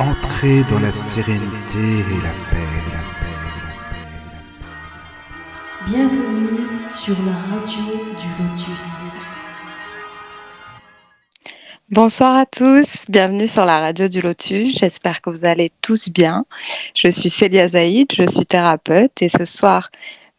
Entrez 0.00 0.64
dans 0.70 0.80
la 0.80 0.92
sérénité 0.92 1.78
et 1.78 2.22
la 2.22 2.32
paix, 2.48 2.56
la 2.86 3.02
paix, 3.20 3.36
la 3.44 3.52
paix, 3.60 4.08
la 4.32 4.40
paix. 4.56 4.80
Bienvenue 5.90 6.88
sur 6.90 7.16
la 7.26 7.34
radio 7.52 7.84
du 8.18 8.28
Lotus. 8.42 9.20
Bonsoir 11.90 12.34
à 12.34 12.46
tous, 12.46 12.86
bienvenue 13.10 13.46
sur 13.46 13.66
la 13.66 13.78
radio 13.78 14.08
du 14.08 14.22
Lotus. 14.22 14.78
J'espère 14.78 15.20
que 15.20 15.28
vous 15.28 15.44
allez 15.44 15.70
tous 15.82 16.08
bien. 16.08 16.46
Je 16.94 17.10
suis 17.10 17.28
Célia 17.28 17.68
Zaïd, 17.68 18.10
je 18.10 18.26
suis 18.26 18.46
thérapeute 18.46 19.20
et 19.20 19.28
ce 19.28 19.44
soir, 19.44 19.90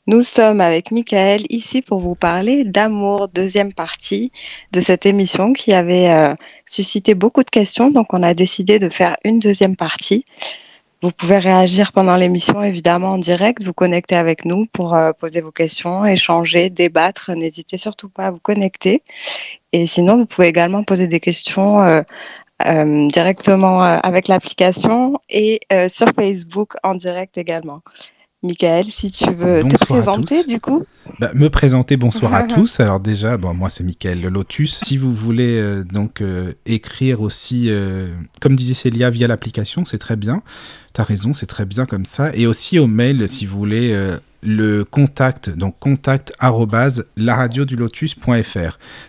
nous 0.08 0.24
sommes 0.24 0.62
avec 0.62 0.90
Michael 0.92 1.46
ici 1.50 1.84
pour 1.84 2.00
vous 2.00 2.16
parler 2.16 2.64
d'amour, 2.64 3.28
deuxième 3.28 3.72
partie 3.72 4.32
de 4.72 4.82
cette 4.82 5.06
émission 5.06 5.54
qui 5.54 5.74
avait 5.74 6.10
euh, 6.10 6.34
suscité 6.66 7.14
beaucoup 7.14 7.44
de 7.44 7.50
questions. 7.52 7.92
Donc, 7.92 8.12
on 8.12 8.24
a 8.24 8.34
décidé 8.34 8.80
de 8.80 8.90
faire 8.90 9.16
une 9.24 9.38
deuxième 9.38 9.76
partie. 9.76 10.26
Vous 11.04 11.12
pouvez 11.12 11.38
réagir 11.38 11.92
pendant 11.92 12.16
l'émission, 12.16 12.64
évidemment, 12.64 13.10
en 13.10 13.18
direct, 13.20 13.64
vous 13.64 13.74
connecter 13.74 14.16
avec 14.16 14.44
nous 14.44 14.66
pour 14.74 14.96
euh, 14.96 15.14
poser 15.14 15.42
vos 15.42 15.52
questions, 15.52 16.04
échanger, 16.04 16.72
débattre. 16.72 17.32
N'hésitez 17.36 17.78
surtout 17.78 18.10
pas 18.10 18.28
à 18.28 18.32
vous 18.32 18.40
connecter. 18.40 19.04
Et 19.72 19.86
sinon, 19.86 20.18
vous 20.18 20.26
pouvez 20.26 20.48
également 20.48 20.84
poser 20.84 21.08
des 21.08 21.20
questions 21.20 21.80
euh, 21.84 22.02
directement 23.08 23.82
avec 23.82 24.28
l'application 24.28 25.20
et 25.30 25.62
sur 25.90 26.08
Facebook 26.16 26.74
en 26.84 26.96
direct 26.96 27.38
également. 27.38 27.82
Michael, 28.44 28.92
si 28.92 29.12
tu 29.12 29.26
veux 29.26 29.62
te 29.62 29.68
Bonsoir 29.68 30.02
présenter 30.02 30.44
du 30.46 30.60
coup. 30.60 30.84
Bah, 31.20 31.30
me 31.36 31.50
présenter, 31.50 31.96
bonsoir 31.96 32.34
à 32.34 32.42
tous. 32.48 32.80
Alors 32.80 33.00
déjà, 33.00 33.38
bon, 33.38 33.54
moi 33.54 33.70
c'est 33.70 33.84
Mickaël 33.84 34.20
le 34.20 34.30
Lotus. 34.30 34.80
Si 34.84 34.98
vous 34.98 35.14
voulez 35.14 35.60
euh, 35.60 35.84
donc 35.84 36.22
euh, 36.22 36.54
écrire 36.66 37.22
aussi, 37.22 37.68
euh, 37.70 38.08
comme 38.40 38.56
disait 38.56 38.74
Célia, 38.74 39.12
via 39.12 39.28
l'application, 39.28 39.86
c'est 39.86 40.00
très 40.00 40.16
bien. 40.16 40.42
T'as 40.94 41.04
raison, 41.04 41.34
c'est 41.34 41.46
très 41.46 41.66
bien 41.66 41.86
comme 41.86 42.06
ça. 42.06 42.32
Et 42.34 42.48
aussi 42.48 42.80
au 42.80 42.88
mail, 42.88 43.30
si 43.30 43.46
vous 43.46 43.60
voulez, 43.60 43.96
le 44.42 44.84
contact, 44.84 45.50
donc 45.52 45.78
contact 45.80 46.34
arrobase. 46.40 47.06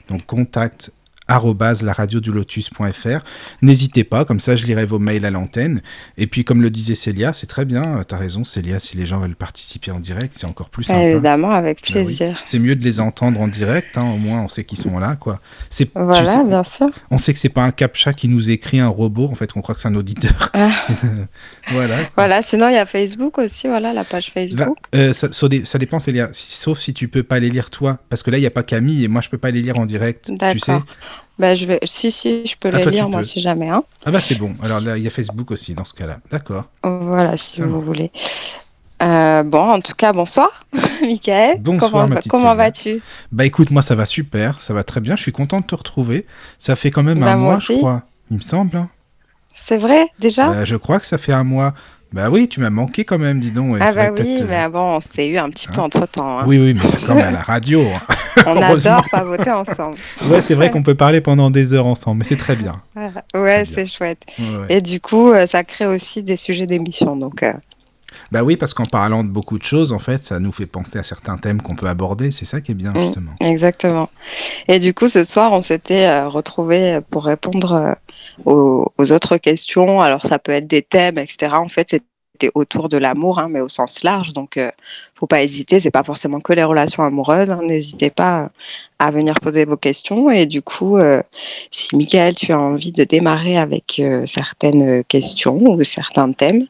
Donc 0.08 0.27
contact 0.27 0.92
arrobase 1.33 1.83
laradiodulotus.fr. 1.83 3.25
N'hésitez 3.62 4.05
pas, 4.05 4.25
comme 4.25 4.41
ça 4.41 4.56
je 4.56 4.66
lirai 4.66 4.84
vos 4.84 4.98
mails 4.98 5.25
à 5.25 5.30
l'antenne. 5.30 5.80
Et 6.19 6.27
puis 6.27 6.44
comme 6.44 6.62
le 6.62 6.70
disait 6.70 6.94
Célia, 6.94 7.33
c'est 7.33 7.47
très 7.47 7.64
bien, 7.64 7.98
euh, 7.98 8.05
t'as 8.05 8.16
raison 8.19 8.44
Célia, 8.44 8.78
si 8.80 8.97
les 8.97 9.06
gens 9.06 9.20
veulent 9.20 9.34
participer 9.36 9.91
en 9.91 9.98
direct, 10.00 10.34
c'est 10.36 10.47
encore 10.47 10.69
plus 10.70 10.84
sympa. 10.84 11.03
Évidemment, 11.03 11.53
avec 11.53 11.78
Bah 11.92 12.00
oui. 12.00 12.05
plaisir. 12.16 12.41
C'est 12.44 12.58
mieux 12.58 12.77
de 12.77 12.84
les 12.84 13.00
entendre 13.00 13.41
en 13.41 13.48
direct, 13.48 13.97
hein, 13.98 14.10
au 14.14 14.19
moins 14.19 14.42
on 14.42 14.48
sait 14.48 14.64
qu'ils 14.64 14.78
sont 14.78 14.98
là, 14.98 15.16
quoi. 15.16 15.41
C'est, 15.70 15.91
Voilà, 15.94 16.25
sais, 16.38 16.44
bien 16.44 16.64
sûr. 16.64 16.86
on 17.10 17.19
sait 17.19 17.33
que 17.33 17.38
c'est 17.38 17.48
pas 17.48 17.64
un 17.64 17.70
captcha 17.70 18.12
qui 18.12 18.28
nous 18.28 18.50
écrit 18.50 18.80
un 18.80 18.88
robot, 18.88 19.28
en 19.30 19.34
fait, 19.34 19.50
on 19.56 19.60
croit 19.60 19.75
que 19.75 19.80
c'est 19.80 19.88
un 19.88 19.94
auditeur. 19.94 20.50
Ah. 20.55 20.86
voilà. 21.72 22.10
Voilà, 22.16 22.42
sinon 22.42 22.69
il 22.69 22.75
y 22.75 22.78
a 22.78 22.86
Facebook 22.86 23.38
aussi, 23.38 23.66
voilà, 23.69 23.92
la 23.92 24.05
page 24.05 24.30
Facebook. 24.33 24.77
euh, 24.94 25.12
ça, 25.12 25.33
ça 25.33 25.48
dé- 25.48 25.64
ça 25.64 25.78
dépend, 25.78 25.98
Célia. 25.98 26.28
Sauf 26.33 26.78
si 26.78 26.92
tu 26.94 27.08
peux 27.08 27.22
pas 27.22 27.38
les 27.38 27.50
lire 27.50 27.70
toi, 27.70 27.98
parce 28.08 28.22
que 28.22 28.30
là 28.30 28.38
il 28.38 28.42
y 28.42 28.47
a 28.47 28.50
pas 28.50 28.62
Camille 28.62 29.05
et 29.05 29.08
moi 29.08 29.20
je 29.22 29.28
peux 29.30 29.38
pas 29.38 29.50
les 29.50 29.62
lire 29.62 29.78
en 29.78 29.86
direct. 29.86 30.30
Tu 30.50 30.58
sais. 30.58 30.72
Bah, 31.38 31.55
je 31.55 31.64
vais... 31.66 31.78
Si, 31.84 32.11
si, 32.12 32.47
je 32.47 32.55
peux 32.56 32.70
Ah, 32.72 32.77
les 32.77 32.83
toi, 32.83 32.92
lire, 32.92 33.08
moi, 33.08 33.20
peux. 33.20 33.27
si 33.27 33.41
jamais. 33.41 33.69
Hein. 33.69 33.83
Ah 34.05 34.11
bah 34.11 34.20
c'est 34.20 34.36
bon. 34.36 34.55
Alors 34.62 34.80
là 34.80 34.97
il 34.97 35.02
y 35.02 35.06
a 35.06 35.11
Facebook 35.11 35.50
aussi 35.50 35.75
dans 35.75 35.84
ce 35.84 35.94
cas-là. 35.94 36.19
D'accord. 36.30 36.64
Voilà, 36.84 37.36
si 37.36 37.62
vous 37.62 37.80
voulez. 37.80 38.11
Euh, 39.02 39.42
bon, 39.42 39.58
en 39.70 39.80
tout 39.80 39.94
cas, 39.94 40.12
bonsoir, 40.12 40.64
Michael. 41.03 41.58
Bonsoir, 41.60 42.06
comment, 42.08 42.20
comment 42.28 42.55
vas-tu? 42.55 43.03
Bah 43.33 43.44
écoute, 43.44 43.70
moi 43.72 43.83
ça 43.83 43.97
va 43.97 44.06
super, 44.06 44.62
ça 44.62 44.75
va 44.75 44.84
très 44.84 45.00
bien. 45.00 45.16
Je 45.16 45.22
suis 45.22 45.33
content 45.33 45.60
de 45.60 45.66
te 45.66 45.75
retrouver. 45.75 46.25
Ça 46.58 46.77
fait 46.77 46.91
quand 46.92 47.03
même 47.03 47.19
Bah, 47.19 47.33
un 47.33 47.36
moi 47.36 47.53
mois, 47.55 47.58
je 47.60 47.72
crois. 47.72 48.03
Il 48.30 48.36
me 48.36 48.41
semble. 48.42 48.77
hein. 48.77 48.88
C'est 49.66 49.78
vrai, 49.78 50.08
déjà? 50.19 50.47
Bah, 50.47 50.64
je 50.64 50.77
crois 50.77 51.00
que 51.00 51.06
ça 51.06 51.19
fait 51.19 51.33
un 51.33 51.44
mois. 51.44 51.75
Bah 52.12 52.28
oui, 52.30 52.48
tu 52.48 52.60
m'as 52.60 52.70
manqué 52.70 53.05
quand 53.05 53.18
même, 53.18 53.41
dis 53.41 53.52
donc. 53.52 53.77
Ah 53.80 53.92
bah 53.92 54.08
oui, 54.10 54.16
peut-être, 54.22 54.42
euh, 54.42 54.46
mais 54.48 54.68
bon, 54.68 54.96
on 54.96 55.00
s'est 55.00 55.28
eu 55.28 55.38
un 55.38 55.48
petit 55.50 55.66
peu 55.66 55.81
hein. 55.81 55.84
entre-temps. 55.84 56.41
hein. 56.41 56.44
Oui, 56.47 56.59
oui, 56.59 56.75
mais 56.75 56.81
d'accord, 57.00 57.16
mais 57.16 57.22
à 57.22 57.31
la 57.31 57.41
radio. 57.41 57.82
hein. 57.82 58.00
on 58.47 58.56
adore 58.62 59.04
voter 59.25 59.50
ensemble. 59.50 59.97
Ouais, 60.31 60.42
c'est 60.42 60.54
vrai 60.54 60.70
qu'on 60.70 60.82
peut 60.82 60.94
parler 60.94 61.20
pendant 61.20 61.50
des 61.50 61.75
heures 61.75 61.87
ensemble, 61.87 62.19
mais 62.19 62.25
c'est 62.25 62.37
très 62.37 62.56
bien. 62.56 62.81
Ouais, 63.34 63.64
c'est 63.72 63.87
chouette. 63.87 64.22
Ouais, 64.38 64.44
ouais. 64.59 64.66
Et 64.69 64.81
du 64.81 65.00
coup, 65.00 65.31
euh, 65.31 65.47
ça 65.47 65.64
crée 65.64 65.87
aussi 65.87 66.22
des 66.22 66.37
sujets 66.37 66.66
d'émission. 66.66 67.16
Donc, 67.16 67.42
euh, 67.42 67.53
Bah 68.31 68.43
oui, 68.45 68.56
parce 68.56 68.75
qu'en 68.75 68.84
parlant 68.87 69.25
de 69.25 69.28
beaucoup 69.28 69.59
de 69.59 69.62
choses, 69.62 69.93
en 69.93 69.99
fait, 69.99 70.19
ça 70.23 70.39
nous 70.41 70.53
fait 70.53 70.67
penser 70.67 70.99
à 70.99 71.05
certains 71.05 71.37
thèmes 71.39 71.61
qu'on 71.62 71.75
peut 71.77 71.87
aborder. 71.87 72.31
C'est 72.31 72.45
ça 72.45 72.61
qui 72.61 72.73
est 72.73 72.75
bien, 72.75 72.93
Mm. 72.93 73.00
justement. 73.00 73.33
exactement. 73.41 74.09
Et 74.69 74.78
du 74.78 74.95
coup, 74.95 75.09
ce 75.09 75.25
soir, 75.25 75.53
on 75.53 75.62
s'était 75.62 76.06
euh, 76.06 76.28
retrouvés 76.28 77.00
pour 77.11 77.25
répondre 77.25 77.73
euh, 77.73 77.93
aux, 78.45 78.87
aux 78.99 79.12
autres 79.12 79.37
questions. 79.37 80.00
Alors, 80.00 80.27
ça 80.27 80.39
peut 80.39 80.53
être 80.53 80.67
des 80.67 80.83
thèmes, 80.83 81.19
etc. 81.19 81.53
En 81.56 81.69
fait, 81.69 81.89
c'était 81.91 82.50
autour 82.55 82.89
de 82.89 82.97
l'amour, 82.97 83.39
hein, 83.39 83.49
mais 83.50 83.61
au 83.61 83.69
sens 83.69 84.03
large. 84.03 84.33
Donc, 84.33 84.56
euh, 84.56 84.71
faut 85.15 85.29
pas 85.29 85.43
hésiter. 85.44 85.79
C'est 85.79 85.93
pas 85.93 86.03
forcément 86.03 86.41
que 86.41 86.53
les 86.53 86.65
relations 86.65 87.05
amoureuses. 87.05 87.50
hein. 87.50 87.61
N'hésitez 87.62 88.11
pas 88.11 88.49
à 88.99 89.11
venir 89.12 89.34
poser 89.34 89.65
vos 89.65 89.77
questions. 89.77 90.29
Et 90.31 90.47
du 90.47 90.61
coup, 90.62 90.97
euh, 90.99 91.23
si 91.71 91.94
Michael, 91.97 92.34
tu 92.34 92.50
as 92.53 92.59
envie 92.59 92.91
de 92.91 93.05
démarrer 93.05 93.56
avec 93.59 94.00
euh, 94.00 94.27
certaines 94.27 95.05
questions 95.05 95.59
ou 95.59 95.84
certains 95.84 96.33
thèmes, 96.33 96.67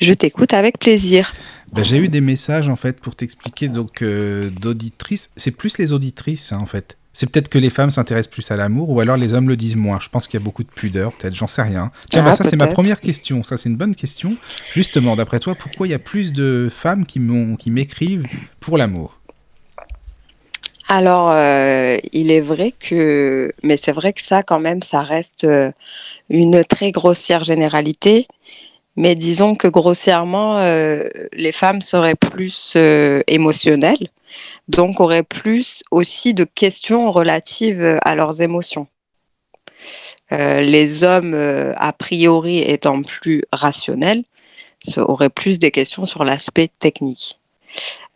je 0.00 0.12
t'écoute 0.12 0.52
avec 0.52 0.78
plaisir. 0.78 1.32
Bah, 1.72 1.82
J'ai 1.82 1.98
eu 1.98 2.08
des 2.08 2.20
messages, 2.20 2.68
en 2.68 2.76
fait, 2.76 3.00
pour 3.00 3.16
t'expliquer, 3.16 3.68
donc, 3.68 4.02
euh, 4.02 4.50
d'auditrices. 4.50 5.30
C'est 5.36 5.50
plus 5.50 5.78
les 5.78 5.92
auditrices, 5.92 6.52
hein, 6.52 6.58
en 6.58 6.66
fait. 6.66 6.96
C'est 7.12 7.30
peut-être 7.30 7.48
que 7.48 7.58
les 7.58 7.70
femmes 7.70 7.90
s'intéressent 7.90 8.32
plus 8.32 8.50
à 8.50 8.56
l'amour, 8.56 8.90
ou 8.90 8.98
alors 9.00 9.16
les 9.16 9.34
hommes 9.34 9.48
le 9.48 9.56
disent 9.56 9.76
moins. 9.76 9.98
Je 10.00 10.08
pense 10.08 10.26
qu'il 10.26 10.38
y 10.38 10.42
a 10.42 10.44
beaucoup 10.44 10.64
de 10.64 10.68
pudeur, 10.68 11.12
peut-être, 11.12 11.34
j'en 11.34 11.46
sais 11.46 11.62
rien. 11.62 11.92
Tiens, 12.10 12.22
Ah, 12.24 12.30
bah, 12.30 12.34
ça, 12.34 12.44
c'est 12.44 12.56
ma 12.56 12.66
première 12.66 13.00
question. 13.00 13.44
Ça, 13.44 13.56
c'est 13.56 13.68
une 13.68 13.76
bonne 13.76 13.94
question. 13.94 14.36
Justement, 14.72 15.14
d'après 15.14 15.38
toi, 15.38 15.54
pourquoi 15.54 15.86
il 15.86 15.90
y 15.90 15.94
a 15.94 16.00
plus 16.00 16.32
de 16.32 16.68
femmes 16.72 17.06
qui 17.06 17.20
m'écrivent 17.70 18.26
pour 18.60 18.78
l'amour? 18.78 19.20
Alors, 20.86 21.30
euh, 21.30 21.98
il 22.12 22.30
est 22.30 22.42
vrai 22.42 22.74
que, 22.78 23.52
mais 23.62 23.76
c'est 23.76 23.92
vrai 23.92 24.12
que 24.12 24.20
ça, 24.20 24.42
quand 24.42 24.60
même, 24.60 24.82
ça 24.82 25.00
reste 25.00 25.44
euh, 25.44 25.70
une 26.28 26.62
très 26.64 26.90
grossière 26.90 27.42
généralité. 27.42 28.26
Mais 28.96 29.16
disons 29.16 29.56
que 29.56 29.66
grossièrement, 29.66 30.58
euh, 30.58 31.08
les 31.32 31.52
femmes 31.52 31.82
seraient 31.82 32.14
plus 32.14 32.74
euh, 32.76 33.22
émotionnelles, 33.26 34.08
donc 34.68 35.00
auraient 35.00 35.24
plus 35.24 35.82
aussi 35.90 36.32
de 36.32 36.44
questions 36.44 37.10
relatives 37.10 37.98
à 38.02 38.14
leurs 38.14 38.40
émotions. 38.40 38.86
Euh, 40.32 40.60
les 40.60 41.02
hommes, 41.02 41.34
a 41.76 41.92
priori, 41.92 42.58
étant 42.58 43.02
plus 43.02 43.44
rationnels, 43.52 44.24
auraient 44.96 45.28
plus 45.28 45.58
des 45.58 45.70
questions 45.70 46.06
sur 46.06 46.24
l'aspect 46.24 46.70
technique. 46.78 47.38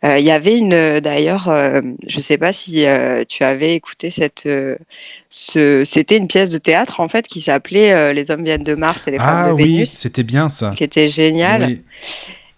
Euh, 0.05 0.17
Il 0.17 0.25
y 0.25 0.31
avait 0.31 0.57
une, 0.57 0.73
euh, 0.73 1.01
d'ailleurs, 1.01 1.49
euh, 1.49 1.81
je 2.07 2.17
ne 2.17 2.21
sais 2.23 2.37
pas 2.37 2.53
si 2.53 2.85
euh, 2.85 3.23
tu 3.27 3.43
avais 3.43 3.75
écouté 3.75 4.11
cette, 4.11 4.47
ce, 5.29 5.83
c'était 5.85 6.17
une 6.17 6.27
pièce 6.27 6.49
de 6.49 6.57
théâtre 6.57 6.99
en 7.01 7.09
fait 7.09 7.27
qui 7.27 7.41
s'appelait 7.41 8.13
Les 8.13 8.31
hommes 8.31 8.43
viennent 8.43 8.63
de 8.63 8.75
Mars 8.75 9.07
et 9.07 9.11
les 9.11 9.17
Ah 9.19 9.43
femmes 9.47 9.57
de 9.57 9.61
oui, 9.61 9.73
Vénus, 9.73 9.91
c'était 9.93 10.23
bien 10.23 10.47
ça. 10.49 10.73
qui 10.77 10.83
était 10.83 11.09
génial. 11.09 11.63
Oui. 11.65 11.83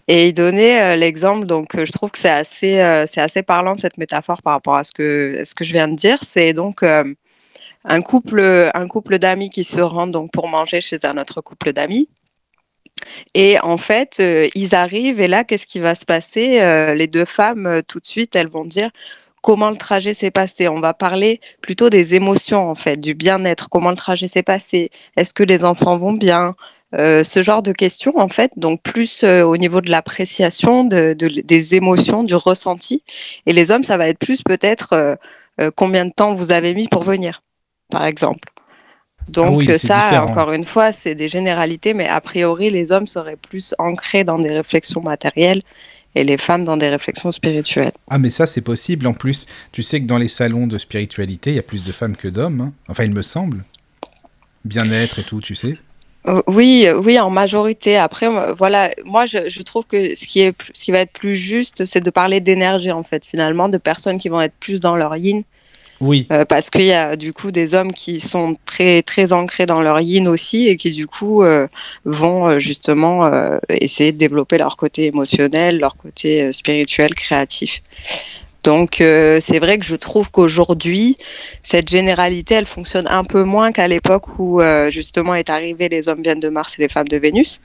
Et 0.07 0.27
il 0.27 0.33
donnait 0.33 0.97
l'exemple, 0.97 1.45
donc 1.45 1.83
je 1.83 1.91
trouve 1.91 2.11
que 2.11 2.19
c'est 2.19 2.29
assez, 2.29 3.05
c'est 3.11 3.21
assez 3.21 3.43
parlant 3.43 3.75
cette 3.77 3.97
métaphore 3.97 4.41
par 4.41 4.53
rapport 4.53 4.75
à 4.75 4.83
ce 4.83 4.91
que, 4.91 5.39
à 5.41 5.45
ce 5.45 5.55
que 5.55 5.63
je 5.63 5.71
viens 5.71 5.87
de 5.87 5.95
dire. 5.95 6.19
C'est 6.27 6.53
donc 6.53 6.83
un 6.83 8.01
couple, 8.01 8.69
un 8.73 8.87
couple 8.87 9.19
d'amis 9.19 9.49
qui 9.49 9.63
se 9.63 9.79
rendent 9.79 10.11
donc 10.11 10.31
pour 10.31 10.47
manger 10.47 10.81
chez 10.81 10.97
un 11.03 11.17
autre 11.17 11.41
couple 11.41 11.71
d'amis. 11.71 12.09
Et 13.33 13.59
en 13.59 13.77
fait, 13.77 14.17
euh, 14.19 14.49
ils 14.55 14.75
arrivent 14.75 15.21
et 15.21 15.27
là, 15.27 15.43
qu'est-ce 15.43 15.65
qui 15.65 15.79
va 15.79 15.95
se 15.95 16.05
passer? 16.05 16.61
Euh, 16.61 16.93
Les 16.93 17.07
deux 17.07 17.25
femmes, 17.25 17.65
euh, 17.65 17.81
tout 17.87 17.99
de 17.99 18.07
suite, 18.07 18.35
elles 18.35 18.49
vont 18.49 18.65
dire 18.65 18.89
comment 19.41 19.69
le 19.69 19.77
trajet 19.77 20.13
s'est 20.13 20.31
passé? 20.31 20.67
On 20.67 20.79
va 20.79 20.93
parler 20.93 21.41
plutôt 21.61 21.89
des 21.89 22.15
émotions, 22.15 22.69
en 22.69 22.75
fait, 22.75 22.97
du 22.97 23.13
bien-être, 23.15 23.69
comment 23.69 23.89
le 23.89 23.97
trajet 23.97 24.27
s'est 24.27 24.43
passé? 24.43 24.91
Est-ce 25.17 25.33
que 25.33 25.43
les 25.43 25.63
enfants 25.65 25.97
vont 25.97 26.13
bien? 26.13 26.55
Ce 26.93 27.41
genre 27.41 27.63
de 27.63 27.71
questions, 27.71 28.17
en 28.17 28.27
fait, 28.27 28.51
donc 28.57 28.81
plus 28.83 29.23
au 29.23 29.55
niveau 29.55 29.79
de 29.79 29.89
l'appréciation, 29.89 30.83
de, 30.83 31.13
de- 31.13 31.41
des 31.41 31.73
émotions, 31.73 32.23
du 32.23 32.35
ressenti. 32.35 33.01
Et 33.45 33.53
les 33.53 33.71
hommes, 33.71 33.83
ça 33.83 33.95
va 33.97 34.09
être 34.09 34.19
plus 34.19 34.43
peut-être 34.43 35.17
combien 35.77 36.05
de 36.05 36.11
temps 36.11 36.33
vous 36.35 36.51
avez 36.51 36.73
mis 36.73 36.89
pour 36.89 37.03
venir, 37.03 37.43
par 37.89 38.05
exemple. 38.05 38.49
Donc 39.27 39.45
Ah 39.47 39.51
oui, 39.51 39.65
ça, 39.67 40.09
différent. 40.09 40.27
encore 40.27 40.51
une 40.51 40.65
fois, 40.65 40.91
c'est 40.91 41.15
des 41.15 41.29
généralités, 41.29 41.93
mais 41.93 42.07
a 42.07 42.19
priori, 42.21 42.69
les 42.69 42.91
hommes 42.91 43.07
seraient 43.07 43.37
plus 43.37 43.73
ancrés 43.79 44.23
dans 44.23 44.39
des 44.39 44.51
réflexions 44.51 45.01
matérielles 45.01 45.61
et 46.15 46.23
les 46.25 46.37
femmes 46.37 46.65
dans 46.65 46.75
des 46.75 46.89
réflexions 46.89 47.31
spirituelles. 47.31 47.93
Ah, 48.09 48.17
mais 48.19 48.29
ça, 48.29 48.45
c'est 48.45 48.61
possible. 48.61 49.07
En 49.07 49.13
plus, 49.13 49.45
tu 49.71 49.81
sais 49.81 50.01
que 50.01 50.05
dans 50.05 50.17
les 50.17 50.27
salons 50.27 50.67
de 50.67 50.77
spiritualité, 50.77 51.51
il 51.51 51.55
y 51.55 51.59
a 51.59 51.63
plus 51.63 51.83
de 51.83 51.91
femmes 51.93 52.17
que 52.17 52.27
d'hommes. 52.27 52.61
hein. 52.61 52.73
Enfin, 52.89 53.05
il 53.05 53.11
me 53.11 53.21
semble. 53.21 53.63
Bien-être 54.65 55.19
et 55.19 55.23
tout, 55.23 55.39
tu 55.41 55.55
sais. 55.55 55.77
Euh, 56.27 56.41
oui, 56.47 56.87
oui, 57.03 57.17
en 57.19 57.29
majorité. 57.31 57.97
Après, 57.97 58.27
voilà, 58.57 58.91
moi, 59.05 59.25
je, 59.25 59.49
je 59.49 59.61
trouve 59.63 59.85
que 59.85 60.13
ce 60.15 60.25
qui 60.27 60.41
est, 60.41 60.53
ce 60.73 60.83
qui 60.83 60.91
va 60.91 60.99
être 60.99 61.13
plus 61.13 61.35
juste, 61.35 61.85
c'est 61.85 62.01
de 62.01 62.09
parler 62.11 62.41
d'énergie, 62.41 62.91
en 62.91 63.01
fait, 63.03 63.25
finalement, 63.25 63.69
de 63.69 63.77
personnes 63.77 64.19
qui 64.19 64.29
vont 64.29 64.41
être 64.41 64.53
plus 64.59 64.79
dans 64.79 64.95
leur 64.95 65.15
yin 65.15 65.41
Oui. 66.01 66.27
Euh, 66.31 66.45
parce 66.45 66.69
qu'il 66.71 66.83
y 66.85 66.91
a 66.93 67.15
du 67.15 67.31
coup 67.31 67.51
des 67.51 67.73
hommes 67.75 67.93
qui 67.93 68.19
sont 68.19 68.57
très 68.65 69.03
très 69.03 69.31
ancrés 69.31 69.67
dans 69.67 69.81
leur 69.81 70.01
yin 70.01 70.27
aussi 70.27 70.67
et 70.67 70.75
qui 70.75 70.91
du 70.91 71.05
coup 71.07 71.43
euh, 71.43 71.67
vont 72.05 72.49
euh, 72.49 72.59
justement 72.59 73.25
euh, 73.25 73.57
essayer 73.69 74.11
de 74.11 74.17
développer 74.17 74.57
leur 74.57 74.75
côté 74.77 75.05
émotionnel, 75.05 75.79
leur 75.79 75.95
côté 75.95 76.51
spirituel, 76.51 77.13
créatif. 77.13 77.81
Donc 78.63 78.97
c'est 78.97 79.57
vrai 79.59 79.79
que 79.79 79.85
je 79.85 79.95
trouve 79.95 80.29
qu'aujourd'hui 80.29 81.17
cette 81.63 81.89
généralité 81.89 82.53
elle 82.53 82.67
fonctionne 82.67 83.07
un 83.07 83.23
peu 83.23 83.43
moins 83.43 83.71
qu'à 83.71 83.87
l'époque 83.87 84.37
où 84.37 84.61
justement 84.91 85.33
est 85.33 85.49
arrivé 85.49 85.89
les 85.89 86.07
hommes 86.07 86.21
viennent 86.21 86.39
de 86.39 86.49
Mars 86.49 86.75
et 86.77 86.81
les 86.83 86.89
femmes 86.89 87.07
de 87.07 87.17
Vénus. 87.17 87.59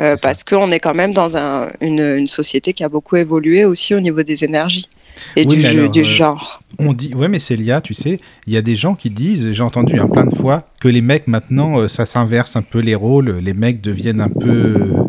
Euh, 0.00 0.16
parce 0.22 0.42
qu'on 0.44 0.70
est 0.72 0.80
quand 0.80 0.94
même 0.94 1.12
dans 1.12 1.36
un- 1.36 1.70
une, 1.80 2.00
une 2.00 2.26
société 2.26 2.72
qui 2.72 2.82
a 2.84 2.88
beaucoup 2.88 3.16
évolué 3.16 3.64
aussi 3.64 3.94
au 3.94 4.00
niveau 4.00 4.22
des 4.24 4.42
énergies 4.44 4.88
et 5.36 5.46
Oui, 5.46 5.56
du, 5.56 5.62
mais 5.62 5.68
jeu- 5.70 5.80
alors, 5.80 5.92
du 5.92 6.00
euh, 6.00 6.04
genre. 6.04 6.62
On 6.78 6.92
dit, 6.92 7.14
ouais, 7.14 7.28
mais 7.28 7.38
Célia, 7.38 7.80
tu 7.80 7.94
sais, 7.94 8.20
il 8.46 8.52
y 8.52 8.56
a 8.56 8.62
des 8.62 8.76
gens 8.76 8.94
qui 8.94 9.10
disent, 9.10 9.52
j'ai 9.52 9.62
entendu 9.62 9.98
hein, 9.98 10.08
plein 10.08 10.24
de 10.26 10.34
fois, 10.34 10.68
que 10.80 10.88
les 10.88 11.00
mecs 11.02 11.26
maintenant, 11.26 11.78
euh, 11.80 11.88
ça 11.88 12.06
s'inverse 12.06 12.56
un 12.56 12.62
peu 12.62 12.80
les 12.80 12.94
rôles, 12.94 13.38
les 13.38 13.54
mecs 13.54 13.80
deviennent 13.80 14.20
un 14.20 14.28
peu 14.28 14.74
euh, 14.78 15.04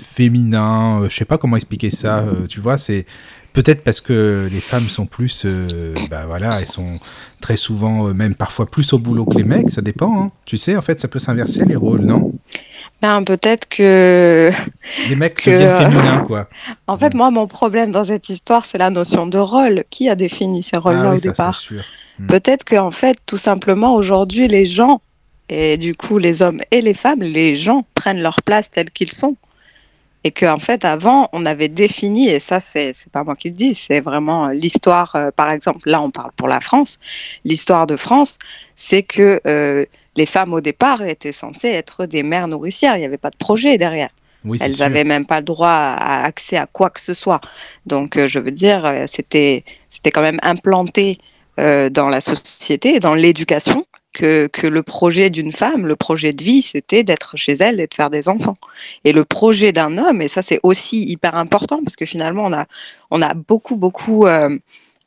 féminins, 0.00 1.02
je 1.08 1.14
sais 1.14 1.24
pas 1.24 1.38
comment 1.38 1.56
expliquer 1.56 1.90
ça, 1.90 2.24
tu 2.48 2.60
vois, 2.60 2.78
c'est 2.78 3.06
peut-être 3.52 3.84
parce 3.84 4.00
que 4.02 4.48
les 4.52 4.60
femmes 4.60 4.88
sont 4.90 5.06
plus, 5.06 5.44
euh, 5.46 5.94
bah 6.10 6.24
voilà, 6.26 6.60
elles 6.60 6.66
sont 6.66 6.98
très 7.40 7.56
souvent, 7.56 8.12
même 8.14 8.34
parfois 8.34 8.66
plus 8.66 8.92
au 8.92 8.98
boulot 8.98 9.24
que 9.24 9.36
les 9.38 9.44
mecs, 9.44 9.70
ça 9.70 9.80
dépend, 9.82 10.20
hein. 10.24 10.30
tu 10.44 10.56
sais, 10.56 10.76
en 10.76 10.82
fait, 10.82 11.00
ça 11.00 11.08
peut 11.08 11.18
s'inverser 11.18 11.64
les 11.64 11.76
rôles, 11.76 12.02
non? 12.04 12.32
Ben, 13.02 13.22
peut-être 13.24 13.68
que 13.68 14.50
Les 15.08 15.16
mecs 15.16 15.34
Que, 15.42 15.50
deviennent 15.50 15.68
euh, 15.68 15.90
féminins, 15.90 16.20
quoi. 16.20 16.48
En 16.86 16.96
fait, 16.96 17.14
moi, 17.14 17.30
mon 17.30 17.46
problème 17.46 17.92
dans 17.92 18.04
cette 18.04 18.28
histoire, 18.28 18.64
c'est 18.64 18.78
la 18.78 18.90
notion 18.90 19.26
de 19.26 19.38
rôle. 19.38 19.84
Qui 19.90 20.08
a 20.08 20.14
défini 20.14 20.62
ces 20.62 20.76
rôles-là 20.76 21.02
ah 21.06 21.10
au 21.10 21.12
oui, 21.12 21.20
ça, 21.20 21.30
départ? 21.30 21.56
c'est 21.56 21.74
sûr. 21.74 21.84
Peut-être 22.28 22.64
qu'en 22.64 22.90
fait, 22.90 23.18
tout 23.26 23.36
simplement, 23.36 23.94
aujourd'hui, 23.94 24.48
les 24.48 24.64
gens, 24.64 25.02
et 25.48 25.76
du 25.76 25.94
coup, 25.94 26.18
les 26.18 26.40
hommes 26.40 26.62
et 26.70 26.80
les 26.80 26.94
femmes, 26.94 27.20
les 27.20 27.54
gens 27.56 27.84
prennent 27.94 28.22
leur 28.22 28.42
place 28.42 28.70
tels 28.70 28.90
qu'ils 28.90 29.12
sont. 29.12 29.36
Et 30.24 30.32
qu'en 30.32 30.58
fait, 30.58 30.84
avant, 30.84 31.28
on 31.32 31.46
avait 31.46 31.68
défini, 31.68 32.28
et 32.28 32.40
ça, 32.40 32.58
c'est 32.58 32.94
pas 33.12 33.22
moi 33.22 33.36
qui 33.36 33.50
le 33.50 33.54
dis, 33.54 33.74
c'est 33.74 34.00
vraiment 34.00 34.48
l'histoire, 34.48 35.14
euh, 35.14 35.30
par 35.30 35.50
exemple, 35.52 35.88
là, 35.88 36.00
on 36.00 36.10
parle 36.10 36.32
pour 36.36 36.48
la 36.48 36.60
France, 36.60 36.98
l'histoire 37.44 37.86
de 37.86 37.96
France, 37.96 38.38
c'est 38.74 39.04
que 39.04 39.40
euh, 39.46 39.84
les 40.16 40.26
femmes, 40.26 40.52
au 40.52 40.60
départ, 40.60 41.02
étaient 41.02 41.32
censées 41.32 41.68
être 41.68 42.06
des 42.06 42.22
mères 42.22 42.48
nourricières. 42.48 42.96
Il 42.96 43.00
n'y 43.00 43.06
avait 43.06 43.18
pas 43.18 43.30
de 43.30 43.36
projet 43.36 43.78
derrière. 43.78 44.10
Oui, 44.44 44.58
Elles 44.60 44.78
n'avaient 44.78 45.04
même 45.04 45.26
pas 45.26 45.38
le 45.38 45.44
droit 45.44 45.68
à, 45.68 46.22
accès 46.24 46.56
à 46.56 46.66
quoi 46.66 46.90
que 46.90 47.00
ce 47.00 47.14
soit. 47.14 47.40
Donc, 47.84 48.16
euh, 48.16 48.28
je 48.28 48.38
veux 48.38 48.52
dire, 48.52 48.84
euh, 48.86 49.04
c'était 49.08 49.64
c'était 49.90 50.10
quand 50.10 50.22
même 50.22 50.38
implanté 50.42 51.18
euh, 51.58 51.88
dans 51.88 52.08
la 52.08 52.20
société 52.20 52.96
et 52.96 53.00
dans 53.00 53.14
l'éducation 53.14 53.86
que, 54.12 54.46
que 54.46 54.66
le 54.66 54.82
projet 54.82 55.30
d'une 55.30 55.52
femme, 55.52 55.86
le 55.86 55.96
projet 55.96 56.32
de 56.32 56.42
vie, 56.44 56.62
c'était 56.62 57.02
d'être 57.02 57.36
chez 57.36 57.52
elle 57.52 57.80
et 57.80 57.86
de 57.86 57.94
faire 57.94 58.10
des 58.10 58.28
enfants. 58.28 58.56
Et 59.04 59.12
le 59.12 59.24
projet 59.24 59.72
d'un 59.72 59.98
homme, 59.98 60.22
et 60.22 60.28
ça 60.28 60.42
c'est 60.42 60.60
aussi 60.62 61.02
hyper 61.04 61.34
important 61.34 61.80
parce 61.82 61.96
que 61.96 62.06
finalement 62.06 62.44
on 62.44 62.52
a, 62.52 62.66
on 63.10 63.22
a 63.22 63.34
beaucoup, 63.34 63.76
beaucoup 63.76 64.26
euh, 64.26 64.58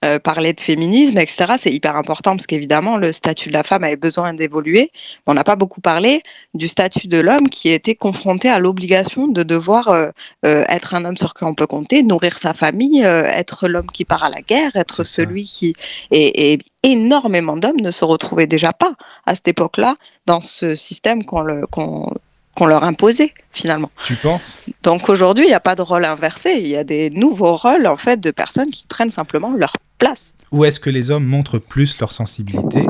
euh, 0.05 0.17
parlé 0.19 0.53
de 0.53 0.59
féminisme, 0.61 1.17
etc. 1.17 1.53
C'est 1.59 1.71
hyper 1.73 1.95
important 1.95 2.31
parce 2.35 2.47
qu'évidemment 2.47 2.97
le 2.97 3.11
statut 3.11 3.49
de 3.49 3.53
la 3.53 3.63
femme 3.63 3.83
avait 3.83 3.97
besoin 3.97 4.33
d'évoluer. 4.33 4.91
On 5.27 5.33
n'a 5.33 5.43
pas 5.43 5.55
beaucoup 5.55 5.81
parlé 5.81 6.23
du 6.53 6.67
statut 6.67 7.07
de 7.07 7.19
l'homme 7.19 7.49
qui 7.49 7.69
était 7.69 7.95
confronté 7.95 8.49
à 8.49 8.59
l'obligation 8.59 9.27
de 9.27 9.43
devoir 9.43 9.89
euh, 9.89 10.09
euh, 10.45 10.63
être 10.69 10.93
un 10.93 11.03
homme 11.05 11.17
sur 11.17 11.33
qui 11.33 11.43
on 11.43 11.53
peut 11.53 11.67
compter, 11.67 12.01
nourrir 12.03 12.37
sa 12.37 12.53
famille, 12.53 13.01
être 13.01 13.67
l'homme 13.67 13.91
qui 13.91 14.05
part 14.05 14.23
à 14.23 14.29
la 14.29 14.41
guerre, 14.41 14.71
être 14.75 14.95
ça. 14.95 15.03
celui 15.03 15.43
qui... 15.43 15.75
Et, 16.11 16.53
et 16.53 16.59
énormément 16.83 17.57
d'hommes 17.57 17.81
ne 17.81 17.91
se 17.91 18.05
retrouvaient 18.05 18.47
déjà 18.47 18.71
pas 18.73 18.93
à 19.25 19.35
cette 19.35 19.49
époque-là 19.49 19.95
dans 20.25 20.39
ce 20.39 20.75
système 20.75 21.25
qu'on 21.25 21.41
le- 21.41 21.67
qu'on- 21.67 22.13
qu'on 22.55 22.65
leur 22.65 22.83
imposait 22.83 23.33
finalement. 23.53 23.89
Tu 24.03 24.15
penses? 24.15 24.59
Donc 24.83 25.07
aujourd'hui, 25.09 25.45
il 25.45 25.49
n'y 25.49 25.53
a 25.53 25.59
pas 25.59 25.75
de 25.75 25.81
rôle 25.81 26.03
inversé, 26.05 26.53
il 26.57 26.67
y 26.67 26.75
a 26.75 26.83
des 26.83 27.09
nouveaux 27.09 27.55
rôles 27.55 27.85
en 27.87 27.95
fait 27.97 28.19
de 28.19 28.31
personnes 28.31 28.69
qui 28.69 28.85
prennent 28.87 29.11
simplement 29.11 29.51
leur 29.51 29.73
place. 29.99 30.33
Ou 30.51 30.65
est-ce 30.65 30.79
que 30.79 30.89
les 30.89 31.11
hommes 31.11 31.25
montrent 31.25 31.59
plus 31.59 31.99
leur 31.99 32.11
sensibilité 32.11 32.87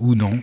ou 0.00 0.14
non 0.14 0.40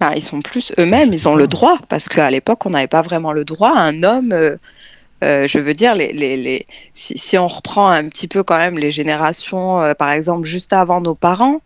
Ben, 0.00 0.12
ils 0.14 0.22
sont 0.22 0.40
plus 0.40 0.72
eux-mêmes, 0.78 1.10
ils 1.12 1.28
ont 1.28 1.34
le 1.34 1.48
droit, 1.48 1.78
parce 1.88 2.08
qu'à 2.08 2.30
l'époque, 2.30 2.64
on 2.66 2.70
n'avait 2.70 2.86
pas 2.86 3.02
vraiment 3.02 3.32
le 3.32 3.44
droit. 3.44 3.72
Un 3.76 4.04
homme, 4.04 4.32
euh, 4.32 4.56
euh, 5.24 5.48
je 5.48 5.58
veux 5.58 5.74
dire, 5.74 5.94
les, 5.96 6.12
les, 6.12 6.36
les... 6.36 6.66
Si, 6.94 7.18
si 7.18 7.36
on 7.38 7.48
reprend 7.48 7.88
un 7.88 8.08
petit 8.08 8.28
peu 8.28 8.44
quand 8.44 8.58
même 8.58 8.78
les 8.78 8.92
générations, 8.92 9.82
euh, 9.82 9.94
par 9.94 10.12
exemple, 10.12 10.46
juste 10.46 10.72
avant 10.72 11.00
nos 11.00 11.16
parents, 11.16 11.60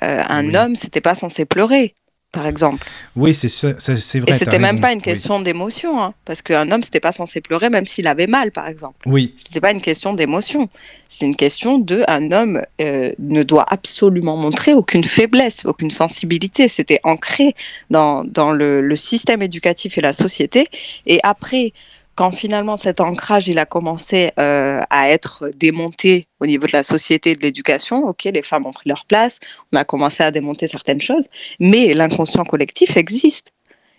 un 0.00 0.46
Oui. 0.46 0.56
homme, 0.56 0.76
c'était 0.76 1.00
pas 1.00 1.16
censé 1.16 1.44
pleurer, 1.44 1.94
par 2.32 2.46
exemple. 2.46 2.86
Oui, 3.16 3.34
c'est 3.34 3.48
c'est 3.48 4.20
vrai. 4.20 4.30
Et 4.30 4.38
c'était 4.38 4.58
même 4.58 4.76
raison. 4.76 4.80
pas 4.80 4.92
une 4.92 4.98
Oui. 4.98 5.02
question 5.02 5.40
d'émotion, 5.40 6.00
hein, 6.02 6.14
parce 6.24 6.42
qu'un 6.42 6.70
homme, 6.70 6.82
c'était 6.84 7.00
pas 7.00 7.12
censé 7.12 7.40
pleurer 7.40 7.70
même 7.70 7.86
s'il 7.86 8.06
avait 8.06 8.28
mal, 8.28 8.52
par 8.52 8.68
exemple. 8.68 8.96
Oui, 9.06 9.34
C'était 9.36 9.60
pas 9.60 9.72
une 9.72 9.80
question 9.80 10.14
d'émotion. 10.14 10.68
C'est 11.08 11.26
une 11.26 11.34
question 11.34 11.78
de 11.78 12.04
un 12.06 12.30
homme 12.30 12.62
euh, 12.80 13.10
ne 13.18 13.42
doit 13.42 13.66
absolument 13.68 14.36
montrer 14.36 14.74
aucune 14.74 15.02
faiblesse, 15.02 15.64
aucune 15.64 15.90
sensibilité. 15.90 16.68
C'était 16.68 17.00
ancré 17.02 17.56
dans, 17.90 18.22
dans 18.24 18.52
le, 18.52 18.80
le 18.80 18.96
système 18.96 19.42
éducatif 19.42 19.98
et 19.98 20.00
la 20.00 20.12
société. 20.12 20.66
Et 21.06 21.18
après, 21.24 21.72
quand 22.16 22.32
finalement 22.32 22.76
cet 22.76 23.00
ancrage 23.00 23.48
il 23.48 23.58
a 23.58 23.64
commencé 23.66 24.32
euh, 24.38 24.82
à 24.90 25.08
être 25.10 25.50
démonté 25.56 26.26
au 26.40 26.46
niveau 26.46 26.66
de 26.66 26.72
la 26.72 26.82
société 26.82 27.30
et 27.30 27.34
de 27.34 27.40
l'éducation, 27.40 28.06
ok, 28.06 28.24
les 28.24 28.42
femmes 28.42 28.66
ont 28.66 28.72
pris 28.72 28.88
leur 28.88 29.06
place, 29.06 29.38
on 29.72 29.76
a 29.76 29.84
commencé 29.84 30.22
à 30.22 30.30
démonter 30.30 30.66
certaines 30.66 31.00
choses, 31.00 31.28
mais 31.60 31.94
l'inconscient 31.94 32.44
collectif 32.44 32.96
existe. 32.96 33.52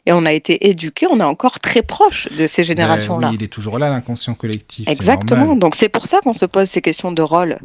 Et 0.07 0.13
on 0.13 0.25
a 0.25 0.33
été 0.33 0.67
éduqués, 0.69 1.05
on 1.07 1.19
est 1.19 1.23
encore 1.23 1.59
très 1.59 1.83
proche 1.83 2.27
de 2.31 2.47
ces 2.47 2.63
Ben 2.63 2.67
générations-là. 2.69 3.29
oui, 3.29 3.35
il 3.39 3.43
est 3.43 3.47
toujours 3.53 3.77
là, 3.77 3.89
l'inconscient 3.91 4.33
collectif. 4.33 4.87
Exactement. 4.87 5.55
Donc 5.55 5.75
c'est 5.75 5.89
pour 5.89 6.07
ça 6.07 6.21
qu'on 6.21 6.33
se 6.33 6.45
pose 6.45 6.69
ces 6.69 6.81
questions 6.81 7.11
de 7.11 7.21
rôle. 7.21 7.59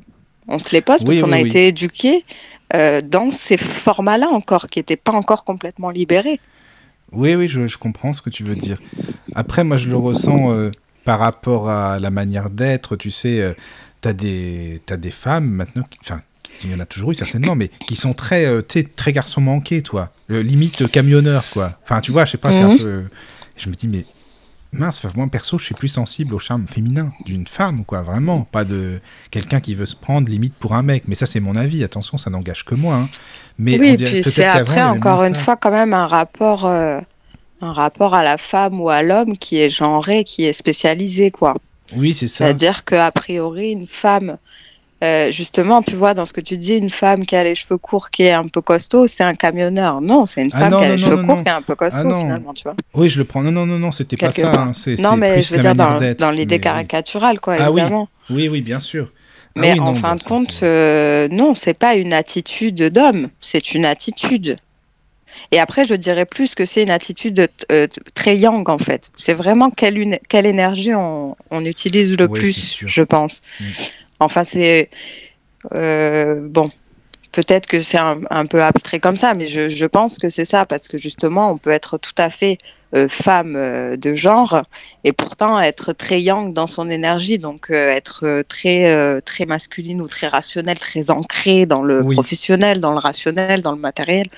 On 0.48 0.58
se 0.58 0.70
les 0.72 0.82
pose 0.82 1.02
parce 1.02 1.16
Oui, 1.16 1.20
qu'on 1.22 1.32
a 1.32 1.40
oui. 1.40 1.48
été 1.48 1.66
éduqué 1.68 2.24
euh, 2.74 3.00
dans 3.00 3.30
ces 3.30 3.56
formats-là 3.56 4.28
encore, 4.30 4.66
qui 4.68 4.78
n'étaient 4.78 4.96
pas 4.96 5.12
encore 5.12 5.44
complètement 5.44 5.88
libérés. 5.90 6.40
Oui, 7.12 7.34
oui, 7.34 7.48
je, 7.48 7.66
je 7.66 7.78
comprends 7.78 8.12
ce 8.12 8.22
que 8.22 8.30
tu 8.30 8.42
veux 8.44 8.56
dire. 8.56 8.78
Après, 9.34 9.64
moi, 9.64 9.76
je 9.76 9.88
le 9.88 9.96
ressens 9.96 10.52
euh, 10.52 10.70
par 11.04 11.18
rapport 11.20 11.68
à 11.68 11.98
la 12.00 12.10
manière 12.10 12.50
d'être. 12.50 12.96
Tu 12.96 13.10
sais, 13.10 13.40
euh, 13.42 13.54
t'as 14.00 14.12
des, 14.12 14.82
t'as 14.86 14.96
des 14.96 15.10
femmes 15.10 15.48
maintenant, 15.48 15.84
enfin, 16.02 16.22
il 16.64 16.70
y 16.70 16.74
en 16.74 16.78
a 16.78 16.86
toujours 16.86 17.10
eu 17.12 17.14
certainement, 17.14 17.54
mais 17.54 17.70
qui 17.86 17.96
sont 17.96 18.12
très, 18.14 18.46
euh, 18.46 18.62
très 18.96 19.12
garçon 19.12 19.40
manqué, 19.40 19.82
toi. 19.82 20.12
Limite 20.28 20.90
camionneur, 20.90 21.48
quoi. 21.50 21.78
Enfin, 21.84 22.00
tu 22.00 22.12
vois, 22.12 22.24
je 22.24 22.32
sais 22.32 22.38
pas, 22.38 22.50
c'est 22.52 22.62
un 22.62 22.70
Mhm. 22.70 22.76
peu. 22.78 23.04
Je 23.56 23.68
me 23.68 23.74
dis, 23.74 23.88
mais 23.88 24.06
mince, 24.76 25.02
moi, 25.16 25.26
perso, 25.28 25.58
je 25.58 25.64
suis 25.64 25.74
plus 25.74 25.88
sensible 25.88 26.34
au 26.34 26.38
charme 26.38 26.66
féminin 26.66 27.12
d'une 27.24 27.46
femme, 27.46 27.84
quoi, 27.84 28.02
vraiment. 28.02 28.42
Pas 28.50 28.64
de 28.64 29.00
quelqu'un 29.30 29.60
qui 29.60 29.74
veut 29.74 29.86
se 29.86 29.96
prendre 29.96 30.28
limite 30.28 30.54
pour 30.54 30.74
un 30.74 30.82
mec. 30.82 31.04
Mais 31.06 31.14
ça, 31.14 31.26
c'est 31.26 31.40
mon 31.40 31.56
avis. 31.56 31.82
Attention, 31.84 32.18
ça 32.18 32.30
n'engage 32.30 32.64
que 32.64 32.74
moi. 32.74 32.94
hein. 32.96 33.08
Mais 33.58 33.78
oui, 33.78 33.88
on 33.90 33.92
et 33.92 33.96
dirait 33.96 34.10
puis 34.12 34.22
peut-être 34.22 34.34
c'est 34.34 34.44
après 34.44 34.82
encore 34.82 35.24
une 35.24 35.34
ça. 35.34 35.40
fois 35.40 35.56
quand 35.56 35.70
même 35.70 35.92
un 35.94 36.06
rapport, 36.06 36.66
euh, 36.66 37.00
un 37.60 37.72
rapport 37.72 38.14
à 38.14 38.22
la 38.22 38.38
femme 38.38 38.80
ou 38.80 38.88
à 38.90 39.02
l'homme 39.02 39.38
qui 39.38 39.58
est 39.58 39.70
genré, 39.70 40.24
qui 40.24 40.44
est 40.44 40.52
spécialisé, 40.52 41.30
quoi. 41.30 41.54
Oui, 41.94 42.14
c'est 42.14 42.28
ça. 42.28 42.46
C'est-à-dire 42.46 42.84
qu'a 42.84 43.10
priori, 43.12 43.70
une 43.70 43.86
femme, 43.86 44.38
euh, 45.04 45.30
justement, 45.30 45.82
tu 45.82 45.94
vois, 45.94 46.14
dans 46.14 46.24
ce 46.26 46.32
que 46.32 46.40
tu 46.40 46.56
dis, 46.56 46.74
une 46.74 46.88
femme 46.90 47.26
qui 47.26 47.36
a 47.36 47.44
les 47.44 47.54
cheveux 47.54 47.76
courts, 47.76 48.08
qui 48.10 48.22
est 48.22 48.32
un 48.32 48.48
peu 48.48 48.62
costaud, 48.62 49.06
c'est 49.06 49.24
un 49.24 49.34
camionneur. 49.34 50.00
Non, 50.00 50.24
c'est 50.26 50.42
une 50.42 50.50
Ah 50.54 50.60
femme 50.60 50.70
non, 50.72 50.78
qui 50.78 50.84
a 50.84 50.88
non, 50.88 50.94
les 50.96 51.00
non, 51.02 51.08
cheveux 51.08 51.22
courts, 51.24 51.42
qui 51.42 51.48
est 51.48 51.52
un 51.52 51.62
peu 51.62 51.74
costaud, 51.74 52.10
Ah 52.12 52.20
finalement, 52.20 52.54
tu 52.54 52.62
vois. 52.62 52.74
Oui, 52.94 53.10
je 53.10 53.18
le 53.18 53.24
prends. 53.24 53.42
Non, 53.42 53.52
non, 53.52 53.66
non, 53.66 53.78
non, 53.78 53.92
c'était 53.92 54.16
pas 54.16 54.32
ça. 54.32 54.52
hein. 54.54 54.72
C'est 54.72 54.98
Non, 55.00 55.16
mais 55.16 55.34
plus 55.34 55.48
je 55.50 55.56
veux 55.56 55.62
la 55.62 55.74
dire, 55.74 55.74
manière 55.84 55.92
dans, 55.94 56.00
d'être. 56.00 56.18
dans 56.20 56.30
l'idée 56.30 56.56
Mais 56.56 56.60
caricaturale, 56.60 57.40
quoi, 57.40 57.56
Ah 57.58 57.70
oui. 57.70 57.80
évidemment. 57.82 58.08
Oui, 58.30 58.48
oui, 58.48 58.62
bien 58.62 58.80
sûr. 58.80 59.08
Ah 59.54 59.60
Mais 59.60 59.72
oui, 59.74 59.80
en 59.80 59.94
fin 59.96 60.12
bah, 60.12 60.16
de 60.16 60.22
compte, 60.22 60.60
euh, 60.62 61.28
non, 61.30 61.54
c'est 61.54 61.74
pas 61.74 61.94
une 61.94 62.12
attitude 62.12 62.82
d'homme, 62.90 63.28
c'est 63.40 63.74
une 63.74 63.84
attitude. 63.84 64.56
Et 65.52 65.60
après, 65.60 65.84
je 65.84 65.94
dirais 65.94 66.24
plus 66.24 66.54
que 66.54 66.64
c'est 66.64 66.82
une 66.82 66.90
attitude 66.90 67.48
euh, 67.70 67.86
très 68.14 68.36
yang, 68.38 68.68
en 68.68 68.78
fait. 68.78 69.10
C'est 69.16 69.34
vraiment 69.34 69.70
quelle, 69.70 69.98
une- 69.98 70.18
quelle 70.28 70.46
énergie 70.46 70.94
on, 70.94 71.36
on 71.50 71.64
utilise 71.64 72.16
le 72.16 72.28
plus, 72.28 72.82
je 72.86 73.02
pense. 73.02 73.42
Mm. 73.60 73.64
Enfin, 74.20 74.44
c'est... 74.44 74.90
euh, 75.74 76.36
bon, 76.40 76.70
peut-être 77.32 77.66
que 77.66 77.82
c'est 77.82 77.98
un, 77.98 78.20
un 78.30 78.46
peu 78.46 78.62
abstrait 78.62 79.00
comme 79.00 79.16
ça, 79.16 79.34
mais 79.34 79.48
je, 79.48 79.68
je 79.68 79.86
pense 79.86 80.18
que 80.18 80.28
c'est 80.30 80.44
ça, 80.44 80.64
parce 80.66 80.88
que 80.88 80.96
justement, 80.98 81.50
on 81.50 81.58
peut 81.58 81.70
être 81.70 81.98
tout 81.98 82.14
à 82.18 82.30
fait 82.30 82.58
euh, 82.94 83.08
femme 83.08 83.56
euh, 83.56 83.96
de 83.96 84.14
genre 84.14 84.62
et 85.04 85.12
pourtant 85.12 85.60
être 85.60 85.92
très 85.92 86.22
yang 86.22 86.52
dans 86.54 86.66
son 86.68 86.88
énergie, 86.88 87.38
donc 87.38 87.68
être 87.70 88.42
très, 88.48 89.20
très 89.22 89.44
masculine 89.44 90.00
ou 90.00 90.06
très 90.08 90.28
rationnelle, 90.28 90.78
très 90.78 91.10
ancrée 91.10 91.66
dans 91.66 91.82
le 91.82 92.02
Oui. 92.02 92.14
professionnel, 92.14 92.80
dans 92.80 92.92
le 92.92 92.98
rationnel, 92.98 93.60
dans 93.62 93.72
le 93.72 93.78
matériel. 93.78 94.28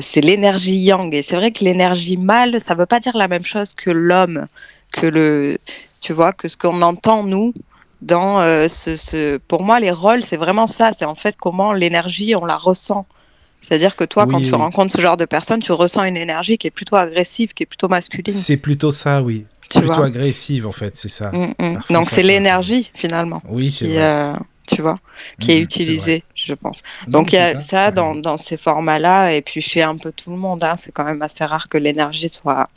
C'est 0.00 0.22
l'énergie 0.22 0.76
yang. 0.76 1.12
Et 1.14 1.20
c'est 1.22 1.36
vrai 1.36 1.50
que 1.52 1.62
l'énergie 1.62 2.16
mâle, 2.16 2.58
ça 2.60 2.74
veut 2.74 2.86
pas 2.86 3.00
dire 3.00 3.16
la 3.16 3.28
même 3.28 3.44
chose 3.44 3.74
que 3.74 3.90
l'homme, 3.90 4.46
que 4.92 5.06
le, 5.06 5.58
tu 6.00 6.12
vois, 6.14 6.32
que 6.32 6.48
ce 6.48 6.56
qu'on 6.56 6.80
entend 6.80 7.22
nous 7.24 7.52
dans 8.04 8.40
ce, 8.68 8.96
ce, 8.96 9.38
Pour 9.38 9.62
moi, 9.62 9.80
les 9.80 9.90
rôles, 9.90 10.24
c'est 10.24 10.36
vraiment 10.36 10.66
ça. 10.66 10.90
C'est 10.96 11.04
en 11.04 11.14
fait 11.14 11.36
comment 11.38 11.72
l'énergie, 11.72 12.34
on 12.36 12.44
la 12.44 12.56
ressent. 12.56 13.06
C'est-à-dire 13.62 13.96
que 13.96 14.04
toi, 14.04 14.26
quand 14.26 14.40
tu 14.40 14.54
rencontres 14.54 14.94
ce 14.94 15.00
genre 15.00 15.16
de 15.16 15.24
personne, 15.24 15.60
tu 15.62 15.72
ressens 15.72 16.04
une 16.04 16.18
énergie 16.18 16.58
qui 16.58 16.66
est 16.66 16.70
plutôt 16.70 16.96
agressive, 16.96 17.54
qui 17.54 17.62
est 17.62 17.66
plutôt 17.66 17.88
masculine. 17.88 18.34
C'est 18.34 18.58
plutôt 18.58 18.92
ça, 18.92 19.22
oui. 19.22 19.46
plutôt 19.70 20.02
agressive, 20.02 20.66
en 20.66 20.72
fait, 20.72 20.94
c'est 20.96 21.08
ça. 21.08 21.30
Mm, 21.32 21.54
mm. 21.58 21.80
Donc 21.90 22.04
c'est 22.04 22.22
l'énergie, 22.22 22.90
finalement. 22.94 23.42
Oui, 23.48 23.70
c'est 23.70 23.86
vrai 23.86 24.34
tu 24.66 24.80
vois, 24.80 24.98
qui 25.40 25.52
est 25.52 25.58
mhm, 25.58 25.64
utilisé, 25.64 26.24
je 26.34 26.54
pense. 26.54 26.82
Donc 27.06 27.32
il 27.32 27.36
y 27.36 27.38
a 27.38 27.60
ça, 27.60 27.90
dans, 27.90 28.14
dans, 28.14 28.36
ces 28.36 28.56
formats-là, 28.56 29.34
et 29.34 29.42
puis 29.42 29.60
chez 29.60 29.82
un 29.82 29.96
peu 29.96 30.10
tout 30.12 30.30
le 30.30 30.36
monde, 30.36 30.64
hein, 30.64 30.74
c'est 30.78 30.92
quand 30.92 31.04
même 31.04 31.20
assez 31.22 31.44
rare 31.44 31.68
que 31.68 31.76
l'énergie 31.76 32.30
soit 32.30 32.68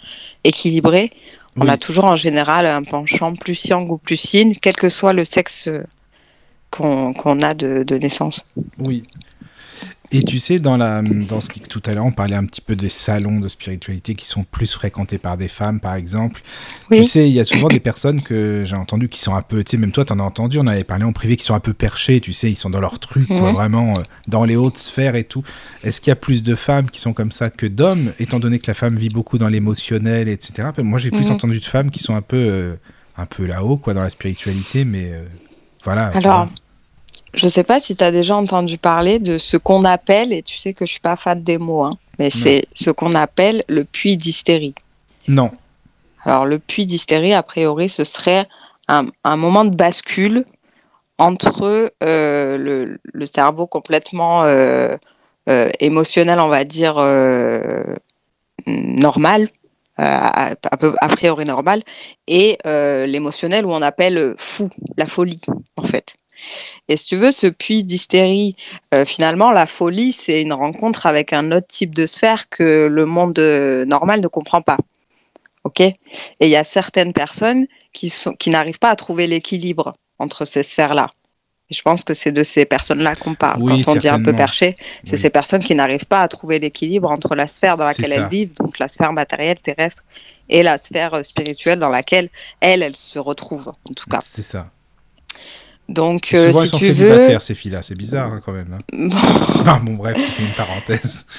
équilibrée. 0.44 1.12
On 1.58 1.68
a 1.68 1.78
toujours 1.78 2.06
en 2.06 2.16
général 2.16 2.66
un 2.66 2.84
penchant 2.84 3.36
plus 3.36 3.66
yang 3.66 3.90
ou 3.92 3.98
plus 3.98 4.34
yin, 4.34 4.54
quel 4.62 4.76
que 4.76 4.90
soit 4.90 5.14
le 5.14 5.26
sexe 5.26 5.70
qu'on 6.70 7.42
a 7.42 7.54
de, 7.54 7.84
de 7.84 7.98
naissance. 7.98 8.46
Oui, 8.78 9.04
et 10.12 10.24
tu 10.24 10.40
sais, 10.40 10.60
dans, 10.60 10.78
la, 10.78 11.02
dans 11.02 11.42
ce 11.42 11.50
qui 11.50 11.60
tout 11.60 11.82
à 11.86 11.94
l'heure, 11.94 12.06
on 12.06 12.12
parlait 12.12 12.36
un 12.36 12.46
petit 12.46 12.62
peu 12.62 12.76
des 12.76 12.90
salons 12.90 13.40
de 13.40 13.48
spiritualité 13.48 14.16
qui 14.16 14.26
sont 14.26 14.44
plus 14.44 14.72
fréquentés 14.72 15.18
par 15.18 15.38
des 15.38 15.50
femmes, 15.50 15.80
par 15.80 15.96
exemple. 15.96 16.42
Tu 16.92 17.04
sais, 17.04 17.30
il 17.30 17.34
y 17.34 17.40
a 17.40 17.46
souvent 17.46 17.68
des 17.68 17.80
personnes 17.80 18.22
que 18.22 18.64
j'ai 18.66 18.76
entendues 18.76 19.10
qui 19.10 19.20
sont 19.20 19.36
un 19.36 19.42
peu, 19.42 19.64
tu 19.64 19.72
sais, 19.72 19.78
même 19.78 19.92
toi, 19.92 20.06
tu 20.06 20.14
en 20.14 20.20
as 20.20 20.24
entendu, 20.24 20.60
on 20.60 20.68
avait 20.68 20.86
parlé 20.86 21.04
en 21.04 21.12
privé, 21.12 21.36
qui 21.36 21.44
sont 21.44 21.56
un 21.56 21.60
peu 21.60 21.74
perchées, 21.74 22.22
tu 22.22 22.32
sais, 22.32 22.50
ils 22.50 22.56
sont 22.56 22.70
dans 22.70 22.80
leur 22.80 23.00
truc, 23.00 23.28
quoi, 23.28 23.52
vraiment, 23.52 23.98
euh, 23.98 24.02
dans 24.28 24.46
les 24.46 24.56
hautes 24.56 24.78
sphères 24.78 25.16
et 25.16 25.26
tout. 25.26 25.44
Est-ce 25.84 26.00
qu'il 26.00 26.12
y 26.12 26.14
a 26.14 26.18
plus 26.18 26.42
de 26.42 26.56
femmes 26.56 26.90
qui 26.90 27.02
sont 27.02 27.14
comme 27.14 27.32
ça 27.32 27.50
que 27.50 27.66
d'hommes, 27.66 28.14
étant 28.20 28.40
donné 28.40 28.60
que 28.60 28.68
la 28.68 28.76
femme 28.76 28.96
vit 28.96 29.10
beaucoup 29.10 29.38
dans 29.38 29.50
l'émotionnel, 29.50 30.30
etc. 30.30 30.70
Moi, 30.78 31.00
j'ai 31.00 31.12
plus 31.12 31.32
entendu 31.32 31.60
de 31.60 31.66
femmes 31.66 31.92
qui 31.92 32.02
sont 32.02 32.16
un 32.16 32.22
peu, 32.22 32.38
euh, 32.38 32.76
un 33.18 33.26
peu 33.26 33.46
là-haut, 33.46 33.78
quoi, 33.78 33.94
dans 33.94 34.04
la 34.04 34.10
spiritualité, 34.10 34.86
mais 34.86 35.12
euh, 35.12 35.26
voilà. 35.84 36.08
Alors. 36.08 36.50
Je 37.34 37.46
ne 37.46 37.50
sais 37.50 37.64
pas 37.64 37.80
si 37.80 37.96
tu 37.96 38.04
as 38.04 38.12
déjà 38.12 38.36
entendu 38.36 38.78
parler 38.78 39.20
de 39.20 39.38
ce 39.38 39.58
qu'on 39.58 39.84
appelle, 39.84 40.34
et 40.34 40.44
tu 40.44 40.58
sais 40.58 40.74
que 40.74 40.86
je 40.86 40.92
suis 40.92 41.00
pas 41.00 41.16
fan 41.16 41.44
des 41.44 41.58
mots, 41.58 41.84
hein, 41.84 41.98
mais 42.20 42.30
c'est 42.30 42.66
ce 42.74 42.90
qu'on 42.90 43.14
appelle 43.14 43.64
le 43.68 43.84
puits 43.84 44.18
d'hystérie. 44.18 44.76
Non. 45.28 45.52
Alors 46.24 46.46
le 46.46 46.60
puits 46.60 46.86
d'hystérie, 46.86 47.34
a 47.34 47.44
priori, 47.44 47.90
ce 47.90 48.04
serait 48.04 48.48
un, 48.88 49.36
moment 49.36 49.66
de 49.66 49.76
bascule 49.76 50.46
entre 51.18 51.92
euh, 52.04 52.98
le, 53.04 53.26
cerveau 53.26 53.68
complètement 53.68 54.44
euh, 54.44 54.96
euh, 55.50 55.70
émotionnel, 55.80 56.40
on 56.40 56.48
va 56.48 56.64
dire, 56.64 56.96
normal, 58.66 59.50
a, 59.98 60.52
a, 60.52 61.08
priori 61.10 61.46
normal, 61.46 61.84
et 62.28 62.58
l'émotionnel 62.66 63.66
où 63.66 63.72
on 63.72 63.82
appelle 63.82 64.36
fou, 64.38 64.70
la 64.98 65.08
folie, 65.08 65.42
en 65.76 65.84
fait. 65.84 66.16
Et 66.88 66.98
si 66.98 67.06
tu 67.06 67.16
veux, 67.16 67.32
ce 67.32 67.48
puits 67.48 67.84
d'hystérie, 67.84 68.56
euh, 68.94 69.06
finalement, 69.06 69.52
la 69.52 69.66
folie, 69.66 70.14
c'est 70.14 70.42
une 70.42 70.54
rencontre 70.54 71.06
avec 71.06 71.34
un 71.34 71.52
autre 71.52 71.68
type 71.68 71.94
de 71.94 72.06
sphère 72.06 72.50
que 72.50 72.88
le 72.88 73.06
monde 73.06 73.40
euh, 73.40 73.86
normal 73.86 74.22
ne 74.22 74.28
comprend 74.28 74.62
pas. 74.62 74.78
OK? 75.64 75.82
Et 75.82 75.96
il 76.40 76.50
y 76.50 76.56
a 76.56 76.64
certaines 76.64 77.14
personnes 77.14 77.68
qui, 77.94 78.10
sont, 78.10 78.34
qui 78.34 78.50
n'arrivent 78.50 78.80
pas 78.80 78.90
à 78.90 78.96
trouver 78.96 79.28
l'équilibre 79.28 79.96
entre 80.20 80.46
ces 80.46 80.64
sphères-là. 80.64 81.10
Et 81.70 81.74
je 81.74 81.82
pense 81.82 82.04
que 82.06 82.14
c'est 82.14 82.32
de 82.32 82.44
ces 82.44 82.64
personnes-là 82.64 83.16
qu'on 83.16 83.36
parle. 83.36 83.60
Quand 83.60 83.92
on 83.92 83.96
dit 83.96 84.08
un 84.08 84.24
peu 84.24 84.34
perché, 84.34 84.78
c'est 85.04 85.18
ces 85.18 85.30
personnes 85.30 85.62
qui 85.62 85.76
n'arrivent 85.76 86.06
pas 86.06 86.22
à 86.22 86.28
trouver 86.30 86.60
l'équilibre 86.60 87.12
entre 87.12 87.36
la 87.36 87.50
sphère 87.50 87.76
dans 87.76 87.84
laquelle 87.84 88.12
elles 88.14 88.30
vivent, 88.30 88.54
donc 88.54 88.80
la 88.80 88.88
sphère 88.88 89.12
matérielle 89.12 89.60
terrestre, 89.60 90.04
et 90.50 90.64
la 90.64 90.78
sphère 90.78 91.14
euh, 91.14 91.24
spirituelle 91.24 91.80
dans 91.80 91.90
laquelle 91.90 92.30
elles, 92.62 92.84
elles 92.84 92.96
se 92.96 93.20
retrouvent, 93.20 93.68
en 93.68 93.94
tout 93.94 94.10
cas. 94.10 94.20
C'est 94.24 94.44
ça. 94.44 94.72
Donc, 95.90 96.34
euh, 96.34 96.48
souvent, 96.48 96.64
ils 96.64 96.68
sont 96.68 96.80
célibataires, 96.80 97.42
ces 97.42 97.56
filles-là. 97.56 97.82
C'est 97.82 97.96
bizarre, 97.96 98.34
hein, 98.34 98.42
quand 98.44 98.52
même. 98.52 98.78
Hein. 98.94 99.80
Bon. 99.86 99.94
bref, 99.94 100.18
c'était 100.18 100.44
une 100.44 100.56
parenthèse. 100.56 101.28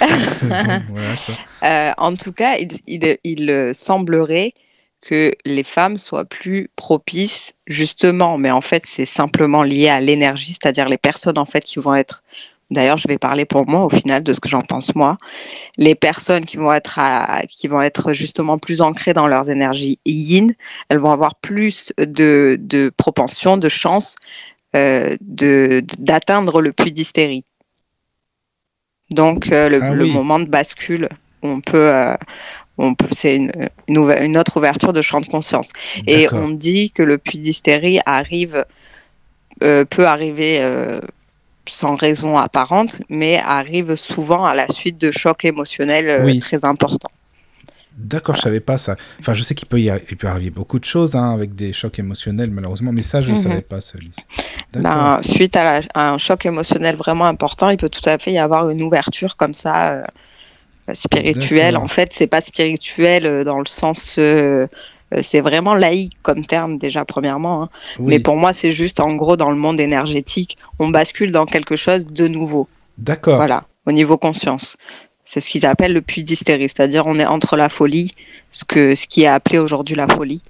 Euh, 1.64 1.92
en 1.98 2.14
tout 2.14 2.32
cas, 2.32 2.56
il, 2.86 3.70
semblerait 3.74 4.54
que 5.00 5.34
les 5.44 5.64
femmes 5.64 5.98
soient 5.98 6.24
plus 6.24 6.70
propices, 6.76 7.52
justement, 7.66 8.38
mais 8.38 8.50
en 8.50 8.60
fait, 8.60 8.84
c'est 8.86 9.06
simplement 9.06 9.62
lié 9.62 9.88
à 9.88 10.00
l'énergie, 10.00 10.52
c'est-à-dire 10.52 10.88
les 10.88 10.98
personnes, 10.98 11.38
en 11.38 11.44
fait, 11.46 11.62
qui 11.62 11.80
vont 11.80 11.94
être 11.94 12.22
D'ailleurs, 12.70 12.98
je 12.98 13.08
vais 13.08 13.16
parler 13.16 13.46
pour 13.46 13.66
moi 13.66 13.84
au 13.84 13.90
final 13.90 14.22
de 14.22 14.32
ce 14.32 14.40
que 14.40 14.48
j'en 14.48 14.60
pense 14.60 14.94
moi. 14.94 15.16
Les 15.78 15.94
personnes 15.94 16.44
qui 16.44 16.58
vont 16.58 16.72
être 16.72 17.00
qui 17.48 17.66
vont 17.66 17.80
être 17.80 18.12
justement 18.12 18.58
plus 18.58 18.82
ancrées 18.82 19.14
dans 19.14 19.26
leurs 19.26 19.50
énergies 19.50 19.98
yin, 20.04 20.54
elles 20.88 20.98
vont 20.98 21.10
avoir 21.10 21.36
plus 21.36 21.92
de, 21.96 22.58
de 22.60 22.92
propension, 22.94 23.56
de 23.56 23.68
chance 23.68 24.16
euh, 24.76 25.16
d'atteindre 25.20 26.60
le 26.60 26.72
puits 26.72 26.92
d'hystérie. 26.92 27.44
Donc 29.08 29.50
euh, 29.50 29.70
le, 29.70 29.82
ah 29.82 29.94
moment 29.94 30.38
de 30.38 30.44
bascule, 30.44 31.08
on 31.40 31.62
peut 31.62 31.90
euh, 31.90 32.14
c'est 33.12 33.36
une, 33.36 33.50
une, 33.88 34.36
autre 34.36 34.58
ouverture 34.58 34.92
de 34.92 35.00
champ 35.00 35.22
de 35.22 35.26
conscience. 35.26 35.70
Et 36.06 36.26
on 36.34 36.50
dit 36.50 36.90
que 36.90 37.02
le 37.02 37.16
puits 37.16 37.38
d'hystérie 37.38 37.98
arrive, 38.04 38.66
peut 39.58 40.06
arriver 40.06 40.60
sans 41.68 41.94
raison 41.94 42.36
apparente, 42.36 43.00
mais 43.08 43.38
arrive 43.38 43.96
souvent 43.96 44.44
à 44.44 44.54
la 44.54 44.68
suite 44.68 44.98
de 44.98 45.10
chocs 45.10 45.44
émotionnels 45.44 46.08
euh, 46.08 46.40
très 46.40 46.64
importants. 46.64 47.10
D'accord, 47.96 48.36
je 48.36 48.42
savais 48.42 48.60
pas 48.60 48.78
ça. 48.78 48.94
Enfin, 49.18 49.34
je 49.34 49.42
sais 49.42 49.56
qu'il 49.56 49.66
peut 49.66 49.80
y 49.80 49.90
peut 49.90 50.28
arriver 50.28 50.50
beaucoup 50.50 50.78
de 50.78 50.84
choses 50.84 51.16
hein, 51.16 51.32
avec 51.32 51.56
des 51.56 51.72
chocs 51.72 51.98
émotionnels, 51.98 52.50
malheureusement, 52.50 52.92
mais 52.92 53.02
ça, 53.02 53.22
je 53.22 53.32
ne 53.32 53.36
mhm. 53.36 53.42
savais 53.42 53.60
pas, 53.60 53.80
celui 53.80 54.12
ben, 54.72 55.18
suite 55.22 55.56
à, 55.56 55.80
un 55.94 56.16
choc 56.18 56.46
émotionnel 56.46 56.94
vraiment 56.94 57.24
important, 57.24 57.70
il 57.70 57.76
peut 57.76 57.88
tout 57.88 58.08
à 58.08 58.18
fait 58.18 58.32
y 58.32 58.38
avoir 58.38 58.70
une 58.70 58.82
ouverture 58.82 59.36
comme 59.36 59.54
ça, 59.54 59.90
euh, 59.90 60.02
spirituelle. 60.94 61.76
En 61.76 61.88
fait, 61.88 62.12
c'est 62.12 62.26
pas 62.26 62.40
spirituel 62.40 63.26
euh, 63.26 63.44
dans 63.44 63.58
le 63.58 63.66
sens 63.66 64.16
euh, 64.18 64.66
c'est 65.22 65.40
vraiment 65.40 65.74
laïque 65.74 66.16
comme 66.22 66.44
terme 66.44 66.78
déjà 66.78 67.04
premièrement. 67.04 67.64
Hein. 67.64 67.68
Mais 67.98 68.18
pour 68.18 68.36
moi, 68.36 68.52
c'est 68.52 68.72
juste 68.72 69.00
en 69.00 69.14
gros 69.14 69.36
dans 69.36 69.50
le 69.50 69.56
monde 69.56 69.80
énergétique, 69.80 70.58
on 70.78 70.88
bascule 70.88 71.32
dans 71.32 71.46
quelque 71.46 71.76
chose 71.76 72.06
de 72.06 72.28
nouveau. 72.28 72.68
D'accord. 72.98 73.36
Voilà, 73.36 73.64
au 73.86 73.92
niveau 73.92 74.16
conscience. 74.16 74.76
C'est 75.24 75.40
ce 75.40 75.50
qu'ils 75.50 75.66
appellent 75.66 75.92
le 75.92 76.02
puits 76.02 76.24
d'hystérie, 76.24 76.68
c'est-à-dire 76.68 77.06
on 77.06 77.18
est 77.18 77.26
entre 77.26 77.56
la 77.56 77.68
folie, 77.68 78.14
ce, 78.50 78.64
que, 78.64 78.94
ce 78.94 79.06
qui 79.06 79.22
est 79.22 79.26
appelé 79.26 79.58
aujourd'hui 79.58 79.94
la 79.94 80.08
folie, 80.08 80.42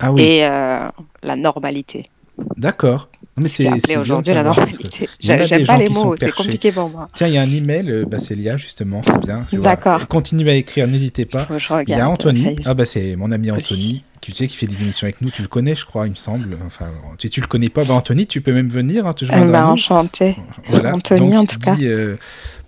ah 0.00 0.12
oui. 0.12 0.22
et 0.22 0.44
euh, 0.44 0.88
la 1.22 1.36
normalité. 1.36 2.08
D'accord. 2.56 3.08
Mais 3.36 3.48
c'est 3.48 3.96
aujourd'hui 3.96 4.34
la 4.34 4.42
normalité. 4.42 5.08
J'aime 5.20 5.66
pas 5.66 5.78
les 5.78 5.88
mots, 5.88 6.14
c'est 6.18 6.32
compliqué 6.32 6.72
pour 6.72 6.90
moi. 6.90 7.08
Tiens, 7.14 7.28
il 7.28 7.34
y 7.34 7.38
a 7.38 7.42
un 7.42 7.50
email, 7.50 7.90
euh, 7.90 8.04
bah, 8.06 8.18
c'est 8.18 8.34
Lia 8.34 8.56
justement, 8.56 9.02
c'est 9.04 9.18
bien. 9.20 9.46
D'accord. 9.52 10.06
Continue 10.08 10.48
à 10.48 10.54
écrire, 10.54 10.86
n'hésitez 10.86 11.24
pas. 11.24 11.46
il 11.86 11.90
y 11.90 11.94
a 11.94 12.08
Anthony. 12.08 12.56
Ah 12.64 12.74
bah 12.74 12.84
c'est 12.84 13.16
mon 13.16 13.30
ami 13.32 13.50
Anthony. 13.50 14.04
Tu 14.20 14.32
sais, 14.32 14.46
qui 14.46 14.56
fait 14.56 14.66
des 14.66 14.82
émissions 14.82 15.06
avec 15.06 15.22
nous, 15.22 15.30
tu 15.30 15.40
le 15.40 15.48
connais, 15.48 15.74
je 15.74 15.86
crois, 15.86 16.06
il 16.06 16.10
me 16.10 16.16
semble. 16.16 16.58
Enfin, 16.66 16.90
si 17.18 17.30
tu 17.30 17.40
le 17.40 17.46
connais 17.46 17.70
pas, 17.70 17.86
bah 17.86 17.94
Anthony, 17.94 18.26
tu 18.26 18.42
peux 18.42 18.52
même 18.52 18.68
venir, 18.68 19.06
hein, 19.06 19.14
te 19.14 19.24
joindre 19.24 19.50
bah, 19.50 19.66
enchanté. 19.66 20.36
Voilà. 20.68 20.94
Anthony, 20.94 21.36
en 21.38 21.46
tout 21.46 21.58
cas. 21.58 21.74
Euh, 21.80 22.16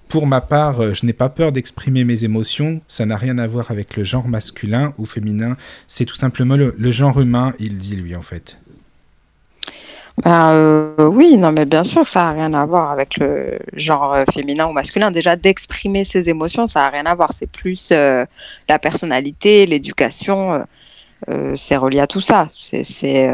pour 0.09 0.27
ma 0.27 0.41
part, 0.43 0.83
euh, 0.83 0.93
je 0.95 1.07
n'ai 1.07 1.13
pas 1.15 1.31
peur 1.31 1.53
d'exprimer 1.53 2.05
mes 2.05 2.25
émotions. 2.25 2.81
Ça 2.87 3.07
n'a 3.07 3.17
rien 3.17 3.39
à 3.39 3.47
voir 3.47 3.71
avec 3.71 3.97
le 3.97 4.05
genre 4.05 4.29
masculin 4.29 4.93
ou 4.99 5.07
féminin. 5.07 5.57
C'est 5.89 6.05
tout 6.05 6.17
simplement 6.17 6.57
le, 6.57 6.75
le 6.77 6.91
genre 6.91 7.21
humain, 7.21 7.53
il 7.59 7.77
dit 7.79 7.97
lui, 7.97 8.15
en 8.15 8.23
fait. 8.23 8.59
Ben, 10.19 10.51
euh, 10.53 11.07
oui, 11.07 11.37
non, 11.37 11.53
mais 11.53 11.65
bien 11.65 11.85
sûr, 11.85 12.07
ça 12.07 12.25
n'a 12.25 12.31
rien 12.33 12.55
à 12.55 12.67
voir 12.67 12.91
avec 12.91 13.17
le 13.17 13.59
genre 13.73 14.13
euh, 14.13 14.25
féminin 14.33 14.67
ou 14.67 14.73
masculin. 14.73 15.11
Déjà, 15.11 15.37
d'exprimer 15.37 16.05
ses 16.05 16.29
émotions, 16.29 16.67
ça 16.67 16.81
n'a 16.81 16.91
rien 16.91 17.07
à 17.07 17.15
voir. 17.15 17.33
C'est 17.33 17.51
plus 17.51 17.89
euh, 17.93 18.25
la 18.69 18.79
personnalité, 18.79 19.67
l'éducation, 19.67 20.65
c'est 21.55 21.77
relié 21.77 22.01
à 22.01 22.07
tout 22.07 22.21
ça. 22.21 22.49
C'est, 22.53 23.27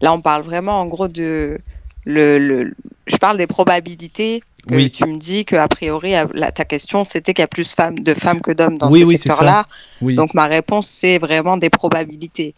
là, 0.00 0.12
on 0.12 0.20
parle 0.20 0.42
vraiment, 0.42 0.80
en 0.80 0.86
gros, 0.86 1.08
de 1.08 1.58
le, 2.04 2.38
le 2.38 2.74
je 3.06 3.16
parle 3.16 3.38
des 3.38 3.46
probabilités. 3.46 4.42
oui. 4.68 4.90
Tu 4.90 5.04
me 5.06 5.18
dis 5.18 5.44
que 5.44 5.56
a 5.56 5.68
priori, 5.68 6.14
ta 6.54 6.64
question, 6.64 7.04
c'était 7.04 7.32
qu'il 7.34 7.42
y 7.42 7.44
a 7.44 7.48
plus 7.48 7.74
de 7.76 8.14
femmes 8.14 8.40
que 8.40 8.50
d'hommes 8.50 8.78
dans 8.78 8.90
ce 8.90 9.16
secteur-là. 9.16 9.64
Oui. 10.00 10.16
Donc, 10.16 10.34
ma 10.34 10.46
réponse, 10.46 10.88
c'est 10.88 11.18
vraiment 11.18 11.56
des 11.56 11.70
probabilités. 11.70 12.54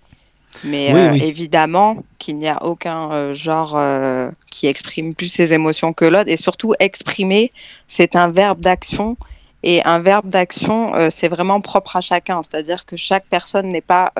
Mais 0.64 0.94
euh, 0.94 1.12
évidemment 1.14 2.04
qu'il 2.18 2.36
n'y 2.36 2.48
a 2.48 2.64
aucun 2.64 3.10
euh, 3.10 3.34
genre 3.34 3.74
euh, 3.76 4.30
qui 4.50 4.66
exprime 4.66 5.14
plus 5.14 5.28
ses 5.28 5.52
émotions 5.52 5.92
que 5.92 6.04
l'autre. 6.04 6.28
Et 6.28 6.36
surtout, 6.36 6.74
exprimer, 6.78 7.52
c'est 7.88 8.16
un 8.16 8.28
verbe 8.28 8.60
d'action. 8.60 9.16
Et 9.64 9.80
un 9.84 10.00
verbe 10.00 10.28
d'action, 10.28 10.92
c'est 11.10 11.28
vraiment 11.28 11.60
propre 11.60 11.94
à 11.94 12.00
chacun. 12.00 12.40
C'est-à-dire 12.42 12.84
que 12.84 12.96
chaque 12.96 13.24
personne 13.26 13.68
n'est 13.68 13.80
pas 13.80 14.12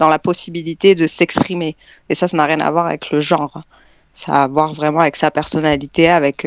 dans 0.00 0.08
la 0.08 0.18
possibilité 0.18 0.96
de 0.96 1.06
s'exprimer. 1.06 1.76
Et 2.08 2.16
ça, 2.16 2.26
ça 2.26 2.36
n'a 2.36 2.44
rien 2.44 2.58
à 2.58 2.72
voir 2.72 2.86
avec 2.86 3.12
le 3.12 3.20
genre. 3.20 3.62
Ça 4.14 4.32
a 4.32 4.42
à 4.42 4.46
voir 4.48 4.74
vraiment 4.74 4.98
avec 4.98 5.14
sa 5.14 5.30
personnalité, 5.30 6.08
avec 6.08 6.44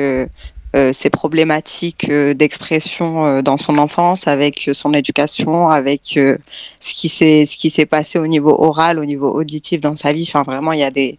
ses 0.93 1.09
problématiques 1.09 2.09
d'expression 2.11 3.41
dans 3.41 3.57
son 3.57 3.77
enfance, 3.77 4.27
avec 4.27 4.69
son 4.73 4.93
éducation, 4.93 5.69
avec 5.69 6.01
ce 6.13 6.93
qui 6.93 7.09
s'est 7.09 7.45
ce 7.45 7.57
qui 7.57 7.69
s'est 7.69 7.85
passé 7.85 8.19
au 8.19 8.27
niveau 8.27 8.55
oral, 8.59 8.99
au 8.99 9.05
niveau 9.05 9.31
auditif 9.33 9.81
dans 9.81 9.95
sa 9.95 10.13
vie. 10.13 10.29
Enfin, 10.31 10.43
vraiment, 10.43 10.73
il 10.73 10.79
y 10.79 10.83
a 10.83 10.91
des 10.91 11.17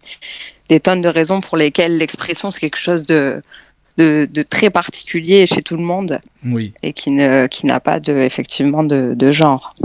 des 0.69 0.79
tonnes 0.79 1.01
de 1.01 1.09
raisons 1.09 1.41
pour 1.41 1.57
lesquelles 1.57 1.97
l'expression 1.97 2.51
c'est 2.51 2.59
quelque 2.59 2.77
chose 2.77 3.03
de 3.03 3.41
de, 3.99 4.43
très 4.43 4.69
particulier 4.69 5.45
chez 5.45 5.61
tout 5.61 5.75
le 5.75 5.83
monde 5.83 6.19
oui. 6.45 6.73
et 6.83 6.93
qui 6.93 7.11
ne 7.11 7.47
qui 7.47 7.65
n'a 7.65 7.79
pas 7.79 7.99
de 7.99 8.13
effectivement 8.13 8.83
de, 8.83 9.13
de 9.15 9.31
genre. 9.31 9.75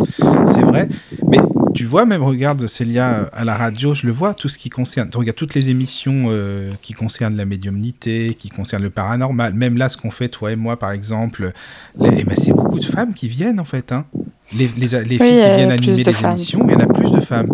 C'est 0.47 0.63
vrai, 0.63 0.89
mais 1.27 1.39
tu 1.75 1.85
vois 1.85 2.07
même 2.07 2.23
regarde 2.23 2.67
Célia 2.67 3.29
à 3.33 3.45
la 3.45 3.57
radio, 3.57 3.95
je 3.95 4.07
le 4.07 4.13
vois 4.13 4.35
tout 4.35 4.49
ce 4.49 4.59
qui 4.59 4.71
concerne, 4.71 5.11
tu 5.11 5.19
regardes 5.19 5.37
toutes 5.37 5.55
les 5.55 5.71
émissions 5.71 6.27
euh, 6.29 6.73
qui 6.81 6.93
concernent 6.93 7.37
la 7.37 7.45
médiumnité, 7.45 8.37
qui 8.39 8.49
concernent 8.49 8.85
le 8.85 8.91
paranormal, 8.91 9.55
même 9.55 9.77
là 9.77 9.89
ce 9.89 9.97
qu'on 9.97 10.11
fait 10.11 10.29
toi 10.29 10.53
et 10.53 10.57
moi 10.57 10.79
par 10.79 10.93
exemple, 10.93 11.53
les, 11.99 12.21
eh 12.21 12.25
ben, 12.25 12.37
c'est 12.37 12.53
beaucoup 12.53 12.79
de 12.79 12.85
femmes 12.85 13.15
qui 13.15 13.29
viennent 13.29 13.61
en 13.61 13.65
fait 13.65 13.93
hein. 13.93 14.07
Les, 14.53 14.69
les, 14.77 14.87
les 15.05 15.19
filles 15.19 15.39
qui 15.39 15.57
viennent 15.57 15.73
animer 15.73 16.05
les 16.05 16.25
émissions, 16.25 16.65
il 16.69 16.73
y 16.73 16.77
en 16.77 16.81
a 16.81 16.87
plus 16.87 17.11
de 17.11 17.21
femmes. 17.21 17.49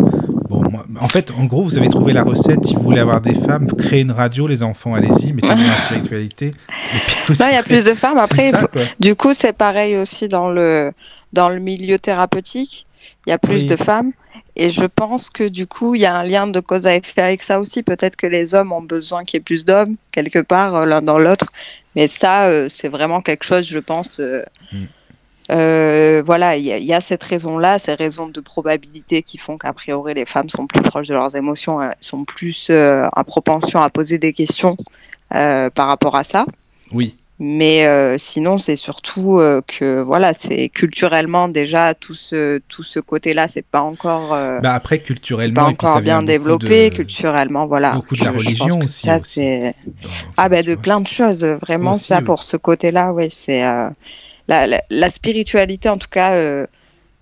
Bon, 0.50 0.64
en 1.00 1.08
fait, 1.08 1.30
en 1.30 1.44
gros, 1.44 1.62
vous 1.62 1.78
avez 1.78 1.88
trouvé 1.88 2.12
la 2.12 2.24
recette. 2.24 2.64
Si 2.64 2.74
vous 2.74 2.82
voulez 2.82 2.98
avoir 2.98 3.20
des 3.20 3.34
femmes, 3.34 3.68
créez 3.68 4.00
une 4.00 4.10
radio, 4.10 4.48
les 4.48 4.64
enfants, 4.64 4.94
allez-y, 4.94 5.32
mettez 5.32 5.46
dans 5.46 5.54
la 5.54 5.76
spiritualité. 5.86 6.54
Il 7.28 7.36
y 7.36 7.42
a 7.56 7.62
plus 7.62 7.84
de 7.84 7.94
femmes. 7.94 8.18
Après, 8.18 8.50
du 8.98 9.14
coup, 9.14 9.32
c'est 9.32 9.52
pareil 9.52 9.96
aussi 9.96 10.26
dans 10.26 10.50
le, 10.50 10.92
dans 11.32 11.48
le 11.50 11.60
milieu 11.60 12.00
thérapeutique. 12.00 12.84
Il 13.26 13.30
y 13.30 13.32
a 13.32 13.38
plus 13.38 13.66
de 13.66 13.76
femmes. 13.76 14.10
Et 14.56 14.70
je 14.70 14.84
pense 14.84 15.30
que 15.30 15.46
du 15.46 15.68
coup, 15.68 15.94
il 15.94 16.00
y 16.00 16.06
a 16.06 16.16
un 16.16 16.24
lien 16.24 16.48
de 16.48 16.58
cause 16.58 16.84
à 16.84 16.96
effet 16.96 17.22
avec 17.22 17.44
ça 17.44 17.60
aussi. 17.60 17.84
Peut-être 17.84 18.16
que 18.16 18.26
les 18.26 18.52
hommes 18.56 18.72
ont 18.72 18.82
besoin 18.82 19.22
qu'il 19.22 19.38
y 19.38 19.40
ait 19.40 19.44
plus 19.44 19.64
d'hommes, 19.64 19.94
quelque 20.10 20.40
part, 20.40 20.74
euh, 20.74 20.84
l'un 20.84 21.00
dans 21.00 21.18
l'autre. 21.18 21.46
Mais 21.94 22.08
ça, 22.08 22.48
euh, 22.48 22.68
c'est 22.68 22.88
vraiment 22.88 23.20
quelque 23.20 23.44
chose, 23.44 23.68
je 23.68 23.78
pense. 23.78 24.18
Euh, 24.18 24.42
mm. 24.72 24.84
Euh, 25.50 26.22
voilà, 26.24 26.56
il 26.56 26.64
y, 26.64 26.92
a 26.92 27.00
cette 27.00 27.22
raison-là, 27.24 27.78
ces 27.78 27.94
raisons 27.94 28.28
de 28.28 28.40
probabilité 28.40 29.22
qui 29.22 29.36
font 29.36 29.58
qu'a 29.58 29.72
priori 29.72 30.14
les 30.14 30.24
femmes 30.24 30.48
sont 30.48 30.66
plus 30.66 30.82
proches 30.82 31.08
de 31.08 31.14
leurs 31.14 31.34
émotions, 31.34 31.82
elles 31.82 31.96
sont 32.00 32.24
plus 32.24 32.68
euh, 32.70 33.08
en 33.16 33.24
propension 33.24 33.80
à 33.80 33.90
poser 33.90 34.18
des 34.18 34.32
questions 34.32 34.76
euh, 35.34 35.68
par 35.70 35.88
rapport 35.88 36.14
à 36.14 36.22
ça. 36.22 36.46
Oui. 36.92 37.16
Mais 37.42 37.86
sinon, 38.18 38.58
c'est 38.58 38.76
surtout 38.76 39.40
que 39.66 40.02
voilà, 40.02 40.34
c'est 40.34 40.68
culturellement 40.68 41.48
déjà 41.48 41.94
tout 41.94 42.14
ce 42.14 42.60
tout 42.68 42.82
ce 42.82 43.00
côté-là, 43.00 43.48
c'est 43.48 43.64
pas 43.64 43.80
encore. 43.80 44.28
bah 44.28 44.74
après 44.74 44.98
culturellement, 44.98 45.62
pas 45.62 45.68
encore 45.68 46.00
bien 46.02 46.22
développé. 46.22 46.90
Culturellement, 46.90 47.64
voilà. 47.64 47.92
Beaucoup 47.92 48.16
de 48.16 48.24
la 48.24 48.32
religion 48.32 48.80
aussi. 48.80 49.06
Ça 49.06 49.20
c'est. 49.24 49.74
Ah 50.36 50.50
ben 50.50 50.62
de 50.62 50.74
plein 50.74 51.00
de 51.00 51.06
choses. 51.06 51.42
Vraiment 51.42 51.94
ça 51.94 52.20
pour 52.20 52.44
ce 52.44 52.58
côté-là, 52.58 53.14
oui, 53.14 53.30
c'est 53.30 53.62
la, 54.50 55.10
spiritualité, 55.10 55.88
en 55.88 55.98
tout 55.98 56.08
cas, 56.10 56.32
euh, 56.32 56.66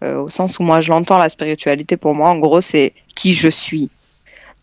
euh, 0.03 0.23
au 0.23 0.31
sens 0.31 0.59
où 0.59 0.63
moi 0.63 0.81
je 0.81 0.91
l'entends, 0.91 1.19
la 1.19 1.29
spiritualité 1.29 1.97
pour 1.97 2.15
moi, 2.15 2.31
en 2.31 2.39
gros, 2.39 2.61
c'est 2.61 2.95
qui 3.15 3.35
je 3.35 3.49
suis. 3.49 3.91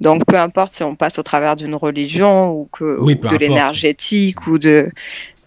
Donc, 0.01 0.25
peu 0.25 0.37
importe 0.37 0.73
si 0.73 0.83
on 0.83 0.95
passe 0.95 1.19
au 1.19 1.23
travers 1.23 1.55
d'une 1.55 1.75
religion 1.75 2.51
ou, 2.51 2.69
que, 2.71 2.97
de 2.99 3.37
l'énergétique 3.37 4.45
ou 4.47 4.57
de. 4.57 4.91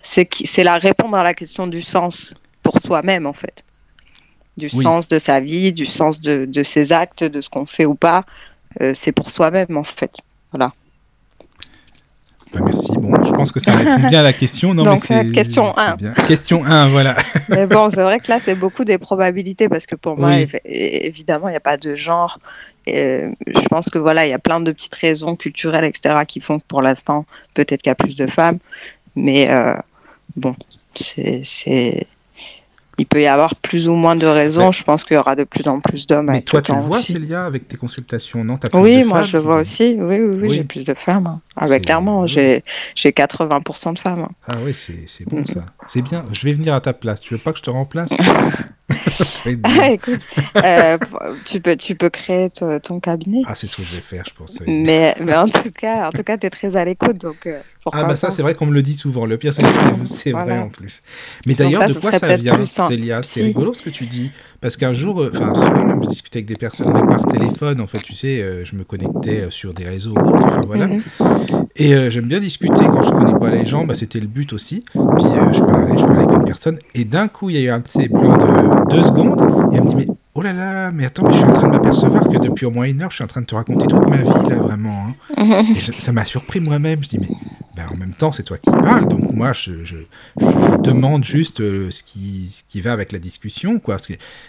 C'est 0.03 0.65
la 0.65 0.79
répondre 0.79 1.17
à 1.17 1.23
la 1.23 1.35
question 1.35 1.67
du 1.67 1.83
sens 1.83 2.33
pour 2.63 2.79
soi-même, 2.81 3.27
en 3.27 3.35
fait. 3.35 3.63
Du 4.57 4.71
sens 4.71 5.07
de 5.09 5.19
sa 5.19 5.41
vie, 5.41 5.73
du 5.73 5.87
sens 5.87 6.21
de, 6.21 6.63
ses 6.63 6.93
actes, 6.93 7.25
de 7.25 7.41
ce 7.41 7.51
qu'on 7.51 7.67
fait 7.67 7.85
ou 7.85 7.95
pas. 7.95 8.25
Euh, 8.81 8.93
c'est 8.95 9.13
pour 9.13 9.31
soi-même, 9.31 9.77
en 9.77 9.85
fait. 9.85 10.13
Voilà. 10.51 10.73
Bah, 12.52 12.61
merci. 12.64 12.93
Bon, 12.93 13.23
je 13.25 13.33
pense 13.33 13.52
que 13.52 13.61
ça 13.61 13.75
répond 13.75 14.07
bien 14.09 14.21
à 14.21 14.23
la 14.23 14.33
question. 14.33 14.75
Non, 14.75 14.85
Donc, 14.85 15.09
mais 15.11 15.31
question 15.33 15.76
1. 15.76 15.97
Question 16.26 16.64
1, 16.64 16.88
voilà. 16.88 17.14
mais 17.49 17.67
bon, 17.67 17.90
c'est 17.90 18.02
vrai 18.02 18.19
que 18.21 18.28
là, 18.28 18.38
c'est 18.40 18.55
beaucoup 18.55 18.85
des 18.85 18.99
probabilités 18.99 19.69
parce 19.69 19.87
que 19.87 19.97
pour 19.97 20.19
moi, 20.19 20.33
évidemment, 20.64 21.49
il 21.49 21.52
n'y 21.52 21.57
a 21.57 21.61
pas 21.61 21.76
de 21.76 21.95
genre. 21.95 22.38
Et 22.87 23.25
je 23.47 23.69
pense 23.69 23.90
que 23.90 23.99
voilà, 23.99 24.26
il 24.26 24.31
y 24.31 24.35
a 24.35 24.38
plein 24.38 24.61
de 24.61 24.73
petites 24.73 24.95
raisons 24.95 25.37
culturelles, 25.37 25.85
etc., 25.85 26.14
qui 26.26 26.40
font 26.40 26.59
que 26.59 26.64
pour 26.67 26.81
l'instant, 26.81 27.26
peut-être 27.52 27.83
qu'il 27.83 27.90
y 27.90 27.93
a 27.93 27.95
plus 27.95 28.17
de 28.17 28.26
femmes. 28.26 28.59
Mais 29.14 29.50
euh, 29.50 29.75
bon, 30.37 30.57
c'est 30.95 32.07
il 32.99 33.07
peut 33.07 33.23
y 33.23 33.26
avoir 33.26 33.55
plus 33.55 33.88
ou 33.88 33.95
moins 33.95 34.17
de 34.17 34.26
raisons. 34.26 34.73
je 34.73 34.83
pense 34.83 35.05
qu'il 35.05 35.17
y 35.17 35.19
aura 35.19 35.37
de 35.37 35.45
plus 35.45 35.69
en 35.69 35.81
plus 35.81 36.07
d'hommes. 36.07 36.26
Mais 36.26 36.43
toi, 36.43 36.61
tu 36.61 36.75
le 36.75 36.81
vois, 36.81 37.02
Célia, 37.02 37.45
avec 37.45 37.69
tes 37.69 37.76
consultations, 37.76 38.45
non? 38.45 38.58
As 38.63 38.69
plus 38.69 38.80
Oui, 38.80 39.04
moi, 39.04 39.23
je 39.23 39.37
le 39.37 39.43
vois 39.43 39.61
aussi. 39.61 39.95
Oui, 39.97 40.21
oui, 40.21 40.39
oui, 40.41 40.54
j'ai 40.56 40.65
plus 40.65 40.84
de 40.84 40.95
femmes. 40.95 41.39
Avec 41.56 41.82
ah, 41.82 41.84
clairement, 41.84 42.26
j'ai 42.26 42.63
80% 42.97 43.95
de 43.95 43.99
femmes. 43.99 44.28
Ah 44.47 44.56
oui, 44.63 44.75
c'est 44.75 45.28
bon 45.28 45.47
ça. 45.47 45.67
C'est 45.87 46.02
bien. 46.02 46.25
Je 46.32 46.45
vais 46.45 46.52
venir 46.52 46.75
à 46.75 46.80
ta 46.80 46.93
place. 46.93 47.21
Tu 47.21 47.34
veux 47.34 47.41
pas 47.41 47.52
que 47.52 47.58
je 47.58 47.63
te 47.63 47.71
remplace? 47.71 48.11
ah, 49.64 49.90
écoute, 49.90 50.21
euh, 50.56 50.99
tu, 51.44 51.60
peux, 51.60 51.76
tu 51.76 51.94
peux 51.94 52.10
créer 52.10 52.50
ton 52.50 53.00
cabinet. 53.00 53.42
Ah, 53.47 53.54
c'est 53.54 53.66
ce 53.66 53.76
que 53.76 53.82
je 53.82 53.94
vais 53.94 54.00
faire, 54.00 54.25
je 54.26 54.34
pense. 54.34 54.60
Mais, 54.66 55.14
mais 55.21 55.34
en 55.34 55.49
tout 55.49 55.71
cas, 55.71 56.08
en 56.08 56.12
tout 56.12 56.23
cas, 56.23 56.36
es 56.40 56.50
très 56.50 56.76
à 56.76 56.84
l'écoute, 56.84 57.18
donc. 57.18 57.47
Euh, 57.47 57.60
ah 57.92 58.04
bah 58.04 58.16
ça, 58.16 58.30
c'est 58.30 58.42
vrai 58.42 58.54
qu'on 58.54 58.66
me 58.66 58.75
le 58.75 58.82
dit 58.82 58.94
souvent. 58.94 59.25
Le 59.25 59.38
pire, 59.38 59.54
c'est 59.54 59.62
que 59.62 59.68
c'est 60.04 60.32
vrai 60.32 60.58
en 60.58 60.68
plus. 60.68 61.02
Mais 61.47 61.54
d'ailleurs, 61.54 61.86
de 61.86 61.94
quoi 61.94 62.12
ça 62.12 62.36
vient, 62.36 62.66
Célia? 62.66 63.23
C'est 63.23 63.42
rigolo 63.42 63.75
ce 63.75 63.82
que 63.82 63.90
tu 63.90 64.06
dis. 64.06 64.30
Parce 64.60 64.76
qu'un 64.76 64.92
jour, 64.92 65.23
euh, 65.23 65.30
enfin, 65.34 65.54
souvent 65.54 65.84
même, 65.84 66.02
je 66.02 66.08
discutais 66.08 66.38
avec 66.38 66.47
des 66.47 66.56
personnes, 66.56 66.92
même 66.92 67.06
par 67.06 67.25
téléphone, 67.26 67.80
en 67.80 67.86
fait, 67.86 68.00
tu 68.00 68.12
sais, 68.12 68.64
je 68.64 68.76
me 68.76 68.84
connectais 68.84 69.50
sur 69.50 69.73
des 69.73 69.84
réseaux 69.84 70.14
enfin 70.16 70.62
voilà. 70.66 70.86
Mhm. 70.86 71.00
Et 71.80 72.10
j'aime 72.10 72.26
bien 72.26 72.41
discuter 72.41 72.84
quand 72.86 73.02
je 73.02 73.10
connais 73.10 73.38
pas 73.38 73.50
les 73.50 73.64
gens, 73.64 73.84
bah, 73.84 73.95
c'était 73.95 74.19
le 74.19 74.26
but 74.26 74.52
aussi. 74.52 74.84
Puis 74.93 75.00
je 75.52 75.60
parlais, 75.60 75.97
je 75.97 76.04
parlais 76.04 76.25
avec 76.25 76.32
une 76.32 76.45
personne, 76.45 76.78
et 76.95 77.04
d'un 77.04 77.28
coup, 77.28 77.50
il 77.50 77.56
y 77.56 77.58
a 77.58 77.62
eu 77.62 77.71
un 77.71 77.80
ces 77.86 78.08
plans 78.08 78.36
de 78.36 78.91
deux 78.91 79.02
secondes, 79.02 79.41
et 79.73 79.76
elle 79.76 79.84
me 79.84 79.88
dit, 79.88 79.95
mais 79.95 80.06
oh 80.34 80.43
là 80.43 80.52
là, 80.52 80.91
mais 80.91 81.06
attends, 81.06 81.25
mais 81.25 81.32
je 81.32 81.38
suis 81.38 81.47
en 81.47 81.52
train 81.52 81.69
de 81.69 81.73
m'apercevoir 81.73 82.28
que 82.28 82.38
depuis 82.38 82.67
au 82.67 82.73
moins 82.73 82.84
une 82.84 83.00
heure, 83.00 83.10
je 83.10 83.17
suis 83.17 83.25
en 83.25 83.28
train 83.28 83.43
de 83.43 83.47
te 83.47 83.54
raconter 83.54 83.86
toute 83.86 84.08
ma 84.08 84.17
vie, 84.17 84.49
là, 84.50 84.56
vraiment. 84.56 85.06
Hein. 85.36 85.64
et 85.76 86.00
ça 86.00 86.10
m'a 86.12 86.25
surpris 86.25 86.58
moi-même. 86.60 87.02
Je 87.02 87.10
dis, 87.10 87.19
mais 87.19 87.28
ben, 87.78 87.86
en 87.93 87.97
même 87.97 88.12
temps, 88.12 88.32
c'est 88.32 88.43
toi 88.43 88.58
qui 88.58 88.73
parles, 88.73 89.06
donc 89.06 89.32
moi, 89.32 89.52
je, 89.52 89.84
je, 89.84 89.99
demande 90.82 91.23
juste 91.23 91.60
euh, 91.60 91.93
ce, 91.93 92.02
qui, 92.02 92.49
ce 92.50 92.64
qui 92.69 92.80
va 92.80 92.93
avec 92.93 93.12
la 93.12 93.21
discussion, 93.21 93.78
quoi. 93.78 93.99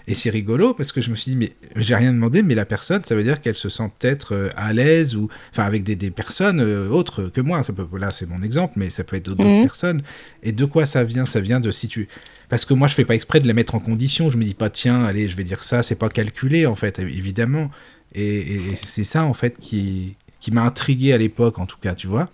Et 0.08 0.16
c'est 0.16 0.32
rigolo, 0.32 0.74
parce 0.74 0.92
que 0.92 1.00
je 1.00 1.12
me 1.12 1.16
suis 1.16 1.34
dit, 1.34 1.38
mais 1.38 1.52
j'ai 1.76 1.94
rien 1.94 2.12
demandé, 2.12 2.42
mais 2.42 2.56
la 2.56 2.66
personne, 2.66 3.04
ça 3.04 3.14
veut 3.14 3.22
dire 3.22 3.40
qu'elle 3.40 3.54
se 3.54 3.70
sent 3.70 3.88
peut-être 4.00 4.34
euh, 4.34 4.50
à 4.56 4.74
l'aise, 4.74 5.16
ou, 5.16 5.30
enfin, 5.52 5.64
avec 5.66 5.84
des, 5.84 5.96
des 5.96 6.10
personnes 6.10 6.60
euh, 6.60 6.90
autres 6.90 7.26
que 7.26 7.40
moi. 7.40 7.62
Ça 7.62 7.72
peut, 7.72 7.86
là, 8.00 8.12
c'est 8.12 8.26
mon 8.26 8.42
exemple, 8.42 8.74
mais 8.78 8.90
ça 8.90 9.04
peut 9.04 9.16
être 9.16 9.26
d'autres 9.26 9.46
mhm. 9.46 9.62
personnes. 9.62 10.02
Et 10.42 10.52
de 10.52 10.66
quoi 10.66 10.88
ça 10.88 11.04
vient? 11.04 11.28
Ça 11.28 11.40
vient 11.40 11.60
de 11.60 11.70
si 11.70 11.88
tu 11.88 12.08
parce 12.50 12.66
que 12.66 12.74
moi 12.74 12.88
je 12.88 12.96
fais 12.96 13.06
pas 13.06 13.14
exprès 13.14 13.40
de 13.40 13.46
les 13.46 13.54
mettre 13.54 13.76
en 13.76 13.80
condition 13.80 14.32
je 14.32 14.38
me 14.38 14.44
dis 14.44 14.56
pas 14.56 14.72
tiens 14.72 15.04
allez 15.04 15.30
je 15.30 15.36
vais 15.36 15.44
dire 15.44 15.64
ça 15.64 15.84
c'est 15.84 15.98
pas 15.98 16.10
calculé 16.10 16.66
en 16.66 16.74
fait 16.74 16.98
évidemment 16.98 17.70
et, 18.16 18.76
c'est 18.82 19.04
ça 19.04 19.24
en 19.24 19.34
fait 19.34 19.60
qui 19.60 20.16
qui 20.40 20.52
m'a 20.52 20.62
intrigué 20.62 21.14
à 21.14 21.18
l'époque 21.18 21.60
en 21.60 21.66
tout 21.66 21.78
cas 21.78 21.96
tu 21.96 22.08
vois. 22.08 22.30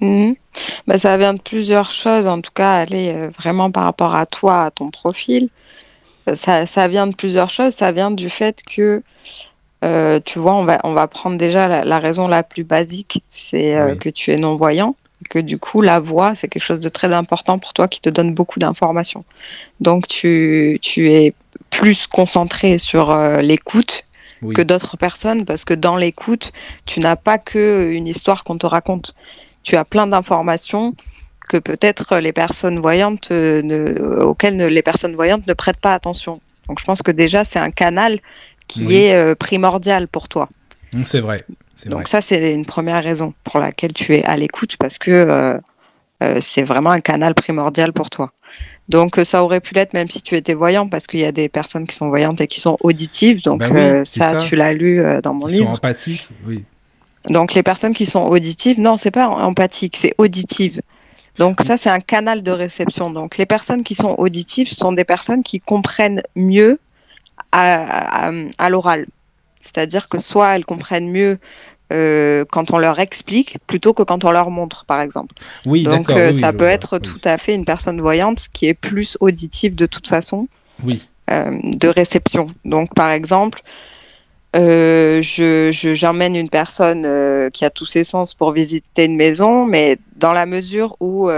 Bah, 0.87 0.97
ça 0.97 1.17
vient 1.17 1.33
de 1.33 1.41
plusieurs 1.41 1.91
choses 1.91 2.27
en 2.27 2.41
tout 2.41 2.51
cas 2.53 2.71
allez 2.71 3.11
euh, 3.13 3.29
vraiment 3.37 3.71
par 3.71 3.83
rapport 3.83 4.15
à 4.15 4.25
toi 4.25 4.63
à 4.65 4.71
ton 4.71 4.87
profil. 4.87 5.49
Euh, 6.27 6.35
ça, 6.35 6.65
ça, 6.65 6.87
vient 6.87 7.07
de 7.07 7.15
plusieurs 7.15 7.49
choses. 7.49 7.75
Ça 7.75 7.91
vient 7.91 8.11
du 8.11 8.29
fait 8.29 8.61
que 8.63 9.03
euh, 9.83 10.19
tu 10.23 10.39
vois 10.39 10.55
on 10.55 10.65
va 10.65 10.79
on 10.83 10.93
va 10.93 11.07
prendre 11.07 11.37
déjà 11.37 11.83
la, 11.83 11.99
raison 11.99 12.27
la 12.27 12.43
plus 12.43 12.63
basique 12.63 13.21
c'est 13.29 13.75
que 13.99 14.09
tu 14.09 14.31
es 14.31 14.37
non 14.37 14.55
voyant 14.55 14.95
que 15.29 15.39
du 15.39 15.57
coup 15.59 15.81
la 15.81 15.99
voix 15.99 16.33
c'est 16.35 16.47
quelque 16.47 16.63
chose 16.63 16.79
de 16.79 16.89
très 16.89 17.13
important 17.13 17.59
pour 17.59 17.73
toi 17.73 17.87
qui 17.87 18.01
te 18.01 18.09
donne 18.09 18.33
beaucoup 18.33 18.59
d'informations. 18.59 19.25
Donc 19.79 20.07
tu, 20.07 20.79
tu, 20.81 21.11
es 21.11 21.33
plus 21.69 22.07
concentré 22.07 22.77
sur 22.77 23.11
euh, 23.11 23.41
que 24.41 24.61
d'autres 24.61 24.97
personnes 24.97 25.45
parce 25.45 25.65
que 25.65 25.73
dans 25.73 25.97
l'écoute 25.97 26.51
tu 26.85 26.99
n'as 26.99 27.15
pas 27.15 27.37
que 27.37 27.91
une 27.91 28.07
histoire 28.07 28.43
qu'on 28.43 28.57
te 28.57 28.65
raconte. 28.65 29.15
Tu 29.63 29.75
as 29.75 29.85
plein 29.85 30.07
d'informations 30.07 30.95
que 31.49 31.57
peut-être 31.57 32.17
les 32.17 32.33
personnes 32.33 32.79
voyantes 32.79 33.29
euh, 33.31 33.61
ne, 33.61 34.21
auxquelles 34.21 34.57
les 34.57 34.81
personnes 34.81 35.15
voyantes 35.15 35.45
ne 35.47 35.53
prêtent 35.53 35.79
pas 35.79 35.93
attention. 35.93 36.41
Donc 36.67 36.79
je 36.79 36.85
pense 36.85 37.01
que 37.01 37.11
déjà 37.11 37.45
c'est 37.45 37.59
un 37.59 37.71
canal 37.71 38.19
qui 38.67 38.95
est 38.95 39.15
euh, 39.15 39.35
primordial 39.35 40.07
pour 40.07 40.27
toi. 40.27 40.49
C'est 41.03 41.21
vrai. 41.21 41.43
Donc 41.85 42.07
ça, 42.07 42.21
c'est 42.21 42.53
une 42.53 42.65
première 42.65 43.03
raison 43.03 43.33
pour 43.43 43.59
laquelle 43.59 43.93
tu 43.93 44.15
es 44.15 44.23
à 44.23 44.37
l'écoute, 44.37 44.77
parce 44.77 44.97
que 44.97 45.11
euh, 45.11 45.57
euh, 46.23 46.39
c'est 46.41 46.63
vraiment 46.63 46.91
un 46.91 47.01
canal 47.01 47.33
primordial 47.33 47.91
pour 47.91 48.09
toi. 48.09 48.31
Donc 48.87 49.17
euh, 49.17 49.25
ça 49.25 49.43
aurait 49.43 49.61
pu 49.61 49.73
l'être 49.73 49.93
même 49.93 50.09
si 50.09 50.21
tu 50.21 50.35
étais 50.35 50.53
voyant, 50.53 50.87
parce 50.87 51.07
qu'il 51.07 51.19
y 51.19 51.25
a 51.25 51.31
des 51.31 51.49
personnes 51.49 51.87
qui 51.87 51.95
sont 51.95 52.09
voyantes 52.09 52.39
et 52.41 52.47
qui 52.47 52.59
sont 52.59 52.77
auditives. 52.81 53.41
Donc 53.41 53.59
bah 53.59 54.05
ça, 54.05 54.43
tu 54.47 54.55
l'as 54.55 54.73
lu 54.73 55.03
dans 55.23 55.33
mon 55.33 55.47
livre. 55.47 55.61
Ils 55.61 55.65
sont 55.65 55.73
empathiques, 55.73 56.27
oui. 56.45 56.63
Donc 57.29 57.55
les 57.55 57.63
personnes 57.63 57.95
qui 57.95 58.05
sont 58.05 58.23
auditives, 58.27 58.79
non, 58.79 58.97
c'est 58.97 59.09
pas 59.09 59.27
empathique, 59.27 59.97
c'est 59.97 60.13
auditive. 60.19 60.81
Donc 61.39 61.61
ça, 61.63 61.75
c'est 61.77 61.89
un 61.89 61.99
canal 61.99 62.43
de 62.43 62.51
réception. 62.51 63.09
Donc 63.09 63.37
les 63.37 63.47
personnes 63.47 63.83
qui 63.83 63.95
sont 63.95 64.15
auditives 64.19 64.69
ce 64.69 64.75
sont 64.75 64.91
des 64.91 65.03
personnes 65.03 65.41
qui 65.41 65.59
comprennent 65.59 66.21
mieux 66.35 66.79
à 67.51 68.69
l'oral. 68.69 69.07
C'est-à-dire 69.61 70.07
que 70.07 70.19
soit 70.19 70.55
elles 70.55 70.65
comprennent 70.65 71.11
mieux 71.11 71.39
euh, 71.93 72.45
quand 72.51 72.71
on 72.71 72.77
leur 72.77 72.99
explique 72.99 73.57
plutôt 73.67 73.93
que 73.93 74.03
quand 74.03 74.23
on 74.25 74.31
leur 74.31 74.49
montre, 74.49 74.85
par 74.85 75.01
exemple. 75.01 75.35
Oui, 75.65 75.83
Donc 75.83 76.09
euh, 76.09 76.31
oui, 76.31 76.39
ça 76.39 76.51
peut 76.51 76.59
vois, 76.59 76.69
être 76.69 76.99
oui. 77.01 77.07
tout 77.07 77.21
à 77.23 77.37
fait 77.37 77.53
une 77.55 77.65
personne 77.65 78.01
voyante 78.01 78.47
qui 78.53 78.67
est 78.67 78.73
plus 78.73 79.17
auditive 79.19 79.75
de 79.75 79.85
toute 79.85 80.07
façon 80.07 80.47
Oui, 80.83 81.07
euh, 81.31 81.59
de 81.63 81.87
réception. 81.87 82.47
Donc 82.65 82.93
par 82.95 83.11
exemple, 83.11 83.61
je, 84.53 85.69
je- 85.73 85.95
j'emmène 85.95 86.35
une 86.35 86.49
personne 86.49 87.49
qui 87.51 87.65
a 87.65 87.69
tous 87.69 87.85
ses 87.85 88.03
sens 88.03 88.33
pour 88.33 88.51
visiter 88.51 89.05
une 89.05 89.15
maison, 89.17 89.65
mais 89.65 89.97
dans 90.15 90.31
la 90.31 90.45
mesure 90.45 90.95
où 90.99 91.29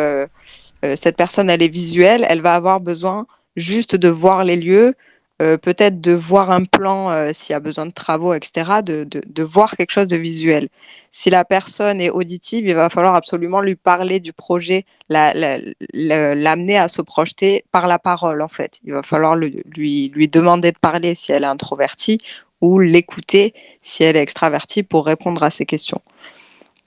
cette 0.95 1.17
personne 1.17 1.49
elle 1.49 1.63
est 1.63 1.67
visuelle, 1.67 2.25
elle 2.29 2.41
va 2.41 2.53
avoir 2.53 2.79
besoin 2.79 3.25
juste 3.55 3.95
de 3.95 4.07
voir 4.07 4.43
les 4.43 4.55
lieux, 4.55 4.93
euh, 5.41 5.57
peut-être 5.57 6.01
de 6.01 6.13
voir 6.13 6.51
un 6.51 6.63
plan 6.65 7.11
euh, 7.11 7.31
s'il 7.33 7.53
y 7.53 7.55
a 7.55 7.59
besoin 7.59 7.85
de 7.85 7.91
travaux, 7.91 8.33
etc., 8.33 8.81
de, 8.81 9.03
de, 9.03 9.21
de 9.25 9.43
voir 9.43 9.75
quelque 9.77 9.91
chose 9.91 10.07
de 10.07 10.17
visuel. 10.17 10.69
Si 11.11 11.29
la 11.29 11.45
personne 11.45 12.01
est 12.01 12.09
auditive, 12.09 12.65
il 12.67 12.75
va 12.75 12.89
falloir 12.89 13.15
absolument 13.15 13.61
lui 13.61 13.75
parler 13.75 14.19
du 14.19 14.33
projet, 14.33 14.85
la- 15.09 15.33
la- 15.33 15.59
la- 15.93 16.35
l'amener 16.35 16.77
à 16.77 16.87
se 16.87 17.01
projeter 17.01 17.65
par 17.71 17.87
la 17.87 17.99
parole, 17.99 18.41
en 18.41 18.47
fait. 18.47 18.73
Il 18.83 18.93
va 18.93 19.03
falloir 19.03 19.35
lui, 19.35 19.61
lui, 19.75 20.09
lui 20.09 20.27
demander 20.27 20.71
de 20.71 20.77
parler 20.79 21.15
si 21.15 21.31
elle 21.31 21.43
est 21.43 21.47
introvertie 21.47 22.19
ou 22.61 22.79
l'écouter 22.79 23.53
si 23.83 24.03
elle 24.03 24.15
est 24.17 24.21
extravertie 24.21 24.83
pour 24.83 25.05
répondre 25.05 25.43
à 25.43 25.51
ses 25.51 25.65
questions. 25.65 26.01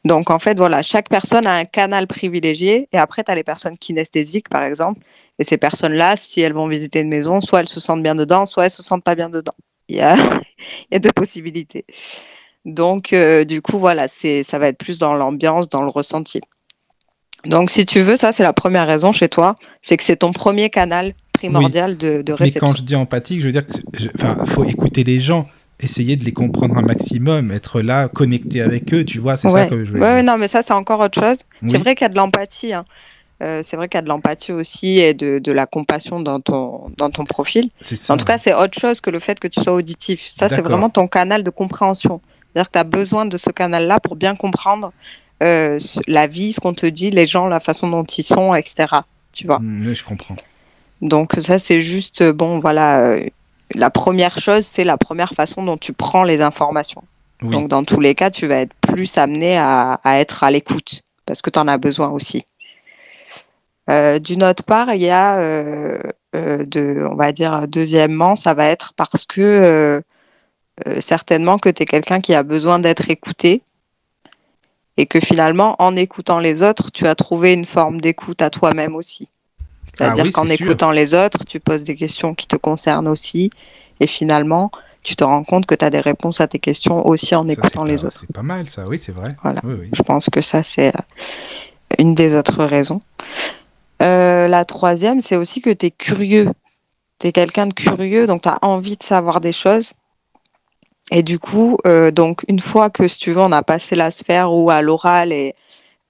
Donc, 0.04 0.30
en 0.30 0.38
fait, 0.38 0.56
voilà, 0.56 0.82
chaque 0.82 1.08
personne 1.08 1.46
a 1.46 1.54
un 1.54 1.64
canal 1.66 2.06
privilégié. 2.06 2.88
Et 2.92 2.98
après, 2.98 3.22
tu 3.22 3.30
as 3.30 3.34
les 3.34 3.44
personnes 3.44 3.76
kinesthésiques, 3.76 4.48
par 4.48 4.62
exemple. 4.62 5.00
Et 5.40 5.44
ces 5.44 5.56
personnes-là, 5.56 6.14
si 6.16 6.40
elles 6.40 6.52
vont 6.52 6.68
visiter 6.68 7.00
une 7.00 7.08
maison, 7.08 7.40
soit 7.40 7.60
elles 7.60 7.68
se 7.68 7.80
sentent 7.80 8.02
bien 8.02 8.14
dedans, 8.14 8.44
soit 8.44 8.66
elles 8.66 8.70
se 8.70 8.82
sentent 8.82 9.02
pas 9.02 9.14
bien 9.16 9.28
dedans. 9.30 9.54
Il 9.88 9.96
y 9.96 10.00
a, 10.00 10.14
il 10.90 10.92
y 10.92 10.96
a 10.96 10.98
deux 11.00 11.10
possibilités. 11.12 11.84
Donc, 12.66 13.12
euh, 13.12 13.44
du 13.44 13.62
coup, 13.62 13.78
voilà, 13.78 14.06
c'est, 14.06 14.42
ça 14.44 14.58
va 14.58 14.68
être 14.68 14.78
plus 14.78 14.98
dans 14.98 15.14
l'ambiance, 15.14 15.68
dans 15.68 15.82
le 15.82 15.88
ressenti. 15.88 16.40
Donc, 17.46 17.70
si 17.70 17.86
tu 17.86 18.02
veux, 18.02 18.16
ça, 18.18 18.32
c'est 18.32 18.42
la 18.42 18.52
première 18.52 18.86
raison 18.86 19.12
chez 19.12 19.28
toi, 19.30 19.56
c'est 19.82 19.96
que 19.96 20.04
c'est 20.04 20.16
ton 20.16 20.32
premier 20.32 20.68
canal 20.68 21.14
primordial 21.32 21.96
de, 21.96 22.20
de 22.20 22.32
mais 22.32 22.36
réception. 22.38 22.66
quand 22.68 22.74
je 22.74 22.82
dis 22.82 22.94
empathique, 22.94 23.40
je 23.40 23.46
veux 23.46 23.52
dire 23.52 23.62
enfin, 24.14 24.44
faut 24.44 24.64
écouter 24.64 25.04
les 25.04 25.20
gens, 25.20 25.48
essayer 25.80 26.16
de 26.16 26.24
les 26.26 26.34
comprendre 26.34 26.76
un 26.76 26.82
maximum, 26.82 27.50
être 27.50 27.80
là, 27.80 28.08
connecté 28.10 28.60
avec 28.60 28.92
eux, 28.92 29.06
tu 29.06 29.18
vois, 29.20 29.38
c'est 29.38 29.48
ouais. 29.48 29.62
ça 29.62 29.66
que 29.70 29.86
je 29.86 29.92
veux 29.92 30.00
Ouais, 30.02 30.22
dire. 30.22 30.24
non, 30.30 30.36
mais 30.36 30.48
ça, 30.48 30.60
c'est 30.62 30.74
encore 30.74 31.00
autre 31.00 31.18
chose. 31.18 31.38
Oui. 31.62 31.70
C'est 31.70 31.78
vrai 31.78 31.94
qu'il 31.94 32.04
y 32.04 32.10
a 32.10 32.12
de 32.12 32.18
l'empathie. 32.18 32.74
hein. 32.74 32.84
Euh, 33.42 33.62
c'est 33.62 33.76
vrai 33.76 33.88
qu'il 33.88 33.96
y 33.96 34.00
a 34.00 34.02
de 34.02 34.08
l'empathie 34.08 34.52
aussi 34.52 34.98
et 34.98 35.14
de, 35.14 35.38
de 35.38 35.52
la 35.52 35.66
compassion 35.66 36.20
dans 36.20 36.40
ton, 36.40 36.90
dans 36.98 37.10
ton 37.10 37.24
profil. 37.24 37.70
Ça. 37.80 38.12
En 38.12 38.16
tout 38.18 38.26
cas, 38.26 38.36
c'est 38.36 38.52
autre 38.52 38.78
chose 38.78 39.00
que 39.00 39.08
le 39.08 39.18
fait 39.18 39.40
que 39.40 39.48
tu 39.48 39.62
sois 39.62 39.72
auditif. 39.72 40.30
Ça, 40.36 40.48
c'est 40.48 40.60
vraiment 40.60 40.90
ton 40.90 41.08
canal 41.08 41.42
de 41.42 41.50
compréhension. 41.50 42.20
C'est-à-dire 42.52 42.68
que 42.68 42.72
tu 42.72 42.78
as 42.78 42.84
besoin 42.84 43.26
de 43.26 43.36
ce 43.36 43.50
canal-là 43.50 44.00
pour 44.00 44.16
bien 44.16 44.36
comprendre 44.36 44.92
euh, 45.42 45.78
la 46.06 46.26
vie, 46.26 46.52
ce 46.52 46.60
qu'on 46.60 46.74
te 46.74 46.86
dit, 46.86 47.10
les 47.10 47.26
gens, 47.26 47.46
la 47.46 47.60
façon 47.60 47.88
dont 47.88 48.04
ils 48.04 48.22
sont, 48.22 48.54
etc. 48.54 48.88
Tu 49.32 49.46
vois. 49.46 49.58
Mm, 49.58 49.86
oui, 49.86 49.94
je 49.94 50.04
comprends. 50.04 50.36
Donc 51.00 51.36
ça, 51.40 51.58
c'est 51.58 51.80
juste, 51.80 52.20
euh, 52.20 52.32
bon, 52.32 52.58
voilà, 52.58 53.00
euh, 53.00 53.26
la 53.74 53.88
première 53.88 54.38
chose, 54.38 54.68
c'est 54.70 54.84
la 54.84 54.98
première 54.98 55.32
façon 55.32 55.62
dont 55.62 55.78
tu 55.78 55.92
prends 55.94 56.24
les 56.24 56.42
informations. 56.42 57.02
Oui. 57.42 57.50
Donc 57.50 57.68
dans 57.68 57.84
tous 57.84 58.00
les 58.00 58.14
cas, 58.14 58.30
tu 58.30 58.46
vas 58.46 58.56
être 58.56 58.74
plus 58.82 59.16
amené 59.16 59.56
à, 59.56 60.00
à 60.04 60.18
être 60.18 60.44
à 60.44 60.50
l'écoute 60.50 61.00
parce 61.24 61.40
que 61.40 61.48
tu 61.48 61.58
en 61.58 61.68
as 61.68 61.78
besoin 61.78 62.10
aussi. 62.10 62.44
Euh, 63.90 64.18
D'une 64.18 64.42
autre 64.44 64.62
part, 64.62 64.94
il 64.94 65.00
y 65.02 65.10
a, 65.10 65.36
euh, 65.38 65.98
euh, 66.36 66.64
de, 66.64 67.06
on 67.10 67.16
va 67.16 67.32
dire, 67.32 67.66
deuxièmement, 67.68 68.36
ça 68.36 68.54
va 68.54 68.66
être 68.66 68.92
parce 68.96 69.24
que 69.26 70.02
certainement 71.00 71.58
que 71.58 71.68
tu 71.68 71.82
es 71.82 71.86
quelqu'un 71.86 72.20
qui 72.20 72.32
a 72.34 72.42
besoin 72.42 72.78
d'être 72.78 73.10
écouté 73.10 73.60
et 74.96 75.04
que 75.06 75.20
finalement, 75.20 75.76
en 75.78 75.94
écoutant 75.96 76.38
les 76.38 76.62
autres, 76.62 76.90
tu 76.90 77.06
as 77.06 77.14
trouvé 77.14 77.52
une 77.52 77.66
forme 77.66 78.00
d'écoute 78.00 78.40
à 78.40 78.48
toi-même 78.48 78.94
aussi. 78.96 79.28
C'est-à-dire 79.98 80.22
Ah 80.24 80.26
oui, 80.26 80.30
qu'en 80.32 80.46
sûr. 80.46 80.66
écoutant 80.66 80.90
les 80.90 81.12
autres, 81.12 81.44
tu 81.44 81.60
poses 81.60 81.82
des 81.84 81.96
questions 81.96 82.34
qui 82.34 82.46
te 82.46 82.56
concernent 82.56 83.08
aussi 83.08 83.50
et 84.00 84.06
finalement, 84.06 84.70
tu 85.02 85.16
te 85.16 85.24
rends 85.24 85.44
compte 85.44 85.66
que 85.66 85.74
tu 85.74 85.84
as 85.84 85.90
des 85.90 86.00
réponses 86.00 86.40
à 86.40 86.48
tes 86.48 86.58
questions 86.58 87.06
aussi 87.06 87.34
en 87.34 87.46
Ça, 87.46 87.52
écoutant 87.52 87.84
les 87.84 87.96
pas- 87.96 88.04
autres. 88.04 88.16
C'est 88.20 88.32
pas 88.32 88.42
mal, 88.42 88.66
ça, 88.68 88.86
oui, 88.88 88.98
c'est 88.98 89.12
vrai. 89.12 89.36
Voilà. 89.42 89.60
Oui, 89.64 89.74
oui. 89.80 89.90
Je 89.92 90.02
pense 90.02 90.30
que 90.30 90.40
ça, 90.40 90.62
c'est 90.62 90.92
une 91.98 92.14
des 92.14 92.34
autres 92.34 92.64
raisons. 92.64 93.02
Euh, 94.02 94.48
la 94.48 94.64
troisième, 94.64 95.20
c'est 95.20 95.36
aussi 95.36 95.60
que 95.60 95.70
tu 95.70 95.86
es 95.86 95.90
curieux. 95.90 96.50
Tu 97.18 97.26
es 97.28 97.32
quelqu'un 97.32 97.66
de 97.66 97.74
curieux, 97.74 98.26
donc 98.26 98.42
tu 98.42 98.48
as 98.48 98.58
envie 98.62 98.96
de 98.96 99.02
savoir 99.02 99.40
des 99.40 99.52
choses. 99.52 99.92
Et 101.10 101.22
du 101.22 101.38
coup, 101.38 101.76
euh, 101.86 102.10
donc 102.10 102.44
une 102.48 102.60
fois 102.60 102.88
que, 102.88 103.08
si 103.08 103.18
tu 103.18 103.32
veux, 103.32 103.40
on 103.42 103.52
a 103.52 103.62
passé 103.62 103.96
la 103.96 104.10
sphère 104.10 104.52
ou 104.52 104.70
à 104.70 104.80
l'oral 104.80 105.32
et 105.32 105.54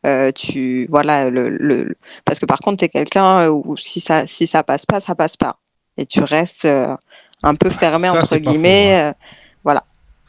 euh, 0.06 0.30
tu. 0.32 0.86
Voilà, 0.90 1.30
le, 1.30 1.96
parce 2.24 2.38
que 2.38 2.46
par 2.46 2.58
contre, 2.58 2.78
tu 2.78 2.84
es 2.84 2.88
quelqu'un 2.88 3.48
où 3.48 3.76
si 3.76 4.00
ça, 4.00 4.26
si 4.26 4.46
ça 4.46 4.62
passe 4.62 4.86
pas, 4.86 5.00
ça 5.00 5.14
passe 5.14 5.36
pas. 5.36 5.56
Et 5.96 6.06
tu 6.06 6.22
restes 6.22 6.68
un 7.42 7.54
peu 7.54 7.70
fermé, 7.70 8.08
Ça, 8.08 8.20
entre 8.20 8.36
guillemets. 8.36 8.94
hein. 8.94 9.14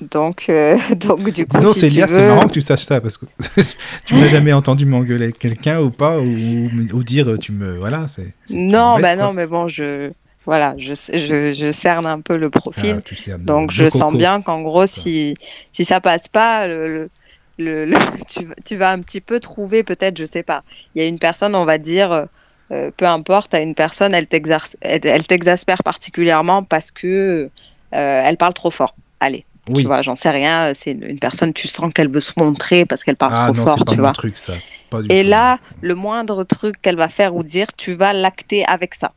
Donc, 0.01 0.45
euh, 0.49 0.77
donc, 0.95 1.29
du 1.31 1.45
coup. 1.45 1.57
Disons, 1.57 1.73
si 1.73 1.81
Célia, 1.81 2.07
tu 2.07 2.13
c'est 2.13 2.21
veux- 2.21 2.27
marrant 2.27 2.47
que 2.47 2.53
tu 2.53 2.61
saches 2.61 2.83
ça 2.83 3.01
parce 3.01 3.17
que 3.17 3.25
tu 4.05 4.15
m'as 4.15 4.27
jamais 4.29 4.53
entendu 4.53 4.85
m'engueuler 4.85 5.25
avec 5.25 5.39
quelqu'un 5.39 5.79
ou 5.79 5.91
pas, 5.91 6.19
ou, 6.19 6.69
ou 6.93 7.03
dire 7.03 7.37
tu 7.39 7.51
me. 7.51 7.77
Voilà, 7.77 8.07
c'est. 8.07 8.33
Non, 8.49 8.99
bah 8.99 9.15
non, 9.15 9.33
mais 9.33 9.45
bon, 9.47 9.67
je 9.67 10.11
voilà, 10.45 10.73
je, 10.77 10.95
je, 11.13 11.53
je 11.53 11.71
cerne 11.71 12.07
un 12.07 12.19
peu 12.19 12.35
le 12.35 12.49
profil, 12.49 12.95
Ah, 12.97 13.01
tu 13.03 13.15
donc 13.41 13.71
je 13.71 13.87
sens 13.89 14.11
bien 14.13 14.41
qu'en 14.41 14.61
gros, 14.61 14.87
si 14.87 15.35
si 15.71 15.85
ça 15.85 16.01
passe 16.01 16.27
pas, 16.31 16.67
le, 16.67 16.87
le, 16.87 17.09
le- 17.59 17.85
le- 17.85 17.97
tu, 18.27 18.45
vas- 18.45 18.55
tu 18.65 18.75
vas 18.75 18.89
un 18.91 19.01
petit 19.01 19.21
peu 19.21 19.39
trouver 19.39 19.83
peut-être, 19.83 20.17
je 20.17 20.25
sais 20.25 20.41
pas. 20.41 20.63
Il 20.95 21.01
y 21.01 21.05
a 21.05 21.07
une 21.07 21.19
personne, 21.19 21.53
on 21.53 21.65
va 21.65 21.77
dire, 21.77 22.25
euh, 22.71 22.89
peu 22.97 23.05
importe, 23.05 23.53
à 23.53 23.59
une 23.59 23.75
personne, 23.75 24.15
elle 24.15 24.27
elle, 24.81 25.01
elle 25.03 25.27
t'exaspère 25.27 25.83
particulièrement 25.83 26.63
parce 26.63 26.89
que 26.91 27.49
euh, 27.93 28.23
elle 28.25 28.37
parle 28.37 28.55
trop 28.55 28.71
fort. 28.71 28.95
Allez, 29.19 29.45
Oui. 29.71 29.81
tu 29.81 29.87
vois, 29.87 30.01
j'en 30.01 30.15
sais 30.15 30.29
rien. 30.29 30.73
C'est 30.75 30.91
une, 30.91 31.03
une 31.03 31.19
personne, 31.19 31.53
tu 31.53 31.67
sens 31.67 31.93
qu'elle 31.93 32.09
veut 32.09 32.19
se 32.21 32.31
montrer 32.37 32.85
parce 32.85 33.03
qu'elle 33.03 33.15
parle 33.17 33.35
Ah 33.35 33.45
trop 33.47 33.53
non, 33.53 33.63
fort, 33.65 33.85
pas 33.85 33.85
tu 33.85 33.99
vois. 33.99 34.11
truc, 34.11 34.37
ça. 34.37 34.53
Pas 34.89 35.01
du 35.01 35.09
Et 35.09 35.23
tout. 35.23 35.29
là, 35.29 35.59
le 35.81 35.95
moindre 35.95 36.43
truc 36.43 36.81
qu'elle 36.81 36.97
va 36.97 37.09
faire 37.09 37.35
ou 37.35 37.43
dire, 37.43 37.67
tu 37.77 37.93
vas 37.93 38.13
l'acter 38.13 38.65
avec 38.65 38.95
ça. 38.95 39.13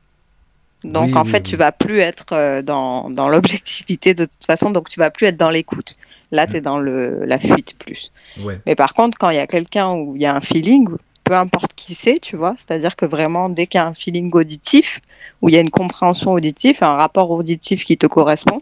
Donc 0.85 1.05
Oui, 1.07 1.15
en 1.17 1.25
oui, 1.25 1.31
fait, 1.31 1.43
tu 1.43 1.57
vas 1.57 1.73
plus 1.73 2.01
être 2.01 2.33
euh, 2.33 2.63
dans, 2.63 3.11
dans 3.11 3.29
l'objectivité 3.31 4.15
de 4.15 4.27
toute 4.27 4.45
façon, 4.45 4.71
donc 4.71 4.91
tu 4.91 5.01
vas 5.01 5.11
plus 5.11 5.27
être 5.27 5.37
dans 5.39 5.51
l'écoute. 5.51 5.97
Là, 6.31 6.47
tu 6.47 6.57
es 6.57 6.61
dans 6.61 6.79
le, 6.79 7.25
la 7.25 7.39
fuite 7.39 7.75
plus. 7.79 8.13
Ouais. 8.37 8.59
Mais 8.67 8.75
par 8.75 8.95
contre, 8.95 9.17
quand 9.19 9.31
il 9.31 9.37
y 9.37 9.41
a 9.41 9.47
quelqu'un 9.47 9.93
où 9.93 10.17
il 10.17 10.23
y 10.23 10.27
a 10.27 10.35
un 10.35 10.41
feeling, 10.41 10.89
peu 11.23 11.35
importe 11.35 11.73
qui 11.75 11.95
c'est, 11.95 12.19
tu 12.19 12.37
vois, 12.37 12.55
c'est-à-dire 12.59 12.97
que 12.97 13.07
vraiment, 13.07 13.49
dès 13.49 13.67
qu'il 13.67 13.79
y 13.81 13.83
a 13.83 13.87
un 13.87 13.95
feeling 13.95 14.31
auditif, 14.33 15.01
où 15.41 15.49
il 15.49 15.55
y 15.55 15.59
a 15.59 15.61
une 15.61 15.71
compréhension 15.71 16.33
auditive, 16.33 16.79
un 16.83 16.97
rapport 16.97 17.31
auditif 17.31 17.85
qui 17.85 17.97
te 17.97 18.07
correspond, 18.07 18.61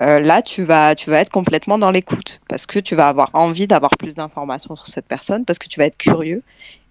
euh, 0.00 0.18
là, 0.18 0.42
tu 0.42 0.64
vas, 0.64 0.94
tu 0.94 1.10
vas 1.10 1.20
être 1.20 1.30
complètement 1.30 1.78
dans 1.78 1.90
l'écoute 1.90 2.40
parce 2.48 2.66
que 2.66 2.78
tu 2.78 2.94
vas 2.94 3.08
avoir 3.08 3.30
envie 3.32 3.66
d'avoir 3.66 3.90
plus 3.98 4.14
d'informations 4.14 4.76
sur 4.76 4.86
cette 4.88 5.06
personne, 5.06 5.44
parce 5.44 5.58
que 5.58 5.68
tu 5.68 5.80
vas 5.80 5.86
être 5.86 5.96
curieux 5.96 6.42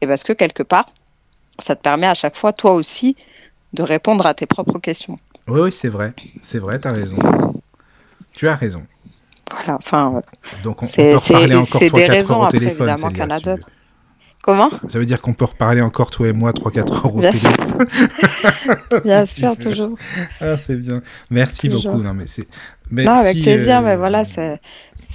et 0.01 0.07
parce 0.07 0.23
que 0.23 0.33
quelque 0.33 0.63
part, 0.63 0.89
ça 1.59 1.75
te 1.75 1.81
permet 1.81 2.07
à 2.07 2.15
chaque 2.15 2.35
fois, 2.35 2.51
toi 2.51 2.73
aussi, 2.73 3.15
de 3.73 3.83
répondre 3.83 4.25
à 4.25 4.33
tes 4.33 4.45
propres 4.45 4.79
questions. 4.79 5.19
Oui, 5.47 5.61
oui, 5.61 5.71
c'est 5.71 5.89
vrai. 5.89 6.13
C'est 6.41 6.59
vrai, 6.59 6.79
t'as 6.79 6.91
raison. 6.91 7.17
Tu 8.33 8.47
as 8.47 8.55
raison. 8.55 8.85
Voilà, 9.51 9.75
enfin, 9.75 10.21
Donc 10.63 10.81
on, 10.81 10.87
peut 10.87 11.15
reparler 11.15 11.55
encore 11.55 11.81
c'est 11.81 11.93
des 11.93 12.07
3-4 12.07 12.11
raisons 12.11 12.33
heures 12.33 12.39
au 12.39 12.43
après, 12.45 12.59
téléphone, 12.59 12.95
Célia. 12.95 13.39
tu. 13.39 13.49
Comment? 14.41 14.69
Ça 14.85 14.99
veut 14.99 15.05
dire 15.05 15.21
qu'on 15.21 15.33
peut 15.33 15.45
reparler 15.45 15.81
encore, 15.81 16.11
toi 16.11 16.27
et 16.27 16.33
moi, 16.33 16.51
3-4 16.51 16.93
heures 16.93 17.15
au 17.15 17.19
Bien 17.19 17.31
téléphone. 17.31 17.87
Bien 19.03 19.25
Si 19.25 19.33
tu 19.33 19.41
sûr, 19.41 19.57
toujours. 19.57 19.97
Ah, 20.39 20.55
c'est 20.57 20.75
bien. 20.75 21.01
Merci 21.31 21.67
Toujours. 21.69 21.91
beaucoup. 21.93 22.03
Non, 22.03 22.13
mais 22.13 22.27
c'est. 22.27 22.47
Mais 22.91 23.03
Non, 23.03 23.13
avec 23.13 23.35
si, 23.35 23.43
plaisir, 23.43 23.79
euh, 23.79 23.81
mais 23.81 23.95
voilà, 23.97 24.23
c'est, 24.25 24.59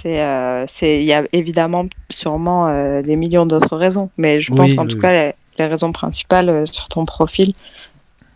euh, 0.05 0.65
c'est, 0.73 0.99
il 1.01 1.05
y 1.05 1.13
a 1.13 1.23
évidemment 1.31 1.85
sûrement 2.09 2.67
euh, 2.67 3.01
des 3.01 3.15
millions 3.15 3.45
d'autres 3.45 3.77
raisons, 3.77 4.09
mais 4.17 4.41
je 4.41 4.51
pense 4.53 4.73
qu'en 4.73 4.83
oui, 4.83 4.89
tout 4.89 4.95
oui. 4.95 5.01
cas, 5.01 5.11
les, 5.11 5.33
les 5.57 5.65
raisons 5.67 5.91
principales 5.91 6.65
sur 6.71 6.87
ton 6.89 7.05
profil, 7.05 7.53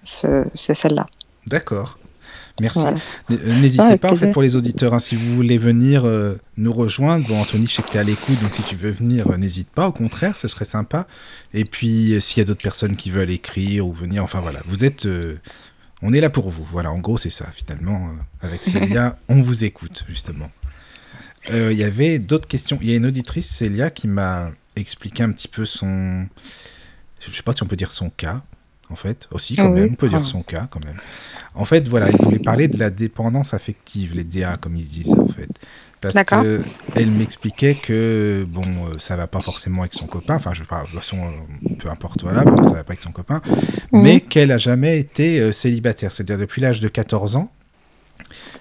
ce- 0.03 0.45
c'est 0.53 0.75
celle-là. 0.75 1.07
D'accord. 1.47 1.97
Merci. 2.61 2.79
Voilà. 2.79 3.57
N'hésitez 3.57 3.97
pas, 3.97 4.13
en 4.13 4.15
fait, 4.15 4.31
pour 4.31 4.41
les 4.41 4.55
auditeurs, 4.55 4.93
hein, 4.93 4.99
si 4.99 5.17
vous 5.17 5.35
voulez 5.35 5.57
venir 5.57 6.05
euh, 6.05 6.35
nous 6.55 6.71
rejoindre. 6.71 7.27
Bon, 7.27 7.41
Anthony, 7.41 7.67
je 7.67 7.73
sais 7.73 7.81
que 7.81 7.89
tu 7.89 7.97
es 7.97 7.99
à 7.99 8.03
l'écoute, 8.05 8.39
donc 8.41 8.53
si 8.53 8.63
tu 8.63 8.77
veux 8.77 8.91
venir, 8.91 9.29
euh, 9.29 9.35
n'hésite 9.35 9.69
pas. 9.69 9.89
Au 9.89 9.91
contraire, 9.91 10.37
ce 10.37 10.47
serait 10.47 10.63
sympa. 10.63 11.05
Et 11.53 11.65
puis, 11.65 12.13
euh, 12.13 12.21
s'il 12.21 12.39
y 12.39 12.43
a 12.43 12.47
d'autres 12.47 12.61
personnes 12.63 12.95
qui 12.95 13.09
veulent 13.09 13.29
écrire 13.29 13.85
ou 13.85 13.91
venir, 13.91 14.23
enfin 14.23 14.39
voilà, 14.39 14.61
vous 14.65 14.85
êtes. 14.85 15.05
On 16.07 16.13
est 16.13 16.21
là 16.21 16.29
pour 16.29 16.49
vous. 16.49 16.63
Voilà, 16.63 16.91
en 16.91 16.99
gros, 16.99 17.17
c'est 17.17 17.29
ça, 17.29 17.47
finalement. 17.53 18.09
euh, 18.09 18.47
avec 18.47 18.63
Célia, 18.63 19.17
on 19.27 19.41
vous 19.41 19.63
écoute, 19.63 20.05
justement. 20.07 20.51
Euh, 21.51 21.71
Il 21.73 21.77
y 21.79 21.83
avait 21.83 22.19
d'autres 22.19 22.47
questions. 22.47 22.77
Il 22.81 22.89
y 22.89 22.93
a 22.93 22.95
une 22.97 23.05
auditrice, 23.05 23.47
Célia, 23.49 23.89
qui 23.89 24.07
m'a 24.07 24.51
expliqué 24.75 25.23
un 25.23 25.31
petit 25.31 25.47
peu 25.47 25.65
son. 25.65 26.27
Je 27.19 27.31
sais 27.35 27.43
pas 27.43 27.53
si 27.53 27.63
on 27.63 27.67
peut 27.67 27.75
dire 27.75 27.91
son 27.91 28.09
cas. 28.09 28.41
en 28.91 28.95
fait, 28.95 29.27
aussi 29.31 29.55
quand 29.55 29.69
Oui. 29.71 29.79
même, 29.81 29.89
on 29.93 29.95
peut 29.95 30.09
dire 30.09 30.19
Ah. 30.21 30.25
son 30.25 30.43
cas 30.43 30.67
quand 30.69 30.83
même. 30.85 30.99
En 31.55 31.65
fait, 31.65 31.87
voilà, 31.87 32.11
il 32.11 32.17
voulait 32.21 32.37
parler 32.37 32.67
de 32.67 32.77
la 32.77 32.91
dépendance 32.91 33.55
affective, 33.55 34.13
les 34.13 34.23
DA 34.23 34.57
comme 34.57 34.75
ils 34.75 34.87
disent 34.87 35.11
en 35.13 35.27
fait. 35.27 35.49
Parce 36.13 36.15
D'accord. 36.15 36.41
que 36.43 36.63
elle 36.93 37.11
m'expliquait 37.11 37.75
que 37.75 38.45
bon, 38.47 38.63
euh, 38.87 38.99
ça 38.99 39.15
va 39.17 39.27
pas 39.27 39.41
forcément 39.41 39.81
avec 39.81 39.93
son 39.93 40.07
copain. 40.07 40.35
Enfin, 40.35 40.53
je 40.53 40.61
veux 40.61 40.67
pas, 40.67 40.81
de 40.83 40.87
toute 40.87 40.95
façon, 40.99 41.17
euh, 41.17 41.29
peu 41.77 41.89
importe, 41.89 42.21
voilà, 42.23 42.45
bon, 42.45 42.61
ça 42.63 42.75
va 42.75 42.83
pas 42.83 42.91
avec 42.91 43.01
son 43.01 43.11
copain, 43.11 43.41
Mhm. 43.91 44.01
mais 44.03 44.21
qu'elle 44.21 44.51
a 44.51 44.57
jamais 44.57 44.99
été 44.99 45.39
euh, 45.39 45.51
célibataire. 45.51 46.11
C'est-à-dire 46.11 46.37
depuis 46.37 46.61
l'âge 46.61 46.79
de 46.81 46.87
14 46.87 47.35
ans, 47.35 47.51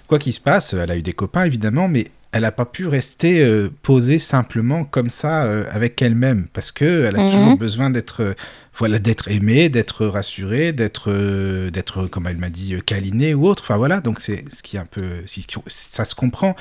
quoi 0.07 0.19
qu'il 0.19 0.33
se 0.33 0.41
passe, 0.41 0.73
elle 0.73 0.91
a 0.91 0.97
eu 0.97 1.01
des 1.01 1.13
copains 1.13 1.45
évidemment, 1.45 1.87
mais 1.87 2.05
elle 2.31 2.41
n'a 2.41 2.51
pas 2.51 2.65
pu 2.65 2.87
rester 2.87 3.41
euh, 3.43 3.69
posée 3.81 4.19
simplement 4.19 4.83
comme 4.83 5.09
ça 5.09 5.45
euh, 5.45 5.63
avec 5.71 6.01
elle-même 6.01 6.47
parce 6.51 6.71
que 6.73 7.05
elle 7.05 7.15
a 7.15 7.23
Mhm. 7.23 7.29
toujours 7.31 7.57
besoin 7.57 7.89
d'être 7.89 8.35
voilà 8.77 8.99
d'être 8.99 9.29
aimée, 9.29 9.69
d'être 9.69 10.05
rassurée, 10.05 10.73
d'être 10.73 11.11
euh, 11.11 11.69
d'être 11.69 12.07
comme 12.07 12.27
elle 12.27 12.37
m'a 12.37 12.49
dit 12.49 12.75
euh, 12.75 12.81
câlinée 12.81 13.33
ou 13.33 13.47
autre. 13.47 13.63
Enfin 13.63 13.77
voilà, 13.77 14.01
donc 14.01 14.19
c'est 14.21 14.43
ce 14.53 14.63
qui 14.63 14.77
est 14.77 14.79
un 14.79 14.85
peu 14.85 15.23
ça 15.67 16.05
se 16.05 16.15
comprend, 16.15 16.55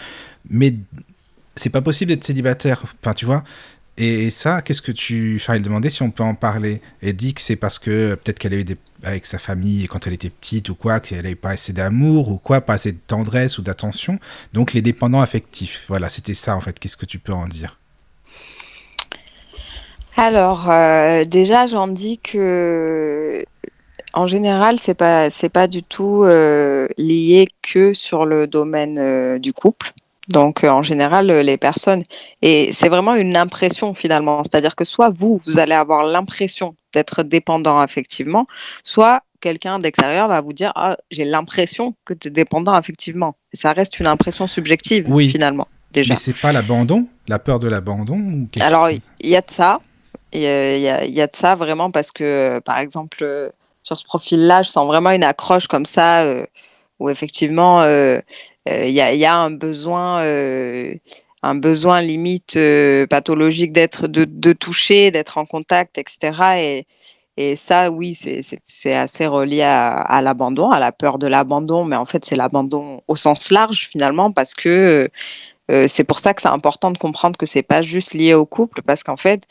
mais 0.49 0.75
c'est 1.57 1.71
pas 1.71 1.83
possible 1.83 2.11
d'être 2.11 2.25
célibataire. 2.25 2.83
Enfin 3.03 3.15
tu 3.15 3.27
vois. 3.27 3.45
Et 3.97 4.31
ça, 4.31 4.61
qu'est-ce 4.63 4.83
que 4.83 4.91
tu. 4.93 5.37
Enfin, 5.41 5.55
elle 5.55 5.63
demandait 5.63 5.91
si 5.91 6.03
on 6.03 6.11
peut 6.11 6.25
en 6.25 6.35
parler. 6.35 6.81
Elle 7.01 7.15
dit 7.15 7.33
que 7.33 7.41
c'est 7.41 7.57
parce 7.57 7.79
que 7.79 7.91
euh, 7.91 8.17
peut-être 8.17 8.39
qu'elle 8.41 8.55
a 8.55 8.57
eu 8.57 8.65
des. 8.65 8.77
avec 9.05 9.25
sa 9.25 9.39
famille 9.39 9.87
quand 9.87 10.07
elle 10.07 10.15
était 10.15 10.31
petite 10.31 10.69
ou 10.69 10.75
quoi, 10.75 10.99
qu'elle 11.01 11.23
n'avait 11.23 11.37
pas 11.37 11.51
assez 11.51 11.73
d'amour 11.73 12.29
ou 12.29 12.39
quoi, 12.39 12.61
pas 12.61 12.75
assez 12.75 12.93
de 12.93 12.99
tendresse 13.07 13.59
ou 13.59 13.63
d'attention. 13.63 14.19
Donc 14.53 14.73
les 14.73 14.83
dépendants 14.83 15.21
affectifs. 15.21 15.85
Voilà, 15.89 16.09
c'était 16.09 16.35
ça 16.35 16.57
en 16.57 16.61
fait. 16.61 16.79
Qu'est-ce 16.79 16.97
que 16.97 17.07
tu 17.07 17.21
peux 17.21 17.33
en 17.33 17.47
dire? 17.47 17.79
Alors, 20.17 20.71
euh, 20.71 21.25
déjà, 21.25 21.67
j'en 21.67 21.89
dis 21.89 22.19
que, 22.19 23.45
en 24.13 24.27
général, 24.27 24.79
c'est 24.81 24.95
pas, 24.95 25.29
c'est 25.31 25.49
pas 25.49 25.67
du 25.67 25.83
tout 25.83 26.23
euh, 26.25 26.87
lié 26.97 27.49
que 27.63 27.95
sur 27.95 28.25
le 28.25 28.47
domaine 28.47 28.99
euh, 28.99 29.39
du 29.39 29.53
couple. 29.53 29.93
Donc, 30.29 30.65
en 30.65 30.83
général, 30.83 31.27
les 31.31 31.59
personnes, 31.59 32.05
et 32.41 32.71
c'est 32.73 32.89
vraiment 32.89 33.15
une 33.15 33.37
impression 33.37 33.93
finalement, 33.93 34.43
c'est-à-dire 34.43 34.75
que 34.75 34.87
soit 34.87 35.11
vous, 35.11 35.43
vous 35.47 35.59
allez 35.59 35.75
avoir 35.75 36.03
l'impression 36.05 36.77
d'être 36.95 37.23
dépendant 37.25 37.79
affectivement, 37.79 38.47
soit 38.85 39.23
quelqu'un 39.43 39.79
d'extérieur 39.79 40.29
va 40.29 40.41
vous 40.41 40.55
dire 40.55 40.73
ah, 40.77 40.97
j'ai 41.11 41.27
l'impression 41.27 41.95
que 42.07 42.15
tu 42.15 42.29
es 42.29 42.31
dépendant 42.31 42.73
affectivement. 42.73 43.35
Et 43.53 43.59
ça 43.59 43.73
reste 43.73 44.01
une 44.01 44.07
impression 44.07 44.47
subjective 44.47 45.05
Oui. 45.13 45.29
finalement, 45.29 45.69
déjà. 45.93 46.15
Mais 46.15 46.19
c'est 46.19 46.39
pas 46.41 46.53
l'abandon 46.53 47.07
La 47.29 47.39
peur 47.39 47.59
de 47.61 47.69
l'abandon 47.69 48.17
ou 48.17 48.49
quelque 48.51 48.65
Alors, 48.65 48.89
chose 48.89 49.01
il 49.21 49.29
y 49.29 49.37
a 49.37 49.43
de 49.43 49.51
ça. 49.51 49.81
A, 50.47 50.77
il 50.77 50.83
y 50.83 50.89
a- 50.89 51.05
y 51.07 51.21
a 51.21 51.27
de 51.27 51.37
ça 51.37 51.55
vraiment 51.55 51.91
parce 51.91 52.11
que, 52.13 52.25
euh, 52.59 52.61
par 52.61 52.79
exemple, 52.79 53.19
euh, 53.23 53.51
sur 53.83 53.99
ce 53.99 54.05
profil-là, 54.05 54.63
je 54.63 54.71
sens 54.71 54.87
vraiment 54.87 55.11
une 55.11 55.25
accroche 55.25 55.67
comme 55.69 55.87
ça 55.87 56.23
euh, 56.25 56.45
où 56.99 57.11
effectivement, 57.11 57.83
euh, 57.83 58.21
euh, 58.69 58.87
il 58.87 58.95
y 58.95 59.01
a, 59.01 59.15
y 59.15 59.25
a 59.27 59.37
un 59.37 59.51
besoin, 59.51 60.23
euh, 60.23 60.95
un 61.43 61.55
besoin 61.55 62.01
limite 62.01 62.57
euh, 62.57 63.07
pathologique 63.07 63.73
d'être, 63.73 64.07
de, 64.09 64.25
de 64.25 64.53
toucher, 64.53 65.11
d'être 65.11 65.39
en 65.39 65.47
contact, 65.47 65.99
etc. 65.99 66.61
Et, 66.63 66.87
et 67.37 67.57
ça, 67.57 67.91
oui, 67.91 68.15
c'est- 68.17 68.43
assez 68.95 69.27
relié 69.27 69.63
à, 69.63 69.93
à 70.01 70.23
l'abandon, 70.23 70.71
à 70.71 70.79
la 70.81 70.93
peur 70.93 71.19
de 71.19 71.27
l'abandon, 71.27 71.85
mais 71.85 71.97
en 71.97 72.07
fait, 72.07 72.25
c'est 72.25 72.37
l'abandon 72.37 73.03
au 73.09 73.17
sens 73.17 73.51
large 73.51 73.89
finalement 73.93 74.33
parce 74.33 74.55
que 74.55 75.11
euh, 75.71 75.89
c'est 75.89 76.05
pour 76.05 76.19
ça 76.21 76.35
que 76.35 76.43
c'est 76.43 76.49
important 76.49 76.91
de 76.91 76.99
comprendre 76.99 77.37
que 77.39 77.47
c'est 77.47 77.63
pas 77.63 77.83
juste 77.83 78.15
lié 78.15 78.35
au 78.35 78.47
couple, 78.47 78.83
parce 78.83 79.03
qu'en 79.03 79.17
fait, 79.17 79.43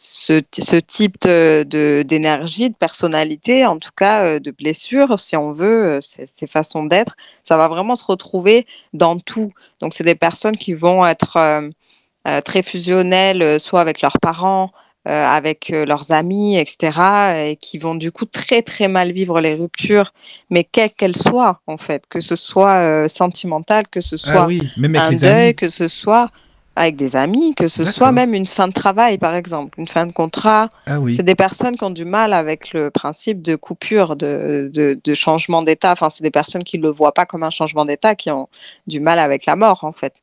ce, 0.00 0.42
ce 0.52 0.76
type 0.76 1.16
de- 1.22 1.64
de- 1.68 2.04
d'énergie, 2.06 2.70
de, 2.70 2.74
personnalité, 2.76 3.66
en 3.66 3.78
tout 3.78 3.90
cas 3.96 4.24
euh, 4.24 4.38
de 4.38 4.52
blessure, 4.52 5.18
si 5.18 5.36
on 5.36 5.50
veut, 5.50 5.98
euh, 5.98 6.00
ces, 6.00 6.46
façons 6.46 6.84
d'être, 6.84 7.16
ça 7.42 7.56
va 7.56 7.66
vraiment 7.66 7.96
se 7.96 8.04
retrouver 8.04 8.64
dans 8.92 9.18
tout. 9.18 9.52
Donc, 9.80 9.94
c'est 9.94 10.04
des 10.04 10.14
personnes 10.14 10.56
qui 10.56 10.72
vont 10.74 11.04
être 11.04 11.36
euh, 11.36 12.40
très 12.42 12.62
fusionnelles, 12.62 13.58
soit 13.58 13.80
avec 13.80 14.00
leurs 14.00 14.20
parents, 14.20 14.70
euh, 15.08 15.26
avec 15.26 15.70
leurs 15.70 16.12
amis, 16.12 16.56
etc., 16.56 17.50
et 17.50 17.56
qui 17.56 17.78
vont 17.78 17.96
du 17.96 18.12
coup 18.12 18.24
très 18.24 18.62
très 18.62 18.86
mal 18.86 19.10
vivre 19.10 19.40
les 19.40 19.54
ruptures, 19.56 20.12
mais 20.48 20.62
quelles 20.62 20.92
qu'elles 20.92 21.16
soient, 21.16 21.60
en 21.66 21.76
fait, 21.76 22.04
que 22.08 22.20
ce 22.20 22.36
soit 22.36 22.74
euh, 22.76 23.08
sentimental, 23.08 23.88
que 23.88 24.00
ce 24.00 24.16
soit 24.16 24.42
Ah 24.42 24.46
oui, 24.46 24.70
même 24.76 24.94
avec 24.94 25.06
un 25.08 25.10
les 25.10 25.16
deuil, 25.18 25.42
amis. 25.46 25.54
que 25.56 25.70
ce 25.70 25.88
soit 25.88 26.30
avec 26.78 26.94
des 26.94 27.16
amis, 27.16 27.56
que 27.56 27.66
ce 27.66 27.82
soit 27.82 28.12
même 28.12 28.34
une 28.34 28.46
fin 28.46 28.68
de 28.68 28.72
travail, 28.72 29.18
par 29.18 29.34
exemple, 29.34 29.78
une 29.80 29.88
fin 29.88 30.06
de 30.06 30.12
contrat. 30.12 30.70
Ah 30.86 31.00
oui. 31.00 31.16
C'est 31.16 31.24
des 31.24 31.34
personnes 31.34 31.76
qui 31.76 31.82
ont 31.82 31.90
du 31.90 32.04
mal 32.04 32.32
avec 32.32 32.72
le 32.72 32.90
principe 32.90 33.42
de 33.42 33.56
coupure, 33.56 34.14
de, 34.14 34.70
de, 34.72 35.00
de 35.02 35.14
changement 35.14 35.62
d'état. 35.62 35.90
Enfin, 35.90 36.08
c'est 36.08 36.22
des 36.22 36.30
personnes 36.30 36.62
qui 36.62 36.78
ne 36.78 36.84
le 36.84 36.90
voient 36.90 37.12
pas 37.12 37.26
comme 37.26 37.42
un 37.42 37.50
changement 37.50 37.84
d'état, 37.84 38.14
qui 38.14 38.30
ont 38.30 38.48
du 38.86 39.00
mal 39.00 39.18
avec 39.18 39.44
la 39.44 39.56
mort, 39.56 39.82
en 39.82 39.92
fait, 39.92 40.14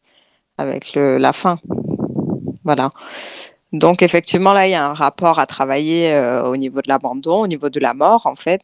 avec 0.58 0.94
le, 0.96 1.18
la 1.18 1.34
fin. 1.34 1.60
Voilà. 2.64 2.92
Donc, 3.74 4.02
effectivement, 4.02 4.54
là, 4.54 4.66
il 4.66 4.72
y 4.72 4.76
a 4.76 4.86
un 4.86 4.94
rapport 4.94 5.40
à 5.40 5.46
travailler 5.48 6.14
euh, 6.14 6.44
au 6.46 6.56
niveau 6.56 6.82
de 6.82 6.88
l'abandon, 6.88 7.42
au 7.42 7.48
niveau 7.48 7.70
de 7.70 7.82
la 7.82 7.94
mort, 7.94 8.28
en 8.28 8.38
fait. 8.38 8.62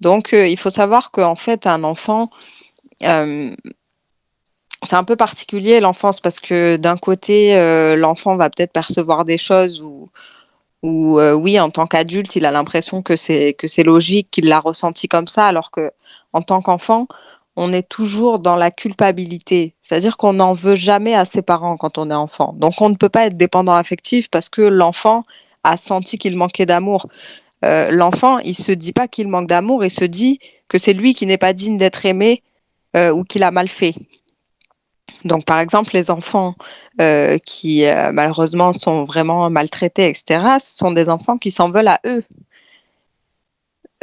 Donc, 0.00 0.34
euh, 0.34 0.48
il 0.48 0.58
faut 0.58 0.70
savoir 0.70 1.12
qu'en 1.12 1.36
fait, 1.36 1.68
un 1.68 1.84
enfant, 1.84 2.30
euh, 3.04 3.54
c'est 4.86 4.96
un 4.96 5.04
peu 5.04 5.16
particulier 5.16 5.80
l'enfance 5.80 6.20
parce 6.20 6.40
que 6.40 6.76
d'un 6.76 6.96
côté, 6.96 7.56
euh, 7.56 7.96
l'enfant 7.96 8.36
va 8.36 8.48
peut-être 8.50 8.72
percevoir 8.72 9.24
des 9.24 9.38
choses 9.38 9.82
où, 9.82 10.08
euh, 11.18 11.34
oui, 11.34 11.60
en 11.60 11.70
tant 11.70 11.86
qu'adulte, 11.86 12.36
il 12.36 12.46
a 12.46 12.50
l'impression 12.50 13.02
que 13.02 13.16
c'est 13.16 13.52
que 13.54 13.68
c'est 13.68 13.82
logique, 13.82 14.30
qu'il 14.30 14.48
l'a 14.48 14.60
ressenti 14.60 15.08
comme 15.08 15.28
ça, 15.28 15.46
alors 15.46 15.70
que 15.70 15.90
en 16.32 16.42
tant 16.42 16.62
qu'enfant, 16.62 17.08
on 17.56 17.72
est 17.72 17.88
toujours 17.88 18.38
dans 18.38 18.56
la 18.56 18.70
culpabilité. 18.70 19.74
C'est-à-dire 19.82 20.16
qu'on 20.16 20.34
n'en 20.34 20.54
veut 20.54 20.76
jamais 20.76 21.14
à 21.14 21.24
ses 21.24 21.42
parents 21.42 21.76
quand 21.76 21.98
on 21.98 22.10
est 22.10 22.14
enfant. 22.14 22.54
Donc 22.56 22.80
on 22.80 22.88
ne 22.88 22.94
peut 22.94 23.08
pas 23.08 23.26
être 23.26 23.36
dépendant 23.36 23.72
affectif 23.72 24.28
parce 24.30 24.48
que 24.48 24.62
l'enfant 24.62 25.24
a 25.64 25.76
senti 25.76 26.16
qu'il 26.18 26.36
manquait 26.36 26.66
d'amour. 26.66 27.08
Euh, 27.64 27.90
l'enfant, 27.90 28.38
il 28.38 28.56
se 28.56 28.72
dit 28.72 28.92
pas 28.92 29.08
qu'il 29.08 29.28
manque 29.28 29.48
d'amour, 29.48 29.84
il 29.84 29.90
se 29.90 30.04
dit 30.04 30.40
que 30.68 30.78
c'est 30.78 30.94
lui 30.94 31.14
qui 31.14 31.26
n'est 31.26 31.38
pas 31.38 31.52
digne 31.52 31.76
d'être 31.78 32.06
aimé 32.06 32.42
ou 32.96 33.22
qu'il 33.22 33.44
a 33.44 33.52
mal 33.52 33.68
fait. 33.68 33.94
Donc, 35.24 35.44
par 35.44 35.60
exemple, 35.60 35.90
les 35.94 36.10
enfants 36.10 36.54
euh, 37.00 37.38
qui 37.38 37.84
euh, 37.84 38.10
malheureusement 38.12 38.72
sont 38.72 39.04
vraiment 39.04 39.50
maltraités, 39.50 40.08
etc., 40.08 40.58
ce 40.64 40.76
sont 40.76 40.92
des 40.92 41.08
enfants 41.08 41.38
qui 41.38 41.50
s'en 41.50 41.70
veulent 41.70 41.88
à 41.88 42.00
eux. 42.06 42.24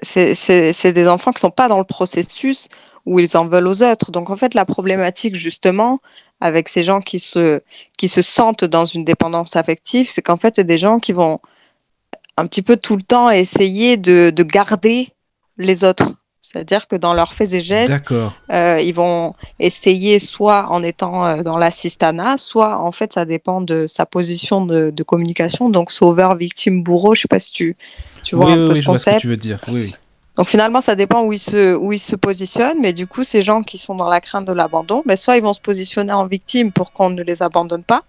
C'est 0.04 0.94
des 0.94 1.08
enfants 1.08 1.32
qui 1.32 1.38
ne 1.38 1.50
sont 1.50 1.52
pas 1.52 1.68
dans 1.68 1.80
le 1.80 1.84
processus 1.84 2.68
où 3.06 3.20
ils 3.20 3.36
en 3.36 3.48
veulent 3.48 3.68
aux 3.68 3.82
autres. 3.82 4.12
Donc, 4.12 4.30
en 4.30 4.36
fait, 4.36 4.54
la 4.54 4.66
problématique, 4.66 5.36
justement, 5.36 6.02
avec 6.40 6.70
ces 6.70 6.84
gens 6.84 7.02
qui 7.02 7.20
se, 7.20 7.62
sentent 8.22 8.66
dans 8.66 8.86
une 8.86 9.06
dépendance 9.06 9.56
affective, 9.56 10.10
c'est 10.12 10.22
qu'en 10.22 10.38
fait, 10.38 10.56
c'est 10.56 10.66
des 10.66 10.78
gens 10.78 11.00
qui 11.00 11.14
vont 11.14 11.40
un 12.38 12.46
petit 12.46 12.62
peu 12.62 12.78
tout 12.78 12.96
le 12.96 13.02
temps 13.02 13.32
essayer 13.32 13.98
de 13.98 14.44
garder 14.44 15.10
les 15.58 15.84
autres. 15.84 16.14
C'est-à-dire 16.58 16.88
que 16.88 16.96
dans 16.96 17.14
leurs 17.14 17.34
faits 17.34 17.54
et 17.54 17.62
gestes, 17.62 18.12
euh, 18.52 18.82
ils 18.82 18.94
vont 18.94 19.36
essayer 19.60 20.20
soit 20.20 20.68
en 20.70 20.84
étant 20.84 21.26
euh, 21.26 21.44
dans 21.44 21.58
l'assistanat, 21.58 22.38
soit 22.38 22.80
en 22.80 22.92
fait 22.92 23.14
ça 23.14 23.26
dépend 23.26 23.62
de 23.62 23.88
sa 23.88 24.06
position 24.06 24.66
de, 24.66 24.90
de 24.90 25.04
communication. 25.04 25.70
Donc 25.70 25.92
sauveur, 25.92 26.36
victime, 26.36 26.84
bourreau, 26.84 27.16
je 27.16 27.22
sais 27.22 27.28
pas 27.28 27.40
si 27.40 27.54
tu, 27.54 27.78
tu 28.24 28.36
vois 28.36 28.48
oui, 28.48 28.52
un 28.54 28.56
oui, 28.56 28.68
peu 28.68 28.74
oui, 28.74 28.78
ce 28.78 28.82
je 28.82 28.88
vois 28.90 29.00
ce 29.00 29.10
que 29.12 29.20
tu 29.20 29.28
veux 29.28 29.38
dire. 29.38 29.60
Oui, 29.68 29.82
oui. 29.86 29.96
Donc 30.36 30.50
finalement 30.50 30.82
ça 30.82 30.96
dépend 30.96 31.24
où 31.24 31.34
ils 31.34 31.40
se, 31.40 31.76
où 31.76 31.94
ils 31.94 32.00
se 32.00 32.16
positionnent, 32.16 32.80
mais 32.82 32.94
du 32.94 33.08
coup 33.08 33.24
ces 33.24 33.42
gens 33.42 33.64
qui 33.64 33.78
sont 33.78 33.96
dans 33.96 34.10
la 34.10 34.22
crainte 34.22 34.46
de 34.46 34.54
l'abandon, 34.54 35.04
ben, 35.06 35.16
soit 35.16 35.38
ils 35.38 35.44
vont 35.44 35.54
se 35.54 35.62
positionner 35.62 36.14
en 36.14 36.26
victime 36.26 36.72
pour 36.72 36.92
qu'on 36.94 37.10
ne 37.10 37.24
les 37.24 37.42
abandonne 37.42 37.84
pas, 37.84 38.04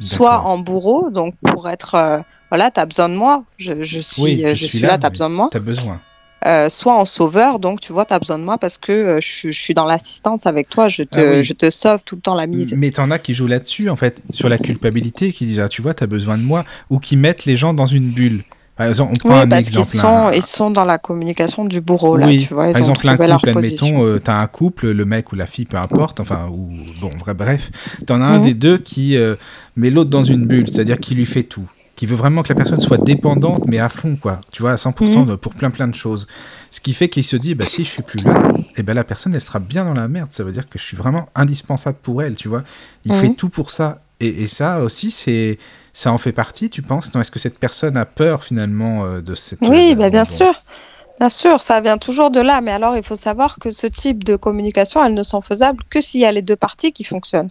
soit 0.00 0.40
en 0.40 0.58
bourreau, 0.58 1.10
donc 1.10 1.34
pour 1.42 1.68
être 1.68 1.94
euh, 1.94 2.18
voilà, 2.50 2.70
tu 2.70 2.80
as 2.80 2.86
besoin 2.86 3.08
de 3.08 3.14
moi, 3.14 3.44
je, 3.58 3.82
je 3.82 3.98
suis, 4.00 4.22
Oui, 4.22 4.42
je 4.42 4.48
je 4.48 4.54
suis 4.54 4.66
suis 4.68 4.78
là, 4.80 4.88
là, 4.88 4.98
tu 4.98 5.06
as 5.06 5.10
besoin 5.10 5.28
de 5.28 5.34
moi. 5.34 5.48
T'as 5.50 5.58
besoin. 5.58 6.00
Euh, 6.46 6.68
soit 6.68 6.94
en 6.94 7.04
sauveur, 7.04 7.58
donc 7.58 7.80
tu 7.80 7.92
vois, 7.92 8.04
tu 8.04 8.14
as 8.14 8.20
besoin 8.20 8.38
de 8.38 8.44
moi 8.44 8.56
parce 8.56 8.78
que 8.78 8.92
euh, 8.92 9.20
je, 9.20 9.26
suis- 9.26 9.52
je 9.52 9.60
suis 9.60 9.74
dans 9.74 9.84
l'assistance 9.84 10.46
avec 10.46 10.68
toi, 10.68 10.88
je 10.88 11.02
te, 11.02 11.18
Ah 11.18 11.24
oui. 11.38 11.44
je 11.44 11.52
te 11.54 11.70
sauve 11.72 12.00
tout 12.04 12.14
le 12.14 12.20
temps 12.20 12.36
la 12.36 12.46
mise. 12.46 12.72
Mais 12.76 12.92
t'en 12.92 13.10
as 13.10 13.18
qui 13.18 13.34
jouent 13.34 13.48
là-dessus, 13.48 13.88
en 13.90 13.96
fait, 13.96 14.22
sur 14.30 14.48
la 14.48 14.58
culpabilité, 14.58 15.32
qui 15.32 15.44
disent, 15.46 15.58
ah, 15.58 15.68
tu 15.68 15.82
vois, 15.82 15.92
t'as 15.94 16.06
besoin 16.06 16.38
de 16.38 16.44
moi, 16.44 16.64
ou 16.88 17.00
qui 17.00 17.16
mettent 17.16 17.46
les 17.46 17.56
gens 17.56 17.74
dans 17.74 17.86
une 17.86 18.10
bulle. 18.12 18.44
Par 18.76 18.86
exemple, 18.86 19.12
on 19.14 19.16
prend 19.16 19.30
Oui, 19.30 19.40
un 19.40 19.48
parce 19.48 19.62
exemple. 19.62 19.96
sont, 19.96 20.06
un- 20.06 20.32
ils 20.34 20.42
sont 20.42 20.70
dans 20.70 20.84
la 20.84 20.98
communication 20.98 21.64
du 21.64 21.80
bourreau, 21.80 22.16
là, 22.16 22.26
oui, 22.26 22.46
tu 22.46 22.54
vois, 22.54 22.68
ils 22.68 22.72
par 22.72 22.78
exemple, 22.80 23.08
un 23.08 23.16
couple, 23.16 23.48
admettons, 23.48 24.04
euh, 24.04 24.18
t'as 24.20 24.38
un 24.40 24.46
couple, 24.46 24.90
le 24.90 25.04
mec 25.04 25.32
ou 25.32 25.36
la 25.36 25.46
fille, 25.46 25.64
peu 25.64 25.78
importe, 25.78 26.20
enfin, 26.20 26.48
ou 26.52 26.68
bon, 26.94 27.10
vrai, 27.16 27.34
bref, 27.34 27.70
t'en 28.06 28.20
as 28.20 28.26
un 28.26 28.36
Mhm. 28.36 28.44
des 28.44 28.54
deux 28.54 28.78
qui 28.78 29.16
euh, 29.16 29.34
met 29.76 29.90
l'autre 29.90 30.10
dans 30.10 30.24
une 30.24 30.46
bulle, 30.46 30.68
c'est-à-dire 30.68 31.00
qui 31.00 31.14
lui 31.14 31.26
fait 31.26 31.42
tout, 31.44 31.68
qui 31.96 32.06
veut 32.06 32.14
vraiment 32.16 32.42
que 32.42 32.48
la 32.50 32.54
personne 32.54 32.78
soit 32.78 32.98
dépendante, 32.98 33.66
mais 33.66 33.78
à 33.78 33.88
fond, 33.88 34.16
quoi, 34.16 34.40
tu 34.52 34.62
vois, 34.62 34.72
à 34.72 34.76
100% 34.76 35.24
Mhm. 35.24 35.36
pour 35.38 35.54
plein 35.54 35.70
plein 35.70 35.88
de 35.88 35.94
choses. 35.94 36.26
Ce 36.70 36.80
qui 36.80 36.92
fait 36.94 37.08
qu'il 37.08 37.24
se 37.24 37.36
dit, 37.36 37.54
bah 37.54 37.66
si 37.66 37.84
je 37.84 37.90
suis 37.90 38.02
plus 38.02 38.20
là, 38.20 38.52
et 38.76 38.82
ben 38.82 38.92
la 38.94 39.02
personne, 39.04 39.34
elle 39.34 39.40
sera 39.40 39.58
bien 39.60 39.84
dans 39.84 39.94
la 39.94 40.06
merde, 40.06 40.28
ça 40.32 40.44
veut 40.44 40.52
dire 40.52 40.68
que 40.68 40.78
je 40.78 40.84
suis 40.84 40.96
vraiment 40.96 41.28
indispensable 41.34 41.98
pour 42.02 42.22
elle, 42.22 42.36
tu 42.36 42.48
vois. 42.48 42.62
Il 43.06 43.12
Mhm. 43.12 43.18
fait 43.18 43.30
tout 43.30 43.48
pour 43.48 43.70
ça. 43.70 44.02
Et, 44.20 44.28
et 44.44 44.46
ça 44.46 44.80
aussi, 44.80 45.10
c'est 45.10 45.58
ça 45.92 46.12
en 46.12 46.18
fait 46.18 46.32
partie, 46.32 46.68
tu 46.70 46.82
penses? 46.82 47.14
Non, 47.14 47.20
Est-ce 47.22 47.30
que 47.30 47.38
cette 47.38 47.58
personne 47.58 47.96
a 47.96 48.04
peur 48.06 48.44
finalement 48.44 49.04
euh, 49.06 49.20
de 49.22 49.34
cette... 49.34 49.60
Oui, 49.62 49.92
euh, 49.92 49.94
bah, 49.94 50.10
bien 50.10 50.24
bon, 50.24 50.30
sûr. 50.30 50.62
Bien 51.18 51.30
sûr, 51.30 51.62
ça 51.62 51.80
vient 51.80 51.96
toujours 51.96 52.30
de 52.30 52.40
là, 52.40 52.60
mais 52.60 52.72
alors 52.72 52.94
il 52.94 53.02
faut 53.02 53.14
savoir 53.16 53.58
que 53.58 53.70
ce 53.70 53.86
type 53.86 54.22
de 54.22 54.36
communication, 54.36 55.02
elles 55.02 55.14
ne 55.14 55.22
sont 55.22 55.40
faisables 55.40 55.82
que 55.90 56.02
s'il 56.02 56.20
y 56.20 56.26
a 56.26 56.32
les 56.32 56.42
deux 56.42 56.56
parties 56.56 56.92
qui 56.92 57.04
fonctionnent. 57.04 57.48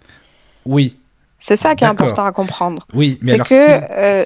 Oui. 0.66 0.98
C'est 1.48 1.58
ça 1.58 1.76
qui 1.76 1.84
est 1.84 1.88
important 1.88 2.26
à 2.26 2.32
comprendre. 2.32 2.88
Oui, 2.94 3.20
mais 3.22 3.34
C'est 3.34 3.34
alors 3.36 3.48
que 3.48 3.54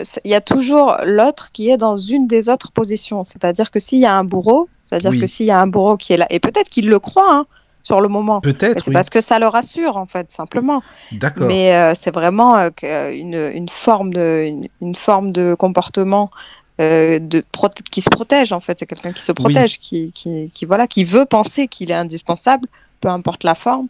si- 0.06 0.16
euh, 0.16 0.20
il 0.24 0.32
y 0.32 0.36
a 0.36 0.42
toujours 0.42 0.96
l'autre 1.04 1.52
qui 1.52 1.70
est 1.70 1.76
dans 1.78 1.98
une 1.98 2.28
des 2.28 2.48
autres 2.48 2.72
positions. 2.72 3.26
C'est-à-dire 3.26 3.72
que 3.72 3.80
s'il 3.82 4.00
y 4.00 4.06
a 4.06 4.16
un 4.16 4.24
bourreau, 4.24 4.70
c'est-à-dire 4.88 5.12
Oui. 5.12 5.20
que 5.20 5.28
s'il 5.28 5.46
y 5.48 5.52
a 5.52 5.60
un 5.60 5.68
bourreau 5.68 5.98
qui 5.98 6.14
est 6.14 6.18
là, 6.18 6.28
et 6.30 6.40
peut-être 6.40 6.70
qu'il 6.70 6.88
le 6.88 6.98
croit 7.00 7.30
hein, 7.30 7.46
sur 7.84 8.00
le 8.00 8.08
moment, 8.08 8.40
peut-être, 8.40 8.84
c'est 8.84 8.88
oui. 8.90 8.94
parce 8.94 9.10
que 9.10 9.20
ça 9.20 9.38
le 9.38 9.48
rassure 9.48 9.98
en 9.98 10.06
fait, 10.06 10.32
simplement. 10.32 10.82
D'accord. 11.12 11.48
Mais 11.48 11.74
euh, 11.76 11.94
c'est 12.00 12.14
vraiment 12.14 12.58
euh, 12.58 12.70
une, 13.12 13.52
une 13.54 13.70
forme 13.70 14.14
de, 14.14 14.46
une, 14.48 14.68
une 14.82 14.96
forme 14.96 15.32
de 15.34 15.56
comportement 15.56 16.32
de 16.78 17.44
qui 17.92 18.02
se 18.02 18.10
protège 18.10 18.54
en 18.54 18.62
fait. 18.62 18.78
C'est 18.80 18.86
quelqu'un 18.86 19.12
qui 19.12 19.22
se 19.22 19.34
protège, 19.34 19.80
qui, 19.80 20.14
qui, 20.14 20.50
qui, 20.54 20.64
voilà, 20.64 20.88
qui 20.88 21.04
veut 21.04 21.26
penser 21.26 21.68
qu'il 21.68 21.92
est 21.92 21.96
indispensable, 22.06 22.68
peu 23.02 23.10
importe 23.10 23.44
la 23.44 23.56
forme. 23.56 23.88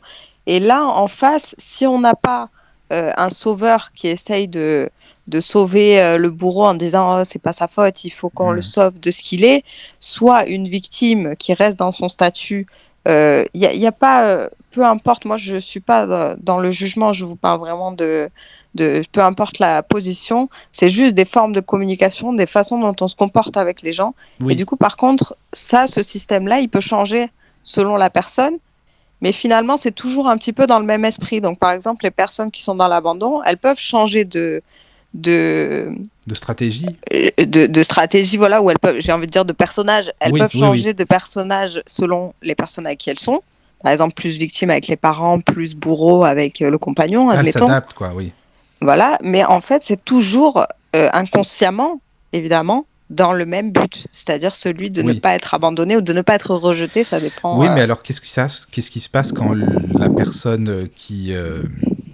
Et 0.47 0.59
là, 0.59 0.83
en 0.85 1.07
face, 1.07 1.53
si 1.59 1.85
on 1.85 1.99
n'a 1.99 2.15
pas 2.15 2.49
euh, 2.91 3.11
un 3.17 3.29
sauveur 3.29 3.91
qui 3.93 4.07
essaye 4.07 4.47
de, 4.47 4.89
de 5.27 5.39
sauver 5.41 6.01
euh, 6.01 6.17
le 6.17 6.29
bourreau 6.29 6.65
en 6.65 6.73
disant 6.73 7.19
oh, 7.19 7.23
c'est 7.25 7.41
pas 7.41 7.53
sa 7.53 7.67
faute, 7.67 8.03
il 8.03 8.11
faut 8.11 8.29
qu'on 8.29 8.51
Mm. 8.51 8.55
le 8.55 8.61
sauve 8.61 8.99
de 8.99 9.11
ce 9.11 9.21
qu'il 9.21 9.43
est, 9.43 9.63
soit 9.99 10.45
une 10.45 10.67
victime 10.67 11.35
qui 11.37 11.53
reste 11.53 11.77
dans 11.77 11.91
son 11.91 12.09
statut. 12.09 12.67
Il 13.05 13.49
n'y 13.55 13.87
a, 13.87 13.91
pas, 13.91 14.25
euh, 14.25 14.49
peu 14.71 14.83
importe, 14.85 15.25
moi 15.25 15.37
je 15.37 15.57
suis 15.57 15.79
pas 15.79 16.05
euh, 16.05 16.35
dans 16.39 16.59
le 16.59 16.69
jugement, 16.69 17.11
je 17.11 17.25
vous 17.25 17.35
parle 17.35 17.59
vraiment 17.59 17.91
de, 17.91 18.29
de 18.75 19.01
peu 19.11 19.21
importe 19.21 19.57
la 19.57 19.81
position, 19.81 20.47
c'est 20.71 20.91
juste 20.91 21.15
des 21.15 21.25
formes 21.25 21.53
de 21.53 21.59
communication, 21.59 22.33
des 22.33 22.45
façons 22.45 22.79
dont 22.79 22.95
on 23.01 23.07
se 23.07 23.15
comporte 23.15 23.57
avec 23.57 23.81
les 23.81 23.93
gens. 23.93 24.13
Oui. 24.41 24.53
Et 24.53 24.55
du 24.55 24.65
coup, 24.67 24.75
par 24.75 24.95
contre, 24.95 25.35
ça, 25.53 25.87
ce 25.87 26.03
système-là, 26.03 26.59
il 26.59 26.69
peut 26.69 26.81
changer 26.81 27.29
selon 27.63 27.95
la 27.95 28.11
personne, 28.11 28.57
mais 29.21 29.31
finalement, 29.31 29.77
c'est 29.77 29.91
toujours 29.91 30.27
un 30.29 30.37
petit 30.37 30.53
peu 30.53 30.65
dans 30.67 30.79
le 30.79 30.85
même 30.85 31.05
esprit. 31.05 31.41
Donc, 31.41 31.59
par 31.59 31.71
exemple, 31.71 32.03
les 32.05 32.11
personnes 32.11 32.51
qui 32.51 32.63
sont 32.63 32.75
dans 32.75 32.87
l'abandon, 32.87 33.41
elles 33.43 33.57
peuvent 33.57 33.79
changer 33.79 34.23
de, 34.23 34.61
de, 35.13 35.91
De 36.27 36.33
stratégie 36.35 36.85
de, 37.37 37.65
de 37.67 37.83
stratégie, 37.83 38.37
voilà, 38.37 38.61
où 38.61 38.69
elles 38.69 38.79
peuvent, 38.79 38.97
j'ai 38.99 39.11
envie 39.11 39.27
de 39.27 39.31
dire, 39.31 39.45
de 39.45 39.53
personnages. 39.53 40.11
Elles 40.19 40.31
Oui, 40.31 40.39
peuvent 40.39 40.51
oui, 40.53 40.59
changer 40.59 40.93
de 40.93 41.03
personnage 41.03 41.81
selon 41.87 42.33
les 42.41 42.55
personnes 42.55 42.85
avec 42.85 42.99
qui 42.99 43.09
elles 43.09 43.19
sont. 43.19 43.41
Par 43.81 43.91
exemple, 43.91 44.13
plus 44.13 44.37
victime 44.37 44.69
avec 44.71 44.87
les 44.87 44.97
parents, 44.97 45.39
plus 45.39 45.73
bourreau 45.73 46.25
avec 46.25 46.61
euh, 46.61 46.69
le 46.69 46.77
compagnon, 46.77 47.31
Elle 47.31 47.39
admettons. 47.39 47.67
s'adapte, 47.67 47.93
quoi, 47.93 48.11
oui. 48.13 48.33
Voilà, 48.81 49.17
mais 49.21 49.43
en 49.45 49.61
fait, 49.61 49.81
c'est 49.81 50.03
toujours 50.03 50.65
euh, 50.95 51.09
inconsciemment, 51.13 51.99
évidemment, 52.33 52.85
dans 53.09 53.33
le 53.33 53.45
même 53.45 53.71
but, 53.71 54.07
c'est-à-dire 54.13 54.55
celui 54.55 54.91
de 54.91 55.01
Oui. 55.01 55.15
ne 55.15 55.19
pas 55.19 55.33
être 55.35 55.53
abandonné 55.53 55.97
ou 55.97 56.01
de 56.01 56.13
ne 56.13 56.21
pas 56.21 56.35
être 56.35 56.53
rejeté, 56.53 57.03
ça 57.03 57.19
dépend. 57.19 57.57
Oui, 57.59 57.67
euh, 57.67 57.73
mais 57.73 57.81
alors 57.81 58.03
qu'est-ce 58.03 58.21
qui, 58.21 58.29
ça- 58.29 58.47
qu'est-ce 58.71 58.91
qui 58.91 58.99
se 58.99 59.09
passe 59.09 59.31
quand 59.33 59.53
la 59.55 60.09
personne 60.09 60.69
euh, 60.69 60.85
qui, 60.93 61.33
euh, 61.33 61.63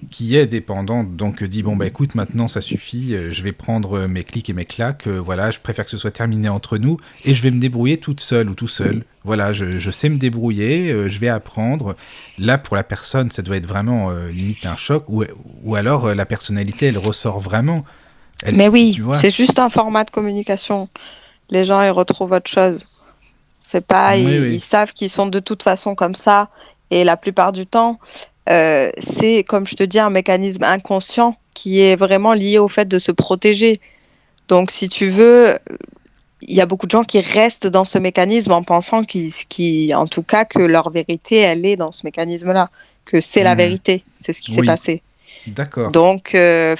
qui 0.09 0.37
est 0.37 0.47
dépendante 0.47 1.17
donc 1.17 1.43
dit 1.43 1.61
bon 1.63 1.75
bah 1.75 1.85
écoute 1.87 2.15
maintenant 2.15 2.47
ça 2.47 2.61
suffit, 2.61 3.13
je 3.29 3.43
vais 3.43 3.51
prendre 3.51 4.07
mes 4.07 4.23
clics 4.23 4.49
et 4.49 4.53
mes 4.53 4.63
claques, 4.63 5.07
voilà, 5.07 5.51
je 5.51 5.59
préfère 5.59 5.83
que 5.83 5.91
ce 5.91 5.97
soit 5.97 6.11
terminé 6.11 6.47
entre 6.47 6.77
nous 6.77 6.97
et 7.25 7.33
je 7.33 7.43
vais 7.43 7.51
me 7.51 7.59
débrouiller 7.59 7.97
toute 7.97 8.21
seule 8.21 8.49
ou 8.49 8.55
tout 8.55 8.69
seul. 8.69 9.03
Voilà, 9.25 9.51
je, 9.51 9.77
je 9.79 9.91
sais 9.91 10.07
me 10.07 10.17
débrouiller, 10.17 11.09
je 11.09 11.19
vais 11.19 11.27
apprendre. 11.27 11.97
Là 12.37 12.57
pour 12.57 12.77
la 12.77 12.83
personne 12.83 13.29
ça 13.31 13.41
doit 13.41 13.57
être 13.57 13.65
vraiment 13.67 14.11
euh, 14.11 14.29
limite 14.31 14.65
un 14.65 14.77
choc 14.77 15.03
ou, 15.09 15.25
ou 15.63 15.75
alors 15.75 16.15
la 16.15 16.25
personnalité 16.25 16.85
elle 16.85 16.97
ressort 16.99 17.41
vraiment. 17.41 17.83
Elle- 18.43 18.55
Mais 18.55 18.67
oui, 18.67 18.99
c'est 19.21 19.29
juste 19.29 19.59
un 19.59 19.69
format 19.69 20.03
de 20.03 20.11
communication. 20.11 20.89
Les 21.49 21.65
gens, 21.65 21.81
ils 21.81 21.89
retrouvent 21.91 22.31
autre 22.31 22.49
chose. 22.49 22.85
C'est 23.61 23.85
pas, 23.85 24.15
Oui, 24.15 24.21
ils, 24.23 24.41
oui. 24.41 24.55
ils 24.55 24.61
savent 24.61 24.93
qu'ils 24.93 25.09
sont 25.09 25.27
de 25.27 25.39
toute 25.39 25.63
façon 25.63 25.95
comme 25.95 26.15
ça. 26.15 26.49
Et 26.91 27.03
la 27.03 27.17
plupart 27.17 27.51
du 27.51 27.65
temps, 27.65 27.99
euh, 28.49 28.91
c'est, 28.99 29.43
comme 29.43 29.65
je 29.67 29.75
te 29.75 29.83
dis, 29.83 29.99
un 29.99 30.09
mécanisme 30.11 30.63
inconscient 30.63 31.35
qui 31.53 31.81
est 31.81 31.95
vraiment 31.95 32.33
lié 32.33 32.57
au 32.59 32.67
fait 32.67 32.87
de 32.87 32.99
se 32.99 33.11
protéger. 33.11 33.79
Donc, 34.49 34.69
si 34.69 34.87
tu 34.89 35.09
veux, 35.09 35.57
il 36.41 36.55
y 36.55 36.61
a 36.61 36.65
beaucoup 36.67 36.85
de 36.85 36.91
gens 36.91 37.03
qui 37.03 37.19
restent 37.21 37.65
dans 37.65 37.85
ce 37.85 37.97
mécanisme 37.97 38.51
en 38.51 38.61
pensant 38.61 39.03
qu'ils, 39.03 39.95
en 39.95 40.05
tout 40.05 40.21
cas, 40.21 40.45
que 40.45 40.59
leur 40.59 40.89
vérité, 40.91 41.37
elle 41.37 41.65
est 41.65 41.75
dans 41.75 41.91
ce 41.91 42.01
mécanisme-là, 42.05 42.69
que 43.05 43.19
c'est 43.21 43.41
la 43.43 43.53
Mhm. 43.53 43.57
vérité. 43.57 44.03
C'est 44.21 44.33
ce 44.33 44.41
qui 44.41 44.51
s'est 44.53 44.61
passé. 44.63 45.01
D'accord. 45.47 45.91
Donc, 45.91 46.35
euh, 46.35 46.75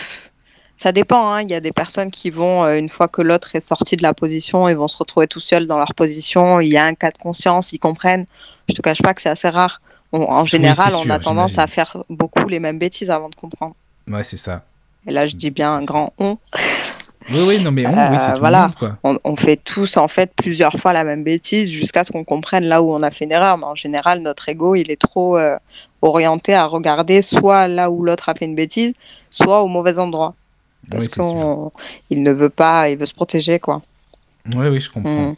ça 0.78 0.92
dépend. 0.92 1.32
hein. 1.34 1.42
Il 1.42 1.50
y 1.50 1.54
a 1.54 1.60
des 1.60 1.72
personnes 1.72 2.12
qui 2.12 2.30
vont, 2.30 2.64
euh, 2.64 2.78
une 2.78 2.90
fois 2.90 3.08
que 3.08 3.22
l'autre 3.22 3.56
est 3.56 3.66
sorti 3.66 3.96
de 3.98 4.04
la 4.04 4.14
position, 4.14 4.68
ils 4.70 4.76
vont 4.76 4.88
se 4.88 4.98
retrouver 4.98 5.28
tout 5.28 5.40
seuls 5.40 5.68
dans 5.68 5.78
leur 5.78 5.94
position. 5.96 6.60
Il 6.60 6.68
y 6.70 6.78
a 6.78 6.86
un 6.86 6.94
cas 6.96 7.12
de 7.12 7.18
conscience, 7.18 7.72
ils 7.74 7.80
comprennent. 7.80 8.26
Je 8.70 8.74
te 8.74 8.82
cache 8.82 9.02
pas 9.02 9.14
que 9.14 9.22
c'est 9.22 9.30
assez 9.30 9.50
rare. 9.50 9.82
On- 10.12 10.22
en 10.24 10.42
Oui, 10.44 10.48
général, 10.48 10.92
on 11.06 11.10
a 11.10 11.20
tendance 11.20 11.58
à 11.58 11.68
faire 11.68 11.98
beaucoup 12.10 12.48
les 12.48 12.60
mêmes 12.60 12.80
bêtises 12.80 13.10
avant 13.10 13.30
de 13.30 13.36
comprendre. 13.36 13.76
Ouais, 14.08 14.24
c'est 14.24 14.38
ça. 14.38 14.64
Et 15.08 15.12
là, 15.12 15.28
je 15.28 15.36
dis 15.36 15.50
bien 15.52 15.74
un 15.76 15.84
grand 15.84 16.14
on. 16.18 16.38
Oui, 17.32 17.40
oui, 17.48 17.60
non 17.60 17.72
mais 17.72 17.88
on, 17.88 17.98
Euh, 17.98 18.10
oui, 18.12 18.18
c'est 18.20 18.34
tout 18.34 18.40
voilà. 18.40 18.58
le 18.60 18.64
monde 18.66 18.76
quoi. 18.76 18.98
on. 19.04 19.20
on 19.24 19.36
fait 19.36 19.58
tous, 19.58 19.98
en 19.98 20.08
fait, 20.08 20.32
plusieurs 20.36 20.74
fois 20.80 20.94
la 20.94 21.04
même 21.04 21.24
bêtise 21.24 21.72
jusqu'à 21.72 22.04
ce 22.04 22.12
qu'on 22.12 22.24
comprenne 22.24 22.66
là 22.66 22.84
où 22.84 22.94
on 22.94 23.02
a 23.02 23.10
fait 23.10 23.26
une 23.26 23.32
erreur. 23.32 23.58
Mais 23.58 23.66
en 23.66 23.74
général, 23.76 24.20
notre 24.20 24.48
ego, 24.48 24.76
il 24.76 24.92
est 24.92 25.02
trop 25.02 25.36
euh, 25.38 25.58
orienté 26.04 26.54
à 26.54 26.66
regarder 26.66 27.24
soit 27.24 27.68
là 27.68 27.90
où 27.90 28.04
l'autre 28.04 28.30
a 28.30 28.36
fait 28.36 28.46
une 28.46 28.54
bêtise, 28.56 28.94
soit 29.32 29.62
au 29.64 29.68
mauvais 29.68 29.98
endroit. 29.98 30.36
Parce 30.90 31.04
c'est 31.06 31.14
sûr. 31.16 31.72
qu'il 32.08 32.24
ne 32.24 32.32
veut 32.32 32.50
pas, 32.50 32.90
il 32.90 32.98
veut 32.98 33.06
se 33.06 33.14
protéger, 33.14 33.60
quoi. 33.60 33.82
Oui, 34.54 34.68
oui, 34.68 34.82
je 34.82 34.90
comprends. 34.90 35.32
Mm. 35.32 35.36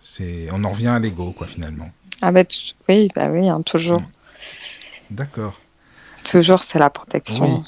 C'est, 0.00 0.48
on 0.52 0.62
en 0.64 0.70
revient 0.70 0.88
à 0.88 0.98
l'ego, 0.98 1.32
quoi, 1.32 1.46
finalement. 1.46 1.90
Ah 2.22 2.32
tu- 2.44 2.72
oui, 2.88 3.10
bah 3.14 3.28
oui, 3.30 3.48
hein, 3.48 3.62
toujours. 3.62 4.00
Mm. 4.00 4.06
D'accord. 5.10 5.60
Toujours, 6.24 6.64
c'est 6.64 6.78
la 6.78 6.90
protection. 6.90 7.58
Oui. 7.58 7.62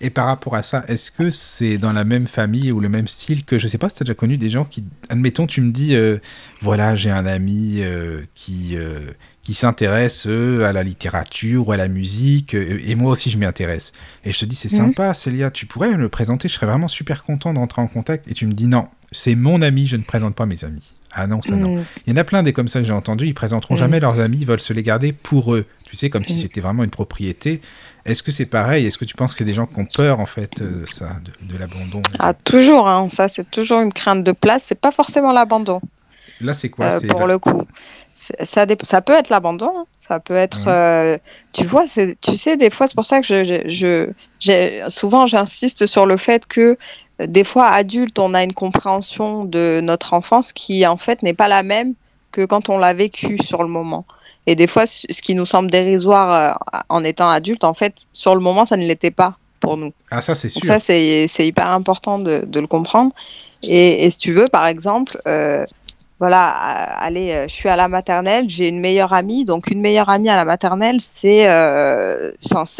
Et 0.00 0.10
par 0.10 0.26
rapport 0.26 0.56
à 0.56 0.62
ça, 0.62 0.82
est-ce 0.88 1.12
que 1.12 1.30
c'est 1.30 1.78
dans 1.78 1.92
la 1.92 2.02
même 2.02 2.26
famille 2.26 2.72
ou 2.72 2.80
le 2.80 2.88
même 2.88 3.06
style 3.06 3.44
que, 3.44 3.58
je 3.58 3.68
sais 3.68 3.78
pas 3.78 3.88
si 3.88 3.96
tu 3.96 4.02
as 4.02 4.04
déjà 4.04 4.14
connu 4.14 4.36
des 4.36 4.50
gens 4.50 4.64
qui, 4.64 4.84
admettons, 5.08 5.46
tu 5.46 5.60
me 5.60 5.70
dis, 5.70 5.94
euh, 5.94 6.18
voilà, 6.60 6.96
j'ai 6.96 7.10
un 7.10 7.26
ami 7.26 7.76
euh, 7.78 8.22
qui, 8.34 8.76
euh, 8.76 9.12
qui 9.44 9.54
s'intéresse 9.54 10.26
euh, 10.28 10.64
à 10.64 10.72
la 10.72 10.82
littérature 10.84 11.66
ou 11.68 11.72
à 11.72 11.76
la 11.76 11.88
musique, 11.88 12.54
euh, 12.54 12.78
et 12.86 12.94
moi 12.94 13.10
aussi 13.12 13.28
je 13.30 13.38
m'y 13.38 13.44
intéresse. 13.44 13.92
Et 14.24 14.32
je 14.32 14.38
te 14.38 14.44
dis, 14.44 14.54
c'est 14.54 14.70
Mhm. 14.70 14.78
sympa, 14.78 15.14
Célia, 15.14 15.50
tu 15.50 15.66
pourrais 15.66 15.90
me 15.90 15.96
le 15.96 16.08
présenter, 16.08 16.48
je 16.48 16.54
serais 16.54 16.66
vraiment 16.66 16.88
super 16.88 17.24
content 17.24 17.52
d'entrer 17.52 17.82
en 17.82 17.88
contact. 17.88 18.28
Et 18.30 18.34
tu 18.34 18.46
me 18.46 18.52
dis, 18.52 18.68
non, 18.68 18.86
c'est 19.10 19.34
mon 19.34 19.60
ami, 19.62 19.86
je 19.88 19.96
ne 19.96 20.02
présente 20.02 20.34
pas 20.36 20.46
mes 20.46 20.64
amis. 20.64 20.94
Ah 21.14 21.26
non, 21.26 21.42
ça 21.42 21.56
non. 21.56 21.76
Mm. 21.76 21.84
Il 22.06 22.12
y 22.12 22.14
en 22.14 22.20
a 22.20 22.24
plein 22.24 22.42
des 22.42 22.52
comme 22.54 22.68
ça 22.68 22.78
que 22.80 22.86
j'ai 22.86 22.92
entendu, 22.92 23.26
ils 23.26 23.34
présenteront 23.34 23.74
Mm. 23.74 23.78
jamais 23.78 24.00
leurs 24.00 24.20
amis, 24.20 24.38
ils 24.40 24.46
veulent 24.46 24.60
se 24.60 24.72
les 24.72 24.82
garder 24.82 25.12
pour 25.12 25.54
eux. 25.54 25.66
Tu 25.84 25.96
sais, 25.96 26.08
comme 26.08 26.24
si 26.24 26.34
Mm. 26.34 26.38
c'était 26.38 26.60
vraiment 26.60 26.84
une 26.84 26.90
propriété. 26.90 27.60
Est-ce 28.06 28.22
que 28.22 28.30
c'est 28.30 28.46
pareil? 28.46 28.86
Est-ce 28.86 28.96
que 28.96 29.04
tu 29.04 29.14
penses 29.16 29.34
qu'il 29.34 29.44
y 29.46 29.50
a 29.50 29.52
des 29.52 29.56
gens 29.56 29.66
qui 29.66 29.78
ont 29.78 29.84
peur, 29.86 30.20
en 30.20 30.26
fait, 30.26 30.60
euh, 30.62 30.82
de 30.82 30.86
ça, 30.86 31.16
de, 31.42 31.52
de 31.52 31.58
l'abandon? 31.58 32.00
Ah, 32.18 32.32
toujours, 32.32 32.88
hein, 32.88 33.08
ça, 33.12 33.28
c'est 33.28 33.48
toujours 33.50 33.80
une 33.80 33.92
crainte 33.92 34.24
de 34.24 34.32
place. 34.32 34.62
C'est 34.66 34.80
pas 34.80 34.92
forcément 34.92 35.32
l'abandon, 35.32 35.80
Là, 36.40 36.54
c'est 36.54 36.70
quoi? 36.70 36.86
Euh, 36.86 37.00
pour 37.08 37.26
le 37.26 37.38
coup. 37.38 37.62
Ça, 38.42 38.66
peut 39.02 39.12
être 39.14 39.28
l'abandon, 39.30 39.70
hein. 39.76 39.84
ça 40.06 40.20
peut 40.20 40.34
être. 40.34 40.60
Mhm. 40.60 40.68
euh, 40.68 41.18
tu 41.52 41.64
vois, 41.66 41.84
tu 42.20 42.36
sais, 42.36 42.56
des 42.56 42.70
fois, 42.70 42.86
c'est 42.86 42.94
pour 42.94 43.04
ça 43.04 43.20
que 43.20 43.26
je, 43.26 43.44
je, 43.44 43.68
je- 43.68 44.10
j'ai- 44.38 44.82
souvent 44.88 45.26
j'insiste 45.26 45.86
sur 45.86 46.06
le 46.06 46.16
fait 46.16 46.46
que 46.46 46.76
euh, 47.20 47.26
des 47.26 47.44
fois, 47.44 47.66
adulte, 47.68 48.18
on 48.18 48.34
a 48.34 48.42
une 48.42 48.52
compréhension 48.54 49.44
de 49.44 49.80
notre 49.82 50.12
enfance 50.14 50.52
qui, 50.52 50.86
en 50.86 50.96
fait, 50.96 51.22
n'est 51.22 51.34
pas 51.34 51.48
la 51.48 51.62
même 51.62 51.94
que 52.30 52.44
quand 52.44 52.68
on 52.68 52.78
l'a 52.78 52.94
vécu 52.94 53.38
sur 53.44 53.62
le 53.62 53.68
moment. 53.68 54.04
Et 54.46 54.54
des 54.56 54.66
fois, 54.66 54.86
ce 54.86 55.06
qui 55.22 55.34
nous 55.34 55.46
semble 55.46 55.70
dérisoire 55.70 56.58
euh, 56.74 56.82
en 56.88 57.04
étant 57.04 57.28
adulte, 57.30 57.62
en 57.64 57.74
fait, 57.74 57.94
sur 58.12 58.34
le 58.34 58.40
moment, 58.40 58.64
ça 58.66 58.76
ne 58.76 58.84
l'était 58.86 59.10
pas 59.12 59.36
pour 59.60 59.76
nous. 59.76 59.92
Ah, 60.10 60.20
ça, 60.22 60.34
c'est 60.34 60.48
Donc 60.48 60.64
sûr. 60.64 60.72
ça, 60.74 60.80
c'est 60.80 61.26
c'est 61.28 61.46
hyper 61.46 61.68
important 61.68 62.18
de, 62.18 62.44
de 62.46 62.60
le 62.60 62.66
comprendre. 62.66 63.12
Et, 63.62 64.04
et 64.04 64.10
si 64.10 64.18
tu 64.18 64.32
veux, 64.32 64.46
par 64.50 64.66
exemple, 64.66 65.20
euh, 65.28 65.64
voilà, 66.22 66.50
à- 66.50 67.04
allez, 67.04 67.32
euh, 67.32 67.48
je 67.48 67.52
suis 67.52 67.68
à 67.68 67.74
la 67.74 67.88
maternelle, 67.88 68.44
j'ai 68.48 68.68
une 68.68 68.78
meilleure 68.78 69.12
amie. 69.12 69.44
Donc 69.44 69.72
une 69.72 69.80
meilleure 69.80 70.08
amie 70.08 70.28
à 70.28 70.36
la 70.36 70.44
maternelle, 70.44 70.98
c'est 71.00 71.50
euh, 71.50 72.30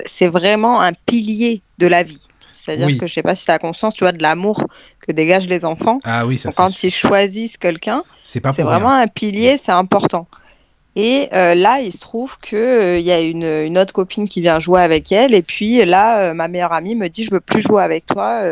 c'est 0.07 0.29
vraiment 0.29 0.81
un 0.81 0.93
pilier 0.93 1.61
de 1.79 1.89
la 1.89 2.05
vie. 2.05 2.21
C'est-à-dire 2.55 2.87
Oui. 2.87 2.99
que 2.99 3.09
je 3.09 3.15
sais 3.15 3.23
pas 3.23 3.35
si 3.35 3.45
tu 3.45 3.51
as 3.51 3.59
conscience, 3.59 3.95
tu 3.95 4.05
vois, 4.05 4.13
de 4.13 4.23
l'amour 4.23 4.65
que 5.05 5.11
dégagent 5.11 5.49
les 5.49 5.65
enfants. 5.65 5.99
Ah 6.05 6.25
oui, 6.25 6.39
ça, 6.39 6.51
Donc, 6.51 6.55
c'est 6.55 6.63
quand 6.63 6.69
sûr. 6.69 6.89
ils 6.89 6.93
choisissent 6.93 7.57
quelqu'un, 7.57 8.05
C'est 8.23 8.41
vraiment 8.41 8.91
rien. 8.97 9.01
un 9.01 9.07
pilier, 9.09 9.59
c'est 9.65 9.73
important. 9.73 10.29
Et 10.95 11.29
euh, 11.33 11.57
là, 11.57 11.81
il 11.81 11.91
se 11.91 11.99
trouve 11.99 12.39
que 12.39 12.55
euh, 12.55 12.99
il 13.01 13.05
y 13.05 13.11
a 13.11 13.21
une, 13.21 13.43
une 13.43 13.77
autre 13.77 13.93
copine 13.93 14.29
qui 14.29 14.41
vient 14.41 14.61
jouer 14.61 14.83
avec 14.83 15.11
elle, 15.11 15.35
et 15.35 15.43
puis 15.43 15.85
là, 15.85 16.19
euh, 16.21 16.35
ma 16.35 16.47
meilleure 16.47 16.73
amie 16.73 16.95
me 16.95 17.09
dit, 17.09 17.25
je 17.25 17.33
veux 17.33 17.41
plus 17.41 17.63
jouer 17.63 17.83
avec 17.83 18.07
toi. 18.07 18.43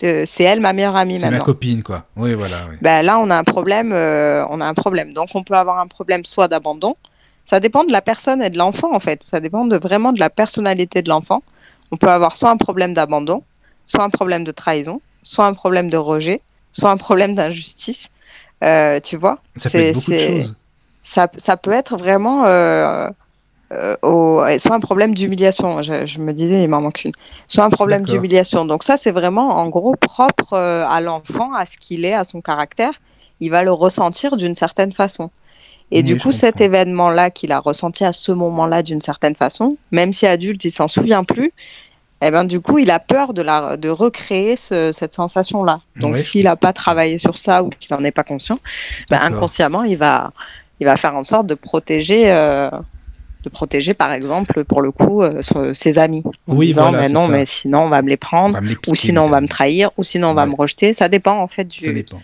C'est 0.00 0.42
elle 0.42 0.60
ma 0.60 0.72
meilleure 0.72 0.96
amie 0.96 1.14
C'est 1.14 1.30
ma 1.30 1.40
copine, 1.40 1.82
quoi. 1.82 2.04
Oui, 2.16 2.34
voilà. 2.34 2.56
oui. 2.68 2.76
Ben, 2.80 3.02
là, 3.02 3.18
on 3.18 3.30
a 3.30 3.36
un 3.36 3.44
problème. 3.44 3.92
euh, 3.92 4.44
on 4.50 4.60
a 4.60 4.66
un 4.66 4.74
problème. 4.74 5.12
Donc, 5.12 5.30
on 5.34 5.44
peut 5.44 5.54
avoir 5.54 5.78
un 5.78 5.86
problème 5.86 6.24
soit 6.24 6.48
d'abandon. 6.48 6.96
Ça 7.44 7.60
dépend 7.60 7.84
de 7.84 7.92
la 7.92 8.02
personne 8.02 8.42
et 8.42 8.50
de 8.50 8.58
l'enfant, 8.58 8.94
en 8.94 9.00
fait. 9.00 9.22
Ça 9.22 9.40
dépend 9.40 9.64
de, 9.64 9.76
vraiment 9.76 10.12
de 10.12 10.20
la 10.20 10.30
personnalité 10.30 11.02
de 11.02 11.08
l'enfant. 11.08 11.42
On 11.90 11.96
peut 11.96 12.08
avoir 12.08 12.36
soit 12.36 12.50
un 12.50 12.56
problème 12.56 12.94
d'abandon, 12.94 13.42
soit 13.86 14.02
un 14.02 14.10
problème 14.10 14.44
de 14.44 14.52
trahison, 14.52 15.00
soit 15.22 15.46
un 15.46 15.54
problème 15.54 15.90
de 15.90 15.96
rejet, 15.96 16.40
soit 16.72 16.90
un 16.90 16.96
problème 16.96 17.34
d'injustice. 17.34 18.08
Euh, 18.64 19.00
tu 19.00 19.16
vois 19.16 19.38
Ça 19.56 19.70
peut 19.70 19.78
être 19.78 19.94
beaucoup 19.96 20.10
de 20.12 20.18
choses. 20.18 20.54
ça, 21.04 21.28
ça 21.36 21.56
peut 21.56 21.72
être 21.72 21.96
vraiment 21.96 22.46
euh, 22.46 23.08
euh, 23.72 23.96
au- 24.02 24.42
soit 24.58 24.74
un 24.76 24.80
problème 24.80 25.14
d'humiliation. 25.14 25.82
Je, 25.82 26.06
je 26.06 26.18
me 26.18 26.32
disais, 26.32 26.62
il 26.62 26.68
m'en 26.68 26.80
manque 26.80 27.04
une. 27.04 27.12
Soit 27.48 27.64
un 27.64 27.70
problème 27.70 28.02
d'humiliation. 28.12 28.64
Donc 28.64 28.84
ça, 28.84 28.96
c'est 28.96 29.10
vraiment 29.10 29.56
en 29.56 29.68
gros 29.68 29.96
propre 29.96 30.52
euh, 30.54 30.86
à 30.88 31.00
l'enfant, 31.00 31.52
à 31.54 31.64
ce 31.66 31.76
qu'il 31.78 32.04
est, 32.04 32.14
à 32.14 32.24
son 32.24 32.40
caractère. 32.40 32.92
Il 33.40 33.50
va 33.50 33.62
le 33.62 33.72
ressentir 33.72 34.36
d'une 34.36 34.54
certaine 34.54 34.92
façon. 34.92 35.30
Et 35.90 35.98
Oui, 35.98 36.02
du 36.04 36.16
coup, 36.18 36.32
cet 36.32 36.60
événement-là 36.60 37.30
qu'il 37.30 37.52
a 37.52 37.58
ressenti 37.60 38.04
à 38.04 38.12
ce 38.12 38.32
moment-là 38.32 38.82
d'une 38.82 39.02
certaine 39.02 39.34
façon, 39.34 39.76
même 39.90 40.12
si 40.12 40.26
adulte, 40.26 40.64
il 40.64 40.70
s'en 40.70 40.88
souvient 40.88 41.22
plus, 41.24 41.52
eh 42.24 42.30
ben, 42.30 42.44
du 42.44 42.60
coup, 42.60 42.78
il 42.78 42.90
a 42.90 42.98
peur 43.00 43.34
de, 43.34 43.42
la, 43.42 43.76
de 43.76 43.88
recréer 43.88 44.56
ce- 44.56 44.92
cette 44.92 45.12
sensation-là. 45.12 45.80
Donc, 45.96 46.12
s'il 46.22 46.44
n'a 46.44 46.56
pas 46.56 46.72
travaillé 46.72 47.18
sur 47.18 47.36
ça 47.36 47.62
ou 47.64 47.68
qu'il 47.70 47.94
n'en 47.94 48.04
est 48.04 48.12
pas 48.12 48.22
conscient, 48.22 48.58
ben, 49.10 49.18
inconsciemment, 49.34 49.82
il 49.82 49.96
va, 49.98 50.32
il 50.80 50.86
va 50.86 50.96
faire 50.96 51.16
en 51.16 51.24
sorte 51.24 51.46
de 51.48 51.54
protéger, 51.54 52.30
euh, 52.32 52.70
de 53.42 53.48
protéger 53.48 53.94
par 53.94 54.12
exemple, 54.12 54.64
pour 54.64 54.82
le 54.82 54.90
coup, 54.92 55.22
euh, 55.22 55.42
ses 55.74 55.98
amis. 55.98 56.22
Oui, 56.46 56.68
disant, 56.68 56.90
voilà, 56.90 57.06
c'est 57.06 57.12
non, 57.12 57.26
ça. 57.26 57.32
mais 57.32 57.46
sinon, 57.46 57.82
on 57.84 57.88
va 57.88 58.02
me 58.02 58.08
les 58.08 58.16
prendre, 58.16 58.54
va 58.54 58.60
me 58.60 58.68
les 58.68 58.76
ou 58.86 58.94
sinon, 58.94 59.24
on 59.24 59.28
va 59.30 59.40
me 59.40 59.48
trahir, 59.48 59.90
ou 59.96 60.04
sinon, 60.04 60.28
on 60.28 60.34
va 60.34 60.46
me 60.46 60.54
rejeter. 60.54 60.94
Ça 60.94 61.08
dépend, 61.08 61.38
en 61.40 61.48
fait, 61.48 61.64
du, 61.64 61.80
Ça 61.80 61.92
dépend. 61.92 62.18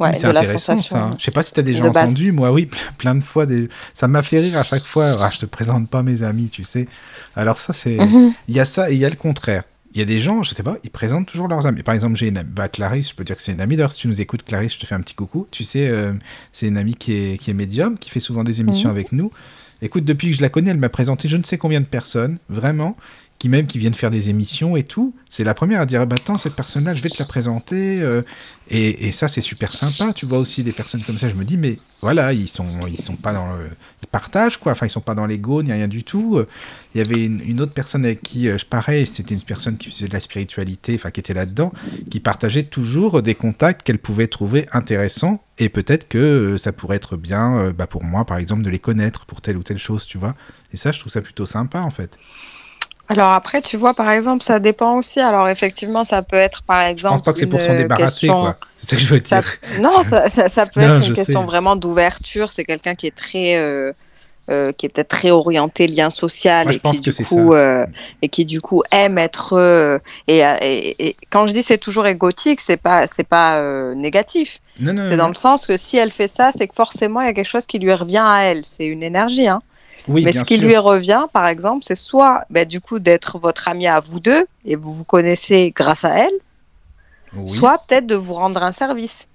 ouais, 0.00 0.10
Mais 0.10 0.14
c'est 0.14 0.26
intéressant 0.28 0.80
ça. 0.80 1.02
hein. 1.02 1.16
Je 1.18 1.24
sais 1.24 1.30
pas 1.30 1.42
si 1.42 1.52
tu 1.52 1.60
as 1.60 1.62
déjà 1.64 1.84
entendu, 1.84 2.30
moi 2.32 2.52
oui, 2.52 2.66
ple- 2.66 2.92
plein 2.98 3.14
de 3.14 3.22
fois. 3.24 3.46
Des... 3.46 3.68
Ça 3.94 4.06
m'a 4.08 4.22
fait 4.22 4.38
rire 4.40 4.56
à 4.58 4.62
chaque 4.62 4.84
fois. 4.84 5.16
Ah, 5.20 5.30
je 5.32 5.38
te 5.38 5.46
présente 5.46 5.88
pas 5.88 6.02
mes 6.02 6.22
amis, 6.22 6.48
tu 6.50 6.62
sais. 6.64 6.86
Alors 7.36 7.58
ça, 7.58 7.72
c'est... 7.72 7.96
Mhm. 7.98 8.32
Il 8.48 8.54
y 8.54 8.60
a 8.60 8.64
ça 8.66 8.90
et 8.90 8.94
il 8.94 9.00
y 9.00 9.04
a 9.04 9.10
le 9.10 9.16
contraire. 9.16 9.62
Il 9.94 9.98
y 9.98 10.02
a 10.02 10.04
des 10.04 10.20
gens, 10.20 10.42
je 10.42 10.50
sais 10.54 10.62
pas, 10.62 10.76
ils 10.84 10.90
présentent 10.90 11.26
toujours 11.26 11.48
leurs 11.48 11.66
amis. 11.66 11.82
Par 11.82 11.94
exemple, 11.94 12.14
j'ai 12.16 12.28
une 12.28 12.36
amie, 12.36 12.50
bah, 12.52 12.68
Clarisse, 12.68 13.08
je 13.10 13.14
peux 13.14 13.24
dire 13.24 13.34
que 13.36 13.42
c'est 13.42 13.52
une 13.52 13.60
amie. 13.60 13.74
D'ailleurs, 13.74 13.90
si 13.90 13.98
tu 14.00 14.06
nous 14.08 14.20
écoutes, 14.20 14.44
Clarisse, 14.44 14.74
je 14.74 14.78
te 14.80 14.86
fais 14.86 14.94
un 14.94 15.00
petit 15.00 15.14
coucou. 15.14 15.46
Tu 15.50 15.64
sais, 15.64 15.88
euh, 15.88 16.12
c'est 16.52 16.68
une 16.68 16.76
amie 16.76 16.94
qui 16.94 17.12
est, 17.14 17.38
qui 17.38 17.50
est 17.50 17.54
médium, 17.54 17.98
qui 17.98 18.10
fait 18.10 18.20
souvent 18.20 18.44
des 18.44 18.60
émissions 18.60 18.90
Mhm. 18.90 18.94
avec 18.94 19.12
nous. 19.12 19.32
Écoute, 19.80 20.04
depuis 20.04 20.30
que 20.30 20.36
je 20.36 20.42
la 20.42 20.48
connais, 20.48 20.70
elle 20.70 20.78
m'a 20.78 20.88
présenté 20.88 21.28
je 21.28 21.36
ne 21.36 21.44
sais 21.44 21.58
combien 21.58 21.80
de 21.80 21.86
personnes, 21.86 22.38
vraiment, 22.48 22.96
qui 23.38 23.48
même 23.48 23.68
qui 23.68 23.78
viennent 23.78 23.94
faire 23.94 24.10
des 24.10 24.30
émissions 24.30 24.76
et 24.76 24.82
tout. 24.82 25.14
C'est 25.28 25.44
la 25.44 25.54
première 25.54 25.80
à 25.80 25.86
dire, 25.86 26.04
bah 26.06 26.16
attends, 26.18 26.38
cette 26.38 26.54
personne-là, 26.54 26.94
je 26.94 27.02
vais 27.02 27.08
te 27.08 27.18
la 27.20 27.24
présenter. 27.24 28.00
euh, 28.00 28.22
et, 28.68 29.06
et 29.06 29.12
ça, 29.12 29.28
c'est 29.28 29.42
super 29.42 29.72
sympa. 29.72 30.12
Tu 30.12 30.26
vois 30.26 30.38
aussi 30.38 30.64
des 30.64 30.72
personnes 30.72 31.04
comme 31.04 31.18
ça. 31.18 31.28
Je 31.28 31.36
me 31.36 31.44
dis, 31.44 31.56
mais 31.56 31.78
voilà, 32.00 32.32
ils 32.32 32.48
sont, 32.48 32.66
ils 32.88 33.00
sont 33.00 33.14
pas 33.14 33.32
dans 33.32 33.54
le, 33.54 33.68
ils 34.02 34.08
partagent 34.08 34.56
quoi. 34.56 34.72
Enfin, 34.72 34.86
ils 34.86 34.90
sont 34.90 35.00
pas 35.00 35.14
dans 35.14 35.24
l'ego 35.24 35.62
ni 35.62 35.70
rien 35.70 35.86
du 35.86 36.02
tout. 36.02 36.42
Il 36.94 36.98
y 36.98 37.00
avait 37.00 37.24
une, 37.24 37.60
autre 37.60 37.72
personne 37.72 38.04
avec 38.04 38.22
qui 38.22 38.48
euh, 38.48 38.58
je 38.58 38.66
pareil, 38.66 39.06
c'était 39.06 39.34
une 39.34 39.42
personne 39.42 39.76
qui 39.76 39.90
faisait 39.90 40.08
de 40.08 40.12
la 40.12 40.20
spiritualité, 40.20 40.96
enfin 40.96 41.12
qui 41.12 41.20
était 41.20 41.34
là-dedans, 41.34 41.72
qui 42.10 42.18
partageait 42.18 42.64
toujours 42.64 43.22
des 43.22 43.36
contacts 43.36 43.84
qu'elle 43.84 44.00
pouvait 44.00 44.26
trouver 44.26 44.66
intéressants. 44.72 45.44
Et 45.58 45.68
peut-être 45.68 46.08
que 46.08 46.18
euh, 46.18 46.58
ça 46.58 46.72
pourrait 46.72 46.96
être 46.96 47.16
bien, 47.16 47.70
bah, 47.70 47.86
pour 47.86 48.02
moi, 48.02 48.24
par 48.24 48.38
exemple, 48.38 48.62
de 48.62 48.70
les 48.70 48.78
connaître 48.80 49.26
pour 49.26 49.40
telle 49.40 49.56
ou 49.56 49.62
telle 49.62 49.78
chose, 49.78 50.06
tu 50.06 50.18
vois. 50.18 50.34
Et 50.72 50.76
ça, 50.76 50.90
je 50.90 50.98
trouve 50.98 51.12
ça 51.12 51.22
plutôt 51.22 51.46
sympa, 51.46 51.80
en 51.80 51.90
fait. 51.90 52.18
Alors 53.10 53.30
après, 53.30 53.62
tu 53.62 53.76
vois, 53.78 53.94
par 53.94 54.10
exemple, 54.10 54.42
ça 54.42 54.58
dépend 54.58 54.96
aussi. 54.96 55.18
Alors 55.20 55.48
effectivement, 55.48 56.04
ça 56.04 56.22
peut 56.22 56.36
être, 56.36 56.62
par 56.62 56.84
Je 56.86 56.90
exemple, 56.90 57.14
pense 57.14 57.22
pas 57.22 57.32
que 57.32 57.38
c'est 57.38 57.46
pour 57.46 57.62
s'en 57.62 57.74
débarrasser, 57.74 58.26
question- 58.26 58.40
quoi. 58.42 58.56
C'est 58.78 58.90
ça 58.90 58.96
que 58.96 59.02
je 59.02 59.14
veux 59.14 59.22
Ça- 59.24 59.40
dire. 59.40 59.50
Non, 59.80 60.02
ça, 60.08 60.28
ça- 60.30 60.48
ça 60.48 60.66
peut 60.66 60.80
Non, 60.86 60.96
être 60.96 61.02
je 61.02 61.08
une 61.08 61.14
question 61.14 61.40
sais. 61.40 61.46
vraiment 61.46 61.74
d'ouverture. 61.74 62.52
C'est 62.52 62.64
quelqu'un 62.64 62.94
qui 62.94 63.06
est 63.06 63.16
très, 63.16 63.56
euh, 63.56 63.92
euh, 64.50 64.72
qui 64.72 64.86
est 64.86 64.88
peut-être 64.90 65.08
très 65.08 65.30
orienté 65.30 65.86
lien 65.88 66.10
social 66.10 66.64
Moi, 66.64 66.72
et 66.72 66.74
je 66.74 66.80
pense 66.80 66.96
qui 66.98 67.04
que 67.04 67.10
du 67.10 67.16
c'est 67.16 67.24
coup 67.24 67.52
ça. 67.52 67.58
euh, 67.58 67.86
et 68.22 68.28
qui 68.28 68.44
du 68.44 68.60
coup 68.60 68.82
aime 68.92 69.18
être 69.18 69.54
euh, 69.54 69.98
et, 70.26 70.38
et- 70.62 71.08
et 71.08 71.16
quand 71.30 71.46
je 71.46 71.52
dis 71.52 71.62
c'est 71.62 71.76
toujours 71.78 72.06
égotique, 72.06 72.60
c'est 72.60 72.76
pas 72.78 73.06
c'est 73.14 73.26
pas 73.26 73.60
négatif. 73.94 74.60
Non, 74.80 74.92
non, 74.92 75.04
C'est 75.10 75.16
non. 75.16 75.24
dans 75.24 75.28
le 75.28 75.34
sens 75.34 75.66
que 75.66 75.76
si 75.76 75.96
elle 75.96 76.12
fait 76.12 76.28
ça, 76.28 76.50
c'est 76.56 76.68
que 76.68 76.74
forcément 76.74 77.20
il 77.20 77.26
y 77.26 77.30
a 77.30 77.32
quelque 77.34 77.50
chose 77.50 77.66
qui 77.66 77.78
lui 77.78 77.92
revient 77.92 78.22
à 78.24 78.44
elle. 78.44 78.64
C'est 78.64 78.84
une 78.86 79.02
énergie, 79.02 79.48
hein. 79.48 79.60
Oui, 80.08 80.22
Mais 80.24 80.30
bien 80.32 80.42
ce 80.44 80.48
qui 80.48 80.56
sûr. 80.58 80.66
lui 80.66 80.76
revient, 80.76 81.26
par 81.32 81.46
exemple, 81.46 81.84
c'est 81.86 81.94
soit 81.96 82.44
ben, 82.50 82.66
du 82.66 82.80
coup 82.80 82.98
d'être 82.98 83.38
votre 83.38 83.68
ami 83.68 83.86
à 83.86 84.00
vous 84.00 84.20
deux 84.20 84.46
et 84.64 84.74
vous 84.76 84.94
vous 84.94 85.04
connaissez 85.04 85.70
grâce 85.74 86.04
à 86.04 86.18
elle, 86.18 86.32
Oui. 87.34 87.58
soit 87.58 87.78
peut-être 87.86 88.06
de 88.06 88.14
vous 88.14 88.34
rendre 88.34 88.62
un 88.62 88.72
service. 88.72 89.26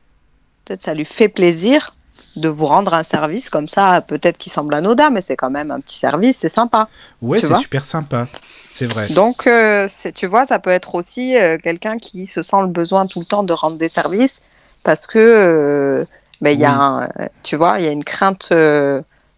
Peut-être 0.66 0.84
ça 0.84 0.94
lui 0.94 1.06
fait 1.06 1.28
plaisir 1.30 1.96
de 2.36 2.50
vous 2.50 2.66
rendre 2.66 2.94
un 2.96 3.04
service 3.04 3.50
comme 3.50 3.68
ça, 3.68 4.02
peut-être 4.02 4.38
qui 4.40 4.50
semble 4.50 4.74
anodin, 4.74 5.12
mais 5.12 5.22
c'est 5.22 5.36
quand 5.36 5.52
même 5.52 5.70
un 5.70 5.80
petit 5.80 5.98
service, 6.00 6.38
c'est 6.40 6.50
sympa. 6.50 6.90
Ouais, 7.22 7.40
c'est 7.42 7.54
super 7.56 7.86
sympa. 7.86 8.28
C'est 8.70 8.88
vrai. 8.88 9.08
Donc, 9.10 9.46
euh, 9.46 9.88
tu 10.16 10.26
vois, 10.26 10.46
ça 10.48 10.58
peut 10.58 10.72
être 10.72 10.96
aussi 10.96 11.38
euh, 11.38 11.58
quelqu'un 11.62 12.00
qui 12.00 12.26
se 12.26 12.42
sent 12.42 12.62
le 12.62 12.68
besoin 12.68 13.06
tout 13.06 13.20
le 13.20 13.26
temps 13.26 13.44
de 13.44 13.54
rendre 13.54 13.78
des 13.78 13.90
services 13.90 14.40
parce 14.84 15.06
que, 15.06 15.20
euh, 15.20 16.06
ben, 16.42 16.50
il 16.52 16.60
y 16.60 16.66
a 16.66 16.74
un- 16.74 17.10
tu 17.44 17.56
vois, 17.56 17.78
il 17.78 17.86
y 17.86 17.88
a 17.88 17.92
une 17.92 18.04
crainte 18.04 18.48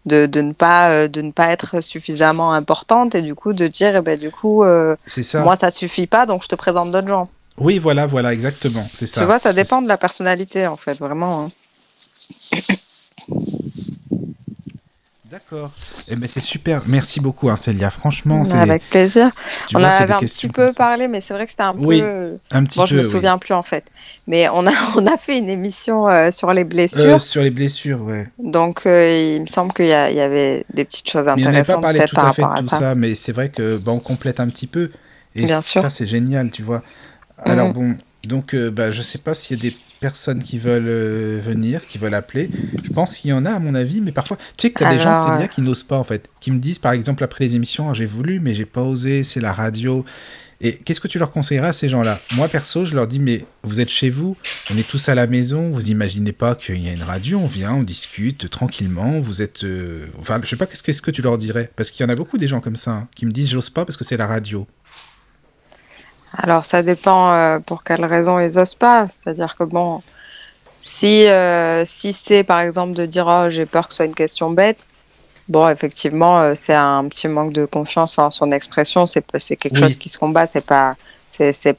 de, 0.06 0.26
de 0.26 0.40
ne 0.40 0.52
pas, 0.52 0.90
euh, 0.90 1.08
de 1.08 1.20
ne 1.20 1.32
pas 1.32 1.48
être 1.52 1.80
suffisamment 1.80 2.52
importante 2.52 3.14
et 3.14 3.22
du 3.22 3.34
coup 3.34 3.52
de 3.52 3.66
dire, 3.66 3.96
eh 3.96 4.00
ben, 4.00 4.18
du 4.18 4.30
coup, 4.30 4.62
euh, 4.64 4.96
ça. 5.06 5.42
moi 5.42 5.56
ça 5.56 5.70
suffit 5.70 6.06
pas, 6.06 6.24
donc 6.26 6.42
je 6.42 6.48
te 6.48 6.54
présente 6.54 6.92
d'autres 6.92 7.08
gens. 7.08 7.28
Oui, 7.58 7.78
voilà, 7.78 8.06
voilà, 8.06 8.32
exactement. 8.32 8.86
C'est 8.92 9.06
ça. 9.06 9.20
Tu 9.20 9.26
vois, 9.26 9.38
ça 9.38 9.52
dépend 9.52 9.82
de 9.82 9.88
la 9.88 9.96
personnalité 9.96 10.66
en 10.66 10.76
fait, 10.76 10.94
vraiment. 10.98 11.46
hein. 11.46 11.50
D'accord. 15.38 15.70
Eh 16.08 16.16
ben 16.16 16.28
c'est 16.28 16.40
super. 16.40 16.82
Merci 16.86 17.20
beaucoup, 17.20 17.50
hein, 17.50 17.56
Célia. 17.56 17.90
Franchement, 17.90 18.44
c'est. 18.44 18.56
Avec 18.56 18.88
plaisir. 18.88 19.28
Tu 19.66 19.76
on 19.76 19.80
vois, 19.80 19.88
avait 19.88 20.12
un 20.14 20.18
petit 20.18 20.48
peu 20.48 20.72
parlé, 20.72 21.08
mais 21.08 21.20
c'est 21.20 21.34
vrai 21.34 21.44
que 21.44 21.50
c'était 21.50 21.62
un 21.62 21.74
Oui, 21.76 22.00
peu. 22.00 22.38
Un 22.50 22.64
petit 22.64 22.78
Bon, 22.78 22.84
peu. 22.84 22.90
je 22.90 22.94
me 22.96 23.02
oui. 23.04 23.10
souviens 23.10 23.38
plus 23.38 23.54
en 23.54 23.62
fait. 23.62 23.84
Mais 24.26 24.48
on 24.48 24.66
a, 24.66 24.72
on 24.96 25.06
a 25.06 25.18
fait 25.18 25.36
une 25.38 25.48
émission 25.48 26.08
euh, 26.08 26.30
sur 26.30 26.52
les 26.52 26.64
blessures. 26.64 27.00
Euh, 27.00 27.18
sur 27.18 27.42
les 27.42 27.50
blessures, 27.50 28.02
ouais. 28.02 28.28
Donc, 28.38 28.86
euh, 28.86 29.36
il 29.36 29.42
me 29.42 29.46
semble 29.46 29.72
qu'il 29.74 29.86
y, 29.86 29.88
y 29.88 29.92
avait 30.20 30.64
des 30.72 30.84
petites 30.84 31.10
choses 31.10 31.26
Mais 31.36 31.46
on 31.46 31.50
n'avait 31.50 31.58
intéressantes 31.60 31.76
pas 31.76 31.78
parlé 31.78 32.02
tout 32.04 32.16
à 32.20 32.30
fait 32.32 32.46
de 32.46 32.54
tout 32.54 32.68
ça. 32.68 32.76
ça, 32.78 32.94
mais 32.94 33.14
c'est 33.14 33.32
vrai 33.32 33.50
que 33.50 33.76
bah, 33.76 33.92
on 33.92 34.00
complète 34.00 34.40
un 34.40 34.48
petit 34.48 34.66
peu. 34.66 34.90
Et 35.34 35.44
Bien 35.44 35.60
ça, 35.60 35.90
c'est 35.90 36.06
génial, 36.06 36.50
tu 36.50 36.62
vois. 36.62 36.82
Alors 37.38 37.68
Mhm. 37.68 37.72
bon, 37.72 37.98
donc 38.24 38.54
bah, 38.56 38.90
je 38.90 39.02
sais 39.02 39.18
pas 39.18 39.34
s'il 39.34 39.56
y 39.62 39.66
a 39.66 39.70
des 39.70 39.76
personnes 40.06 40.40
qui 40.40 40.58
veulent 40.60 40.86
euh, 40.86 41.40
venir, 41.44 41.88
qui 41.88 41.98
veulent 41.98 42.14
appeler. 42.14 42.48
Je 42.84 42.90
pense 42.90 43.18
qu'il 43.18 43.30
y 43.30 43.32
en 43.32 43.44
a, 43.44 43.50
à 43.50 43.58
mon 43.58 43.74
avis, 43.74 44.00
mais 44.00 44.12
parfois, 44.12 44.36
tu 44.56 44.68
sais 44.68 44.70
que 44.72 44.78
tu 44.78 44.84
as 44.84 44.90
des 44.94 45.00
gens, 45.00 45.14
Célia, 45.14 45.42
euh, 45.42 45.46
qui 45.48 45.62
n'osent 45.62 45.82
pas, 45.82 45.98
en 45.98 46.04
fait. 46.04 46.28
Qui 46.38 46.52
me 46.52 46.60
disent, 46.60 46.78
par 46.78 46.92
exemple, 46.92 47.24
après 47.24 47.42
les 47.42 47.56
émissions, 47.56 47.90
Ah, 47.90 47.94
j'ai 47.94 48.06
voulu, 48.06 48.38
mais 48.38 48.54
j'ai 48.54 48.66
pas 48.66 48.82
osé, 48.82 49.24
c'est 49.24 49.40
la 49.40 49.52
radio. 49.52 50.04
Et 50.60 50.76
qu'est-ce 50.76 51.00
que 51.00 51.08
tu 51.08 51.18
leur 51.18 51.32
conseillerais 51.32 51.68
à 51.68 51.72
ces 51.72 51.88
gens-là? 51.88 52.20
Moi, 52.36 52.48
perso, 52.48 52.84
je 52.84 52.94
leur 52.94 53.08
dis, 53.08 53.18
mais 53.18 53.44
vous 53.62 53.80
êtes 53.80 53.90
chez 53.90 54.10
vous, 54.10 54.36
on 54.70 54.76
est 54.78 54.88
tous 54.88 55.08
à 55.08 55.14
la 55.16 55.26
maison, 55.26 55.70
vous 55.70 55.90
imaginez 55.90 56.32
pas 56.32 56.54
qu'il 56.54 56.80
y 56.82 56.88
a 56.88 56.92
une 56.92 57.02
radio, 57.02 57.38
on 57.40 57.48
vient, 57.48 57.74
on 57.74 57.82
discute 57.82 58.48
tranquillement, 58.48 59.18
vous 59.20 59.42
êtes... 59.42 59.64
euh, 59.64 60.06
Enfin, 60.20 60.40
je 60.42 60.48
sais 60.48 60.56
pas, 60.56 60.66
qu'est-ce 60.66 60.82
que, 60.82 60.86
qu'est-ce 60.86 61.02
que 61.02 61.10
tu 61.10 61.20
leur 61.20 61.36
dirais? 61.36 61.68
Parce 61.76 61.90
qu'il 61.90 62.06
y 62.06 62.08
en 62.08 62.12
a 62.12 62.16
beaucoup 62.16 62.38
des 62.38 62.46
gens 62.46 62.60
comme 62.60 62.76
ça, 62.76 62.92
hein, 62.92 63.08
qui 63.16 63.26
me 63.26 63.32
disent, 63.32 63.50
j'ose 63.50 63.70
pas 63.70 63.84
parce 63.84 63.96
que 63.98 64.04
c'est 64.04 64.16
la 64.16 64.28
radio. 64.28 64.66
Alors, 66.38 66.66
ça 66.66 66.82
dépend 66.82 67.32
euh, 67.32 67.58
pour 67.60 67.82
quelles 67.84 68.04
raisons 68.04 68.38
ils 68.38 68.58
osent 68.58 68.74
pas. 68.74 69.08
C'est-à-dire 69.22 69.56
que 69.58 69.64
bon, 69.64 70.02
si, 70.82 71.26
euh, 71.28 71.84
si 71.86 72.12
c'est 72.12 72.44
par 72.44 72.60
exemple 72.60 72.92
de 72.94 73.06
dire 73.06 73.26
oh, 73.28 73.48
j'ai 73.50 73.66
peur 73.66 73.86
que 73.88 73.92
ce 73.94 73.98
soit 73.98 74.06
une 74.06 74.14
question 74.14 74.50
bête, 74.50 74.86
bon, 75.48 75.68
effectivement, 75.68 76.38
euh, 76.40 76.54
c'est 76.62 76.74
un 76.74 77.06
petit 77.08 77.28
manque 77.28 77.52
de 77.52 77.64
confiance 77.64 78.18
en 78.18 78.30
son 78.30 78.52
expression. 78.52 79.06
C'est 79.06 79.22
quelque 79.56 79.74
Oui. 79.76 79.80
chose 79.82 79.96
qui 79.96 80.08
se 80.08 80.18
combat. 80.18 80.46
C'est 80.46 80.64
pas. 80.64 80.94
c'est- 81.30 81.78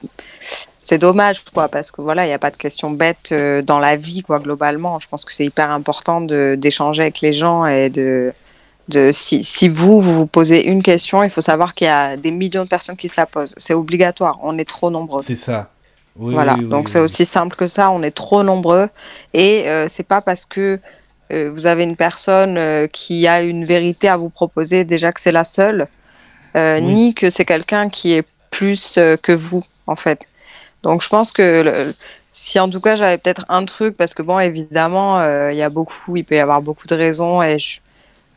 dommage, 0.97 1.43
quoi, 1.53 1.67
parce 1.67 1.91
que 1.91 2.01
voilà, 2.01 2.23
il 2.25 2.29
n'y 2.29 2.33
a 2.33 2.39
pas 2.39 2.49
de 2.51 2.55
question 2.55 2.91
bête 2.91 3.33
dans 3.65 3.77
la 3.79 3.95
vie, 3.97 4.21
quoi, 4.21 4.39
globalement. 4.39 4.99
Je 5.01 5.07
pense 5.09 5.25
que 5.25 5.33
c'est 5.33 5.43
hyper 5.45 5.69
important 5.71 6.21
d'échanger 6.21 7.01
avec 7.01 7.19
les 7.21 7.33
gens 7.33 7.65
et 7.65 7.89
de. 7.89 8.33
De, 8.87 9.11
si, 9.13 9.43
si 9.43 9.67
vous, 9.67 10.01
vous 10.01 10.13
vous 10.15 10.27
posez 10.27 10.65
une 10.65 10.81
question, 10.81 11.23
il 11.23 11.29
faut 11.29 11.41
savoir 11.41 11.73
qu'il 11.73 11.87
y 11.87 11.89
a 11.89 12.15
des 12.15 12.31
millions 12.31 12.63
de 12.63 12.69
personnes 12.69 12.95
qui 12.95 13.09
se 13.09 13.15
la 13.17 13.25
posent. 13.25 13.53
C'est 13.57 13.73
obligatoire. 13.73 14.39
On 14.43 14.57
est 14.57 14.65
trop 14.67 14.89
nombreux. 14.89 15.21
C'est 15.21 15.35
ça. 15.35 15.69
Oui, 16.15 16.33
Voilà, 16.33 16.55
oui, 16.55 16.63
oui, 16.63 16.69
donc 16.69 16.89
c'est 16.89 16.99
aussi 16.99 17.25
simple 17.25 17.55
que 17.55 17.67
ça, 17.67 17.91
on 17.91 18.01
est 18.01 18.11
trop 18.11 18.41
nombreux 18.43 18.89
et 19.33 19.67
euh, 19.69 19.87
c'est 19.87 20.03
pas 20.07 20.21
parce 20.21 20.45
que 20.45 20.79
euh, 21.31 21.49
vous 21.51 21.67
avez 21.67 21.83
une 21.83 21.95
personne 21.95 22.57
euh, 22.57 22.87
qui 22.87 23.27
a 23.27 23.41
une 23.41 23.65
vérité 23.65 24.09
à 24.09 24.17
vous 24.17 24.29
proposer 24.29 24.83
déjà 24.83 25.11
que 25.11 25.21
c'est 25.21 25.31
la 25.31 25.43
seule, 25.43 25.87
euh, 26.57 26.79
ni 26.79 27.13
que 27.13 27.29
c'est 27.29 27.45
quelqu'un 27.45 27.89
qui 27.89 28.13
est 28.13 28.25
plus 28.51 28.97
que 29.21 29.31
vous 29.33 29.63
en 29.87 29.95
fait. 29.95 30.21
Donc 30.83 31.03
je 31.03 31.09
pense 31.09 31.31
que 31.31 31.61
le- 31.61 31.93
si 32.33 32.59
en 32.59 32.69
tout 32.69 32.81
cas 32.81 32.95
j'avais 32.95 33.17
peut-être 33.17 33.45
un 33.49 33.65
truc, 33.65 33.97
parce 33.97 34.13
que 34.13 34.23
bon 34.23 34.39
évidemment 34.39 35.21
il 35.49 35.55
y 35.57 35.61
a 35.61 35.69
beaucoup, 35.69 36.15
il 36.17 36.23
peut 36.25 36.35
y 36.35 36.39
avoir 36.39 36.61
beaucoup 36.61 36.87
de 36.87 36.95
raisons 36.95 37.43
et 37.43 37.59
je, 37.59 37.79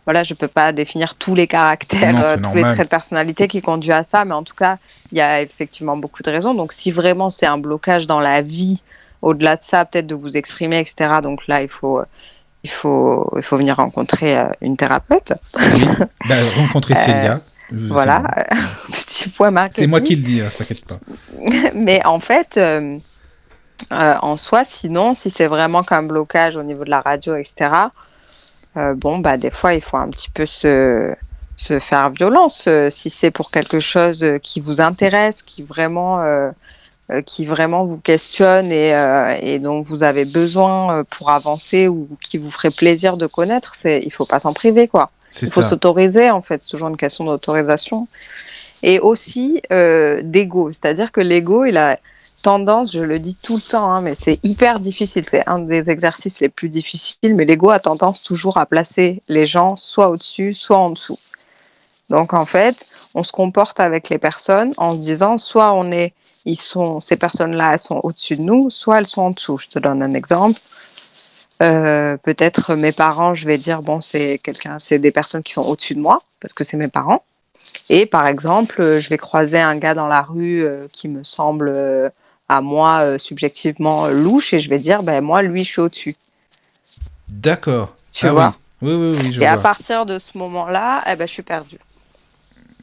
voilà, 0.07 0.23
je 0.25 0.35
peux 0.35 0.49
pas 0.49 0.73
définir 0.73 1.15
tous 1.17 1.35
les 1.35 1.47
caractères, 1.47 2.13
Non, 2.13 2.21
euh, 2.21 2.37
tous 2.43 2.57
les 2.57 2.63
traits 2.63 2.79
de 2.79 2.89
personnalité 2.89 3.49
qui 3.49 3.61
conduisent 3.61 3.93
à 3.93 4.05
ça, 4.05 4.25
mais 4.25 4.35
en 4.35 4.43
tout 4.43 4.55
cas, 4.55 4.79
il 5.13 5.19
y 5.19 5.21
a 5.21 5.43
effectivement 5.43 5.97
beaucoup 5.97 6.23
de 6.23 6.31
raisons. 6.31 6.55
Donc, 6.55 6.73
si 6.73 6.91
vraiment 6.91 7.31
c'est 7.31 7.47
un 7.47 7.59
blocage 7.59 8.07
dans 8.07 8.21
la 8.21 8.43
vie, 8.43 8.83
au-delà 9.23 9.57
de 9.57 9.63
ça, 9.63 9.85
peut-être 9.85 10.07
de 10.07 10.15
vous 10.15 10.37
exprimer, 10.37 10.81
etc. 10.81 11.19
Donc 11.23 11.47
là, 11.47 11.63
il 11.63 11.69
faut, 11.69 12.01
il 12.65 12.71
faut, 12.71 13.31
il 13.37 13.43
faut 13.43 13.57
venir 13.57 13.77
rencontrer 13.77 14.39
euh, 14.39 14.45
une 14.61 14.77
thérapeute. 14.77 15.35
Oui. 15.59 15.85
Bah, 16.29 16.37
rencontrer 16.57 16.95
Célia. 16.97 17.35
Euh, 17.35 17.39
c'est 17.71 17.77
Voilà, 17.77 18.23
bon. 18.89 18.93
petit 18.93 19.29
point 19.29 19.51
marketing. 19.51 19.83
C'est 19.85 19.87
moi 19.87 20.01
qui 20.01 20.17
le 20.17 20.23
dis, 20.23 20.41
hein, 20.41 20.49
t'inquiète 20.57 20.85
pas. 20.85 20.99
Mais 21.75 22.05
en 22.05 22.21
fait, 22.21 22.57
euh, 22.57 22.99
euh, 23.93 24.15
en 24.23 24.37
soi. 24.37 24.65
Sinon, 24.65 25.15
si 25.15 25.31
c'est 25.31 25.47
vraiment 25.47 25.83
qu'un 25.83 26.03
blocage 26.03 26.57
au 26.57 26.63
niveau 26.63 26.85
de 26.85 26.91
la 26.91 27.01
radio, 27.01 27.37
etc., 27.37 27.71
euh, 28.77 28.95
bon, 28.95 29.19
bah, 29.19 29.37
des 29.37 29.51
fois, 29.51 29.75
il 29.75 29.83
faut 29.83 29.97
un 29.97 30.09
petit 30.09 30.31
peu 30.31 30.47
se, 30.47 31.15
se 31.57 31.79
faire 31.81 32.11
violence. 32.11 32.65
Euh, 32.67 32.91
si 32.91 33.11
c'est 33.11 33.31
pour 33.31 33.51
quelque 33.51 33.81
chose 33.81 34.25
qui 34.43 34.61
vous 34.61 34.81
intéresse, 34.81 35.43
qui 35.43 35.63
vraiment, 35.63 36.21
euh, 36.21 36.51
euh, 37.11 37.23
qui 37.23 37.45
vraiment 37.47 37.85
vous 37.85 37.99
questionne 37.99 38.71
et, 38.71 38.95
euh, 38.95 39.37
et 39.41 39.59
dont 39.59 39.83
vous 39.83 40.03
avez 40.03 40.25
besoin 40.25 40.99
euh, 40.99 41.05
pour 41.11 41.31
avancer 41.31 41.89
ou 41.89 42.09
qui 42.29 42.39
vous 42.39 42.51
ferait 42.51 42.71
plaisir 42.71 43.17
de 43.17 43.27
connaître, 43.27 43.75
c'est, 43.81 44.01
il 44.05 44.13
faut 44.13 44.27
pas 44.27 44.39
s'en 44.39 44.53
priver, 44.53 44.89
quoi. 44.89 45.11
Il 45.43 45.49
faut 45.49 45.63
s'autoriser, 45.63 46.31
en 46.31 46.43
fait. 46.43 46.61
C'est 46.63 46.71
toujours 46.71 46.89
une 46.89 46.97
question 46.97 47.25
d'autorisation. 47.25 48.09
Et 48.83 48.99
aussi 48.99 49.61
euh, 49.71 50.23
d'ego. 50.25 50.73
C'est-à-dire 50.73 51.13
que 51.13 51.21
l'ego, 51.21 51.65
il 51.65 51.77
a 51.77 51.99
tendance, 52.43 52.93
je 52.93 53.01
le 53.01 53.19
dis 53.19 53.37
tout 53.41 53.57
le 53.57 53.63
temps, 53.63 53.93
hein, 53.93 54.01
mais 54.01 54.15
c'est 54.15 54.39
hyper 54.45 54.81
difficile. 54.81 55.25
C'est 55.29 55.47
un 55.49 55.59
des 55.59 55.91
exercices 55.91 56.41
les 56.41 56.49
plus 56.49 56.69
difficiles, 56.69 57.35
mais 57.35 57.45
l'ego 57.45 57.71
a 57.71 57.81
tendance 57.81 58.23
toujours 58.23 58.59
à 58.59 58.67
placer 58.67 59.23
les 59.29 59.47
gens 59.47 59.77
soit 59.77 60.09
au-dessus, 60.09 60.55
soit 60.55 60.79
en 60.79 60.91
dessous. 60.91 61.19
Donc, 62.09 62.35
en 62.35 62.45
fait, 62.45 62.87
on 63.15 63.23
se 63.23 63.33
comporte 63.33 63.81
avec 63.81 64.09
les 64.09 64.19
personnes 64.19 64.73
en 64.77 64.93
se 64.93 64.99
disant 64.99 65.39
soit 65.39 65.73
on 65.73 65.93
est, 65.93 66.13
ils 66.45 66.61
sont, 66.61 67.01
ces 67.01 67.17
personnes-là, 67.17 67.73
elles 67.75 67.79
sont 67.79 68.01
au-dessus 68.03 68.37
de 68.37 68.43
nous, 68.43 68.71
soit 68.71 68.99
elles 68.99 69.07
sont 69.07 69.23
en 69.23 69.31
dessous. 69.31 69.59
Je 69.59 69.69
te 69.69 69.79
donne 69.79 70.03
un 70.03 70.15
exemple. 70.15 70.59
Euh, 71.63 72.17
peut-être 72.17 72.75
mes 72.75 72.93
parents, 72.93 73.35
je 73.35 73.47
vais 73.47 73.59
dire 73.59 73.83
bon, 73.83 74.01
c'est 74.01 74.39
quelqu'un, 74.43 74.79
c'est 74.79 74.99
des 74.99 75.11
personnes 75.11 75.43
qui 75.43 75.53
sont 75.53 75.63
au-dessus 75.63 75.95
de 75.95 76.01
moi 76.01 76.19
parce 76.41 76.55
que 76.55 76.65
c'est 76.65 76.79
mes 76.79 76.89
parents. 76.89 77.23
Et 77.91 78.07
par 78.07 78.27
exemple, 78.27 78.81
euh, 78.81 79.01
je 79.01 79.11
vais 79.11 79.19
croiser 79.19 79.61
un 79.61 79.77
gars 79.77 79.95
dans 79.95 80.07
la 80.07 80.23
rue 80.23 80.65
euh, 80.65 80.87
qui 80.93 81.09
me 81.09 81.23
semble 81.23 81.71
à 82.51 82.61
moi 82.61 83.01
euh, 83.05 83.19
subjectivement 83.19 84.07
euh, 84.07 84.11
louche 84.11 84.53
et 84.53 84.61
je 84.61 84.69
vais 84.69 84.79
dire 84.81 85.03
ben 85.05 85.21
moi 85.21 85.41
lui 85.43 85.63
je 85.65 85.71
suis 85.71 85.81
au-dessus. 85.81 86.17
D'accord. 87.29 87.95
Tu 88.13 88.27
Ah 88.27 88.33
vois 88.33 88.55
oui. 88.83 88.89
Oui, 88.89 88.95
oui, 88.95 89.19
oui, 89.23 89.33
je 89.33 89.41
Et 89.43 89.47
à 89.47 89.57
partir 89.59 90.07
de 90.07 90.19
ce 90.19 90.37
moment-là, 90.39 91.05
eh 91.07 91.15
ben 91.15 91.29
je 91.29 91.33
suis 91.33 91.43
perdue. 91.43 91.79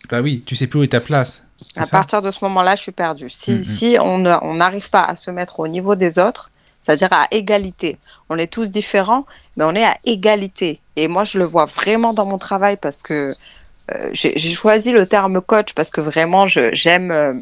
Bah 0.10 0.22
oui, 0.22 0.44
tu 0.46 0.56
sais 0.56 0.68
plus 0.68 0.80
où 0.80 0.84
est 0.84 0.88
ta 0.88 1.02
place. 1.02 1.44
À 1.76 1.84
ça? 1.84 1.98
partir 1.98 2.22
de 2.22 2.32
ce 2.32 2.38
moment-là, 2.44 2.76
je 2.76 2.82
suis 2.84 2.92
perdue. 2.92 3.30
Si, 3.30 3.52
Mhm. 3.52 3.64
si 3.66 3.98
on 4.00 4.54
n'arrive 4.54 4.90
pas 4.90 5.04
à 5.04 5.16
se 5.16 5.32
mettre 5.32 5.60
au 5.60 5.68
niveau 5.68 5.96
des 5.96 6.18
autres, 6.20 6.50
c'est-à-dire 6.82 7.10
à 7.12 7.28
égalité, 7.32 7.98
on 8.30 8.38
est 8.38 8.48
tous 8.48 8.70
différents, 8.70 9.26
mais 9.58 9.66
on 9.66 9.74
est 9.76 9.84
à 9.84 9.98
égalité. 10.06 10.80
Et 10.96 11.08
moi, 11.08 11.26
je 11.26 11.40
le 11.40 11.46
vois 11.46 11.66
vraiment 11.66 12.14
dans 12.14 12.26
mon 12.26 12.38
travail 12.38 12.78
parce 12.78 13.02
que 13.02 13.36
euh, 13.94 14.10
j'ai 14.14 14.54
choisi 14.54 14.92
le 14.92 15.06
terme 15.08 15.42
coach 15.42 15.74
parce 15.74 15.90
que 15.90 16.00
vraiment, 16.02 16.46
j'aime 16.48 17.42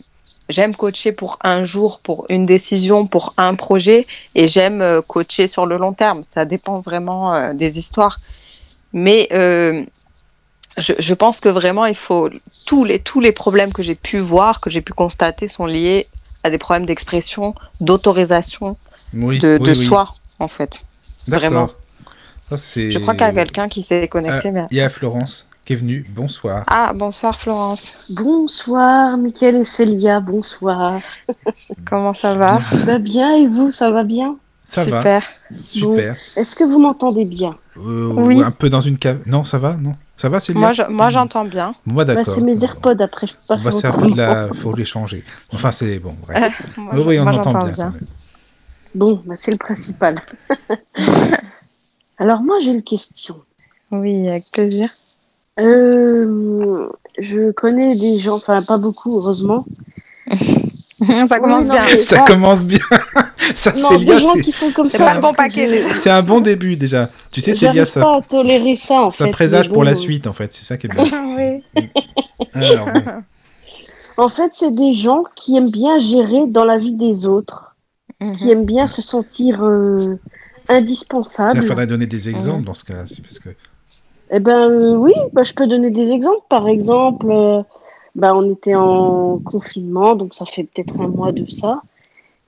j'aime 0.49 0.75
coacher 0.75 1.11
pour 1.11 1.37
un 1.41 1.65
jour, 1.65 1.99
pour 2.03 2.25
une 2.29 2.45
décision, 2.45 3.07
pour 3.07 3.33
un 3.37 3.55
projet, 3.55 4.05
et 4.35 4.47
j'aime 4.47 4.81
euh, 4.81 5.01
coacher 5.01 5.47
sur 5.47 5.65
le 5.65 5.77
long 5.77 5.93
terme. 5.93 6.21
Ça 6.29 6.45
dépend 6.45 6.79
vraiment 6.81 7.33
euh, 7.33 7.53
des 7.53 7.79
histoires. 7.79 8.19
Mais 8.93 9.27
euh, 9.33 9.83
je, 10.77 10.93
je 10.99 11.13
pense 11.13 11.39
que 11.39 11.49
vraiment, 11.49 11.85
il 11.85 11.95
faut 11.95 12.29
tous 12.65 12.83
les, 12.83 12.99
tous 12.99 13.19
les 13.19 13.31
problèmes 13.31 13.73
que 13.73 13.83
j'ai 13.83 13.95
pu 13.95 14.19
voir, 14.19 14.61
que 14.61 14.69
j'ai 14.69 14.81
pu 14.81 14.93
constater, 14.93 15.47
sont 15.47 15.65
liés 15.65 16.07
à 16.43 16.49
des 16.49 16.57
problèmes 16.57 16.85
d'expression, 16.85 17.55
d'autorisation 17.81 18.77
Oui, 19.13 19.39
de, 19.39 19.57
oui, 19.59 19.67
de 19.67 19.79
oui. 19.79 19.85
soi, 19.87 20.13
en 20.39 20.47
fait. 20.47 20.73
vraiment. 21.27 21.67
Ça, 22.49 22.57
Je 22.75 22.99
crois 22.99 23.15
qu'il 23.15 23.23
y 23.23 23.29
a 23.29 23.33
quelqu'un 23.33 23.67
qui 23.67 23.81
s'est 23.81 24.07
connecté. 24.07 24.49
Ah, 24.49 24.51
mais... 24.51 24.65
Il 24.69 24.77
y 24.77 24.81
a 24.81 24.89
Florence 24.89 25.47
qui 25.65 25.73
est 25.73 25.77
venue. 25.77 26.05
Bonsoir. 26.15 26.63
Ah, 26.67 26.93
bonsoir 26.93 27.39
Florence. 27.39 27.91
Bonsoir, 28.09 29.17
Mickaël 29.17 29.55
et 29.57 29.63
Célia, 29.63 30.19
bonsoir. 30.19 31.01
Comment 31.89 32.13
ça 32.13 32.35
va? 32.35 32.59
Bien. 32.71 32.85
Bah 32.85 32.97
bien, 32.99 33.35
et 33.35 33.47
vous, 33.47 33.71
ça 33.71 33.89
va 33.89 34.03
bien? 34.03 34.37
Ça 34.63 34.83
va. 34.85 34.99
Super. 34.99 35.23
Super. 35.67 36.15
Est-ce 36.35 36.55
que 36.55 36.63
vous 36.63 36.79
m'entendez 36.79 37.25
bien? 37.25 37.55
Euh, 37.77 38.11
Oui. 38.15 38.37
ou 38.39 38.43
Un 38.43 38.51
peu 38.51 38.69
dans 38.69 38.81
une 38.81 38.97
cave. 38.97 39.21
Non, 39.27 39.43
ça 39.43 39.59
va 39.59 39.75
Non 39.75 39.93
Ça 40.17 40.29
va, 40.29 40.39
Célia? 40.39 40.59
Moi, 40.61 40.73
je- 40.73 40.83
moi, 40.89 41.09
j'entends 41.09 41.45
bien. 41.45 41.75
Moi, 41.85 42.05
bah, 42.05 42.15
d'accord. 42.15 42.33
C'est 42.35 42.41
mes 42.41 42.63
AirPods, 42.63 42.99
après 42.99 43.27
je 43.27 43.33
peux 43.33 43.39
pas 43.47 43.55
On 43.55 43.57
va 43.63 43.71
faire 43.71 43.95
un 43.95 43.99
peu 43.99 44.11
de 44.11 44.17
la. 44.17 44.47
Faut 44.53 44.73
les 44.73 44.85
changer. 44.85 45.23
Enfin, 45.51 45.71
c'est 45.71 45.99
bon, 45.99 46.15
bref. 46.21 46.53
Moi, 46.77 46.93
oui, 46.95 47.03
oui, 47.07 47.19
on 47.19 47.23
moi, 47.23 47.33
entend 47.35 47.51
bien. 47.53 47.71
quand 47.75 47.83
même. 47.91 47.99
Bon, 48.95 49.21
bah, 49.25 49.33
c'est 49.35 49.51
le 49.51 49.57
principal. 49.57 50.15
Alors 52.17 52.41
moi 52.41 52.57
j'ai 52.61 52.71
une 52.71 52.81
question. 52.83 53.41
Oui, 53.91 54.27
avec 54.29 54.49
plaisir. 54.51 54.87
Euh, 55.59 56.89
je 57.17 57.51
connais 57.51 57.95
des 57.95 58.19
gens, 58.19 58.35
enfin 58.35 58.61
pas 58.61 58.77
beaucoup 58.77 59.17
heureusement. 59.17 59.65
ça 61.29 61.39
commence 61.39 61.61
Oui, 61.61 61.67
non, 61.67 61.73
bien. 61.73 62.01
Ça 62.01 62.19
commence 62.25 62.65
bien. 62.65 62.79
ça, 63.55 63.71
Célia, 63.73 64.19
c'est- 64.19 64.97
pas 64.97 65.13
le 65.15 65.21
bon 65.21 65.33
paquet, 65.33 65.93
c'est 65.93 66.09
un 66.09 66.21
bon 66.23 66.41
début 66.41 66.75
déjà. 66.75 67.09
Tu 67.31 67.41
sais, 67.41 67.53
Célia, 67.53 67.85
ça, 67.85 68.01
pas 68.01 68.17
à 68.17 68.21
tolérer 68.21 68.75
ça 68.75 69.03
en 69.03 69.09
ça 69.09 69.25
fait. 69.25 69.31
présage 69.31 69.67
pour 69.69 69.77
bon, 69.77 69.83
la 69.83 69.95
suite, 69.95 70.27
en 70.27 70.33
fait. 70.33 70.53
C'est 70.53 70.65
ça 70.65 70.77
qui 70.77 70.87
est 70.87 70.89
bien. 70.89 71.03
oui. 71.75 71.89
Alors, 72.53 72.87
bon. 72.91 73.03
En 74.17 74.29
fait, 74.29 74.51
c'est 74.53 74.73
des 74.73 74.93
gens 74.93 75.23
qui 75.35 75.57
aiment 75.57 75.71
bien 75.71 75.99
gérer 75.99 76.47
dans 76.47 76.63
la 76.65 76.77
vie 76.77 76.95
des 76.95 77.25
autres, 77.25 77.75
qui 78.37 78.45
Mhm. 78.45 78.49
aiment 78.51 78.65
bien 78.65 78.87
se 78.87 79.01
sentir 79.01 79.61
euh, 79.63 79.97
il 80.69 80.75
indispensables. 80.75 81.65
faudrait 81.67 81.85
donner 81.87 82.05
des 82.07 82.29
exemples 82.29 82.59
Mhm. 82.59 82.65
dans 82.65 82.73
ce 82.73 82.85
cas. 82.85 83.03
Parce 83.21 83.39
que... 83.39 83.49
Eh 84.31 84.39
ben 84.39 84.69
euh, 84.69 84.95
oui, 84.95 85.13
bah, 85.33 85.43
je 85.43 85.53
peux 85.53 85.67
donner 85.67 85.91
des 85.91 86.09
exemples. 86.09 86.45
Par 86.49 86.67
exemple, 86.67 87.27
euh, 87.29 87.61
bah, 88.15 88.33
on 88.35 88.51
était 88.51 88.75
en 88.75 89.39
confinement, 89.39 90.15
donc 90.15 90.33
ça 90.33 90.45
fait 90.45 90.63
peut-être 90.63 90.99
un 90.99 91.07
mois 91.07 91.31
de 91.31 91.49
ça. 91.49 91.81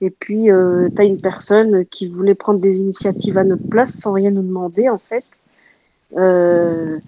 Et 0.00 0.10
puis, 0.10 0.44
tu 0.44 1.00
as 1.02 1.04
une 1.04 1.20
personne 1.20 1.84
qui 1.86 2.06
voulait 2.06 2.36
prendre 2.36 2.60
des 2.60 2.76
initiatives 2.76 3.36
à 3.36 3.42
notre 3.42 3.68
place 3.68 3.90
sans 3.90 4.12
rien 4.12 4.30
nous 4.30 4.42
demander, 4.42 4.88
en 4.88 4.98
fait. 4.98 5.24
Euh, 6.16 6.98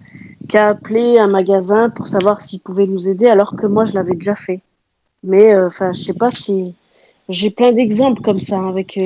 qui 0.49 0.59
a 0.59 0.69
appelé 0.71 1.19
un 1.19 1.29
magasin 1.29 1.89
pour 1.89 2.09
savoir 2.09 2.43
s'il 2.43 2.61
pouvait 2.61 2.89
nous 2.89 3.09
aider, 3.09 3.27
alors 3.27 3.55
que 3.55 3.67
moi, 3.67 3.85
je 3.85 3.95
l'avais 3.95 4.15
déjà 4.15 4.35
fait. 4.35 4.61
Mais, 5.23 5.57
enfin, 5.57 5.93
je 5.93 6.03
sais 6.03 6.15
pas 6.15 6.33
si... 6.33 6.75
J'ai 7.29 7.51
plein 7.51 7.71
d'exemples 7.71 8.23
comme 8.23 8.41
ça, 8.41 8.61
avec... 8.67 8.99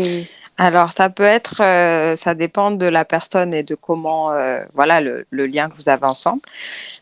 Alors, 0.57 0.93
ça 0.93 1.11
peut 1.11 1.25
être, 1.25 1.61
euh, 1.63 2.15
ça 2.15 2.35
dépend 2.35 2.71
de 2.71 2.87
la 2.87 3.05
personne 3.05 3.53
et 3.53 3.65
de 3.65 3.75
comment, 3.75 4.31
euh, 4.31 4.63
voilà, 4.73 5.01
le, 5.01 5.27
le 5.31 5.47
lien 5.47 5.69
que 5.69 5.75
vous 5.75 5.89
avez 5.89 6.05
ensemble. 6.05 6.43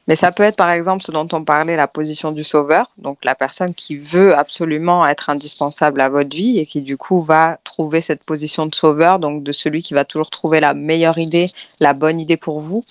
Mais 0.09 0.16
ça 0.16 0.32
peut 0.32 0.42
être, 0.42 0.57
par 0.57 0.70
exemple, 0.70 1.05
ce 1.05 1.12
dont 1.12 1.28
on 1.32 1.44
parlait, 1.44 1.76
la 1.76 1.86
position 1.86 2.32
du 2.32 2.44
sauveur. 2.44 2.90
Donc, 2.96 3.18
la 3.24 3.34
personne 3.34 3.74
qui 3.74 3.96
veut 3.96 4.34
absolument 4.34 5.07
être 5.07 5.28
indispensable 5.28 6.00
à 6.00 6.09
votre 6.09 6.34
vie 6.34 6.59
et 6.59 6.66
qui, 6.66 6.80
du 6.80 6.96
coup, 6.96 7.22
va 7.22 7.59
trouver 7.62 8.00
cette 8.00 8.24
position 8.24 8.64
de 8.64 8.74
sauveur, 8.74 9.18
donc 9.18 9.42
de 9.42 9.53
celui 9.53 9.82
qui 9.82 9.92
va 9.92 10.07
toujours 10.07 10.30
trouver 10.30 10.59
la 10.61 10.72
meilleure 10.72 11.18
idée, 11.18 11.48
la 11.78 11.92
bonne 11.92 12.20
idée 12.20 12.38
pour 12.38 12.61
vous. 12.61 12.84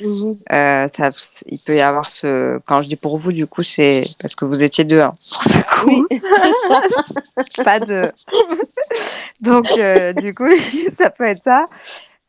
Mhm. 0.00 0.38
Euh, 0.52 0.88
ça, 0.96 1.10
il 1.46 1.58
peut 1.58 1.76
y 1.76 1.80
avoir 1.80 2.10
ce. 2.10 2.58
Quand 2.66 2.82
je 2.82 2.88
dis 2.88 2.96
pour 2.96 3.18
vous, 3.18 3.32
du 3.32 3.46
coup, 3.46 3.62
c'est 3.62 4.04
parce 4.20 4.34
que 4.34 4.44
vous 4.44 4.62
étiez 4.62 4.84
deux. 4.84 5.00
hein, 5.00 5.14
pour 5.32 5.42
ce 5.44 5.58
coup. 5.58 6.06
Oui, 6.10 6.20
c'est 7.36 7.52
ça. 7.56 7.64
pas 7.64 7.80
de. 7.80 8.10
Donc, 9.40 9.70
euh, 9.78 10.12
du 10.12 10.34
coup, 10.34 10.50
ça 11.00 11.10
peut 11.10 11.24
être 11.24 11.42
ça. 11.44 11.68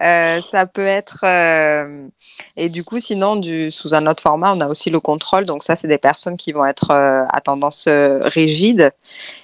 Euh, 0.04 0.42
ça 0.52 0.66
peut 0.66 0.86
être. 0.86 1.20
euh, 1.24 2.08
Et 2.58 2.68
du 2.70 2.84
coup, 2.84 3.00
sinon, 3.00 3.38
du... 3.38 3.72
sous 3.72 3.94
un 3.94 4.08
autre 4.08 4.22
format, 4.22 4.52
on 4.54 4.60
a 4.60 4.68
aussi 4.68 4.90
le 4.90 5.00
contrôle. 5.00 5.46
Donc, 5.46 5.64
ça, 5.64 5.76
c'est 5.78 5.88
des 5.88 5.98
personnes 5.98 6.36
qui 6.36 6.52
vont 6.52 6.66
être 6.66 6.92
euh, 6.92 7.24
à 7.32 7.40
tendance 7.42 7.86
euh, 7.88 8.20
rigide. 8.24 8.92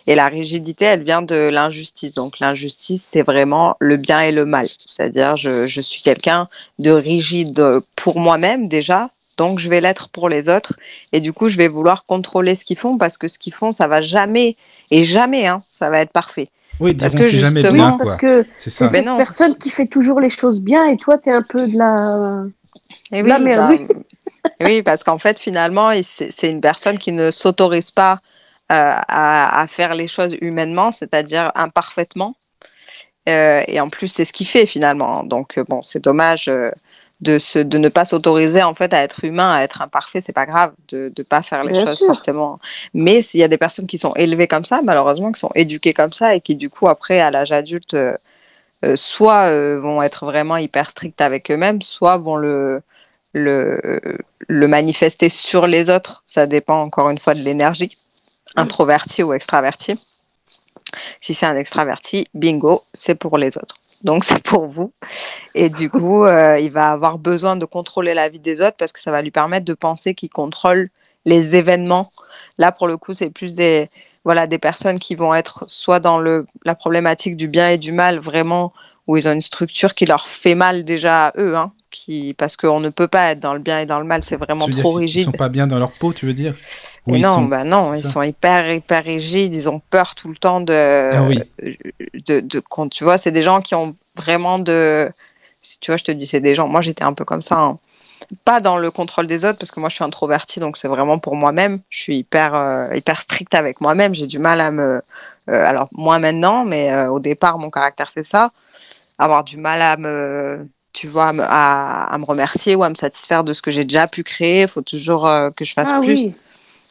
Et 0.07 0.15
la 0.15 0.27
rigidité, 0.27 0.85
elle 0.85 1.03
vient 1.03 1.21
de 1.21 1.35
l'injustice. 1.35 2.13
Donc, 2.13 2.39
l'injustice, 2.39 3.07
c'est 3.09 3.21
vraiment 3.21 3.77
le 3.79 3.95
bien 3.95 4.21
et 4.21 4.33
le 4.33 4.45
mal. 4.45 4.67
C'est-à-dire, 4.67 5.37
je, 5.37 5.67
je 5.67 5.81
suis 5.81 6.01
quelqu'un 6.01 6.49
de 6.79 6.91
rigide 6.91 7.81
pour 7.95 8.19
moi-même 8.19 8.67
déjà. 8.67 9.09
Donc, 9.37 9.59
je 9.59 9.69
vais 9.69 9.79
l'être 9.79 10.09
pour 10.09 10.27
les 10.27 10.49
autres. 10.49 10.73
Et 11.13 11.21
du 11.21 11.31
coup, 11.31 11.47
je 11.47 11.55
vais 11.57 11.69
vouloir 11.69 12.05
contrôler 12.05 12.55
ce 12.55 12.65
qu'ils 12.65 12.77
font 12.77 12.97
parce 12.97 13.17
que 13.17 13.29
ce 13.29 13.39
qu'ils 13.39 13.53
font, 13.53 13.71
ça 13.71 13.87
va 13.87 14.01
jamais, 14.01 14.57
et 14.91 15.05
jamais, 15.05 15.47
hein, 15.47 15.63
ça 15.71 15.89
va 15.89 15.99
être 16.01 16.11
parfait. 16.11 16.49
Oui, 16.79 16.95
Parce 16.95 17.13
que 17.13 17.23
c'est 17.23 17.39
jamais 17.39 17.61
bien, 17.61 17.97
parce 17.97 18.15
que 18.15 18.45
C'est 18.57 18.69
cette 18.69 19.05
non. 19.05 19.17
personne 19.17 19.55
qui 19.57 19.69
fait 19.69 19.87
toujours 19.87 20.19
les 20.19 20.29
choses 20.29 20.61
bien 20.61 20.85
et 20.87 20.97
toi, 20.97 21.17
tu 21.17 21.29
es 21.29 21.33
un 21.33 21.43
peu 21.43 21.67
de 21.67 21.77
la... 21.77 22.43
Et 23.11 23.21
La 23.21 23.39
merde, 23.39 23.71
oui. 23.71 23.87
bah, 23.87 24.51
oui, 24.61 24.81
parce 24.81 25.03
qu'en 25.03 25.17
fait, 25.19 25.37
finalement, 25.39 25.91
c'est 26.03 26.49
une 26.49 26.61
personne 26.61 26.97
qui 26.97 27.11
ne 27.11 27.29
s'autorise 27.31 27.91
pas 27.91 28.19
euh, 28.71 28.95
à, 29.07 29.61
à 29.61 29.67
faire 29.67 29.93
les 29.95 30.07
choses 30.07 30.35
humainement, 30.41 30.91
c'est-à-dire 30.91 31.51
imparfaitement. 31.55 32.35
Euh, 33.29 33.63
et 33.67 33.79
en 33.79 33.89
plus, 33.89 34.07
c'est 34.07 34.25
ce 34.25 34.33
qu'il 34.33 34.47
fait 34.47 34.65
finalement. 34.65 35.23
Donc, 35.23 35.57
euh, 35.57 35.63
bon, 35.67 35.81
c'est 35.81 36.03
dommage 36.03 36.47
euh, 36.47 36.71
de, 37.21 37.39
se, 37.39 37.59
de 37.59 37.77
ne 37.77 37.89
pas 37.89 38.05
s'autoriser 38.05 38.63
en 38.63 38.73
fait 38.73 38.93
à 38.93 39.01
être 39.03 39.23
humain, 39.23 39.53
à 39.53 39.61
être 39.61 39.81
imparfait. 39.81 40.21
C'est 40.21 40.33
pas 40.33 40.45
grave 40.45 40.73
de 40.89 41.11
ne 41.15 41.23
pas 41.23 41.41
faire 41.41 41.63
les 41.63 41.71
Bien 41.71 41.85
choses 41.85 41.99
sûr. 41.99 42.07
forcément. 42.07 42.59
Mais 42.93 43.21
s'il 43.21 43.39
y 43.39 43.43
a 43.43 43.47
des 43.47 43.57
personnes 43.57 43.87
qui 43.87 43.97
sont 43.97 44.13
élevées 44.15 44.47
comme 44.47 44.65
ça, 44.65 44.81
malheureusement, 44.83 45.31
qui 45.31 45.39
sont 45.39 45.51
éduquées 45.55 45.93
comme 45.93 46.13
ça 46.13 46.35
et 46.35 46.41
qui, 46.41 46.55
du 46.55 46.69
coup, 46.69 46.87
après, 46.87 47.19
à 47.19 47.31
l'âge 47.31 47.51
adulte, 47.51 47.93
euh, 47.93 48.17
euh, 48.83 48.95
soit 48.95 49.43
euh, 49.45 49.79
vont 49.79 50.01
être 50.01 50.25
vraiment 50.25 50.57
hyper 50.57 50.89
strictes 50.89 51.21
avec 51.21 51.51
eux-mêmes, 51.51 51.81
soit 51.83 52.17
vont 52.17 52.35
le, 52.35 52.81
le, 53.33 54.01
le 54.47 54.67
manifester 54.67 55.29
sur 55.29 55.67
les 55.67 55.89
autres. 55.89 56.23
Ça 56.27 56.47
dépend 56.47 56.79
encore 56.79 57.11
une 57.11 57.19
fois 57.19 57.35
de 57.35 57.41
l'énergie, 57.41 57.95
introvertie 58.55 59.21
ou 59.21 59.33
extravertie. 59.33 59.99
Si 61.21 61.33
c'est 61.35 61.45
un 61.45 61.55
extraverti, 61.55 62.27
bingo, 62.33 62.81
c'est 62.93 63.15
pour 63.15 63.37
les 63.37 63.55
autres. 63.57 63.75
Donc 64.03 64.23
c'est 64.25 64.43
pour 64.43 64.67
vous. 64.67 64.93
Et 65.55 65.69
du 65.69 65.89
coup, 65.89 66.25
euh, 66.25 66.59
il 66.59 66.71
va 66.71 66.91
avoir 66.91 67.17
besoin 67.17 67.55
de 67.55 67.65
contrôler 67.65 68.13
la 68.13 68.29
vie 68.29 68.39
des 68.39 68.61
autres 68.61 68.77
parce 68.77 68.91
que 68.91 69.01
ça 69.01 69.11
va 69.11 69.21
lui 69.21 69.31
permettre 69.31 69.65
de 69.65 69.73
penser 69.73 70.13
qu'il 70.13 70.29
contrôle 70.29 70.89
les 71.25 71.55
événements. 71.55 72.09
Là, 72.57 72.71
pour 72.71 72.87
le 72.87 72.97
coup, 72.97 73.13
c'est 73.13 73.29
plus 73.29 73.53
des, 73.53 73.89
voilà, 74.23 74.47
des 74.47 74.57
personnes 74.57 74.99
qui 74.99 75.15
vont 75.15 75.33
être 75.33 75.65
soit 75.67 75.99
dans 75.99 76.19
le, 76.19 76.45
la 76.65 76.75
problématique 76.75 77.37
du 77.37 77.47
bien 77.47 77.69
et 77.69 77.77
du 77.77 77.91
mal, 77.91 78.19
vraiment, 78.19 78.73
où 79.07 79.17
ils 79.17 79.27
ont 79.27 79.31
une 79.31 79.41
structure 79.41 79.93
qui 79.93 80.05
leur 80.05 80.27
fait 80.27 80.55
mal 80.55 80.83
déjà 80.83 81.27
à 81.27 81.33
eux, 81.37 81.55
hein, 81.55 81.71
qui, 81.91 82.33
parce 82.33 82.57
qu'on 82.57 82.79
ne 82.79 82.89
peut 82.89 83.07
pas 83.07 83.31
être 83.31 83.39
dans 83.39 83.53
le 83.53 83.59
bien 83.59 83.79
et 83.81 83.85
dans 83.85 83.99
le 83.99 84.05
mal, 84.05 84.23
c'est 84.23 84.37
vraiment 84.37 84.65
trop 84.67 84.93
rigide. 84.93 85.21
Ils 85.21 85.25
sont 85.25 85.31
pas 85.33 85.49
bien 85.49 85.67
dans 85.67 85.77
leur 85.77 85.91
peau, 85.91 86.13
tu 86.13 86.25
veux 86.25 86.33
dire 86.33 86.55
Ou 87.07 87.15
Et 87.15 87.19
ils 87.19 87.23
non, 87.23 87.29
sont- 87.31 87.45
bah 87.45 87.63
non, 87.63 87.93
ils 87.93 88.01
ça. 88.01 88.09
sont 88.09 88.21
hyper, 88.23 88.71
hyper 88.71 89.03
rigides, 89.03 89.53
ils 89.53 89.69
ont 89.69 89.79
peur 89.91 90.15
tout 90.15 90.29
le 90.29 90.35
temps 90.37 90.61
de. 90.61 90.73
Ah 90.73 91.23
oui. 91.27 91.41
de, 92.27 92.39
de 92.39 92.59
quand 92.59 92.89
tu 92.89 93.03
vois, 93.03 93.17
c'est 93.17 93.31
des 93.31 93.43
gens 93.43 93.61
qui 93.61 93.75
ont 93.75 93.95
vraiment 94.15 94.57
de. 94.59 95.11
si 95.61 95.77
Tu 95.79 95.91
vois, 95.91 95.97
je 95.97 96.03
te 96.03 96.11
dis, 96.11 96.25
c'est 96.25 96.39
des 96.41 96.55
gens. 96.55 96.67
Moi, 96.67 96.81
j'étais 96.81 97.03
un 97.03 97.13
peu 97.13 97.25
comme 97.25 97.41
ça. 97.41 97.55
hein. 97.57 97.77
Pas 98.45 98.61
dans 98.61 98.77
le 98.77 98.91
contrôle 98.91 99.27
des 99.27 99.43
autres, 99.45 99.57
parce 99.59 99.71
que 99.71 99.79
moi, 99.79 99.89
je 99.89 99.95
suis 99.95 100.03
introvertie, 100.03 100.59
donc 100.59 100.77
c'est 100.77 100.87
vraiment 100.87 101.19
pour 101.19 101.35
moi-même. 101.35 101.79
Je 101.89 101.99
suis 102.01 102.17
hyper, 102.19 102.55
euh, 102.55 102.95
hyper 102.95 103.21
stricte 103.21 103.53
avec 103.55 103.81
moi-même. 103.81 104.13
J'ai 104.15 104.27
du 104.27 104.39
mal 104.39 104.61
à 104.61 104.71
me. 104.71 105.01
euh, 105.49 105.65
alors, 105.65 105.89
moi 105.91 106.19
maintenant, 106.19 106.63
mais 106.63 106.91
euh, 106.93 107.09
au 107.09 107.19
départ, 107.19 107.57
mon 107.57 107.69
caractère, 107.71 108.11
c'est 108.13 108.23
ça. 108.23 108.51
Avoir 109.17 109.43
du 109.43 109.57
mal 109.57 109.81
à 109.81 109.97
me. 109.97 110.67
Tu 110.93 111.07
vois, 111.07 111.29
à 111.29 111.33
me, 111.33 111.43
à, 111.43 112.03
à 112.13 112.17
me 112.17 112.25
remercier 112.25 112.75
ou 112.75 112.83
à 112.83 112.89
me 112.89 112.95
satisfaire 112.95 113.43
de 113.43 113.53
ce 113.53 113.61
que 113.61 113.71
j'ai 113.71 113.85
déjà 113.85 114.07
pu 114.07 114.23
créer. 114.23 114.63
Il 114.63 114.67
faut 114.67 114.81
toujours 114.81 115.27
euh, 115.27 115.49
que 115.51 115.63
je 115.63 115.73
fasse 115.73 115.87
Ah 115.89 115.99
plus. 115.99 116.07
oui. 116.13 116.35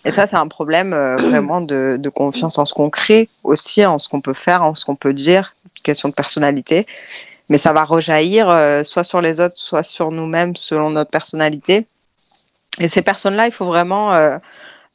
Et 0.07 0.11
ça, 0.11 0.27
c'est 0.27 0.37
un 0.37 0.49
problème 0.49 0.95
euh, 0.95 1.17
vraiment 1.31 1.61
de, 1.61 1.97
de 2.01 2.09
confiance 2.09 2.59
en 2.59 2.65
ce 2.65 2.73
qu'on 2.73 2.89
crée, 2.89 3.29
aussi 3.45 3.85
en 3.85 3.99
ce 3.99 4.09
qu'on 4.09 4.23
peut 4.23 4.33
faire, 4.35 4.63
en 4.63 4.75
ce 4.75 4.85
qu'on 4.87 4.97
peut 4.97 5.13
dire, 5.13 5.55
question 5.83 6.09
de 6.09 6.15
personnalité. 6.15 6.87
Mais 7.51 7.59
ça 7.59 7.73
va 7.73 7.85
rejaillir 7.85 8.49
euh, 8.49 8.83
soit 8.85 9.05
sur 9.05 9.21
les 9.21 9.41
autres, 9.41 9.57
soit 9.59 9.83
sur 9.83 10.11
nous-mêmes, 10.13 10.57
selon 10.57 10.91
notre 10.91 11.11
personnalité. 11.11 11.87
Et 12.79 12.89
ces 12.89 13.03
personnes-là, 13.03 13.47
il 13.47 13.53
faut 13.53 13.67
vraiment... 13.67 14.15
De 14.17 14.39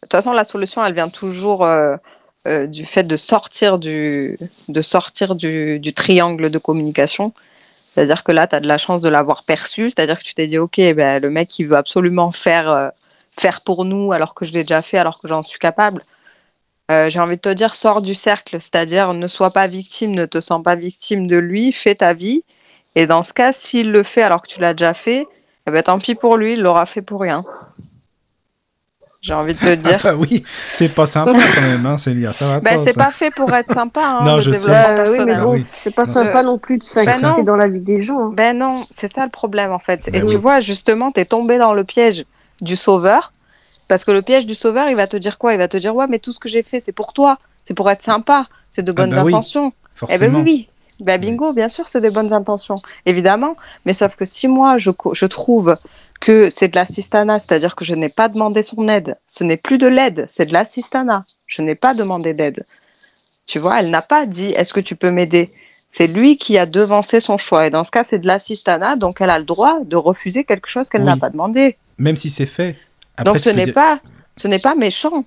toute 0.02 0.12
façon, 0.12 0.32
la 0.32 0.46
solution, 0.46 0.84
elle 0.86 0.94
vient 0.94 1.10
toujours 1.10 1.68
du 2.46 2.86
fait 2.86 3.04
de 3.04 3.18
sortir 3.18 3.78
du, 3.78 4.38
de 4.70 4.82
sortir 4.82 5.36
du, 5.36 5.80
du 5.80 5.94
triangle 5.94 6.50
de 6.50 6.58
communication. 6.58 7.34
C'est-à-dire 7.96 8.24
que 8.24 8.32
là, 8.34 8.46
tu 8.46 8.56
as 8.56 8.60
de 8.60 8.68
la 8.68 8.78
chance 8.78 9.02
de 9.02 9.10
l'avoir 9.10 9.46
perçu. 9.46 9.86
C'est-à-dire 9.86 10.20
que 10.20 10.24
tu 10.26 10.36
t'es 10.36 10.48
dit, 10.48 10.58
OK, 10.60 10.78
ben, 10.78 11.20
le 11.20 11.30
mec, 11.32 11.58
il 11.58 11.68
veut 11.68 11.78
absolument 11.78 12.32
faire... 12.32 12.70
euh, 12.70 12.90
faire 13.38 13.62
pour 13.62 13.86
nous 13.86 14.14
alors 14.14 14.34
que 14.34 14.46
je 14.46 14.54
l'ai 14.54 14.64
déjà 14.64 14.82
fait, 14.82 14.98
alors 14.98 15.20
que 15.20 15.28
j'en 15.28 15.44
suis 15.44 15.60
capable. 15.60 16.02
Euh, 16.92 17.10
j'ai 17.10 17.20
envie 17.20 17.36
de 17.36 17.42
te 17.42 17.50
dire, 17.50 17.76
sors 17.76 18.02
du 18.02 18.14
cercle, 18.16 18.62
c'est-à-dire 18.62 19.14
ne 19.14 19.28
sois 19.28 19.52
pas 19.52 19.68
victime, 19.68 20.12
ne 20.12 20.26
te 20.26 20.40
sens 20.40 20.62
pas 20.64 20.76
victime 20.76 21.28
de 21.28 21.36
lui, 21.36 21.72
fais 21.72 21.96
ta 21.96 22.14
vie. 22.14 22.44
Et 22.96 23.08
dans 23.08 23.24
ce 23.24 23.34
cas, 23.34 23.52
s'il 23.52 23.92
le 23.92 24.04
fait 24.04 24.22
alors 24.22 24.42
que 24.42 24.48
tu 24.48 24.62
l'as 24.62 24.74
déjà 24.74 24.94
fait, 24.94 25.28
eh 25.68 25.72
ben, 25.72 25.84
tant 25.84 26.00
pis 26.00 26.16
pour 26.16 26.38
lui, 26.38 26.54
il 26.54 26.62
l'aura 26.62 26.86
fait 26.86 27.02
pour 27.02 27.22
rien. 27.22 27.44
J'ai 29.26 29.34
envie 29.34 29.54
de 29.54 29.60
te 29.60 29.66
Ah 29.66 29.76
dire. 29.76 30.00
bah 30.04 30.14
oui, 30.16 30.44
c'est 30.70 30.90
pas 30.94 31.08
sympa 31.08 31.32
quand 31.56 31.62
même, 31.62 31.84
hein, 31.86 31.98
Célia, 31.98 32.32
ça 32.32 32.48
va 32.48 32.60
Ben, 32.60 32.76
pas. 32.78 32.84
c'est 32.86 32.96
pas 32.96 33.12
fait 33.12 33.32
pour 33.32 33.52
être 33.54 33.74
sympa, 33.74 34.02
hein, 34.20 34.24
Non, 34.24 34.40
je 34.40 34.52
sais. 34.52 34.70
Bah 34.70 35.06
oui, 35.10 35.18
mais. 35.26 35.34
Ah 35.36 35.44
bon, 35.44 35.54
oui. 35.54 35.66
c'est 35.78 35.94
pas 35.96 36.04
Non. 36.04 36.12
sympa 36.14 36.44
non 36.44 36.60
plus 36.60 36.78
de 36.78 36.84
s'inquiéter 36.84 37.22
non. 37.40 37.44
dans 37.44 37.56
la 37.56 37.68
vie 37.68 37.80
des 37.80 38.04
gens. 38.04 38.28
hein. 38.28 38.32
Ben 38.34 38.56
non, 38.56 38.86
c'est 38.96 39.12
ça 39.12 39.24
le 39.26 39.32
problème 39.32 39.72
en 39.72 39.80
fait. 39.80 40.02
Ben 40.12 40.22
et 40.22 40.24
oui. 40.24 40.34
tu 40.36 40.38
vois, 40.38 40.62
justement, 40.62 41.12
tu 41.12 41.20
es 41.22 41.26
tombé 41.26 41.58
dans 41.58 41.74
le 41.74 41.84
piège 41.84 42.24
du 42.62 42.76
sauveur. 42.76 43.34
Parce 43.88 44.06
que 44.06 44.12
le 44.12 44.22
piège 44.22 44.46
du 44.46 44.54
sauveur, 44.56 44.90
il 44.90 44.96
va 44.96 45.08
te 45.08 45.18
dire 45.18 45.38
quoi? 45.40 45.54
Il 45.54 45.58
va 45.58 45.68
te 45.68 45.78
dire 45.78 45.96
Ouais, 45.96 46.06
mais 46.08 46.20
tout 46.20 46.32
ce 46.34 46.40
que 46.40 46.48
j'ai 46.50 46.62
fait, 46.64 46.80
c'est 46.82 46.92
pour 46.92 47.12
toi. 47.14 47.40
C'est 47.68 47.74
pour 47.74 47.90
être 47.90 48.04
sympa. 48.04 48.46
C'est 48.76 48.84
de 48.84 48.92
bonnes 48.92 49.10
bah 49.10 49.24
oui, 49.24 49.34
intentions. 49.34 49.74
Eh 50.10 50.18
ben 50.20 50.36
oui, 50.36 50.42
oui. 50.44 50.68
Ben 51.00 51.20
bingo, 51.20 51.52
bien 51.52 51.68
sûr, 51.68 51.90
c'est 51.90 52.00
des 52.02 52.10
bonnes 52.12 52.32
intentions. 52.32 52.78
Évidemment. 53.08 53.56
Mais 53.86 53.94
sauf 53.94 54.16
que 54.16 54.26
si 54.26 54.48
moi, 54.48 54.78
je, 54.78 54.92
je 55.14 55.26
trouve 55.26 55.78
que 56.22 56.50
c'est 56.50 56.70
de 56.70 56.76
l'assistanat, 56.76 57.40
c'est-à-dire 57.40 57.76
que 57.76 57.86
je 57.86 57.94
n'ai 57.96 58.10
pas 58.10 58.30
demandé 58.30 58.64
son 58.64 58.88
aide, 58.88 59.18
ce 59.28 59.44
n'est 59.44 59.58
plus 59.58 59.78
de 59.78 59.88
l'aide, 59.88 60.26
c'est 60.28 60.46
de 60.46 60.54
l'assistanat. 60.54 61.24
Je 61.48 61.62
n'ai 61.62 61.76
pas 61.76 61.94
demandé 61.94 62.34
d'aide. 62.34 62.66
Tu 63.46 63.60
vois, 63.60 63.80
elle 63.80 63.90
n'a 63.92 64.02
pas 64.02 64.26
dit 64.26 64.48
Est-ce 64.50 64.74
que 64.74 64.80
tu 64.80 64.96
peux 64.96 65.12
m'aider? 65.12 65.52
C'est 65.92 66.08
lui 66.08 66.36
qui 66.38 66.58
a 66.58 66.66
devancé 66.66 67.20
son 67.20 67.38
choix. 67.38 67.68
Et 67.68 67.70
dans 67.70 67.84
ce 67.84 67.92
cas, 67.92 68.04
c'est 68.04 68.20
de 68.20 68.28
l'assistanat, 68.28 68.96
donc 68.96 69.22
elle 69.22 69.30
a 69.30 69.38
le 69.40 69.46
droit 69.46 69.80
de 69.84 69.96
refuser 69.96 70.44
quelque 70.44 70.68
chose 70.68 70.90
qu'elle 70.90 71.02
Oui. 71.02 71.08
n'a 71.08 71.18
pas 71.18 71.30
demandé. 71.30 71.78
Même 72.00 72.16
si 72.16 72.30
c'est 72.30 72.46
fait. 72.48 72.76
Après, 73.18 73.34
donc 73.34 73.42
ce 73.42 73.50
n'est 73.50 73.66
dire- 73.66 73.74
pas, 73.74 74.00
ce 74.36 74.48
n'est 74.48 74.60
pas 74.60 74.76
méchant. 74.76 75.24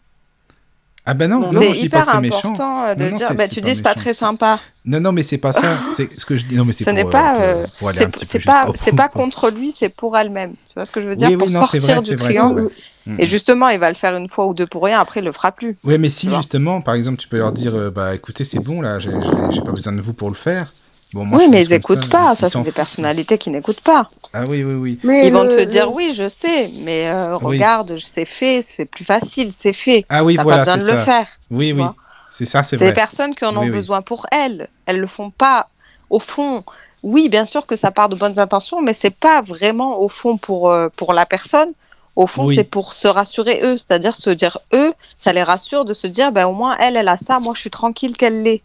Ah 1.11 1.15
ben 1.15 1.27
non, 1.31 1.41
Non, 1.41 1.53
non, 1.53 1.73
je 1.73 1.81
dis 1.81 1.89
pas 1.89 2.03
que 2.03 2.09
c'est 2.09 2.21
méchant. 2.21 2.51
important 2.53 2.85
euh, 2.85 2.95
de 2.95 3.03
Non, 3.05 3.11
non, 3.13 3.17
dire 3.17 3.29
c'est- 3.29 3.37
c'est 3.49 3.55
Tu 3.55 3.61
pas 3.63 3.69
dis 3.71 3.77
c'est 3.77 3.83
pas 3.83 3.95
très 3.95 4.13
sympa. 4.13 4.59
Non, 4.85 5.01
non, 5.01 5.13
mais 5.13 5.23
c'est 5.23 5.39
pas 5.39 5.55
ça. 5.55 5.79
C'est 5.95 6.21
ce 6.21 6.27
que 6.27 6.37
je 6.37 6.45
dis. 6.45 6.55
Non, 6.55 6.67
mais 6.67 6.73
c'est 6.75 6.85
Ce 6.85 6.91
pour, 6.91 6.99
n'est 6.99 7.07
euh, 7.07 7.11
pas, 7.11 7.33
pour- 7.33 7.43
euh, 7.43 7.65
pour 7.79 7.89
aller 7.89 8.01
un 8.03 8.11
petit 8.11 8.27
peu 8.27 8.33
c'est 8.33 8.39
juste 8.41 8.91
pas, 8.91 8.93
pas 8.97 9.09
contre 9.09 9.49
lui, 9.51 9.73
c'est 9.73 9.89
pour 9.89 10.19
elle-même. 10.19 10.51
Tu 10.69 10.75
vois 10.77 10.85
ce 10.85 10.93
que 10.93 11.01
je 11.01 11.07
veux 11.09 11.17
dire? 11.17 11.29
Oui, 11.31 11.37
Pour 11.39 11.51
non, 11.51 11.63
c'est 11.63 11.81
sortir 11.81 11.95
vrai, 11.97 12.01
du 12.03 12.07
c'est 12.09 12.15
vrai, 12.17 12.29
c'est 12.29 12.35
triangle. 12.35 12.61
vrai. 12.65 12.73
Mm. 13.07 13.21
Et 13.21 13.27
justement, 13.27 13.69
il 13.71 13.79
va 13.79 13.89
le 13.89 13.95
faire 13.97 14.15
une 14.17 14.29
fois 14.29 14.47
ou 14.49 14.53
deux 14.53 14.67
pour 14.67 14.85
rien, 14.85 14.99
après 14.99 15.21
il 15.21 15.25
le 15.25 15.33
fera 15.33 15.51
plus. 15.51 15.79
Oui, 15.83 15.97
mais 15.97 16.11
si 16.11 16.31
justement, 16.35 16.83
par 16.83 16.95
exemple, 16.95 17.17
tu 17.17 17.27
peux 17.27 17.39
leur 17.39 17.53
dire, 17.53 17.75
euh, 17.75 17.91
bah 17.91 18.15
écoutez, 18.15 18.45
c'est 18.45 18.61
bon 18.61 18.83
là, 18.83 18.99
j'ai 18.99 19.63
pas 19.63 19.73
besoin 19.73 19.95
de 19.95 20.03
vous 20.03 20.13
pour 20.13 20.29
le 20.29 20.35
faire. 20.35 20.75
Bon, 21.15 21.25
moi, 21.25 21.39
je 21.39 21.45
oui, 21.45 21.51
mais 21.51 21.63
ils 21.63 21.71
n'écoutent 21.71 22.11
pas. 22.11 22.35
Ça, 22.37 22.49
c'est 22.49 22.63
des 22.63 22.73
personnalités 22.73 23.39
qui 23.39 23.51
n'écoutent 23.51 23.81
pas. 23.81 24.11
Ah 24.35 24.45
oui, 24.47 24.63
oui, 24.63 24.75
oui. 24.75 24.99
Mais 25.05 25.27
Ils 25.27 25.33
vont 25.33 25.45
le- 25.45 25.57
te 25.57 25.63
dire 25.63 25.91
oui, 25.93 26.13
je 26.15 26.29
sais, 26.29 26.69
mais 26.83 27.09
euh, 27.09 27.37
Oui. 27.39 27.57
regarde, 27.57 27.99
c'est 28.15 28.27
fait, 28.27 28.63
c'est 28.67 28.85
plus 28.85 29.05
facile, 29.07 29.51
c'est 29.57 29.73
fait. 29.73 30.05
Ah 30.11 30.23
oui, 30.23 30.37
voilà, 30.41 30.65
c'est 30.67 30.75
besoin 30.75 30.93
de 30.95 30.99
le 30.99 30.99
ça. 30.99 31.05
faire. 31.05 31.27
Oui, 31.51 31.73
oui. 31.73 31.85
C'est 32.31 32.45
ça, 32.45 32.63
c'est 32.63 32.77
C'est 32.77 32.79
des 32.81 32.85
vrai. 32.87 32.95
personnes 32.95 33.35
qui 33.35 33.45
en 33.47 33.57
ont 33.57 33.61
Oui, 33.61 33.67
oui. 33.71 33.77
besoin 33.77 34.03
pour 34.03 34.27
elles. 34.31 34.69
Elles 34.85 35.01
le 35.01 35.07
font 35.07 35.31
pas. 35.31 35.69
Au 36.11 36.21
fond, 36.21 36.63
oui, 37.03 37.31
bien 37.31 37.47
sûr 37.47 37.67
que 37.67 37.75
ça 37.75 37.91
part 37.91 38.11
de 38.11 38.15
bonnes 38.17 38.39
intentions, 38.39 38.83
mais 38.83 38.93
c'est 38.93 39.15
pas 39.15 39.41
vraiment 39.41 40.01
au 40.03 40.11
fond 40.11 40.37
pour, 40.37 40.71
euh, 40.71 40.89
pour 40.95 41.15
la 41.15 41.25
personne. 41.25 41.73
Au 42.17 42.27
fond, 42.27 42.47
Oui. 42.47 42.57
c'est 42.57 42.65
pour 42.69 42.93
se 42.93 43.09
rassurer 43.09 43.61
eux, 43.63 43.79
c'est-à-dire 43.79 44.15
se 44.17 44.29
dire 44.29 44.59
eux, 44.75 44.93
ça 45.19 45.33
les 45.33 45.43
rassure 45.43 45.85
de 45.87 45.95
se 45.95 46.07
dire, 46.07 46.33
ben 46.33 46.47
au 46.47 46.53
moins 46.53 46.77
elle, 46.79 46.97
elle 46.97 47.09
a 47.09 47.17
ça, 47.17 47.39
moi 47.39 47.55
je 47.55 47.61
suis 47.61 47.71
tranquille 47.71 48.15
qu'elle 48.17 48.43
l'ait. 48.43 48.61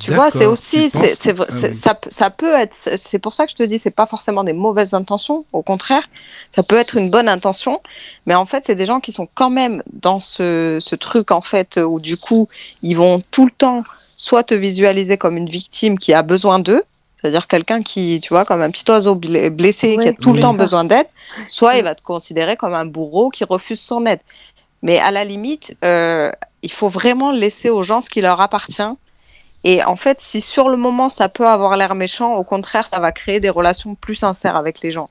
Tu 0.00 0.12
vois, 0.12 0.30
c'est 0.30 0.46
aussi, 0.46 0.90
Ah 0.94 0.98
ça, 1.72 1.94
peut- 1.94 2.08
ça 2.10 2.30
peut 2.30 2.54
être, 2.54 2.74
c'est- 2.96 3.18
pour 3.18 3.34
ça 3.34 3.44
que 3.46 3.52
je 3.52 3.56
te 3.56 3.62
dis, 3.62 3.78
c'est 3.78 3.90
pas 3.90 4.06
forcément 4.06 4.44
des 4.44 4.52
mauvaises 4.52 4.94
intentions, 4.94 5.44
au 5.52 5.62
contraire, 5.62 6.08
ça 6.54 6.62
peut 6.62 6.76
être 6.76 6.96
une 6.96 7.10
bonne 7.10 7.28
intention, 7.28 7.80
mais 8.26 8.34
en 8.34 8.46
fait, 8.46 8.64
c'est 8.66 8.74
des 8.74 8.86
gens 8.86 9.00
qui 9.00 9.12
sont 9.12 9.28
quand 9.34 9.50
même 9.50 9.82
dans 9.92 10.20
ce, 10.20 10.78
ce 10.80 10.94
truc, 10.96 11.30
en 11.30 11.40
fait, 11.40 11.78
où 11.78 12.00
du 12.00 12.16
coup, 12.16 12.48
ils 12.82 12.94
vont 12.94 13.22
tout 13.30 13.44
le 13.46 13.50
temps 13.50 13.82
soit 14.16 14.44
te 14.44 14.54
visualiser 14.54 15.16
comme 15.18 15.36
une 15.36 15.48
victime 15.48 15.98
qui 15.98 16.12
a 16.12 16.22
besoin 16.22 16.58
d'eux, 16.58 16.82
c'est-à-dire 17.20 17.46
quelqu'un 17.48 17.82
qui, 17.82 18.20
tu 18.22 18.28
vois, 18.30 18.44
comme 18.44 18.62
un 18.62 18.70
petit 18.70 18.88
oiseau 18.90 19.14
bl- 19.16 19.50
blessé 19.50 19.96
qui 20.00 20.08
a 20.08 20.12
tout 20.12 20.32
le 20.32 20.40
temps 20.40 20.52
ça. 20.52 20.58
besoin 20.58 20.84
d'aide, 20.84 21.06
soit 21.48 21.76
il 21.76 21.82
Mm. 21.82 21.84
va 21.84 21.94
te 21.94 22.02
considérer 22.02 22.56
comme 22.56 22.74
un 22.74 22.86
bourreau 22.86 23.30
qui 23.30 23.44
refuse 23.44 23.80
son 23.80 24.06
aide. 24.06 24.20
Mais 24.82 24.98
à 24.98 25.10
la 25.10 25.24
limite, 25.24 25.76
euh, 25.84 26.30
il 26.62 26.70
faut 26.72 26.88
vraiment 26.88 27.32
laisser 27.32 27.70
aux 27.70 27.82
gens 27.82 28.00
ce 28.00 28.08
qui 28.10 28.20
leur 28.20 28.40
appartient. 28.40 28.82
Et 29.64 29.82
en 29.84 29.96
fait, 29.96 30.20
si 30.20 30.40
sur 30.40 30.68
le 30.68 30.76
moment 30.76 31.10
ça 31.10 31.28
peut 31.28 31.46
avoir 31.46 31.76
l'air 31.76 31.94
méchant, 31.94 32.34
au 32.36 32.44
contraire, 32.44 32.86
ça 32.88 33.00
va 33.00 33.12
créer 33.12 33.40
des 33.40 33.50
relations 33.50 33.94
plus 33.94 34.14
sincères 34.14 34.56
avec 34.56 34.80
les 34.80 34.92
gens. 34.92 35.10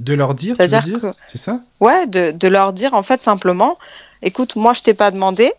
De 0.00 0.14
leur 0.14 0.34
dire, 0.34 0.56
tu 0.56 0.62
veux 0.62 0.80
dire 0.80 1.00
que- 1.00 1.12
C'est 1.26 1.38
ça? 1.38 1.60
Ouais, 1.80 2.06
de, 2.06 2.30
de 2.30 2.48
leur 2.48 2.72
dire 2.72 2.94
en 2.94 3.02
fait 3.02 3.22
simplement, 3.22 3.76
écoute, 4.22 4.56
moi 4.56 4.72
je 4.72 4.82
t'ai 4.82 4.94
pas 4.94 5.10
demandé, 5.10 5.52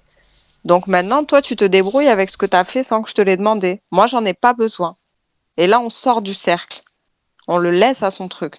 donc 0.65 0.87
maintenant 0.87 1.23
toi 1.25 1.41
tu 1.41 1.55
te 1.55 1.65
débrouilles 1.65 2.07
avec 2.07 2.29
ce 2.29 2.37
que 2.37 2.45
tu 2.45 2.55
as 2.55 2.63
fait 2.63 2.83
sans 2.83 3.03
que 3.03 3.09
je 3.09 3.15
te 3.15 3.21
l'ai 3.21 3.37
demandé. 3.37 3.81
Moi 3.91 4.07
j'en 4.07 4.23
ai 4.25 4.33
pas 4.33 4.53
besoin. 4.53 4.95
Et 5.57 5.67
là 5.67 5.79
on 5.79 5.89
sort 5.89 6.21
du 6.21 6.33
cercle. 6.33 6.81
On 7.47 7.57
le 7.57 7.71
laisse 7.71 8.01
à 8.03 8.09
son 8.09 8.27
truc. 8.29 8.55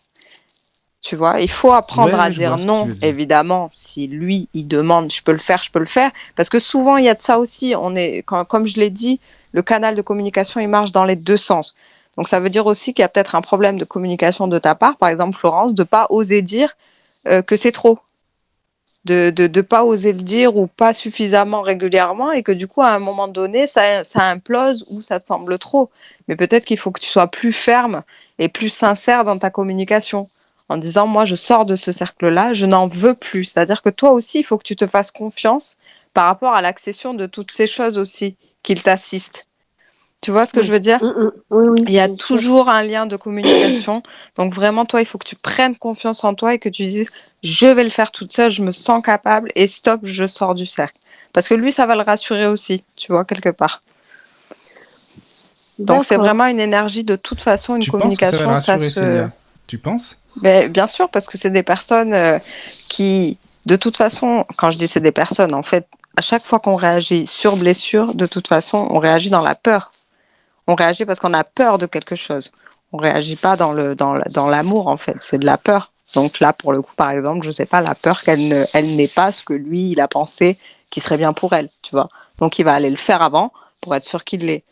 Tu 1.00 1.16
vois, 1.16 1.40
il 1.40 1.50
faut 1.50 1.72
apprendre 1.72 2.14
Ouais, 2.14 2.20
à 2.20 2.30
dire 2.30 2.56
non, 2.58 2.86
dire. 2.86 3.06
évidemment, 3.08 3.68
si 3.74 4.06
lui 4.06 4.48
il 4.54 4.66
demande, 4.68 5.12
je 5.12 5.22
peux 5.22 5.32
le 5.32 5.38
faire, 5.38 5.62
je 5.62 5.70
peux 5.70 5.78
le 5.78 5.84
faire. 5.86 6.10
Parce 6.36 6.48
que 6.48 6.58
souvent 6.58 6.96
il 6.98 7.04
y 7.04 7.08
a 7.10 7.14
de 7.14 7.20
ça 7.20 7.38
aussi. 7.38 7.74
On 7.76 7.94
est, 7.96 8.22
quand, 8.26 8.44
comme 8.46 8.66
je 8.66 8.76
l'ai 8.80 8.88
dit, 8.90 9.20
le 9.54 9.62
canal 9.62 9.94
de 9.94 10.02
communication 10.02 10.60
il 10.60 10.68
marche 10.68 10.92
dans 10.92 11.04
les 11.04 11.16
deux 11.16 11.38
sens. 11.38 11.74
Donc 12.18 12.28
ça 12.28 12.40
veut 12.40 12.50
dire 12.50 12.66
aussi 12.66 12.92
qu'il 12.92 13.02
y 13.02 13.06
a 13.06 13.08
peut-être 13.08 13.34
un 13.34 13.40
problème 13.40 13.78
de 13.78 13.84
communication 13.84 14.46
de 14.48 14.58
ta 14.58 14.74
part, 14.74 14.96
par 14.96 15.08
exemple 15.08 15.38
Florence, 15.38 15.74
de 15.74 15.84
pas 15.84 16.06
oser 16.10 16.42
dire 16.42 16.76
euh, 17.26 17.40
que 17.40 17.56
c'est 17.56 17.72
trop. 17.72 17.98
De 19.04 19.32
ne 19.36 19.46
de, 19.46 19.60
pas 19.60 19.84
oser 19.84 20.12
le 20.12 20.22
dire 20.22 20.56
ou 20.56 20.66
pas 20.66 20.94
suffisamment 20.94 21.60
régulièrement 21.60 22.32
et 22.32 22.42
que 22.42 22.52
du 22.52 22.66
coup 22.66 22.80
à 22.80 22.88
un 22.88 22.98
moment 22.98 23.28
donné 23.28 23.66
ça, 23.66 24.02
ça 24.02 24.24
implose 24.24 24.84
ou 24.88 25.02
ça 25.02 25.20
te 25.20 25.28
semble 25.28 25.58
trop. 25.58 25.90
Mais 26.26 26.36
peut-être 26.36 26.64
qu'il 26.64 26.78
faut 26.78 26.90
que 26.90 27.00
tu 27.00 27.10
sois 27.10 27.26
plus 27.26 27.52
ferme 27.52 28.02
et 28.38 28.48
plus 28.48 28.70
sincère 28.70 29.24
dans 29.24 29.38
ta 29.38 29.50
communication 29.50 30.28
en 30.68 30.78
disant 30.78 31.06
moi 31.06 31.26
je 31.26 31.36
sors 31.36 31.66
de 31.66 31.76
ce 31.76 31.92
cercle-là, 31.92 32.54
je 32.54 32.66
n'en 32.66 32.88
veux 32.88 33.14
plus. 33.14 33.44
C'est-à-dire 33.44 33.82
que 33.82 33.90
toi 33.90 34.10
aussi 34.12 34.40
il 34.40 34.44
faut 34.44 34.58
que 34.58 34.64
tu 34.64 34.74
te 34.74 34.86
fasses 34.86 35.10
confiance 35.12 35.76
par 36.14 36.24
rapport 36.26 36.54
à 36.54 36.62
l'accession 36.62 37.12
de 37.14 37.26
toutes 37.26 37.50
ces 37.50 37.66
choses 37.66 37.98
aussi 37.98 38.36
qu'il 38.64 38.82
t'assiste. 38.82 39.46
Tu 40.20 40.32
vois 40.32 40.46
ce 40.46 40.52
que 40.52 40.60
Oui. 40.60 40.66
je 40.66 40.72
veux 40.72 40.80
dire? 40.80 41.00
Mm, 41.02 41.06
mm. 41.24 41.30
Oui, 41.50 41.66
oui. 41.68 41.84
il 41.86 41.92
y 41.92 42.00
a 42.00 42.08
sûr. 42.08 42.16
toujours 42.26 42.68
un 42.68 42.82
lien 42.82 43.06
de 43.06 43.14
communication. 43.16 44.02
Donc 44.36 44.54
vraiment, 44.54 44.86
toi, 44.86 45.00
il 45.02 45.06
faut 45.06 45.18
que 45.18 45.28
tu 45.28 45.36
prennes 45.36 45.76
confiance 45.76 46.24
en 46.24 46.34
toi 46.34 46.54
et 46.54 46.58
que 46.58 46.68
tu 46.70 46.82
dises, 46.82 47.10
je 47.42 47.66
vais 47.66 47.84
le 47.84 47.90
faire 47.90 48.10
toute 48.10 48.32
seule, 48.32 48.50
je 48.50 48.62
me 48.62 48.72
sens 48.72 49.02
capable 49.04 49.52
et 49.54 49.68
stop, 49.68 50.00
je 50.02 50.26
sors 50.26 50.54
du 50.56 50.66
cercle. 50.66 50.96
Parce 51.32 51.46
que 51.46 51.54
lui, 51.54 51.72
ça 51.72 51.86
va 51.86 51.94
le 51.94 52.02
rassurer 52.02 52.46
aussi, 52.46 52.84
tu 52.96 53.12
vois, 53.12 53.24
quelque 53.24 53.50
part. 53.50 53.82
Donc 55.78 56.04
c'est 56.04 56.16
vraiment 56.16 56.46
une 56.46 56.60
énergie 56.60 57.04
de 57.04 57.16
toute 57.16 57.40
façon, 57.40 57.74
une 57.76 57.82
Tu 57.82 57.90
penses 57.90 58.16
que 58.16 58.24
ça 58.24 58.30
communication. 58.30 58.38
va 58.38 58.44
le 58.46 58.50
rassurer, 58.54 58.90
se- 58.90 59.00
Célia? 59.00 59.32
Tu 59.66 59.78
penses? 59.78 60.18
Ben, 60.36 60.68
bien 60.70 60.86
sûr, 60.88 61.08
parce 61.10 61.26
que 61.26 61.36
c'est 61.38 61.50
des 61.50 61.62
personnes 61.62 62.14
euh, 62.14 62.38
qui, 62.88 63.38
de 63.66 63.76
toute 63.76 63.96
façon, 63.96 64.44
quand 64.56 64.70
je 64.70 64.78
dis 64.78 64.88
c'est 64.88 65.00
des 65.00 65.12
personnes, 65.12 65.54
en 65.54 65.62
fait, 65.62 65.86
à 66.16 66.22
chaque 66.22 66.44
fois 66.44 66.60
qu'on 66.60 66.74
réagit 66.76 67.26
sur 67.26 67.56
blessure, 67.56 68.14
de 68.14 68.26
toute 68.26 68.48
façon, 68.48 68.86
on 68.90 68.98
réagit 68.98 69.30
dans 69.30 69.42
la 69.42 69.54
peur. 69.54 69.92
On 70.66 70.74
réagit 70.74 71.04
parce 71.04 71.20
qu'on 71.20 71.34
a 71.34 71.44
peur 71.44 71.78
de 71.78 71.86
quelque 71.86 72.16
chose. 72.16 72.52
On 72.92 72.98
réagit 72.98 73.36
pas 73.36 73.56
dans 73.56 73.72
l'amour 74.48 74.88
en 74.88 74.96
fait, 74.96 75.16
c'est 75.18 75.38
de 75.38 75.46
la 75.46 75.58
peur. 75.58 75.90
Donc 76.14 76.40
là, 76.40 76.52
pour 76.52 76.72
le 76.72 76.82
coup, 76.82 76.94
par 76.96 77.10
exemple, 77.10 77.44
je 77.44 77.50
sais 77.50 77.66
pas 77.66 77.80
la 77.80 77.94
peur 77.94 78.22
qu'elle 78.22 78.48
ne 78.48 78.64
elle 78.72 78.94
n'ait 78.94 79.08
pas 79.08 79.32
ce 79.32 79.42
que 79.42 79.54
lui 79.54 79.90
il 79.90 80.00
a 80.00 80.08
pensé 80.08 80.58
qui 80.90 81.00
serait 81.00 81.16
bien 81.16 81.32
pour 81.32 81.52
elle, 81.54 81.70
tu 81.82 81.90
vois. 81.92 82.08
Donc 82.38 82.58
il 82.58 82.64
va 82.64 82.74
aller 82.74 82.90
le 82.90 82.96
faire 82.96 83.22
avant 83.22 83.52
pour 83.80 83.94
être 83.94 84.04
sûr 84.04 84.24
qu'il 84.24 84.46
l'est, 84.46 84.64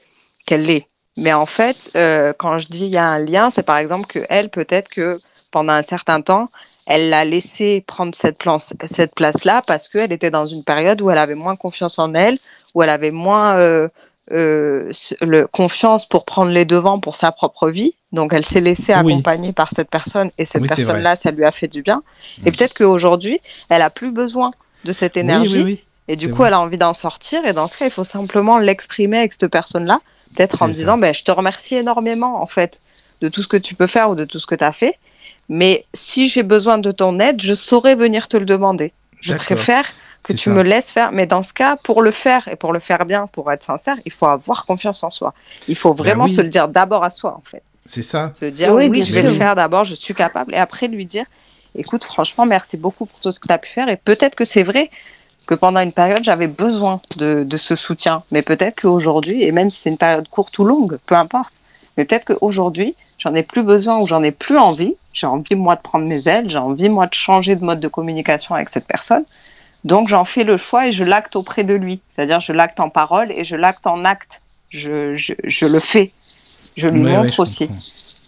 qu'elle 0.47 0.63
l'est. 0.63 0.87
Mais 1.17 1.33
en 1.33 1.47
fait, 1.47 1.91
euh, 1.97 2.33
quand 2.39 2.59
je 2.59 2.69
dis 2.69 2.85
il 2.85 2.91
y 2.91 2.97
a 2.97 3.07
un 3.07 3.19
lien, 3.19 3.51
c'est 3.51 3.65
par 3.65 3.79
exemple 3.79 4.07
que 4.07 4.25
elle 4.29 4.51
peut-être 4.51 4.89
que 4.89 5.21
pendant 5.51 5.73
un 5.73 5.83
certain 5.83 6.21
temps, 6.21 6.49
elle 6.87 7.11
l'a 7.11 7.25
laissé 7.25 7.83
prendre 7.87 8.15
cette 8.15 8.39
place, 8.39 8.73
cette 8.87 9.15
place-là 9.15 9.63
parce 9.67 9.89
qu'elle 9.89 10.13
était 10.13 10.31
dans 10.31 10.47
une 10.47 10.65
période 10.65 11.01
où 11.01 11.11
elle 11.11 11.19
avait 11.19 11.35
moins 11.35 11.57
confiance 11.57 11.99
en 11.99 12.15
elle, 12.15 12.39
où 12.75 12.83
elle 12.83 12.91
avait 12.91 13.11
moins 13.11 13.59
euh, 13.61 13.89
euh, 14.33 14.91
le, 15.21 15.47
confiance 15.47 16.07
pour 16.07 16.25
prendre 16.25 16.51
les 16.51 16.65
devants 16.65 16.99
pour 17.01 17.17
sa 17.17 17.33
propre 17.33 17.71
vie. 17.71 17.95
Donc 18.13 18.33
elle 18.33 18.45
s'est 18.45 18.61
laissée 18.61 18.95
Oui. 19.03 19.13
accompagner 19.13 19.53
par 19.53 19.71
cette 19.71 19.91
personne 19.91 20.31
et 20.39 20.45
cette 20.45 20.63
Oui, 20.63 20.69
personne-là, 20.69 21.17
ça 21.17 21.31
lui 21.31 21.45
a 21.45 21.53
fait 21.53 21.69
du 21.69 21.83
bien. 21.83 22.03
Et 22.45 22.51
peut-être 22.53 22.75
qu'aujourd'hui, 22.75 23.41
elle 23.69 23.83
a 23.83 23.91
plus 23.91 24.11
besoin 24.13 24.53
de 24.85 24.93
cette 24.93 25.17
énergie 25.17 25.63
Oui, 25.63 25.85
et 26.09 26.17
du 26.17 26.29
coup, 26.31 26.39
vrai. 26.39 26.49
elle 26.49 26.55
a 26.55 26.61
envie 26.61 26.79
d'en 26.79 26.95
sortir. 26.95 27.45
Et 27.47 27.53
dans 27.53 27.69
ce 27.69 27.79
cas, 27.79 27.85
il 27.87 27.91
faut 27.93 28.05
simplement 28.05 28.59
l'exprimer 28.59 29.19
avec 29.19 29.33
cette 29.33 29.49
personne-là, 29.49 29.99
peut-être 30.35 30.61
en 30.63 30.67
ça. 30.67 30.73
disant 30.73 30.99
ben, 30.99 31.15
Je 31.15 31.23
te 31.23 31.31
remercie 31.31 31.77
énormément, 31.77 32.43
en 32.43 32.47
fait, 32.47 32.81
de 33.21 33.29
tout 33.29 33.43
ce 33.43 33.49
que 33.49 33.57
tu 33.57 33.75
peux 33.75 33.87
faire 33.87 34.11
ou 34.11 34.15
de 34.15 34.25
tout 34.25 34.41
ce 34.41 34.47
que 34.47 34.55
tu 34.57 34.65
as 34.65 34.73
fait. 34.73 34.99
Mais 35.49 35.85
si 35.95 36.29
j'ai 36.29 36.43
besoin 36.43 36.79
de 36.79 36.93
ton 36.93 37.19
aide, 37.21 37.41
je 37.43 37.55
saurais 37.55 37.95
venir 37.95 38.29
te 38.29 38.37
le 38.37 38.47
demander. 38.47 38.93
Je 39.21 39.35
préfère 39.35 39.87
que 40.23 40.33
tu 40.33 40.39
ça. 40.39 40.51
me 40.51 40.63
laisses 40.63 40.91
faire. 40.91 41.13
Mais 41.13 41.27
dans 41.27 41.43
ce 41.43 41.53
cas, 41.53 41.77
pour 41.77 42.03
le 42.03 42.11
faire 42.11 42.47
et 42.49 42.57
pour 42.57 42.73
le 42.73 42.81
faire 42.81 43.05
bien, 43.05 43.27
pour 43.27 43.51
être 43.53 43.65
sincère, 43.65 43.97
il 44.05 44.13
faut 44.13 44.27
avoir 44.27 44.65
confiance 44.67 45.03
en 45.03 45.11
soi. 45.11 45.35
Il 45.69 45.77
faut 45.77 45.95
vraiment 45.95 46.25
Ben 46.25 46.31
oui. 46.31 46.37
se 46.37 46.41
le 46.41 46.49
dire 46.49 46.69
d'abord 46.69 47.05
à 47.05 47.11
soi, 47.11 47.35
en 47.37 47.43
fait. 47.49 47.63
C'est 47.87 48.03
ça. 48.03 48.33
Se 48.39 48.45
dire 48.47 48.73
Oui, 48.73 48.87
oui, 48.89 49.03
je 49.03 49.13
vais 49.13 49.23
le 49.23 49.33
faire 49.35 49.55
d'abord, 49.57 49.85
je 49.85 49.95
suis 49.95 50.15
capable. 50.15 50.55
Et 50.55 50.59
après, 50.59 50.87
lui 50.89 51.07
dire 51.07 51.27
écoute, 51.75 52.05
franchement, 52.05 52.45
merci 52.47 52.77
beaucoup 52.77 53.07
pour 53.07 53.19
tout 53.21 53.33
ce 53.33 53.41
que 53.41 53.49
tu 53.49 53.53
as 53.55 53.59
pu 53.59 53.71
faire. 53.71 53.89
Et 53.89 53.97
peut-être 53.97 54.35
que 54.35 54.45
c'est 54.45 54.63
vrai 54.63 54.91
que 55.47 55.55
pendant 55.55 55.81
une 55.81 55.93
période, 55.93 56.23
j'avais 56.23 56.47
besoin 56.47 57.01
de, 57.17 57.43
de 57.43 57.57
ce 57.57 57.75
soutien. 57.77 58.23
Mais 58.31 58.43
peut-être 58.43 58.81
qu'aujourd'hui, 58.83 59.43
et 59.43 59.51
même 59.53 59.71
si 59.71 59.81
c'est 59.81 59.91
une 59.91 59.99
période 59.99 60.29
courte 60.29 60.57
ou 60.59 60.65
longue, 60.65 60.99
peu 61.07 61.15
importe, 61.17 61.53
mais 61.97 62.05
peut-être 62.05 62.27
qu'aujourd'hui, 62.35 62.95
j'en 63.23 63.35
ai 63.35 63.43
plus 63.43 63.63
besoin 63.63 63.99
ou 64.01 64.07
j'en 64.07 64.23
ai 64.23 64.33
plus 64.33 64.57
envie. 64.59 64.95
J'ai 65.13 65.27
envie, 65.27 65.55
moi, 65.55 65.77
de 65.77 65.81
prendre 65.81 66.07
mes 66.07 66.27
ailes. 66.29 66.49
J'ai 66.49 66.59
envie, 66.59 66.89
moi, 66.89 67.07
de 67.07 67.15
changer 67.15 67.55
de 67.57 67.65
mode 67.65 67.81
de 67.81 67.89
communication 67.89 68.55
avec 68.55 68.69
cette 68.71 68.87
personne. 68.87 69.25
Donc, 69.85 70.09
j'en 70.09 70.25
fais 70.25 70.45
le 70.45 70.57
choix 70.57 70.87
et 70.89 70.93
je 70.93 71.05
l'acte 71.05 71.37
auprès 71.37 71.65
de 71.65 71.75
lui. 71.75 72.01
C'est-à-dire, 72.15 72.41
je 72.41 72.53
l'acte 72.53 72.81
en 72.81 72.89
parole 72.89 73.31
et 73.33 73.45
je 73.45 73.57
l'acte 73.57 73.87
en 73.87 74.05
acte. 74.05 74.41
Je, 74.71 75.15
je, 75.17 75.35
je 75.45 75.67
le 75.67 75.81
fais. 75.81 76.13
Je 76.77 76.89
lui 76.89 77.03
Ouais, 77.03 77.11
ouais, 77.11 77.17
montre 77.19 77.33
je 77.35 77.43
aussi. 77.43 77.67
comprends. 77.69 77.83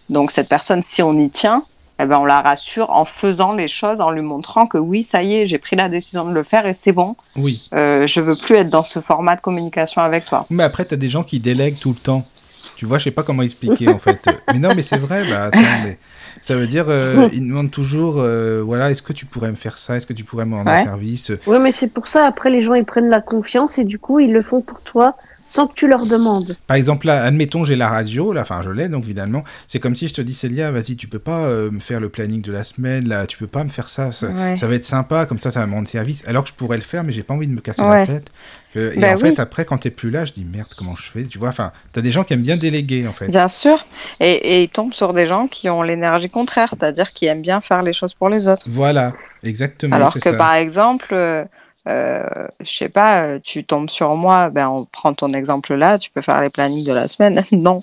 Donc 0.09 0.31
cette 0.31 0.47
personne, 0.47 0.83
si 0.83 1.01
on 1.01 1.17
y 1.19 1.29
tient, 1.31 1.63
eh 1.99 2.05
ben, 2.05 2.19
on 2.19 2.25
la 2.25 2.41
rassure 2.41 2.91
en 2.91 3.05
faisant 3.05 3.53
les 3.53 3.67
choses, 3.67 3.99
en 4.01 4.11
lui 4.11 4.21
montrant 4.21 4.67
que 4.67 4.77
oui, 4.77 5.01
ça 5.01 5.23
y 5.23 5.33
est, 5.33 5.47
j'ai 5.47 5.57
pris 5.57 5.75
la 5.75 5.89
décision 5.89 6.25
de 6.25 6.31
le 6.33 6.43
faire 6.43 6.67
et 6.67 6.75
c'est 6.75 6.91
bon. 6.91 7.15
Oui. 7.37 7.67
Euh, 7.73 8.05
je 8.05 8.21
veux 8.21 8.35
plus 8.35 8.55
être 8.57 8.69
dans 8.69 8.83
ce 8.83 8.99
format 8.99 9.35
de 9.35 9.41
communication 9.41 10.01
avec 10.03 10.25
toi. 10.25 10.45
Mais 10.51 10.61
après, 10.61 10.85
t'as 10.85 10.97
des 10.97 11.09
gens 11.09 11.23
qui 11.23 11.39
délèguent 11.39 11.79
tout 11.79 11.89
le 11.89 11.95
temps. 11.95 12.27
Tu 12.75 12.85
vois, 12.85 12.97
je 12.99 13.05
sais 13.05 13.11
pas 13.11 13.23
comment 13.23 13.43
expliquer 13.43 13.89
en 13.89 13.99
fait. 13.99 14.29
Mais 14.53 14.59
non, 14.59 14.73
mais 14.75 14.81
c'est 14.81 14.97
vrai. 14.97 15.25
Bah 15.29 15.45
attends, 15.45 15.81
mais 15.83 15.97
ça 16.41 16.55
veut 16.55 16.67
dire, 16.67 16.85
euh, 16.89 17.29
ils 17.33 17.41
demandent 17.45 17.71
toujours, 17.71 18.15
euh, 18.19 18.61
voilà, 18.63 18.91
est-ce 18.91 19.01
que 19.01 19.13
tu 19.13 19.25
pourrais 19.25 19.49
me 19.51 19.55
faire 19.55 19.77
ça? 19.77 19.95
Est-ce 19.97 20.05
que 20.05 20.13
tu 20.13 20.23
pourrais 20.23 20.45
me 20.45 20.55
rendre 20.55 20.71
un 20.71 20.77
service? 20.77 21.31
Oui, 21.47 21.57
mais 21.59 21.71
c'est 21.71 21.87
pour 21.91 22.07
ça, 22.07 22.25
après, 22.27 22.49
les 22.49 22.63
gens, 22.63 22.73
ils 22.73 22.85
prennent 22.85 23.09
la 23.09 23.21
confiance 23.21 23.77
et 23.77 23.83
du 23.85 23.97
coup, 23.99 24.19
ils 24.19 24.31
le 24.33 24.41
font 24.41 24.61
pour 24.61 24.81
toi 24.81 25.15
sans 25.47 25.67
que 25.67 25.73
tu 25.75 25.87
leur 25.87 26.05
demandes. 26.07 26.57
Par 26.67 26.75
exemple, 26.75 27.05
là, 27.07 27.23
admettons, 27.23 27.63
j'ai 27.63 27.75
la 27.77 27.87
radio, 27.87 28.33
là, 28.33 28.41
enfin, 28.41 28.61
je 28.63 28.71
l'ai, 28.71 28.89
donc 28.89 29.03
évidemment, 29.05 29.43
c'est 29.67 29.79
comme 29.79 29.95
si 29.95 30.07
je 30.07 30.13
te 30.15 30.21
dis, 30.21 30.33
Célia, 30.33 30.71
vas-y, 30.71 30.97
tu 30.97 31.07
peux 31.07 31.19
pas 31.19 31.45
euh, 31.45 31.69
me 31.71 31.79
faire 31.79 31.99
le 32.01 32.09
planning 32.09 32.41
de 32.41 32.51
la 32.51 32.63
semaine, 32.63 33.07
là, 33.07 33.25
tu 33.27 33.37
peux 33.37 33.47
pas 33.47 33.63
me 33.63 33.69
faire 33.69 33.87
ça, 33.87 34.11
ça, 34.11 34.27
Ouais. 34.31 34.55
ça 34.57 34.67
va 34.67 34.73
être 34.75 34.83
sympa, 34.83 35.25
comme 35.27 35.37
ça, 35.37 35.51
ça 35.51 35.61
va 35.61 35.67
me 35.67 35.73
rendre 35.73 35.87
service, 35.87 36.27
alors 36.27 36.43
que 36.43 36.49
je 36.49 36.55
pourrais 36.55 36.77
le 36.77 36.83
faire, 36.83 37.03
mais 37.03 37.11
j'ai 37.13 37.23
pas 37.23 37.35
envie 37.35 37.47
de 37.47 37.53
me 37.53 37.61
casser 37.61 37.83
Ouais. 37.83 37.99
la 37.99 38.05
tête. 38.05 38.31
Que- 38.75 38.93
et 38.93 38.99
Bah 38.99 39.13
en 39.13 39.15
oui. 39.15 39.21
fait, 39.21 39.39
après, 39.39 39.63
quand 39.63 39.77
t'es 39.77 39.89
plus 39.89 40.11
là, 40.11 40.25
je 40.25 40.33
dis, 40.33 40.43
merde, 40.45 40.67
comment 40.77 40.95
je 40.97 41.03
fais 41.09 41.23
Tu 41.23 41.39
vois, 41.39 41.47
enfin, 41.49 41.71
t'as 41.93 42.01
des 42.01 42.11
gens 42.11 42.25
qui 42.25 42.33
aiment 42.33 42.41
bien 42.41 42.57
déléguer, 42.57 43.07
en 43.07 43.13
fait. 43.13 43.29
Bien 43.29 43.47
sûr. 43.47 43.85
Et, 44.19 44.33
et 44.33 44.63
ils 44.63 44.69
tombent 44.69 44.93
sur 44.93 45.13
des 45.13 45.27
gens 45.27 45.47
qui 45.47 45.69
ont 45.69 45.81
l'énergie 45.81 46.29
contraire, 46.29 46.67
c'est-à-dire 46.71 47.13
qui 47.13 47.25
aiment 47.25 47.41
bien 47.41 47.61
faire 47.61 47.81
les 47.83 47.93
choses 47.93 48.13
pour 48.13 48.27
les 48.27 48.49
autres. 48.49 48.65
Voilà, 48.69 49.13
exactement, 49.43 49.95
Alors 49.95 50.13
que 50.13 50.19
ça. 50.19 50.33
par 50.33 50.53
exemple, 50.55 51.13
euh, 51.13 51.45
euh, 51.87 52.23
je 52.59 52.69
sais 52.75 52.89
pas, 52.89 53.21
euh, 53.23 53.39
tu 53.41 53.63
tombes 53.63 53.89
sur 53.89 54.13
moi, 54.15 54.49
ben 54.49 54.67
on 54.67 54.83
prend 54.85 55.13
ton 55.13 55.33
exemple 55.33 55.73
là, 55.75 55.97
tu 55.97 56.09
peux 56.09 56.21
faire 56.21 56.41
les 56.41 56.49
plannings 56.49 56.85
de 56.85 56.91
la 56.93 57.07
semaine. 57.07 57.45
Non, 57.53 57.81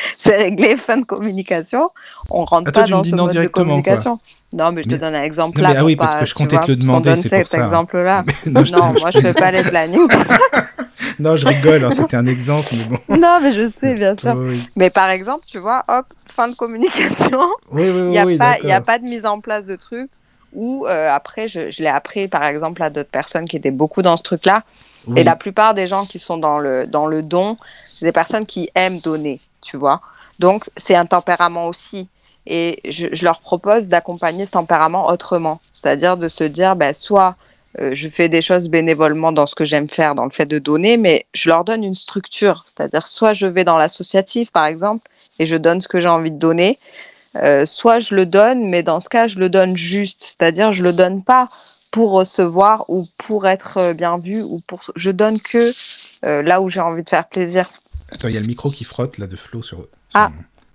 c'est 0.18 0.36
réglé, 0.36 0.76
fin 0.76 0.98
de 0.98 1.04
communication. 1.04 1.90
On 2.30 2.44
rentre 2.44 2.68
Ah, 2.68 2.72
toi, 2.72 2.82
pas 2.82 2.86
tu 2.86 2.92
me 2.92 2.96
dans 2.98 3.02
dis 3.02 3.10
ce 3.10 3.16
non 3.16 3.24
mode 3.26 3.34
de 3.36 3.46
quoi. 3.46 3.64
communication. 3.64 4.18
Non, 4.52 4.72
mais 4.72 4.82
je 4.82 4.88
te 4.88 4.94
donne 4.96 5.14
un 5.14 5.22
exemple 5.22 5.60
là. 5.60 5.74
ah 5.78 5.84
oui, 5.84 5.94
parce 5.96 6.14
pas, 6.14 6.20
que 6.20 6.26
je 6.26 6.34
comptais 6.34 6.56
vois, 6.56 6.64
te 6.64 6.70
le 6.72 6.76
demander, 6.76 7.14
c'est 7.16 7.28
pour 7.28 7.38
cet 7.38 7.46
ça. 7.46 7.64
exemple-là. 7.64 8.24
non, 8.46 8.64
je, 8.64 8.72
Non, 8.74 8.92
moi 8.98 9.10
je 9.12 9.20
je 9.20 9.28
fais 9.28 9.34
pas 9.34 9.50
les 9.52 9.62
plannings. 9.62 10.08
Non, 11.18 11.36
je 11.36 11.46
rigole, 11.46 11.84
hein, 11.84 11.90
c'était 11.92 12.16
un 12.16 12.26
exemple, 12.26 12.68
mais 12.72 12.84
bon. 12.84 12.98
non, 13.18 13.38
mais 13.42 13.52
je 13.52 13.70
sais, 13.80 13.94
bien 13.94 14.16
sûr. 14.16 14.34
Oui, 14.36 14.62
Mais 14.76 14.90
par 14.90 15.10
exemple, 15.10 15.44
tu 15.46 15.58
vois, 15.58 15.82
hop, 15.88 16.06
fin 16.34 16.48
de 16.48 16.54
communication. 16.54 17.40
oui, 17.72 17.88
oui, 17.90 18.00
Il 18.00 18.08
n'y 18.10 18.18
a, 18.18 18.24
oui, 18.26 18.38
pas- 18.38 18.58
il 18.62 18.66
y 18.68 18.70
a 18.70 18.74
d'accord. 18.80 18.86
pas 18.86 18.98
de 18.98 19.04
mise 19.04 19.26
en 19.26 19.40
place 19.40 19.64
de 19.64 19.76
trucs 19.76 20.10
où 20.52 20.86
euh, 20.86 21.10
après, 21.10 21.46
je, 21.48 21.70
je 21.70 21.82
l'ai 21.82 21.88
appris 21.88 22.26
par 22.28 22.44
exemple 22.44 22.82
à 22.82 22.90
d'autres 22.90 23.10
personnes 23.10 23.46
qui 23.46 23.56
étaient 23.56 23.70
beaucoup 23.70 24.02
dans 24.02 24.16
ce 24.16 24.22
truc-là. 24.22 24.62
Oui. 25.06 25.20
Et 25.20 25.24
la 25.24 25.36
plupart 25.36 25.74
des 25.74 25.86
gens 25.86 26.04
qui 26.06 26.18
sont 26.18 26.36
dans 26.38 26.58
le, 26.58 26.86
dans 26.86 27.06
le 27.06 27.22
don, 27.22 27.56
c'est 27.86 28.06
des 28.06 28.12
personnes 28.12 28.46
qui 28.46 28.68
aiment 28.74 29.00
donner, 29.00 29.40
tu 29.62 29.76
vois. 29.76 30.00
Donc, 30.38 30.70
c'est 30.76 30.94
un 30.94 31.06
tempérament 31.06 31.66
aussi. 31.68 32.08
Et 32.46 32.80
je, 32.88 33.22
leur 33.22 33.40
propose 33.40 33.86
d'accompagner 33.86 34.46
ce 34.46 34.52
tempérament 34.52 35.08
autrement. 35.08 35.60
C'est-à-dire 35.74 36.16
de 36.16 36.28
se 36.28 36.44
dire, 36.44 36.76
ben, 36.76 36.94
soit 36.94 37.36
euh, 37.78 37.90
je 37.92 38.08
fais 38.08 38.28
des 38.28 38.42
choses 38.42 38.68
bénévolement 38.68 39.32
dans 39.32 39.46
ce 39.46 39.54
que 39.54 39.64
j'aime 39.64 39.88
faire, 39.88 40.14
dans 40.14 40.24
le 40.24 40.30
fait 40.30 40.46
de 40.46 40.58
donner, 40.58 40.96
mais 40.96 41.26
je 41.34 41.48
leur 41.50 41.64
donne 41.64 41.84
une 41.84 41.94
structure. 41.94 42.64
C'est-à-dire, 42.66 43.06
soit 43.06 43.34
je 43.34 43.46
vais 43.46 43.64
dans 43.64 43.76
l'associatif, 43.76 44.50
par 44.50 44.66
exemple, 44.66 45.08
et 45.38 45.46
je 45.46 45.56
donne 45.56 45.80
ce 45.80 45.88
que 45.88 46.00
j'ai 46.00 46.08
envie 46.08 46.32
de 46.32 46.38
donner, 46.38 46.78
euh, 47.36 47.66
soit 47.66 48.00
je 48.00 48.14
le 48.14 48.26
donne, 48.26 48.66
mais 48.68 48.82
dans 48.82 48.98
ce 48.98 49.08
cas, 49.08 49.28
je 49.28 49.38
le 49.38 49.48
donne 49.50 49.76
juste. 49.76 50.24
C'est-à-dire, 50.26 50.72
je 50.72 50.82
le 50.82 50.92
donne 50.92 51.22
pas 51.22 51.48
pour 51.90 52.12
recevoir 52.12 52.86
ou 52.88 53.06
pour 53.18 53.46
être 53.46 53.76
euh, 53.76 53.92
bien 53.92 54.18
vu 54.18 54.42
ou 54.42 54.60
pour. 54.66 54.80
Je 54.96 55.10
donne 55.10 55.38
que 55.40 55.70
là 56.22 56.60
où 56.60 56.68
j'ai 56.68 56.80
envie 56.80 57.02
de 57.02 57.08
faire 57.08 57.28
plaisir. 57.28 57.66
Attends, 58.12 58.28
il 58.28 58.34
y 58.34 58.36
a 58.36 58.40
le 58.40 58.46
micro 58.46 58.70
qui 58.70 58.84
frotte 58.84 59.18
là 59.18 59.26
de 59.26 59.36
Flo 59.36 59.62
sur. 59.62 59.86
Ah. 60.14 60.30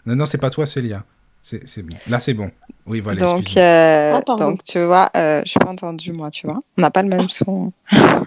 Non, 0.05 0.15
non, 0.15 0.25
c'est 0.25 0.37
pas 0.37 0.49
toi, 0.49 0.65
Célia. 0.65 1.03
C'est 1.43 1.83
bon. 1.83 1.95
Là, 2.07 2.19
c'est 2.19 2.33
bon. 2.33 2.49
Oui, 2.87 3.01
voilà. 3.01 3.21
donc, 3.21 3.39
excuse-moi. 3.39 3.63
euh, 3.63 4.19
Ah, 4.27 4.35
donc, 4.35 4.63
tu 4.63 4.83
vois, 4.83 5.11
euh, 5.15 5.41
j'ai 5.45 5.59
pas 5.59 5.69
entendu 5.69 6.11
moi, 6.11 6.31
tu 6.31 6.47
vois. 6.47 6.59
On 6.77 6.81
n'a 6.81 6.89
pas 6.89 7.03
le 7.03 7.09
même 7.09 7.29
son. 7.29 7.71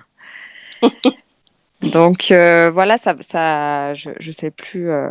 donc 1.83 2.31
euh, 2.31 2.71
voilà, 2.73 2.99
ça, 2.99 3.15
ça, 3.29 3.95
je, 3.95 4.11
je 4.21 4.33
sais 4.33 4.51
plus 4.51 4.91
euh, 4.91 5.11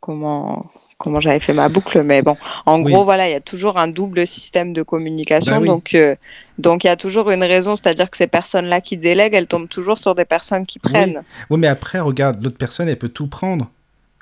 comment 0.00 0.70
comment 1.02 1.20
j'avais 1.20 1.40
fait 1.40 1.52
ma 1.52 1.68
boucle, 1.68 2.02
mais 2.02 2.22
bon, 2.22 2.36
en 2.64 2.80
Oui. 2.80 2.92
gros, 2.92 3.04
voilà, 3.04 3.28
il 3.28 3.32
y 3.32 3.34
a 3.34 3.40
toujours 3.40 3.76
un 3.78 3.88
double 3.88 4.26
système 4.26 4.72
de 4.72 4.82
communication, 4.82 5.52
Bah 5.56 5.58
oui. 5.60 5.66
donc 5.66 5.94
euh, 5.94 6.14
donc 6.58 6.84
il 6.84 6.86
y 6.86 6.90
a 6.90 6.96
toujours 6.96 7.30
une 7.30 7.42
raison, 7.42 7.74
c'est-à-dire 7.76 8.10
que 8.10 8.16
ces 8.16 8.26
personnes-là 8.28 8.80
qui 8.80 8.96
délèguent, 8.96 9.34
elles 9.34 9.46
tombent 9.48 9.68
toujours 9.68 9.98
sur 9.98 10.14
des 10.14 10.24
personnes 10.24 10.64
qui 10.64 10.80
Oui. 10.84 10.92
prennent. 10.92 11.22
Oui, 11.50 11.58
mais 11.58 11.66
après, 11.66 11.98
regarde, 11.98 12.42
l'autre 12.42 12.56
personne, 12.58 12.88
elle 12.88 12.98
peut 12.98 13.08
tout 13.08 13.26
prendre. 13.26 13.68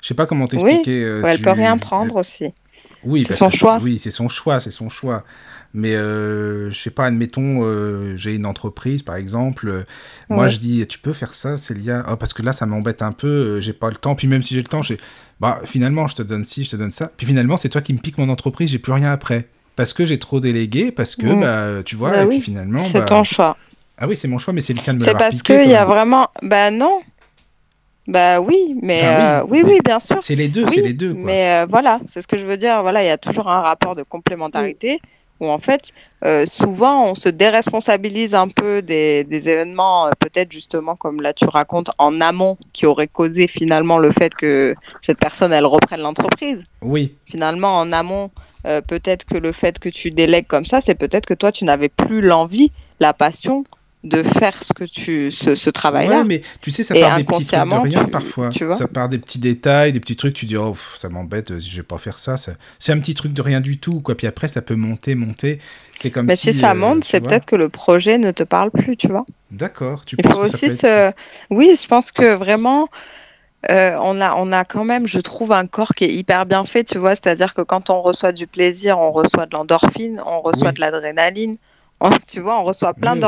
Je 0.01 0.07
sais 0.07 0.13
pas 0.15 0.25
comment 0.25 0.47
t'expliquer. 0.47 1.03
euh, 1.03 1.21
Ou 1.21 1.27
elle 1.27 1.37
tu- 1.37 1.43
peut 1.43 1.51
rien 1.51 1.77
prendre 1.77 2.15
aussi. 2.15 2.45
Oui, 3.03 3.25
C'est 3.27 3.33
son 3.35 3.49
choix. 3.51 3.79
Oui, 3.81 3.99
c'est 3.99 4.11
son 4.11 4.29
choix, 4.29 4.59
c'est 4.59 4.71
son 4.71 4.89
choix. 4.89 5.23
Mais 5.73 5.95
euh, 5.95 6.69
je 6.69 6.75
sais 6.77 6.89
pas, 6.89 7.05
admettons, 7.05 7.59
euh, 7.63 8.17
j'ai 8.17 8.35
une 8.35 8.45
entreprise, 8.45 9.03
par 9.03 9.15
exemple. 9.15 9.69
euh, 9.69 9.83
Moi, 10.29 10.43
Ouais. 10.45 10.49
je 10.49 10.59
dis, 10.59 10.85
tu 10.87 10.99
peux 10.99 11.13
faire 11.13 11.33
ça, 11.33 11.57
Célia? 11.57 12.03
Oh, 12.11 12.17
Parce 12.17 12.33
que 12.33 12.41
là, 12.41 12.51
ça 12.53 12.65
m'embête 12.65 13.01
un 13.01 13.13
peu, 13.13 13.27
euh, 13.27 13.61
j'ai 13.61 13.73
pas 13.73 13.89
le 13.89 13.95
temps. 13.95 14.15
Puis 14.15 14.27
même 14.27 14.43
si 14.43 14.53
j'ai 14.53 14.61
le 14.61 14.67
temps, 14.67 14.81
j'ai... 14.81 14.97
Bah, 15.39 15.59
finalement, 15.65 16.07
je 16.07 16.15
te 16.15 16.21
donne 16.23 16.43
ci, 16.43 16.63
je 16.65 16.71
te 16.71 16.75
donne 16.75 16.91
ça. 16.91 17.09
Puis 17.15 17.25
finalement, 17.25 17.55
c'est 17.57 17.69
toi 17.69 17.81
qui 17.81 17.93
me 17.93 17.99
piques 17.99 18.17
mon 18.17 18.27
entreprise, 18.29 18.69
j'ai 18.69 18.79
plus 18.79 18.91
rien 18.93 19.11
après. 19.11 19.47
Parce 19.77 19.93
que 19.93 20.05
j'ai 20.05 20.19
trop 20.19 20.39
délégué, 20.41 20.91
parce 20.91 21.15
que, 21.15 21.25
Mm. 21.27 21.39
bah, 21.39 21.83
tu 21.83 21.95
vois, 21.95 22.11
Bah 22.11 22.21
et 22.23 22.25
oui. 22.25 22.35
puis 22.35 22.41
finalement... 22.41 22.83
C'est 22.85 22.93
bah, 22.99 23.05
ton 23.05 23.23
choix. 23.23 23.55
Ah 23.97 24.07
oui, 24.07 24.15
c'est 24.17 24.27
mon 24.27 24.37
choix, 24.39 24.53
mais 24.53 24.61
c'est 24.61 24.73
le 24.73 24.79
tien 24.79 24.93
de 24.93 24.99
me 24.99 25.05
C'est 25.05 25.13
parce 25.13 25.41
qu'il 25.41 25.69
y 25.69 25.75
a 25.75 25.85
vraiment. 25.85 26.29
Ben 26.41 26.75
non. 26.77 27.01
Bah 28.07 28.41
oui, 28.41 28.57
mais 28.81 28.99
Enfin, 29.03 29.45
oui, 29.47 29.59
euh, 29.59 29.63
oui, 29.63 29.71
oui, 29.73 29.79
bien 29.85 29.99
sûr. 29.99 30.17
C'est 30.21 30.35
les 30.35 30.47
deux, 30.47 30.63
Oui, 30.65 30.71
c'est 30.75 30.81
les 30.81 30.93
deux, 30.93 31.13
quoi. 31.13 31.23
Mais 31.23 31.61
euh, 31.63 31.65
voilà, 31.69 31.99
c'est 32.11 32.21
ce 32.21 32.27
que 32.27 32.37
je 32.37 32.45
veux 32.45 32.57
dire. 32.57 32.81
Voilà, 32.81 33.03
il 33.03 33.07
y 33.07 33.11
a 33.11 33.17
toujours 33.17 33.47
un 33.47 33.61
rapport 33.61 33.95
de 33.95 34.01
complémentarité 34.03 34.99
où 35.41 35.49
en 35.49 35.57
fait, 35.57 35.91
euh, 36.23 36.45
souvent, 36.45 37.07
on 37.09 37.15
se 37.15 37.27
déresponsabilise 37.27 38.33
un 38.33 38.47
peu 38.47 38.81
des, 38.81 39.23
des 39.25 39.49
événements, 39.49 40.05
euh, 40.05 40.11
peut-être 40.19 40.51
justement 40.51 40.95
comme 40.95 41.19
là 41.19 41.33
tu 41.33 41.45
racontes, 41.45 41.89
en 41.97 42.21
amont, 42.21 42.57
qui 42.71 42.85
auraient 42.85 43.07
causé 43.07 43.47
finalement 43.47 43.97
le 43.97 44.11
fait 44.11 44.33
que 44.33 44.75
cette 45.01 45.19
personne, 45.19 45.51
elle 45.51 45.65
reprenne 45.65 46.01
l'entreprise. 46.01 46.63
Oui, 46.81 47.15
Finalement, 47.25 47.79
en 47.79 47.91
amont, 47.91 48.29
euh, 48.65 48.81
peut-être 48.81 49.25
que 49.25 49.37
le 49.37 49.51
fait 49.51 49.79
que 49.79 49.89
tu 49.89 50.11
délègues 50.11 50.47
comme 50.47 50.65
ça, 50.65 50.79
c'est 50.81 50.95
peut-être 50.95 51.25
que 51.25 51.33
toi, 51.33 51.51
tu 51.51 51.65
n'avais 51.65 51.89
plus 51.89 52.21
l'envie, 52.21 52.71
la 52.99 53.13
passion 53.13 53.63
de 54.03 54.23
faire 54.23 54.63
ce 54.63 54.73
que 54.73 54.83
tu, 54.83 55.31
ce, 55.31 55.53
ce 55.55 55.69
travail-là. 55.69 56.19
ouais, 56.19 56.23
mais 56.23 56.41
tu 56.61 56.71
sais, 56.71 56.81
ça 56.81 56.95
part 56.95 57.17
des 57.17 57.23
petits 57.23 57.45
trucs 57.45 57.59
de 57.69 57.75
rien 57.75 58.03
tu- 58.05 58.09
parfois. 58.09 58.49
tu 58.49 58.65
vois 58.65 58.73
ça 58.73 58.87
part 58.87 59.09
des 59.09 59.19
petits 59.19 59.37
détails, 59.37 59.91
des 59.91 59.99
petits 59.99 60.15
trucs, 60.15 60.33
tu 60.33 60.45
dis, 60.47 60.57
oh, 60.57 60.75
ça 60.97 61.07
m'embête, 61.09 61.59
je 61.59 61.77
vais 61.77 61.83
pas 61.83 61.99
faire 61.99 62.17
ça. 62.17 62.35
ça- 62.37 62.53
C'est 62.79 62.91
un 62.93 62.99
petit 62.99 63.13
truc 63.13 63.31
de 63.33 63.41
rien 63.43 63.61
du 63.61 63.77
tout, 63.77 64.01
quoi. 64.01 64.15
Puis 64.15 64.25
après, 64.25 64.47
ça 64.47 64.63
peut 64.63 64.75
monter, 64.75 65.13
monter. 65.13 65.59
C'est 65.95 66.09
comme 66.09 66.25
Mais 66.25 66.35
si. 66.35 66.51
si 66.51 66.59
ça 66.59 66.71
euh, 66.71 66.75
monte, 66.75 67.03
c'est 67.03 67.21
peut-être 67.21 67.45
que 67.45 67.55
le 67.55 67.69
projet 67.69 68.17
ne 68.17 68.31
te 68.31 68.41
parle 68.41 68.71
plus, 68.71 68.97
tu 68.97 69.07
vois. 69.07 69.25
D'accord, 69.51 70.03
tu 70.03 70.15
Il 70.17 70.23
penses 70.23 70.33
faut 70.35 70.41
que 70.43 70.47
ça 70.47 70.67
aussi 70.67 70.77
peut. 70.81 71.11
Oui, 71.51 71.77
je 71.79 71.87
pense 71.87 72.11
que 72.11 72.33
vraiment, 72.33 72.87
euh, 73.69 73.95
on 74.01 74.19
a, 74.19 74.33
on 74.33 74.51
a 74.51 74.65
quand 74.65 74.83
même, 74.85 75.05
je 75.07 75.19
trouve, 75.19 75.51
un 75.51 75.67
corps 75.67 75.93
qui 75.93 76.05
est 76.05 76.13
hyper 76.15 76.47
bien 76.47 76.65
fait, 76.65 76.83
tu 76.85 76.97
vois. 76.97 77.11
C'est-à-dire 77.11 77.53
que 77.53 77.61
quand 77.61 77.91
on 77.91 78.01
reçoit 78.01 78.31
du 78.31 78.47
plaisir, 78.47 78.97
on 78.97 79.11
reçoit 79.11 79.45
de 79.45 79.51
l'endorphine, 79.55 80.19
on 80.25 80.39
reçoit 80.39 80.69
Oui. 80.69 80.73
de 80.73 80.79
l'adrénaline, 80.79 81.57
tu 82.25 82.39
vois, 82.39 82.59
on 82.59 82.63
reçoit 82.63 82.95
plein 82.95 83.11
Oui, 83.11 83.17
oui. 83.19 83.21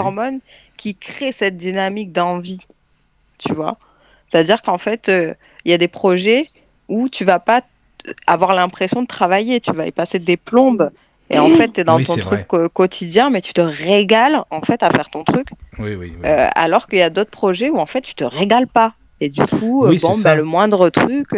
Qui 0.84 0.96
créent 0.96 1.32
cette 1.32 1.56
dynamique 1.56 2.12
d'envie, 2.12 2.60
tu 3.38 3.54
vois. 3.54 3.78
C'est-à-dire 4.28 4.62
qu'en 4.62 4.78
fait, 4.78 5.08
euh, 5.08 5.34
il 5.64 5.72
y 5.72 5.74
a 5.74 5.78
des 5.78 5.88
projets 5.88 6.50
où 6.90 7.08
tu 7.08 7.24
vas 7.24 7.40
pas 7.40 7.62
avoir 8.28 8.54
l'impression 8.54 9.02
de 9.02 9.08
travailler, 9.08 9.62
tu 9.62 9.72
vas 9.72 9.88
y 9.88 9.94
passer 9.94 10.20
des 10.20 10.36
plombes. 10.36 10.92
Et 11.30 11.40
en 11.40 11.52
fait, 11.52 11.72
tu 11.72 11.80
es 11.80 11.84
dans 11.86 11.96
Oui, 11.96 12.04
ton 12.04 12.18
truc 12.18 12.48
quotidien, 12.74 13.30
mais 13.30 13.40
tu 13.40 13.54
te 13.54 13.62
régales 13.62 14.44
en 14.50 14.60
fait 14.60 14.84
à 14.84 14.90
faire 14.90 15.10
ton 15.10 15.24
truc. 15.24 15.48
Oui, 15.80 15.96
oui, 15.96 16.12
oui. 16.20 16.26
Euh, 16.26 16.50
alors 16.54 16.88
qu'il 16.88 17.00
y 17.00 17.02
a 17.02 17.10
d'autres 17.10 17.32
projets 17.32 17.70
où 17.70 17.80
en 17.80 17.86
fait 17.86 18.02
tu 18.02 18.14
te 18.14 18.26
régales 18.26 18.68
pas. 18.68 18.94
Et 19.22 19.30
du 19.30 19.42
coup, 19.42 19.86
euh, 19.86 19.96
bon, 20.02 20.20
bah, 20.22 20.36
le 20.36 20.44
moindre 20.44 20.90
truc, 20.90 21.30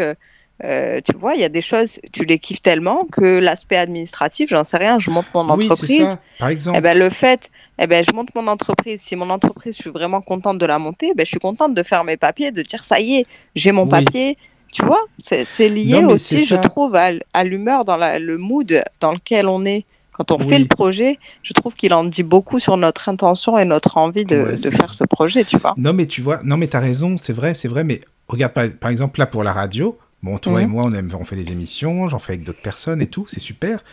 euh, 0.64 1.02
tu 1.08 1.16
vois, 1.16 1.36
il 1.36 1.42
y 1.42 1.44
a 1.44 1.50
des 1.50 1.62
choses, 1.62 2.00
tu 2.12 2.26
les 2.26 2.40
kiffes 2.40 2.64
tellement 2.64 3.06
que 3.12 3.38
l'aspect 3.38 3.78
administratif, 3.78 4.50
j'en 4.50 4.64
sais 4.64 4.78
rien, 4.78 4.98
je 4.98 5.12
monte 5.12 5.28
mon 5.36 5.56
oui, 5.56 5.66
c'est 5.68 5.72
entreprise. 5.74 6.06
ça. 6.06 6.20
Par 6.40 6.50
exemple. 6.50 6.80
Et 6.80 6.82
ben, 6.82 6.98
le 6.98 7.12
fait, 7.12 7.52
eh 7.80 7.88
ben, 7.88 8.04
je 8.08 8.14
monte 8.14 8.30
mon 8.36 8.48
entreprise. 8.48 9.02
Si 9.02 9.16
mon 9.16 9.30
entreprise, 9.30 9.76
je 9.76 9.82
suis 9.82 9.90
vraiment 9.90 10.22
contente 10.22 10.58
de 10.58 10.66
la 10.66 10.80
monter, 10.80 11.14
ben, 11.16 11.26
je 11.26 11.30
suis 11.30 11.40
contente 11.40 11.74
de 11.74 11.84
faire 11.84 12.04
mes 12.04 12.18
papiers, 12.18 12.52
de 12.52 12.62
dire 12.62 12.84
ça 12.84 13.00
y 13.00 13.16
est, 13.18 13.26
j'ai 13.56 13.72
mon 13.72 13.84
Oui. 13.84 13.90
papier. 13.90 14.38
Tu 14.72 14.84
vois, 14.86 15.02
c'est 15.22 15.70
lié 15.70 16.02
Non, 16.02 16.10
aussi, 16.10 16.46
je 16.46 16.56
trouve, 16.56 16.96
à, 16.96 17.44
l'humeur, 17.44 17.86
dans 17.86 17.96
la- 17.96 18.20
le 18.20 18.38
mood 18.38 18.84
dans 19.00 19.14
lequel 19.14 19.48
on 19.48 19.64
est. 19.66 19.86
Quand 20.12 20.32
on 20.32 20.38
fait 20.40 20.60
le 20.60 20.66
projet, 20.66 21.20
je 21.44 21.54
trouve 21.54 21.74
qu'il 21.76 21.94
en 21.94 22.06
dit 22.06 22.24
beaucoup 22.24 22.60
sur 22.60 22.78
notre 22.78 23.10
intention 23.10 23.58
et 23.58 23.66
notre 23.66 23.98
envie 23.98 24.24
de, 24.26 24.44
Ouais, 24.44 24.52
de 24.52 24.58
c'est 24.58 24.72
faire 24.72 24.94
ce 24.94 25.04
projet, 25.04 25.44
tu 25.44 25.58
vois. 25.58 25.74
Non, 25.78 25.92
mais 25.94 26.06
tu 26.06 26.22
vois, 26.22 26.40
non, 26.44 26.56
mais 26.58 26.68
t'as 26.68 26.80
raison, 26.80 27.18
c'est 27.18 27.34
vrai, 27.34 27.54
c'est 27.54 27.68
vrai, 27.68 27.84
mais 27.84 28.00
regarde, 28.28 28.54
par, 28.54 28.66
par 28.80 28.92
exemple, 28.92 29.20
là, 29.20 29.26
pour 29.28 29.44
la 29.44 29.52
radio, 29.52 29.98
bon, 30.24 30.38
toi 30.38 30.62
et 30.62 30.66
Mhm. 30.66 30.72
moi, 30.72 30.84
on, 30.86 30.94
aime, 30.94 31.10
on 31.20 31.26
fait 31.26 31.36
des 31.36 31.52
émissions, 31.52 32.08
j'en 32.08 32.20
fais 32.20 32.34
avec 32.34 32.44
d'autres 32.44 32.62
personnes 32.62 33.02
et 33.02 33.08
tout, 33.08 33.26
c'est 33.30 33.42
super. 33.42 33.84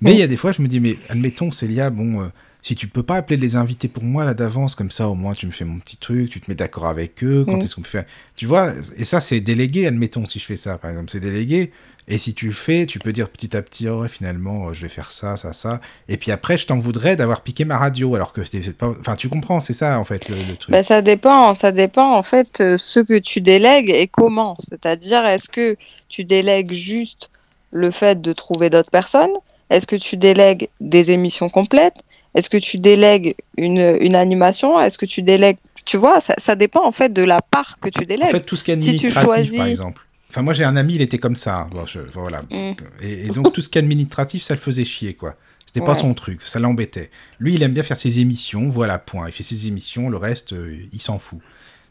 Mais 0.00 0.12
il 0.12 0.14
Mhm. 0.14 0.20
y 0.20 0.22
a 0.22 0.26
des 0.26 0.36
fois, 0.36 0.52
je 0.52 0.62
me 0.62 0.68
dis, 0.68 0.80
mais 0.80 0.96
admettons, 1.08 1.50
Célia, 1.52 1.90
bon, 1.90 2.22
euh, 2.22 2.26
si 2.62 2.74
tu 2.74 2.88
peux 2.88 3.02
pas 3.02 3.16
appeler 3.16 3.36
les 3.36 3.56
invités 3.56 3.88
pour 3.88 4.02
moi, 4.04 4.24
là, 4.24 4.34
d'avance, 4.34 4.74
comme 4.74 4.90
ça, 4.90 5.08
au 5.08 5.14
moins, 5.14 5.32
tu 5.32 5.46
me 5.46 5.52
fais 5.52 5.64
mon 5.64 5.78
petit 5.78 5.96
truc, 5.96 6.28
tu 6.30 6.40
te 6.40 6.50
mets 6.50 6.54
d'accord 6.56 6.86
avec 6.86 7.22
eux, 7.24 7.44
quand 7.46 7.54
Mhm. 7.54 7.62
est-ce 7.62 7.74
qu'on 7.76 7.82
peut 7.82 7.88
faire. 7.88 8.04
Tu 8.36 8.46
vois, 8.46 8.72
et 8.96 9.04
ça, 9.04 9.20
c'est 9.20 9.40
délégué, 9.40 9.86
admettons, 9.86 10.26
si 10.26 10.38
je 10.38 10.44
fais 10.44 10.56
ça, 10.56 10.76
par 10.78 10.90
exemple, 10.90 11.10
c'est 11.10 11.20
délégué. 11.20 11.72
Et 12.10 12.16
si 12.16 12.32
tu 12.32 12.46
le 12.46 12.52
fais, 12.52 12.86
tu 12.86 12.98
peux 12.98 13.12
dire 13.12 13.28
petit 13.28 13.54
à 13.54 13.60
petit, 13.60 13.86
oh, 13.86 14.00
ouais, 14.00 14.08
finalement, 14.08 14.68
euh, 14.68 14.72
je 14.72 14.80
vais 14.80 14.88
faire 14.88 15.12
ça, 15.12 15.36
ça, 15.36 15.52
ça. 15.52 15.78
Et 16.08 16.16
puis 16.16 16.30
après, 16.32 16.56
je 16.56 16.66
t'en 16.66 16.78
voudrais 16.78 17.16
d'avoir 17.16 17.42
piqué 17.42 17.66
ma 17.66 17.76
radio, 17.76 18.14
alors 18.14 18.32
que 18.32 18.44
c'était 18.44 18.72
pas. 18.72 18.88
Enfin, 18.98 19.14
tu 19.14 19.28
comprends, 19.28 19.60
c'est 19.60 19.74
ça, 19.74 19.98
en 20.00 20.04
fait, 20.04 20.26
le, 20.28 20.36
le 20.36 20.56
truc. 20.56 20.72
Ben, 20.74 20.82
ça 20.82 21.02
dépend, 21.02 21.54
ça 21.54 21.70
dépend 21.70 22.14
en 22.16 22.22
fait 22.22 22.60
euh, 22.62 22.78
ce 22.78 23.00
que 23.00 23.18
tu 23.18 23.42
délègues 23.42 23.90
et 23.90 24.08
comment. 24.08 24.56
C'est-à-dire, 24.70 25.24
est-ce 25.26 25.50
que 25.50 25.76
tu 26.08 26.24
délègues 26.24 26.72
juste 26.72 27.28
le 27.72 27.90
fait 27.90 28.20
de 28.22 28.32
trouver 28.32 28.70
d'autres 28.70 28.90
personnes? 28.90 29.34
Est-ce 29.68 29.86
que 29.86 29.96
tu 29.96 30.16
délègues 30.16 30.70
des 30.80 31.10
émissions 31.10 31.50
complètes? 31.50 31.96
Est-ce 32.38 32.48
que 32.48 32.56
tu 32.56 32.76
délègues 32.78 33.34
une, 33.56 33.96
une 34.00 34.14
animation? 34.14 34.78
Est-ce 34.80 34.96
que 34.96 35.06
tu 35.06 35.22
délègues... 35.22 35.58
Tu 35.84 35.96
vois, 35.96 36.20
ça, 36.20 36.34
ça 36.38 36.54
dépend 36.54 36.84
en 36.86 36.92
fait 36.92 37.12
de 37.12 37.22
la 37.22 37.42
part 37.42 37.78
que 37.80 37.88
tu 37.88 38.04
En 38.04 38.06
délègues. 38.06 38.30
fait, 38.30 38.42
tout 38.42 38.56
ce 38.56 38.62
qui 38.64 38.70
est 38.70 38.80
Si 38.80 38.88
administratif, 38.88 39.22
choisis- 39.24 39.56
par 39.56 39.66
exemple. 39.66 40.02
Enfin, 40.30 40.42
moi, 40.42 40.52
j'ai 40.52 40.64
un 40.64 40.76
ami, 40.76 40.94
il 40.94 41.00
était 41.02 41.18
comme 41.18 41.34
ça. 41.34 41.60
hein. 41.62 41.70
Bon, 41.72 41.84
je- 41.86 42.00
voilà. 42.12 42.42
Mm. 42.50 42.72
Et, 43.02 43.26
et 43.26 43.30
donc, 43.30 43.52
tout 43.52 43.60
ce 43.60 43.68
qui 43.68 43.78
est 43.78 43.82
administratif, 43.82 44.42
ça 44.42 44.54
le 44.54 44.60
faisait 44.60 44.84
chier, 44.84 45.14
quoi. 45.14 45.34
C'était 45.66 45.80
pas 45.80 45.92
Ouais. 45.92 45.98
son 45.98 46.14
truc, 46.14 46.42
ça 46.42 46.60
l'embêtait. 46.60 47.10
Lui, 47.40 47.54
il 47.54 47.62
aime 47.62 47.72
bien 47.72 47.82
faire 47.82 47.96
ses 47.98 48.20
émissions, 48.20 48.68
voilà, 48.68 48.98
point. 48.98 49.26
Il 49.28 49.32
fait 49.32 49.42
ses 49.42 49.66
émissions, 49.66 50.08
le 50.08 50.16
reste, 50.16 50.52
euh, 50.52 50.76
il 50.92 51.02
s'en 51.02 51.18
fout. 51.18 51.40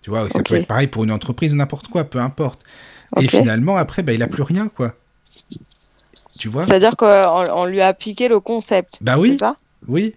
Tu 0.02 0.10
vois, 0.12 0.30
ça 0.30 0.42
peut 0.44 0.56
être 0.56 0.68
pareil 0.68 0.88
pour 0.88 1.04
une 1.04 1.12
entreprise, 1.12 1.54
n'importe 1.56 1.88
quoi, 1.90 2.04
peu 2.06 2.20
importe. 2.20 2.64
Et 3.20 3.28
finalement, 3.28 3.76
après, 3.78 4.02
bah, 4.04 4.14
il 4.14 4.24
a 4.24 4.28
plus 4.28 4.44
rien, 4.44 4.68
quoi. 4.70 4.94
Tu 6.40 6.50
vois? 6.50 6.66
C'est-à-dire 6.66 6.96
qu'on 6.96 7.24
on 7.52 7.66
lui 7.66 7.82
a 7.82 7.88
appliqué 7.88 8.28
le 8.28 8.40
concept. 8.40 8.98
Bah 9.02 9.18
oui. 9.18 9.38
Ça? 9.40 9.58
Oui, 9.88 10.16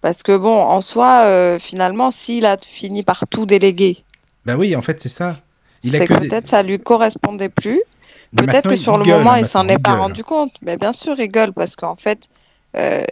Parce 0.00 0.22
que 0.22 0.36
bon, 0.36 0.56
en 0.56 0.80
soi, 0.80 1.22
euh, 1.24 1.58
finalement, 1.58 2.10
s'il 2.10 2.46
a 2.46 2.56
fini 2.60 3.02
par 3.02 3.24
tout 3.28 3.46
déléguer, 3.46 4.04
bah 4.44 4.56
oui, 4.56 4.74
en 4.76 4.82
fait, 4.82 5.00
c'est 5.00 5.08
ça. 5.08 5.36
Il 5.82 5.90
c'est 5.92 6.06
que 6.06 6.14
des- 6.14 6.28
peut-être 6.28 6.48
ça 6.48 6.62
lui 6.62 6.78
correspondait 6.78 7.48
plus. 7.48 7.80
Mais 8.32 8.46
Peut-être 8.46 8.68
que 8.70 8.76
sur 8.76 8.98
le 8.98 9.04
gueule, 9.04 9.18
moment, 9.18 9.32
hein, 9.32 9.38
il 9.40 9.46
s'en 9.46 9.66
est 9.68 9.78
pas 9.78 9.92
gueule. 9.92 10.00
rendu 10.00 10.24
compte. 10.24 10.52
Mais 10.62 10.76
bien 10.76 10.92
sûr, 10.92 11.18
il 11.18 11.28
gueule 11.28 11.52
parce 11.52 11.76
qu'en 11.76 11.96
fait, 11.96 12.18
euh, 12.76 13.04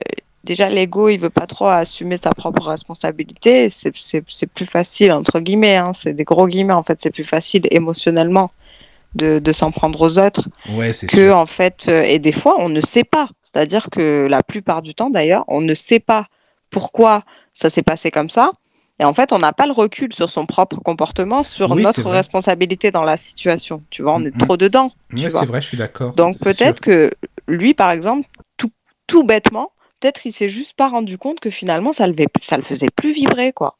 déjà, 0.44 0.68
l'ego, 0.68 1.08
il 1.08 1.18
veut 1.18 1.30
pas 1.30 1.46
trop 1.46 1.66
assumer 1.66 2.18
sa 2.22 2.30
propre 2.30 2.62
responsabilité. 2.68 3.70
C'est- 3.70 3.92
C'est 3.96 4.24
c'est 4.28 4.46
plus 4.46 4.66
facile, 4.66 5.12
entre 5.12 5.40
guillemets. 5.40 5.76
hein. 5.76 5.92
C'est 5.94 6.12
des 6.12 6.24
gros 6.24 6.46
guillemets, 6.48 6.74
en 6.74 6.82
fait. 6.82 6.98
C'est 7.02 7.10
plus 7.10 7.24
facile 7.24 7.66
émotionnellement 7.70 8.50
de, 9.14 9.38
de 9.38 9.52
s'en 9.52 9.70
prendre 9.70 10.00
aux 10.00 10.18
autres 10.18 10.48
Ouais, 10.70 10.92
c'est 10.92 11.06
que, 11.06 11.16
sûr. 11.28 11.36
en 11.38 11.46
fait, 11.46 11.86
euh, 11.88 12.02
et 12.02 12.18
des 12.18 12.32
fois, 12.32 12.56
on 12.58 12.68
ne 12.68 12.80
sait 12.80 13.04
pas. 13.04 13.28
C'est-à-dire 13.52 13.88
que 13.90 14.26
la 14.28 14.42
plupart 14.42 14.82
du 14.82 14.94
temps, 14.94 15.08
d'ailleurs, 15.10 15.44
on 15.48 15.60
ne 15.60 15.74
sait 15.74 16.00
pas 16.00 16.26
pourquoi 16.70 17.24
ça 17.54 17.70
s'est 17.70 17.82
passé 17.82 18.10
comme 18.10 18.30
ça. 18.30 18.52
Et 18.98 19.04
en 19.04 19.12
fait, 19.12 19.32
on 19.32 19.38
n'a 19.38 19.52
pas 19.52 19.66
le 19.66 19.72
recul 19.72 20.12
sur 20.12 20.30
son 20.30 20.46
propre 20.46 20.80
comportement, 20.80 21.42
sur 21.42 21.72
Oui, 21.72 21.82
notre 21.82 22.08
responsabilité 22.08 22.90
dans 22.90 23.04
la 23.04 23.16
situation. 23.16 23.82
Tu 23.90 24.02
vois, 24.02 24.14
on 24.14 24.24
est 24.24 24.36
trop 24.38 24.56
dedans. 24.56 24.90
vois. 25.10 25.40
c'est 25.40 25.46
vrai, 25.46 25.60
je 25.60 25.66
suis 25.66 25.76
d'accord. 25.76 26.14
Donc 26.14 26.38
peut-être 26.38 26.80
que 26.80 27.12
lui, 27.46 27.74
par 27.74 27.90
exemple, 27.90 28.26
tout, 28.56 28.70
tout 29.06 29.22
bêtement, 29.22 29.72
peut-être 30.00 30.24
il 30.24 30.32
s'est 30.32 30.48
juste 30.48 30.74
pas 30.74 30.88
rendu 30.88 31.18
compte 31.18 31.40
que 31.40 31.50
finalement 31.50 31.92
ça 31.92 32.06
le, 32.06 32.14
ça 32.42 32.56
le 32.56 32.62
faisait 32.62 32.88
plus 32.94 33.12
vibrer, 33.12 33.52
quoi. 33.52 33.76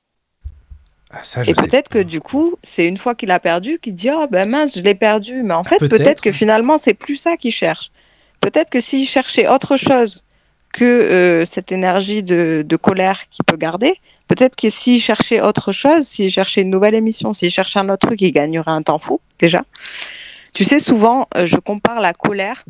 Ah, 1.11 1.23
ça, 1.23 1.45
je 1.45 1.51
Et 1.51 1.55
peut-être 1.55 1.89
que 1.89 1.99
du 1.99 2.21
coup, 2.21 2.57
c'est 2.63 2.85
une 2.85 2.99
fois 2.99 3.15
qu'il 3.15 3.31
a 3.31 3.39
perdu 3.39 3.79
qu'il 3.79 3.95
dit 3.95 4.11
oh 4.11 4.27
ben 4.31 4.47
mince, 4.49 4.77
je 4.77 4.83
l'ai 4.83 4.95
perdu. 4.95 5.43
Mais 5.43 5.55
en 5.55 5.63
fait, 5.63 5.79
peut-être. 5.79 5.97
peut-être 5.97 6.21
que 6.21 6.33
finalement 6.33 6.77
c'est 6.77 6.95
plus 6.95 7.17
ça 7.17 7.39
qu'il 7.39 7.53
cherche. 7.53 7.91
Peut-être 8.41 8.69
que 8.69 8.81
s'il 8.81 9.09
cherchait 9.09 9.49
autre 9.49 9.77
chose 9.79 10.23
que 10.77 10.85
euh, 10.85 11.47
cette 11.47 11.73
énergie 11.73 12.23
de, 12.23 12.63
de 12.65 12.77
colère 12.77 13.21
qu'il 13.31 13.47
peut 13.47 13.57
garder, 13.57 13.95
peut-être 14.29 14.55
que 14.57 14.69
s'il 14.69 15.01
cherchait 15.01 15.41
autre 15.41 15.73
chose, 15.73 16.07
s'il 16.07 16.31
cherchait 16.31 16.61
une 16.61 16.71
nouvelle 16.71 16.95
émission, 16.95 17.33
s'il 17.33 17.51
cherchait 17.51 17.79
un 17.79 17.89
autre 17.89 18.07
truc, 18.07 18.21
il 18.21 18.31
gagnerait 18.31 18.71
un 18.71 18.83
temps 18.83 18.99
fou 18.99 19.21
déjà. 19.39 19.63
Tu 20.53 20.65
sais, 20.65 20.79
souvent, 20.79 21.29
euh, 21.35 21.47
je 21.47 21.57
compare 21.57 22.01
la 22.01 22.13
colère 22.13 22.63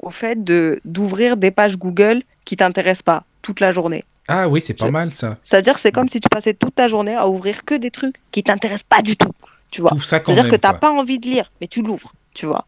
au 0.00 0.10
fait 0.10 0.42
de 0.42 0.80
d'ouvrir 0.84 1.36
des 1.36 1.52
pages 1.52 1.76
Google 1.76 2.22
qui 2.44 2.56
t'intéressent 2.56 3.02
pas 3.02 3.22
toute 3.40 3.60
la 3.60 3.70
journée. 3.70 4.04
Ah 4.26 4.48
oui, 4.48 4.60
c'est 4.60 4.74
pas 4.74 4.90
mal, 4.90 5.12
ça. 5.12 5.38
C'est-à-dire, 5.44 5.78
c'est 5.78 5.92
comme 5.92 6.08
si 6.08 6.18
tu 6.18 6.28
passais 6.28 6.54
toute 6.54 6.74
ta 6.74 6.88
journée 6.88 7.14
à 7.14 7.28
ouvrir 7.28 7.64
que 7.64 7.76
des 7.76 7.92
trucs 7.92 8.16
qui 8.32 8.42
t'intéressent 8.42 8.88
pas 8.88 9.02
du 9.02 9.16
tout. 9.16 9.32
Tu 9.70 9.80
vois. 9.80 9.92
C'est-à-dire 9.96 10.48
que 10.48 10.56
tu 10.56 10.66
n'as 10.66 10.70
quoi. 10.70 10.80
pas 10.80 10.90
envie 10.90 11.20
de 11.20 11.28
lire, 11.28 11.50
mais 11.60 11.68
tu 11.68 11.82
l'ouvres, 11.82 12.12
tu 12.34 12.46
vois. 12.46 12.64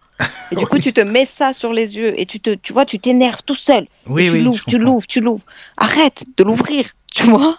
Et 0.51 0.57
du 0.57 0.67
coup, 0.69 0.79
tu 0.79 0.93
te 0.93 1.01
mets 1.01 1.27
ça 1.27 1.53
sur 1.53 1.73
les 1.73 1.97
yeux 1.97 2.19
et 2.21 2.27
tu 2.27 2.41
te, 2.41 2.51
tu 2.55 2.73
vois, 2.73 2.85
tu 2.87 2.99
t'énerves 3.01 3.43
tout 3.45 3.55
seul. 3.57 3.87
Oui, 4.07 4.31
tu 4.31 4.31
oui, 4.31 4.43
l'ouvres, 4.43 4.65
tu 4.67 4.79
l'ouvres, 4.79 5.07
tu 5.07 5.21
l'ouvres. 5.21 5.45
Arrête 5.77 6.25
de 6.37 6.45
l'ouvrir, 6.45 6.87
tu 7.15 7.25
vois. 7.25 7.59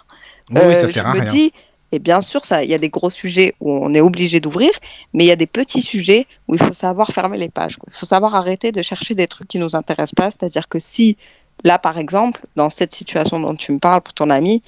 Oui, 0.50 0.62
oui, 0.64 0.74
ça 0.74 0.86
Euh, 0.86 0.88
sert 0.88 1.04
je 1.12 1.18
à 1.18 1.22
rien. 1.22 1.32
dis, 1.32 1.52
et 1.92 1.98
bien 1.98 2.20
sûr, 2.20 2.44
ça, 2.44 2.64
il 2.64 2.70
y 2.70 2.74
a 2.74 2.78
des 2.78 2.88
gros 2.90 3.10
sujets 3.10 3.54
où 3.60 3.70
on 3.72 3.94
est 3.94 4.00
obligé 4.00 4.40
d'ouvrir, 4.40 4.70
mais 5.14 5.24
il 5.24 5.26
y 5.26 5.30
a 5.30 5.36
des 5.36 5.46
petits 5.46 5.82
sujets 5.82 6.26
où 6.48 6.54
il 6.54 6.62
faut 6.62 6.72
savoir 6.74 7.12
fermer 7.12 7.38
les 7.38 7.48
pages. 7.50 7.76
quoi. 7.76 7.88
Il 7.94 7.98
faut 7.98 8.06
savoir 8.06 8.34
arrêter 8.34 8.72
de 8.72 8.82
chercher 8.82 9.14
des 9.14 9.26
trucs 9.26 9.48
qui 9.48 9.58
nous 9.58 9.74
intéressent 9.76 10.14
pas. 10.14 10.30
C'est-à-dire 10.30 10.68
que 10.68 10.78
si, 10.78 11.16
là, 11.64 11.78
par 11.78 11.98
exemple, 11.98 12.40
dans 12.56 12.68
cette 12.70 12.94
situation 12.94 13.40
dont 13.40 13.54
tu 13.56 13.72
me 13.72 13.78
parles 13.78 14.02
pour 14.02 14.14
ton 14.14 14.28
ami, 14.30 14.62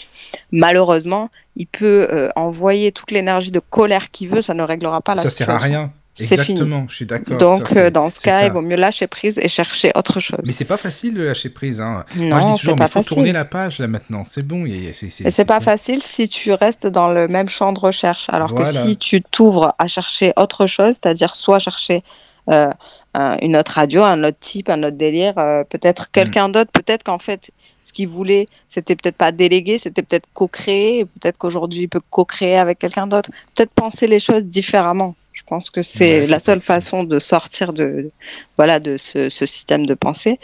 malheureusement, 0.52 1.30
il 1.56 1.66
peut 1.66 2.08
euh, 2.10 2.28
envoyer 2.36 2.92
toute 2.92 3.10
l'énergie 3.10 3.50
de 3.50 3.60
colère 3.60 4.10
qu'il 4.10 4.28
veut, 4.28 4.42
ça 4.42 4.54
ne 4.54 4.62
réglera 4.62 5.00
pas 5.00 5.14
la 5.14 5.22
Ça 5.22 5.30
sert 5.30 5.50
à 5.50 5.58
situation. 5.58 5.80
rien. 5.80 5.92
C'est 6.16 6.24
Exactement, 6.34 6.84
je 6.88 6.96
suis 6.96 7.06
d'accord. 7.06 7.38
Donc, 7.38 7.68
ça, 7.68 7.80
euh, 7.80 7.90
dans 7.90 8.10
ce 8.10 8.20
cas, 8.20 8.40
ça. 8.40 8.46
il 8.46 8.52
vaut 8.52 8.60
mieux 8.60 8.76
lâcher 8.76 9.06
prise 9.06 9.38
et 9.38 9.48
chercher 9.48 9.90
autre 9.94 10.20
chose. 10.20 10.40
Mais 10.44 10.52
c'est 10.52 10.64
pas 10.66 10.76
facile 10.76 11.14
de 11.14 11.22
lâcher 11.22 11.48
prise. 11.48 11.80
Hein. 11.80 12.04
non, 12.16 12.28
Moi, 12.28 12.40
je 12.40 12.46
dis 12.46 12.52
toujours, 12.58 12.76
mais 12.76 12.84
il 12.84 12.88
faut 12.88 12.92
facile. 13.00 13.08
tourner 13.08 13.32
la 13.32 13.44
page 13.46 13.78
là 13.78 13.86
maintenant. 13.86 14.24
C'est 14.24 14.42
bon. 14.42 14.66
il 14.66 14.84
y 14.84 14.88
a- 14.88 14.92
c'est- 14.92 15.08
c'est- 15.08 15.26
Et 15.26 15.30
c'est 15.30 15.44
pas 15.46 15.60
facile 15.60 16.02
si 16.02 16.28
tu 16.28 16.52
restes 16.52 16.86
dans 16.86 17.08
le 17.08 17.26
même 17.28 17.48
champ 17.48 17.72
de 17.72 17.78
recherche. 17.78 18.26
Alors 18.28 18.48
Voilà. 18.50 18.82
que 18.82 18.88
si 18.88 18.96
tu 18.98 19.22
t'ouvres 19.22 19.74
à 19.78 19.86
chercher 19.86 20.32
autre 20.36 20.66
chose, 20.66 20.96
c'est-à-dire 21.02 21.34
soit 21.34 21.58
chercher 21.58 22.02
euh, 22.50 22.70
un- 23.14 23.36
une 23.42 23.56
autre 23.56 23.72
radio, 23.72 24.02
un 24.02 24.24
autre 24.24 24.38
type, 24.40 24.68
un 24.70 24.82
autre 24.82 24.96
délire, 24.96 25.34
euh, 25.38 25.62
peut-être 25.62 26.10
quelqu'un 26.10 26.48
d'autre, 26.48 26.72
peut-être 26.72 27.04
qu'en 27.04 27.18
fait, 27.18 27.50
ce 27.86 27.92
qu'il 27.92 28.08
voulait, 28.08 28.48
c'était 28.68 28.96
peut-être 28.96 29.16
pas 29.16 29.30
déléguer, 29.30 29.78
c'était 29.78 30.02
peut-être 30.02 30.26
co-créer. 30.34 31.04
Peut-être 31.04 31.38
qu'aujourd'hui, 31.38 31.82
il 31.82 31.88
peut 31.88 32.00
co-créer 32.10 32.56
avec 32.56 32.78
quelqu'un 32.80 33.06
d'autre. 33.06 33.30
Peut-être 33.54 33.70
penser 33.72 34.06
les 34.08 34.18
choses 34.18 34.44
différemment. 34.44 35.14
Je 35.50 35.56
pense 35.56 35.70
que 35.70 35.82
c'est 35.82 36.20
Ouais, 36.20 36.26
la 36.28 36.38
seule 36.38 36.60
façon 36.60 37.02
de 37.02 37.18
sortir 37.18 37.72
de, 37.72 38.12
voilà, 38.56 38.78
de 38.78 38.96
ce, 38.96 39.28
ce 39.28 39.46
système 39.46 39.84
de 39.84 39.94
pensée. 39.94 40.38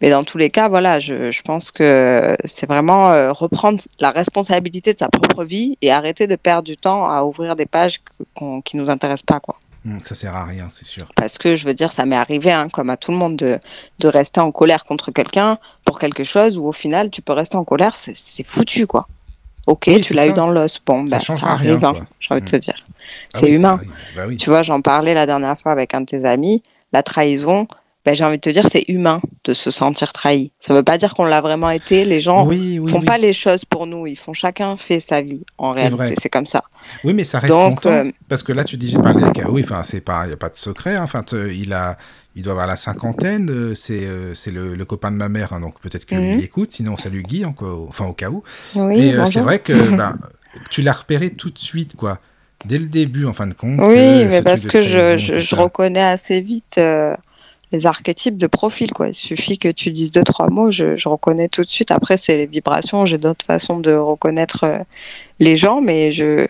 Mais 0.00 0.10
dans 0.10 0.24
tous 0.24 0.36
les 0.38 0.50
cas, 0.50 0.68
voilà, 0.68 1.00
je, 1.00 1.30
je 1.30 1.42
pense 1.42 1.70
que 1.70 2.36
c'est 2.44 2.66
vraiment 2.66 3.12
euh, 3.12 3.32
reprendre 3.32 3.82
la 4.00 4.10
responsabilité 4.10 4.92
de 4.94 4.98
sa 4.98 5.08
propre 5.08 5.44
vie 5.44 5.78
et 5.80 5.92
arrêter 5.92 6.26
de 6.26 6.36
perdre 6.36 6.64
du 6.64 6.76
temps 6.76 7.08
à 7.08 7.22
ouvrir 7.24 7.56
des 7.56 7.66
pages 7.66 8.00
qui 8.64 8.76
nous 8.76 8.90
intéressent 8.90 9.26
pas, 9.26 9.40
quoi. 9.40 9.60
Hum, 9.86 10.00
Ça 10.00 10.14
sert 10.14 10.34
à 10.34 10.44
rien, 10.44 10.68
c'est 10.68 10.86
sûr. 10.86 11.12
Parce 11.14 11.38
que 11.38 11.56
je 11.56 11.64
veux 11.66 11.74
dire, 11.74 11.92
ça 11.92 12.04
m'est 12.06 12.16
arrivé, 12.16 12.52
hein, 12.52 12.68
comme 12.68 12.90
à 12.90 12.96
tout 12.96 13.10
le 13.12 13.16
monde, 13.16 13.36
de, 13.36 13.58
de 14.00 14.08
rester 14.08 14.40
en 14.40 14.52
colère 14.52 14.84
contre 14.84 15.10
quelqu'un 15.12 15.58
pour 15.84 15.98
quelque 15.98 16.24
chose 16.24 16.58
où 16.58 16.66
au 16.66 16.72
final, 16.72 17.10
tu 17.10 17.22
peux 17.22 17.32
rester 17.32 17.56
en 17.56 17.64
colère, 17.64 17.96
c'est 17.96 18.16
c'est 18.16 18.44
foutu, 18.46 18.86
quoi. 18.86 19.08
Ok, 19.66 19.84
Oui, 19.88 20.00
tu 20.00 20.14
l'as 20.14 20.28
eu 20.28 20.32
dans 20.32 20.48
l'os. 20.48 20.80
Bon, 20.86 21.06
Ça 21.08 21.18
ça, 21.18 21.24
changera 21.24 21.52
arrive, 21.52 21.84
hein, 21.84 22.06
j'ai 22.20 22.32
envie 22.34 22.42
de 22.42 22.48
te 22.50 22.56
dire. 22.56 22.76
Ah 23.34 23.38
C'est 23.40 23.46
oui, 23.46 23.56
humain. 23.56 23.80
Bah 24.16 24.22
oui. 24.28 24.36
Tu 24.36 24.48
vois, 24.50 24.62
j'en 24.62 24.80
parlais 24.80 25.12
la 25.14 25.26
dernière 25.26 25.58
fois 25.60 25.72
avec 25.72 25.92
un 25.94 26.02
de 26.02 26.06
tes 26.06 26.24
amis, 26.24 26.62
la 26.92 27.02
trahison, 27.02 27.66
ben, 28.04 28.14
j'ai 28.14 28.24
envie 28.24 28.36
de 28.36 28.40
te 28.40 28.50
dire, 28.50 28.64
c'est 28.70 28.84
humain 28.86 29.20
de 29.44 29.52
se 29.52 29.72
sentir 29.72 30.12
trahi. 30.12 30.52
Ça 30.64 30.72
veut 30.72 30.84
pas 30.84 30.96
dire 30.96 31.14
qu'on 31.14 31.24
l'a 31.24 31.40
vraiment 31.40 31.70
été. 31.70 32.04
Les 32.04 32.20
gens 32.20 32.46
oui, 32.46 32.78
oui, 32.78 32.92
font 32.92 33.00
oui. 33.00 33.04
pas 33.04 33.18
les 33.18 33.32
choses 33.32 33.64
pour 33.64 33.86
nous. 33.86 34.06
Ils 34.06 34.16
font 34.16 34.32
chacun 34.32 34.76
fait 34.76 35.00
sa 35.00 35.20
vie. 35.22 35.42
En 35.58 35.72
réalité, 35.72 36.14
c'est 36.22 36.28
comme 36.28 36.46
ça. 36.46 36.62
Oui, 37.02 37.14
mais 37.14 37.24
ça 37.24 37.40
reste 37.40 37.52
Donc, 37.52 37.84
longtemps. 37.84 37.90
euh, 37.90 38.10
Parce 38.28 38.44
que 38.44 38.52
là, 38.52 38.62
tu 38.62 38.76
dis, 38.76 38.88
j'ai 38.90 38.98
parlé 39.00 39.24
avec 39.24 39.42
oui, 39.48 39.62
enfin, 39.64 39.82
c'est 39.82 40.00
pas, 40.02 40.24
il 40.24 40.28
n'y 40.28 40.34
a 40.34 40.36
pas 40.36 40.48
de 40.50 40.54
secret. 40.54 40.94
hein. 40.94 41.02
Enfin, 41.02 41.24
te- 41.24 41.50
il 41.52 41.72
a, 41.72 41.98
il 42.36 42.42
doit 42.42 42.52
avoir 42.52 42.66
la 42.66 42.76
cinquantaine. 42.76 43.50
euh, 43.50 43.74
C'est, 43.74 44.04
euh, 44.04 44.34
c'est 44.34 44.50
le, 44.52 44.74
le 44.76 44.84
copain 44.84 45.10
de 45.10 45.16
ma 45.16 45.28
mère, 45.28 45.52
hein, 45.52 45.60
donc 45.60 45.80
peut-être 45.80 46.04
que 46.04 46.14
lui, 46.14 46.28
Mhm. 46.34 46.38
il 46.38 46.44
écoute. 46.44 46.72
Sinon, 46.72 46.96
salut 46.96 47.22
Guy, 47.22 47.44
encore, 47.44 47.86
enfin, 47.88 48.06
au 48.06 48.12
cas 48.12 48.30
où. 48.30 48.42
Oui, 48.74 49.00
Et 49.00 49.14
euh, 49.14 49.24
c'est 49.26 49.40
vrai 49.40 49.58
que 49.58 49.72
ben, 49.96 50.16
tu 50.70 50.82
l'as 50.82 50.92
repéré 50.92 51.30
tout 51.30 51.50
de 51.50 51.58
suite, 51.58 51.96
quoi. 51.96 52.18
Dès 52.64 52.78
le 52.78 52.86
début, 52.86 53.26
en 53.26 53.32
fin 53.32 53.46
de 53.46 53.54
compte. 53.54 53.80
Oui, 53.80 53.94
que 53.94 54.24
mais 54.28 54.38
ce 54.38 54.42
parce 54.42 54.66
que 54.66 54.82
je, 54.82 55.40
je, 55.40 55.54
reconnais 55.54 56.02
assez 56.02 56.40
vite 56.40 56.78
euh, 56.78 57.14
les 57.72 57.86
archétypes 57.86 58.38
de 58.38 58.46
profil. 58.46 58.92
Quoi. 58.92 59.08
Il 59.08 59.14
suffit 59.14 59.58
que 59.58 59.68
tu 59.68 59.90
dises 59.90 60.10
deux, 60.10 60.24
trois 60.24 60.48
mots, 60.48 60.70
je, 60.70 60.96
je 60.96 61.08
reconnais 61.08 61.48
tout 61.48 61.62
de 61.62 61.68
suite. 61.68 61.90
Après, 61.90 62.16
c'est 62.16 62.36
les 62.36 62.46
vibrations, 62.46 63.04
j'ai 63.06 63.18
d'autres 63.18 63.44
façons 63.44 63.78
de 63.78 63.92
reconnaître 63.94 64.64
euh, 64.64 64.78
les 65.40 65.56
gens, 65.56 65.80
mais 65.80 66.12
je. 66.12 66.46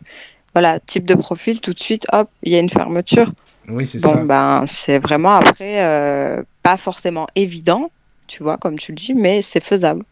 Voilà, 0.55 0.81
type 0.81 1.05
de 1.05 1.15
profil, 1.15 1.61
tout 1.61 1.75
de 1.75 1.81
suite, 1.81 2.07
hop, 2.15 2.31
il 2.43 2.51
y 2.51 2.57
a 2.57 2.61
une 2.61 2.71
fermeture. 2.71 3.31
Oui, 3.69 3.87
c'est 3.87 4.01
Bon, 4.01 4.13
ça. 4.15 4.25
ben, 4.25 4.65
c'est 4.67 4.99
vraiment 4.99 5.33
après 5.37 5.83
euh, 5.85 6.43
pas 6.63 6.77
forcément 6.77 7.27
évident, 7.35 7.91
tu 8.27 8.43
vois, 8.43 8.57
comme 8.59 8.79
tu 8.79 8.93
le 8.93 8.97
dis, 8.97 9.15
mais 9.15 9.43
c'est 9.43 9.63
faisable. 9.63 10.05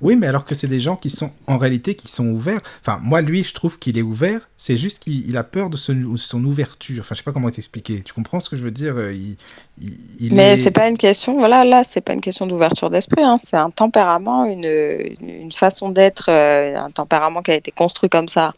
Oui, 0.00 0.16
mais 0.16 0.26
alors 0.26 0.44
que 0.44 0.54
c'est 0.54 0.68
des 0.68 0.80
gens 0.80 0.96
qui 0.96 1.10
sont, 1.10 1.30
en 1.46 1.58
réalité, 1.58 1.94
qui 1.94 2.08
sont 2.08 2.26
ouverts. 2.28 2.60
Enfin, 2.80 3.00
moi, 3.02 3.20
lui, 3.20 3.42
je 3.44 3.52
trouve 3.52 3.78
qu'il 3.78 3.98
est 3.98 4.02
ouvert. 4.02 4.48
C'est 4.56 4.76
juste 4.76 5.00
qu'il 5.00 5.28
il 5.28 5.36
a 5.36 5.44
peur 5.44 5.70
de 5.70 5.76
son, 5.76 6.16
son 6.16 6.44
ouverture. 6.44 7.00
Enfin, 7.00 7.14
je 7.14 7.18
sais 7.18 7.24
pas 7.24 7.32
comment 7.32 7.50
t'expliquer. 7.50 8.02
Tu 8.02 8.12
comprends 8.12 8.40
ce 8.40 8.48
que 8.48 8.56
je 8.56 8.62
veux 8.62 8.70
dire 8.70 8.96
euh, 8.96 9.12
il, 9.12 9.36
il, 9.80 9.92
il 10.20 10.34
Mais 10.34 10.52
est- 10.54 10.62
c'est 10.62 10.70
pas 10.70 10.88
une 10.88 10.98
question, 10.98 11.36
voilà, 11.38 11.64
là, 11.64 11.82
c'est 11.88 12.00
pas 12.00 12.12
une 12.14 12.20
question 12.20 12.46
d'ouverture 12.46 12.90
d'esprit, 12.90 13.22
hein, 13.22 13.36
c'est 13.42 13.56
un 13.56 13.70
tempérament, 13.70 14.44
une, 14.44 14.64
une, 14.64 15.28
une 15.30 15.52
façon 15.52 15.88
d'être, 15.90 16.26
euh, 16.30 16.76
un 16.76 16.90
tempérament 16.90 17.42
qui 17.42 17.50
a 17.50 17.54
été 17.54 17.70
construit 17.72 18.08
comme 18.10 18.28
ça 18.28 18.52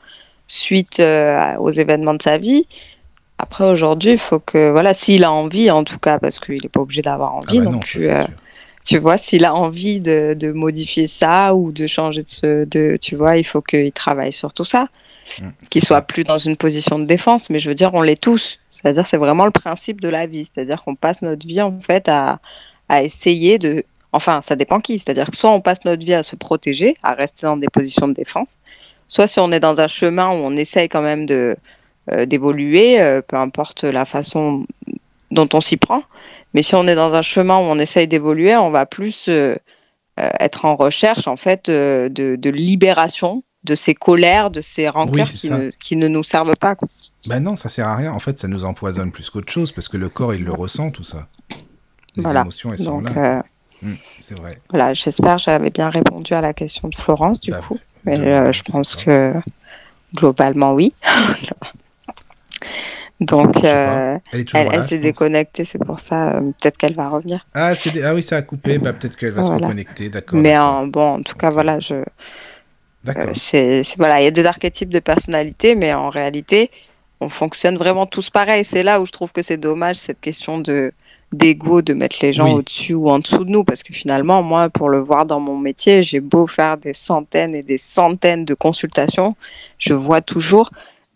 suite 0.47 0.99
euh, 1.01 1.57
aux 1.59 1.71
événements 1.71 2.15
de 2.15 2.23
sa 2.23 2.39
vie. 2.39 2.67
Après, 3.43 3.65
aujourd'hui, 3.65 4.13
il 4.13 4.19
faut 4.19 4.41
que, 4.41 4.71
voilà, 4.71 4.95
s'il 4.95 5.25
a 5.25 5.33
envie, 5.33 5.71
en 5.71 5.85
tout 5.85 5.99
cas, 5.99 6.19
parce 6.19 6.39
qu'il 6.39 6.61
n'est 6.63 6.69
pas 6.69 6.81
obligé 6.81 7.03
d'avoir 7.03 7.33
Ah 7.35 7.37
envie 7.37 7.59
bah 7.59 7.65
non, 7.65 7.73
non, 7.73 7.79
plus, 7.81 8.09
euh, 8.09 8.25
tu 8.85 8.99
vois, 8.99 9.19
s'il 9.19 9.45
a 9.45 9.55
envie 9.55 10.01
de, 10.01 10.35
de 10.39 10.53
modifier 10.53 11.07
ça 11.07 11.55
ou 11.55 11.73
de 11.73 11.87
changer 11.87 12.23
de, 12.23 12.29
ce, 12.31 12.65
de 12.65 12.99
tu 13.01 13.17
vois, 13.17 13.37
il 13.39 13.45
faut 13.47 13.63
qu'il 13.63 13.93
travaille 13.93 14.33
sur 14.33 14.53
tout 14.53 14.65
ça 14.65 14.89
Mm, 15.39 15.51
qu'il 15.71 15.85
soit 15.85 15.99
ça. 15.99 16.03
plus 16.03 16.25
dans 16.25 16.39
une 16.39 16.57
position 16.57 16.99
de 16.99 17.05
défense, 17.05 17.51
mais 17.51 17.61
je 17.61 17.69
veux 17.69 17.75
dire, 17.75 17.95
on 17.95 18.03
l'est 18.03 18.21
tous. 18.21 18.59
C'est-à-dire, 18.73 19.07
c'est 19.07 19.17
vraiment 19.17 19.45
le 19.45 19.51
principe 19.51 20.01
de 20.01 20.09
la 20.09 20.27
vie. 20.27 20.49
C'est-à-dire 20.53 20.83
qu'on 20.83 20.95
passe 20.97 21.23
notre 21.23 21.47
vie, 21.47 21.61
en 21.63 21.79
fait, 21.81 22.09
à, 22.09 22.41
à 22.89 23.03
essayer 23.03 23.59
de. 23.59 23.85
Enfin, 24.13 24.41
ça 24.43 24.57
dépend 24.57 24.81
qui. 24.81 24.99
C'est-à-dire 24.99 25.31
que 25.31 25.37
soit 25.37 25.51
on 25.53 25.61
passe 25.61 25.85
notre 25.85 26.05
vie 26.05 26.15
à 26.15 26.23
se 26.23 26.35
protéger, 26.37 26.97
à 27.03 27.13
rester 27.15 27.47
dans 27.47 27.57
des 27.57 27.69
positions 27.69 28.09
de 28.09 28.15
défense, 28.15 28.55
soit 29.09 29.27
si 29.27 29.39
on 29.41 29.53
est 29.53 29.61
dans 29.61 29.81
un 29.81 29.87
chemin 29.89 30.31
où 30.31 30.35
on 30.35 30.57
essaye 30.57 30.89
quand 30.89 31.03
même 31.03 31.27
de 31.27 31.57
d'évoluer, 32.27 33.01
euh, 33.01 33.21
peu 33.23 33.37
importe 33.37 33.85
la 33.85 34.05
façon 34.05 34.67
dont 35.31 35.49
on 35.53 35.61
s'y 35.61 35.77
prend. 35.77 36.03
Mais 36.55 36.63
si 36.63 36.75
on 36.75 36.87
est 36.89 36.95
dans 36.97 37.15
un 37.15 37.23
chemin 37.23 37.57
où 37.59 37.63
on 37.63 37.79
essaye 37.79 38.09
d'évoluer, 38.09 38.57
on 38.57 38.71
va 38.71 38.85
plus 38.87 39.27
euh, 39.29 39.55
euh, 40.19 40.29
être 40.41 40.65
en 40.65 40.75
recherche, 40.77 41.29
en 41.29 41.37
fait, 41.37 41.69
euh, 41.69 42.09
de, 42.09 42.37
de 42.37 42.51
libération 42.51 43.45
de 43.63 43.75
ces 43.75 43.95
colères, 43.95 44.51
de 44.51 44.61
ces 44.63 44.89
rancœurs 44.89 45.27
qui, 45.27 45.51
ne, 45.51 45.71
qui 45.71 45.97
ne 45.97 46.09
nous 46.09 46.25
servent 46.25 46.57
pas. 46.57 46.75
quoi. 46.75 46.89
Bah 47.27 47.41
non, 47.41 47.57
ça 47.57 47.69
sert 47.69 47.87
à 47.87 47.95
rien. 47.95 48.11
En 48.13 48.19
fait, 48.19 48.39
ça 48.39 48.49
nous 48.49 48.65
empoisonne 48.65 49.13
plus 49.13 49.29
qu'autre 49.31 49.53
chose 49.53 49.71
parce 49.71 49.87
que 49.89 49.99
le 49.99 50.09
corps, 50.09 50.35
il 50.35 50.45
le 50.45 50.53
ressent, 50.53 50.91
tout 50.91 51.05
ça. 51.05 51.29
Les 52.17 52.23
Voilà. 52.23 52.41
émotions, 52.41 52.73
elles 52.73 52.79
sont 52.79 53.01
là. 53.01 53.11
euh, 53.17 53.43
Mm, 53.83 53.95
c'est 54.21 54.39
vrai. 54.39 54.59
voilà, 54.69 54.93
j'espère 54.93 55.37
que 55.37 55.43
j'avais 55.43 55.71
bien 55.71 55.89
répondu 55.89 56.35
à 56.35 56.43
la 56.43 56.53
question 56.53 56.89
de 56.89 56.95
Florence, 56.95 57.41
du 57.41 57.51
Bah, 57.51 57.61
coup. 57.67 57.79
Mais 58.05 58.19
euh, 58.19 58.53
je 58.53 58.63
pense 58.63 58.95
que 58.95 59.33
globalement, 60.15 60.73
oui. 60.75 60.93
Donc, 63.21 63.63
euh, 63.65 64.19
Elle 64.33 64.89
s'est 64.89 64.99
déconnectée, 64.99 65.65
c'est 65.67 65.79
pour 65.85 66.01
ça. 66.01 66.31
euh, 66.37 66.41
Peut-être 66.61 66.79
qu'elle 66.79 66.95
va 66.95 67.09
revenir. 67.11 67.47
Ah, 67.55 67.73
ah 67.75 68.15
oui, 68.15 68.23
ça 68.23 68.37
a 68.39 68.43
coupé. 68.43 68.79
Bah, 68.79 68.93
peut-être 68.95 69.17
qu'elle 69.17 69.33
va 69.33 69.43
se 69.43 69.51
reconnecter. 69.51 70.09
D'accord. 70.09 70.39
Mais 70.41 70.57
en, 70.57 70.87
bon, 70.87 71.17
en 71.17 71.23
tout 71.23 71.37
cas, 71.37 71.51
voilà, 71.51 71.81
je, 71.81 71.97
D'accord. 73.05 73.29
Euh, 73.29 73.33
c'est 73.35 73.83
voilà, 73.97 74.21
il 74.21 74.25
y 74.25 74.27
a 74.27 74.31
des 74.31 74.45
archétypes 74.45 74.91
de 74.91 75.01
personnalité, 75.01 75.75
mais 75.75 75.93
en 75.93 76.11
réalité, 76.11 76.71
on 77.21 77.29
fonctionne 77.29 77.77
vraiment 77.77 78.07
tous 78.07 78.31
pareil. 78.31 78.65
C'est 78.65 78.83
là 78.83 79.01
où 79.01 79.07
je 79.07 79.13
trouve 79.13 79.33
que 79.33 79.43
c'est 79.43 79.57
dommage 79.57 79.97
cette 79.97 80.21
question 80.21 80.59
de 80.59 80.93
d'ego, 81.33 81.81
de 81.81 81.95
mettre 81.95 82.17
les 82.23 82.33
gens 82.33 82.45
Oui. 82.47 82.55
au-dessus 82.55 82.95
ou 82.95 83.09
en 83.09 83.21
dessous 83.21 83.45
de 83.45 83.51
nous, 83.51 83.63
parce 83.63 83.85
que 83.85 83.95
finalement, 83.95 84.43
moi, 84.43 84.69
pour 84.69 84.89
le 84.89 84.99
voir 84.99 85.27
dans 85.27 85.39
mon 85.39 85.57
métier, 85.57 86.03
j'ai 86.03 86.19
beau 86.19 86.49
faire 86.49 86.77
des 86.77 86.93
centaines 86.93 87.55
et 87.55 87.63
des 87.63 87.79
centaines 87.79 88.45
de 88.45 88.55
consultations, 88.55 89.37
je 89.79 89.95
vois 89.95 90.23
toujours 90.23 90.71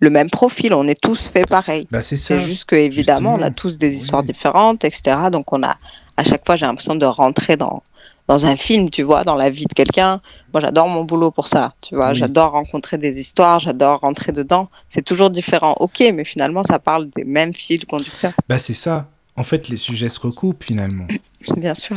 le 0.04 0.10
même 0.10 0.30
profil. 0.30 0.72
On 0.74 0.86
est 0.86 1.00
tous 1.00 1.26
faits 1.28 1.48
pareil. 1.48 1.88
Bah, 1.90 2.02
c'est 2.02 2.16
ça. 2.16 2.36
C'est 2.38 2.44
juste 2.44 2.66
que 2.66 2.76
évidemment, 2.76 3.34
on 3.34 3.42
a 3.42 3.50
tous 3.50 3.78
des 3.78 3.88
Oui. 3.88 3.96
histoires 3.96 4.22
différentes, 4.22 4.84
etc. 4.84 5.16
Donc 5.32 5.52
on 5.52 5.62
a 5.64 5.76
à 6.16 6.22
chaque 6.22 6.44
fois, 6.46 6.54
j'ai 6.56 6.66
l'impression 6.66 6.94
de 6.94 7.06
rentrer 7.06 7.56
dans 7.56 7.82
dans 8.26 8.46
un 8.46 8.56
film, 8.56 8.88
tu 8.88 9.02
vois, 9.02 9.22
dans 9.22 9.34
la 9.34 9.50
vie 9.50 9.66
de 9.66 9.74
quelqu'un. 9.74 10.22
Moi, 10.54 10.62
j'adore 10.62 10.88
mon 10.88 11.04
boulot 11.04 11.30
pour 11.30 11.46
ça, 11.48 11.74
tu 11.82 11.94
vois. 11.94 12.10
Oui. 12.12 12.14
J'adore 12.14 12.52
rencontrer 12.52 12.96
des 12.96 13.20
histoires, 13.20 13.60
j'adore 13.60 14.00
rentrer 14.00 14.32
dedans. 14.32 14.70
C'est 14.88 15.04
toujours 15.04 15.28
différent, 15.28 15.76
ok, 15.78 16.02
mais 16.14 16.24
finalement, 16.24 16.62
ça 16.64 16.78
parle 16.78 17.10
des 17.14 17.24
mêmes 17.24 17.52
fils 17.52 17.84
conducteurs, 17.84 18.32
Bah, 18.48 18.58
c'est 18.58 18.72
ça. 18.72 19.08
En 19.36 19.42
fait, 19.42 19.68
les 19.68 19.76
sujets 19.76 20.08
se 20.08 20.20
recoupent 20.20 20.64
finalement. 20.64 21.06
bien 21.56 21.74
sûr. 21.74 21.96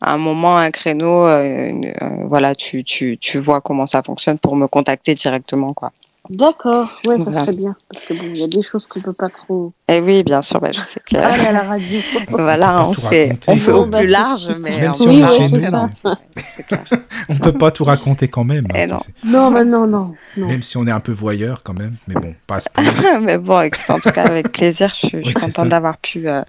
un 0.00 0.18
moment, 0.18 0.56
un 0.56 0.70
créneau, 0.70 1.26
euh, 1.26 1.68
une- 1.68 1.86
euh, 2.02 2.26
voilà, 2.26 2.54
tu, 2.54 2.84
tu, 2.84 3.18
tu 3.18 3.38
vois 3.38 3.60
comment 3.60 3.86
ça 3.86 4.02
fonctionne 4.02 4.38
pour 4.38 4.56
me 4.56 4.66
contacter 4.68 5.14
directement, 5.14 5.74
quoi. 5.74 5.92
D'accord. 6.30 6.88
Ouais, 7.06 7.18
ça 7.18 7.24
Voilà. 7.24 7.40
serait 7.40 7.52
bien. 7.56 7.76
Parce 7.92 8.04
que 8.06 8.14
bon, 8.14 8.24
il 8.32 8.38
y 8.38 8.42
a 8.42 8.46
des 8.46 8.62
choses 8.62 8.86
qu'on 8.86 9.00
peut 9.00 9.12
pas 9.12 9.28
trop 9.28 9.72
Et 9.88 10.00
oui, 10.00 10.22
bien 10.22 10.40
sûr, 10.40 10.58
ben, 10.60 10.72
je 10.72 10.80
sais 10.80 11.00
que 11.06 11.16
parler 11.16 11.44
à 11.44 11.52
la 11.52 11.62
radio. 11.64 12.00
voilà, 12.30 12.88
on 12.88 12.92
fait, 12.94 13.36
on 13.46 13.74
au 13.74 13.86
Bah, 13.86 13.98
plus 13.98 14.06
c'est 14.06 14.12
large, 14.12 14.48
mais 14.60 14.80
Même 14.80 14.90
on 14.90 14.94
si 14.94 15.04
peut 15.06 15.10
on 15.12 15.16
est 15.18 15.20
pas 15.20 15.26
chez 15.36 15.48
nous, 15.48 15.58
clair. 15.58 16.84
On 17.30 17.36
peut 17.36 17.52
pas 17.52 17.70
tout 17.70 17.84
raconter 17.84 18.28
quand 18.28 18.44
même. 18.44 18.66
Eh 18.74 18.82
hein, 18.82 18.86
non. 18.86 18.98
sais. 18.98 19.12
Non, 19.24 19.50
bah 19.50 19.64
non, 19.64 19.86
non, 19.86 20.14
non. 20.36 20.46
Même 20.46 20.60
si 20.62 20.76
on 20.76 20.86
est 20.86 20.90
un 20.90 21.00
peu 21.00 21.12
voyeur 21.12 21.62
quand 21.62 21.72
même. 21.78 21.96
Mais 22.06 22.14
bon, 22.14 22.34
pas 22.46 22.56
à 22.56 22.60
ce 22.60 22.68
point. 22.68 23.20
mais 23.20 23.38
bon, 23.38 23.60
écoute, 23.62 23.80
en 23.88 23.98
tout 23.98 24.10
cas, 24.10 24.24
avec 24.24 24.52
plaisir, 24.52 24.90
je 24.90 25.06
suis, 25.06 25.22
je 25.22 25.28
Oui, 25.28 25.32
contente 25.32 25.68
d'avoir 25.68 25.96
pu 25.98 26.28
euh, 26.28 26.42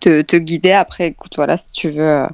te, 0.00 0.22
te 0.22 0.36
guider. 0.36 0.70
Après, 0.72 1.08
écoute, 1.08 1.32
voilà, 1.36 1.56
si 1.56 1.72
tu 1.72 1.90
veux. 1.90 2.02
euh, 2.02 2.26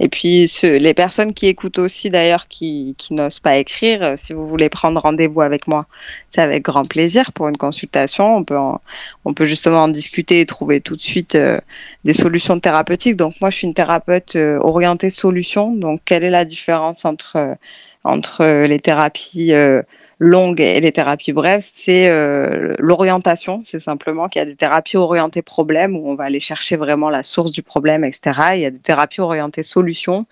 Et 0.00 0.08
puis, 0.08 0.48
ce- 0.48 0.66
les 0.66 0.92
personnes 0.92 1.32
qui 1.32 1.46
écoutent 1.46 1.78
aussi, 1.78 2.10
d'ailleurs, 2.10 2.46
qui, 2.48 2.94
qui 2.98 3.14
n'osent 3.14 3.38
pas 3.40 3.56
écrire, 3.56 4.02
euh, 4.02 4.14
si 4.18 4.32
vous 4.34 4.46
voulez 4.46 4.68
prendre 4.68 5.00
rendez-vous 5.00 5.40
avec 5.40 5.66
moi, 5.66 5.86
c'est 6.30 6.40
avec 6.40 6.62
grand 6.62 6.86
plaisir 6.88 7.32
pour 7.32 7.48
une 7.48 7.56
consultation. 7.56 8.36
On 8.36 8.44
peut, 8.44 8.56
on 9.24 9.34
peut 9.34 9.46
justement 9.46 9.80
en 9.80 9.88
discuter 9.88 10.40
et 10.40 10.46
trouver 10.46 10.80
tout 10.80 10.96
de 10.96 11.02
suite 11.02 11.34
euh, 11.34 11.60
des 12.04 12.14
solutions 12.14 12.60
thérapeutiques. 12.60 13.16
Donc 13.16 13.34
moi, 13.40 13.50
je 13.50 13.56
suis 13.56 13.66
une 13.66 13.74
thérapeute 13.74 14.36
euh, 14.36 14.58
orientée 14.60 15.10
solution. 15.10 15.74
Donc 15.74 16.00
quelle 16.04 16.22
est 16.22 16.30
la 16.30 16.44
différence 16.44 17.04
entre, 17.04 17.36
euh, 17.36 17.54
entre 18.04 18.46
les 18.46 18.78
thérapies 18.78 19.52
longues 20.20 20.60
et 20.60 20.80
les 20.80 20.92
thérapies 20.92 21.32
brèves? 21.32 21.68
C'est 21.74 22.08
l'orientation. 22.78 23.60
C'est 23.60 23.80
simplement 23.80 24.28
qu'il 24.28 24.38
y 24.40 24.42
a 24.42 24.46
des 24.46 24.56
thérapies 24.56 24.96
orientées 24.96 25.42
problème 25.42 25.96
où 25.96 26.08
on 26.08 26.14
va 26.14 26.24
aller 26.24 26.40
chercher 26.40 26.76
vraiment 26.76 27.10
la 27.10 27.24
source 27.24 27.50
du 27.50 27.62
problème, 27.62 28.04
etc. 28.04 28.40
Il 28.54 28.60
y 28.60 28.66
a 28.66 28.70
des 28.70 28.78
thérapies 28.78 29.20
orientées 29.20 29.64
solution 29.64 30.26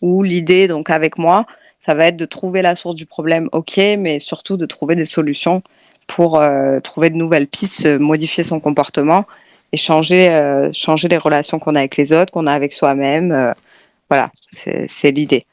où 0.00 0.22
l'idée, 0.22 0.68
donc 0.68 0.90
avec 0.90 1.18
moi, 1.18 1.46
ça 1.86 1.94
va 1.94 2.06
être 2.06 2.16
de 2.16 2.24
trouver 2.24 2.62
la 2.62 2.76
source 2.76 2.94
du 2.94 3.06
problème, 3.06 3.48
ok, 3.52 3.76
mais 3.98 4.20
surtout 4.20 4.56
de 4.56 4.66
trouver 4.66 4.96
des 4.96 5.04
solutions 5.04 5.62
pour 6.06 6.40
euh, 6.40 6.80
trouver 6.80 7.10
de 7.10 7.16
nouvelles 7.16 7.46
pistes, 7.46 7.86
modifier 7.86 8.44
son 8.44 8.60
comportement 8.60 9.26
et 9.72 9.76
changer, 9.76 10.30
euh, 10.30 10.70
changer 10.72 11.08
les 11.08 11.16
relations 11.16 11.58
qu'on 11.58 11.74
a 11.74 11.80
avec 11.80 11.96
les 11.96 12.12
autres, 12.12 12.32
qu'on 12.32 12.46
a 12.46 12.52
avec 12.52 12.72
soi-même. 12.74 13.32
Euh, 13.32 13.52
voilà, 14.10 14.30
c'est 14.88 15.10
l'idée. 15.10 15.46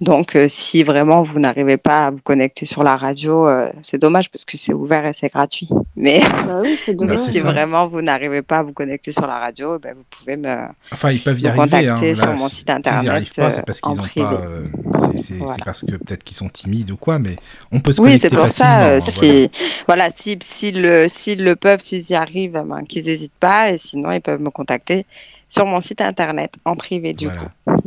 Donc, 0.00 0.36
euh, 0.36 0.48
si 0.48 0.84
vraiment 0.84 1.24
vous 1.24 1.40
n'arrivez 1.40 1.76
pas 1.76 2.06
à 2.06 2.10
vous 2.12 2.20
connecter 2.22 2.66
sur 2.66 2.84
la 2.84 2.94
radio, 2.94 3.48
euh, 3.48 3.68
c'est 3.82 3.98
dommage 3.98 4.30
parce 4.30 4.44
que 4.44 4.56
c'est 4.56 4.72
ouvert 4.72 5.04
et 5.04 5.12
c'est 5.12 5.28
gratuit. 5.32 5.68
Mais, 5.96 6.20
bah 6.20 6.60
oui, 6.62 6.78
Bah, 6.98 7.18
si 7.18 7.40
vraiment 7.40 7.88
vous 7.88 8.00
n'arrivez 8.00 8.42
pas 8.42 8.58
à 8.58 8.62
vous 8.62 8.72
connecter 8.72 9.10
sur 9.10 9.26
la 9.26 9.40
radio, 9.40 9.74
eh 9.76 9.78
ben, 9.80 9.94
vous 9.96 10.04
pouvez 10.08 10.36
me, 10.36 10.54
Enfin, 10.92 11.10
ils 11.10 11.20
peuvent 11.20 11.40
y 11.40 11.48
arriver. 11.48 11.88
Hein. 11.88 11.94
contacter 11.96 12.14
sur 12.14 12.26
Là, 12.26 12.32
mon 12.34 12.38
si- 12.48 12.56
site 12.56 12.58
S'ils 12.68 12.70
internet. 12.76 13.02
n'y 13.02 13.08
arrivent 13.08 13.34
pas, 13.34 13.50
c'est 13.50 13.58
euh, 13.60 13.64
parce 13.66 13.80
en 13.82 13.90
qu'ils 13.90 14.00
ont 14.00 14.04
pas. 14.24 14.34
euh, 14.34 14.64
c'est- 14.94 15.18
c'est 15.20 15.34
Voilà. 15.34 15.54
c'est 15.54 15.64
parce 15.64 15.80
que 15.82 15.90
peut-être 15.96 16.22
qu'ils 16.22 16.36
sont 16.36 16.48
timides 16.48 16.92
ou 16.92 16.96
quoi, 16.96 17.18
mais 17.18 17.34
on 17.72 17.80
peut 17.80 17.90
se 17.90 18.00
Oui, 18.00 18.06
connecter 18.08 18.28
c'est 18.28 18.36
pour 18.36 18.44
facilement. 18.46 18.70
ça. 18.70 18.86
euh, 18.86 19.00
hein, 19.00 19.10
voilà. 19.16 19.32
si, 19.32 19.50
voilà, 19.88 20.08
si, 20.16 20.38
s'ils 20.44 20.80
le, 20.80 21.08
s'ils 21.08 21.42
le 21.42 21.56
peuvent, 21.56 21.80
s'ils 21.80 22.08
y 22.08 22.14
arrivent, 22.14 22.56
eh 22.64 22.68
ben, 22.68 22.84
qu'ils 22.88 23.04
n'hésitent 23.04 23.32
pas. 23.40 23.72
Et 23.72 23.78
sinon, 23.78 24.12
ils 24.12 24.20
peuvent 24.20 24.40
me 24.40 24.50
contacter 24.50 25.06
sur 25.50 25.66
mon 25.66 25.80
site 25.80 26.02
internet 26.02 26.52
en 26.64 26.76
privé, 26.76 27.14
du 27.14 27.24
Voilà. 27.24 27.40
coup. 27.40 27.77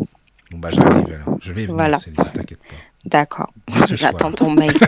Bon, 0.52 0.58
bah, 0.60 0.70
j'arrive 0.72 1.06
alors. 1.14 1.38
Je 1.42 1.54
vais 1.54 1.62
venir, 1.64 1.76
Voilà. 1.76 1.98
Céline, 1.98 2.18
t'inquiète 2.34 2.60
pas. 2.60 2.76
D'accord. 3.06 3.52
J'attends 3.96 4.32
ton 4.32 4.52
mail. 4.52 4.74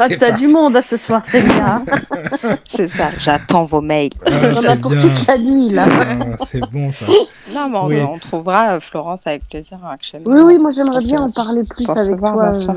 Ah, 0.00 0.06
C'est 0.08 0.18
t'as 0.18 0.32
du 0.32 0.46
monde 0.48 0.76
à 0.76 0.82
ce 0.82 0.96
soir, 0.96 1.22
c'est 1.26 1.42
bien. 1.42 1.84
c'est 2.68 2.88
ça. 2.88 3.10
J'attends 3.18 3.64
vos 3.64 3.80
mails. 3.80 4.12
Ah, 4.26 4.52
J'en 4.52 4.60
bien. 4.60 4.76
toute 5.02 5.26
la 5.26 5.38
nuit, 5.38 5.68
là. 5.70 5.86
Ah, 5.90 6.44
c'est 6.50 6.60
bon 6.70 6.92
ça. 6.92 7.06
Non, 7.52 7.68
mais 7.70 7.78
on, 7.78 7.86
Oui. 7.86 8.00
on 8.02 8.18
trouvera, 8.18 8.74
euh, 8.76 8.80
Florence, 8.80 9.26
avec 9.26 9.48
plaisir, 9.48 9.78
créneau. 10.00 10.30
Oui, 10.30 10.40
oui, 10.42 10.58
moi 10.58 10.70
j'aimerais 10.70 11.00
bien 11.00 11.18
en 11.20 11.30
parler 11.30 11.62
plus 11.64 11.84
pour 11.86 11.96
avec 11.98 12.16
voir, 12.16 12.34
toi. 12.34 12.50
bien 12.52 12.60
sûr. 12.60 12.74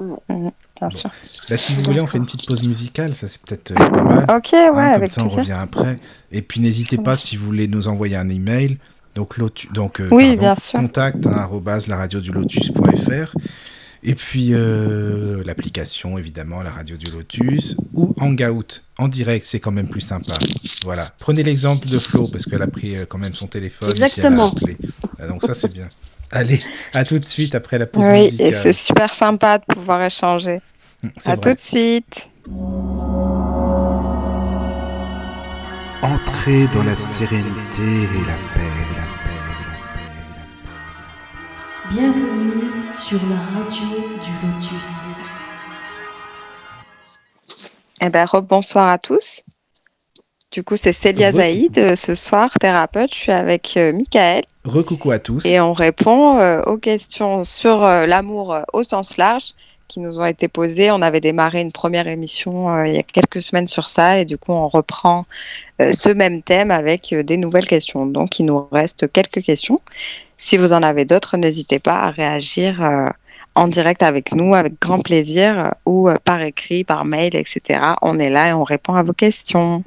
euh, 0.00 0.04
ouais. 0.28 0.52
Bien 0.80 0.90
sûr. 0.90 1.10
Bah, 1.48 1.56
si 1.56 1.72
vous 1.74 1.82
voulez, 1.82 2.00
on 2.00 2.06
fait 2.06 2.18
une 2.18 2.26
petite 2.26 2.46
pause 2.46 2.62
musicale, 2.62 3.14
ça 3.14 3.26
c'est 3.28 3.40
peut-être 3.40 3.70
euh, 3.72 3.88
pas 3.90 4.02
mal. 4.02 4.26
Ok, 4.36 4.50
ouais, 4.52 4.58
Hein, 4.58 4.72
comme 4.72 4.78
avec 4.78 5.08
ça, 5.08 5.24
on 5.24 5.28
revient 5.30 5.52
après. 5.52 5.98
Et 6.30 6.42
puis 6.42 6.60
n'hésitez 6.60 6.98
pas 6.98 7.16
si 7.16 7.36
vous 7.38 7.46
voulez 7.46 7.68
nous 7.68 7.88
envoyer 7.88 8.16
un 8.16 8.28
email. 8.28 8.76
Donc, 9.16 9.38
lotu- 9.38 9.72
donc 9.72 10.00
euh, 10.00 10.08
Oui, 10.12 10.36
pardon, 10.36 10.60
contact 10.72 11.26
hein, 11.26 11.48
laradiodulotus.fr. 11.88 13.34
Et 14.04 14.14
puis 14.14 14.50
euh, 14.52 15.42
l'application, 15.44 16.16
évidemment, 16.18 16.62
la 16.62 16.70
radio 16.70 16.96
du 16.96 17.10
Lotus 17.10 17.76
ou 17.94 18.14
Hangout 18.20 18.82
en 18.98 19.08
direct, 19.08 19.44
c'est 19.44 19.58
quand 19.58 19.72
même 19.72 19.88
plus 19.88 20.02
sympa. 20.02 20.34
Voilà. 20.84 21.08
Prenez 21.18 21.42
l'exemple 21.42 21.88
de 21.88 21.98
Flo 21.98 22.28
parce 22.28 22.44
qu'elle 22.44 22.62
a 22.62 22.68
pris 22.68 22.96
euh, 22.96 23.04
quand 23.08 23.18
même 23.18 23.34
son 23.34 23.48
téléphone. 23.48 23.90
et 23.90 23.94
puis 23.94 24.02
elle 24.18 24.26
a 24.26 24.28
Exactement. 24.28 25.28
donc 25.28 25.42
ça, 25.42 25.54
c'est 25.54 25.72
bien. 25.72 25.88
Allez, 26.30 26.60
à 26.94 27.04
tout 27.04 27.18
de 27.18 27.24
suite 27.24 27.54
après 27.54 27.78
la 27.78 27.86
pause 27.86 28.04
Oui, 28.06 28.18
et 28.38 28.42
musicale. 28.44 28.60
c'est 28.62 28.72
super 28.74 29.14
sympa 29.14 29.58
de 29.58 29.64
pouvoir 29.74 30.02
échanger. 30.02 30.60
Hum, 31.02 31.10
À 31.24 31.34
vrai. 31.34 31.40
tout 31.40 31.54
de 31.54 31.60
suite. 31.60 32.26
Entrez 36.02 36.68
dans 36.72 36.84
la 36.84 36.96
sérénité 36.96 37.82
et 37.82 38.26
la 38.26 38.36
paix, 38.54 38.75
Bienvenue 41.90 42.62
sur 42.94 43.18
la 43.28 43.36
radio 43.36 43.86
du 44.24 44.46
Lotus. 44.46 45.22
Eh 48.00 48.08
ben, 48.08 48.26
bonsoir 48.48 48.88
à 48.88 48.98
tous. 48.98 49.42
Du 50.50 50.62
coup, 50.64 50.76
c'est 50.76 50.92
Célia 50.92 51.30
Re- 51.30 51.36
Zaïd, 51.36 51.78
euh, 51.78 51.96
ce 51.96 52.14
soir, 52.14 52.50
thérapeute. 52.60 53.12
Je 53.14 53.18
suis 53.18 53.32
avec 53.32 53.76
euh, 53.76 53.92
Michael 53.92 54.44
Recoucou 54.64 55.10
à 55.10 55.18
tous. 55.18 55.44
et 55.46 55.60
on 55.60 55.72
répond 55.72 56.38
euh, 56.40 56.62
aux 56.62 56.78
questions 56.78 57.44
sur 57.44 57.84
euh, 57.84 58.06
l'amour 58.06 58.52
euh, 58.54 58.62
au 58.72 58.82
sens 58.82 59.16
large 59.16 59.52
qui 59.88 60.00
nous 60.00 60.18
ont 60.18 60.24
été 60.24 60.48
posées. 60.48 60.90
On 60.90 61.02
avait 61.02 61.20
démarré 61.20 61.60
une 61.60 61.72
première 61.72 62.08
émission 62.08 62.74
euh, 62.74 62.86
il 62.88 62.94
y 62.94 62.98
a 62.98 63.02
quelques 63.02 63.42
semaines 63.42 63.68
sur 63.68 63.88
ça 63.88 64.18
et 64.18 64.24
du 64.24 64.38
coup, 64.38 64.52
on 64.52 64.68
reprend 64.68 65.26
euh, 65.80 65.92
ce 65.92 66.08
même 66.08 66.42
thème 66.42 66.70
avec 66.70 67.12
euh, 67.12 67.22
des 67.22 67.36
nouvelles 67.36 67.66
questions. 67.66 68.06
Donc, 68.06 68.38
il 68.40 68.46
nous 68.46 68.66
reste 68.72 69.10
quelques 69.12 69.42
questions. 69.42 69.80
Si 70.46 70.58
vous 70.58 70.72
en 70.72 70.84
avez 70.84 71.04
d'autres, 71.04 71.36
n'hésitez 71.36 71.80
pas 71.80 72.02
à 72.02 72.10
réagir 72.12 72.80
euh, 72.80 73.06
en 73.56 73.66
direct 73.66 74.00
avec 74.04 74.30
nous, 74.30 74.54
avec 74.54 74.80
grand 74.80 75.00
plaisir, 75.00 75.58
euh, 75.58 75.70
ou 75.86 76.08
euh, 76.08 76.14
par 76.22 76.40
écrit, 76.40 76.84
par 76.84 77.04
mail, 77.04 77.34
etc. 77.34 77.80
On 78.00 78.20
est 78.20 78.30
là 78.30 78.50
et 78.50 78.52
on 78.52 78.62
répond 78.62 78.94
à 78.94 79.02
vos 79.02 79.12
questions. 79.12 79.82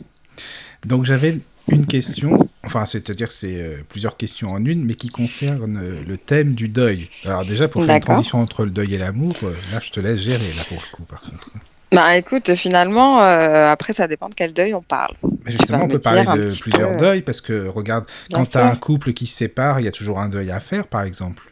Donc 0.86 1.06
j'avais 1.06 1.38
une 1.70 1.86
question, 1.86 2.50
enfin 2.66 2.86
c'est-à-dire 2.86 3.30
que 3.30 3.34
c'est 3.34 3.56
euh, 3.62 3.78
plusieurs 3.88 4.18
questions 4.18 4.50
en 4.50 4.66
une, 4.66 4.84
mais 4.84 4.96
qui 4.96 5.08
concernent 5.08 5.80
euh, 5.82 6.02
le 6.06 6.18
thème 6.18 6.56
du 6.56 6.68
deuil. 6.68 7.10
Alors 7.24 7.46
déjà 7.46 7.70
pour 7.70 7.86
faire 7.86 7.96
une 7.96 8.02
transition 8.02 8.42
entre 8.42 8.66
le 8.66 8.72
deuil 8.72 8.96
et 8.96 8.98
l'amour, 8.98 9.38
là 9.72 9.80
je 9.82 9.92
te 9.92 10.02
laisse 10.02 10.20
gérer 10.20 10.52
là 10.58 10.66
pour 10.68 10.82
le 10.82 10.98
coup 10.98 11.04
par 11.04 11.22
contre. 11.22 11.52
Bah 11.94 12.18
écoute, 12.18 12.54
finalement, 12.56 13.20
après 13.20 13.94
ça 13.94 14.10
dépend 14.10 14.28
de 14.28 14.36
quel 14.36 14.54
deuil 14.54 14.74
on 14.74 14.82
parle. 14.82 15.16
Mais 15.46 15.52
justement 15.52 15.84
on 15.84 15.88
peut 15.88 16.00
parler 16.00 16.26
de 16.26 16.60
plusieurs 16.60 16.92
peu. 16.92 16.98
deuils 16.98 17.22
parce 17.22 17.42
que 17.42 17.68
regarde, 17.68 18.06
Bien 18.30 18.40
quand 18.40 18.46
tu 18.46 18.58
as 18.58 18.68
un 18.68 18.76
couple 18.76 19.14
qui 19.14 19.26
se 19.28 19.36
sépare, 19.36 19.80
il 19.80 19.86
y 19.86 19.88
a 19.88 19.92
toujours 19.92 20.20
un 20.20 20.30
deuil 20.30 20.52
à 20.52 20.60
faire 20.60 20.88
par 20.88 21.04
exemple. 21.04 21.44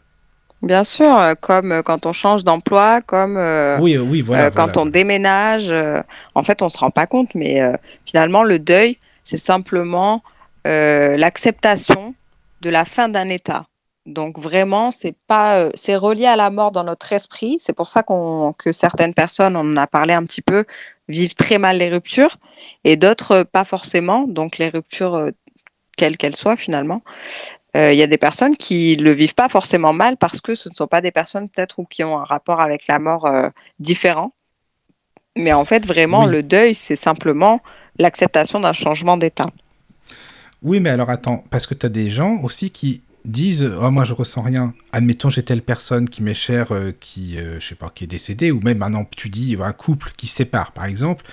Bien 0.63 0.83
sûr, 0.83 1.15
euh, 1.15 1.35
comme 1.39 1.71
euh, 1.71 1.83
quand 1.83 2.07
on 2.07 2.13
change 2.13 2.43
d'emploi, 2.43 3.01
comme 3.01 3.37
euh, 3.37 3.77
oui, 3.79 3.95
oui, 3.97 4.21
voilà. 4.21 4.45
euh, 4.45 4.49
quand 4.49 4.65
voilà. 4.65 4.81
on 4.81 4.85
déménage. 4.87 5.69
euh, 5.69 6.01
en 6.33 6.41
fait, 6.43 6.61
on 6.63 6.69
se 6.69 6.77
rend 6.79 6.89
pas 6.89 7.05
compte, 7.05 7.35
mais 7.35 7.61
finalement, 8.05 8.43
le 8.43 8.57
deuil, 8.59 8.97
c'est 9.23 9.37
simplement 9.37 10.23
l'acceptation 10.65 12.13
de 12.61 12.69
la 12.69 12.83
fin 12.85 13.07
d'un 13.07 13.29
état. 13.29 13.67
Donc 14.05 14.39
vraiment, 14.39 14.91
c'est 14.91 15.15
pas, 15.27 15.69
c'est 15.75 15.95
relié 15.95 16.25
à 16.25 16.35
la 16.35 16.49
mort 16.49 16.71
dans 16.71 16.83
notre 16.83 17.13
esprit. 17.13 17.57
C'est 17.61 17.73
pour 17.73 17.89
ça 17.89 18.03
qu'on, 18.03 18.53
que 18.57 18.71
certaines 18.71 19.13
personnes, 19.13 19.55
on 19.55 19.59
en 19.73 19.77
a 19.77 19.87
parlé 19.87 20.13
un 20.13 20.25
petit 20.25 20.41
peu, 20.41 20.65
vivent 21.07 21.35
très 21.35 21.57
mal 21.57 21.77
les 21.77 21.89
ruptures 21.89 22.37
et 22.89 22.95
d'autres 23.03 23.31
euh, 23.39 23.43
pas 23.57 23.65
forcément. 23.73 24.21
Donc 24.37 24.57
les 24.61 24.69
ruptures, 24.69 25.15
euh, 25.15 25.31
quelles 25.97 26.17
qu'elles 26.19 26.39
soient 26.43 26.57
finalement, 26.65 27.01
Euh, 27.75 27.91
il 27.93 27.99
y 27.99 28.05
a 28.07 28.07
des 28.15 28.21
personnes 28.29 28.55
qui 28.65 28.79
le 29.07 29.11
vivent 29.21 29.35
pas 29.43 29.49
forcément 29.57 29.93
mal 30.03 30.13
parce 30.17 30.39
que 30.45 30.53
ce 30.61 30.67
ne 30.69 30.75
sont 30.79 30.87
pas 30.95 31.01
des 31.07 31.11
personnes 31.19 31.47
peut-être 31.49 31.75
ou 31.79 31.85
qui 31.93 32.01
ont 32.09 32.17
un 32.23 32.27
rapport 32.35 32.59
avec 32.67 32.81
la 32.91 32.97
mort 33.07 33.25
euh, 33.25 33.49
différent. 33.89 34.29
Mais 35.35 35.53
en 35.61 35.65
fait, 35.69 35.83
vraiment, 35.85 36.23
Oui. 36.25 36.31
le 36.35 36.41
deuil, 36.55 36.73
c'est 36.85 36.95
simplement 37.09 37.55
l'acceptation 37.99 38.57
d'un 38.63 38.73
changement 38.83 39.17
d'état. 39.23 39.49
Oui, 40.67 40.79
mais 40.79 40.89
alors 40.89 41.11
attends, 41.17 41.39
parce 41.51 41.67
que 41.67 41.75
tu 41.75 41.85
as 41.85 41.89
des 42.01 42.09
gens 42.09 42.33
aussi 42.41 42.71
qui 42.71 43.03
disent 43.25 43.69
Oh, 43.83 43.91
moi 43.91 44.05
je 44.09 44.13
ressens 44.21 44.41
rien. 44.51 44.73
Admettons, 44.91 45.29
j'ai 45.29 45.43
telle 45.43 45.61
personne 45.61 46.05
qui 46.09 46.23
m'est 46.23 46.41
chère, 46.47 46.71
euh, 46.71 46.91
qui, 46.99 47.37
euh, 47.37 47.59
je 47.59 47.65
sais 47.67 47.75
pas, 47.75 47.89
qui 47.93 48.05
est 48.05 48.13
décédée, 48.17 48.49
ou 48.55 48.59
même 48.61 48.79
maintenant, 48.79 49.05
tu 49.15 49.29
dis 49.29 49.55
un 49.71 49.73
couple 49.73 50.09
qui 50.17 50.25
se 50.25 50.35
sépare, 50.41 50.71
par 50.71 50.85
exemple, 50.85 51.23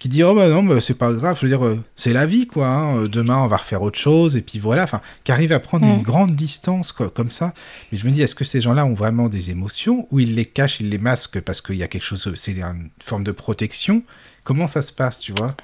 qui 0.00 0.08
dit 0.08 0.24
Oh, 0.24 0.34
bah 0.34 0.48
non, 0.48 0.64
bah, 0.64 0.80
c'est 0.80 0.98
pas 0.98 1.12
grave, 1.12 1.36
je 1.36 1.42
veux 1.46 1.48
dire, 1.56 1.64
euh, 1.64 1.78
c'est 1.94 2.12
la 2.12 2.26
vie, 2.26 2.48
quoi. 2.48 2.66
hein. 2.66 3.04
Demain, 3.06 3.38
on 3.38 3.46
va 3.46 3.58
refaire 3.58 3.82
autre 3.82 3.98
chose, 3.98 4.36
et 4.36 4.42
puis 4.42 4.58
voilà, 4.58 4.82
enfin, 4.82 5.00
qui 5.22 5.30
arrive 5.30 5.52
à 5.52 5.60
prendre 5.60 5.84
Mm. 5.86 5.90
une 5.98 6.02
grande 6.02 6.34
distance, 6.34 6.90
quoi, 6.90 7.10
comme 7.10 7.30
ça. 7.30 7.52
Mais 7.92 7.98
je 7.98 8.06
me 8.06 8.10
dis 8.10 8.22
Est-ce 8.22 8.34
que 8.34 8.44
ces 8.44 8.60
gens-là 8.60 8.84
ont 8.84 8.94
vraiment 8.94 9.28
des 9.28 9.50
émotions, 9.52 10.08
ou 10.10 10.18
ils 10.18 10.34
les 10.34 10.46
cachent, 10.46 10.80
ils 10.80 10.90
les 10.90 10.98
masquent 10.98 11.40
parce 11.40 11.60
qu'il 11.62 11.76
y 11.76 11.84
a 11.84 11.88
quelque 11.88 12.02
chose, 12.02 12.28
c'est 12.34 12.52
une 12.52 12.90
forme 13.00 13.22
de 13.24 13.32
protection? 13.32 14.02
Comment 14.42 14.66
ça 14.66 14.82
se 14.82 14.92
passe, 14.92 15.20
tu 15.20 15.32
vois? 15.32 15.54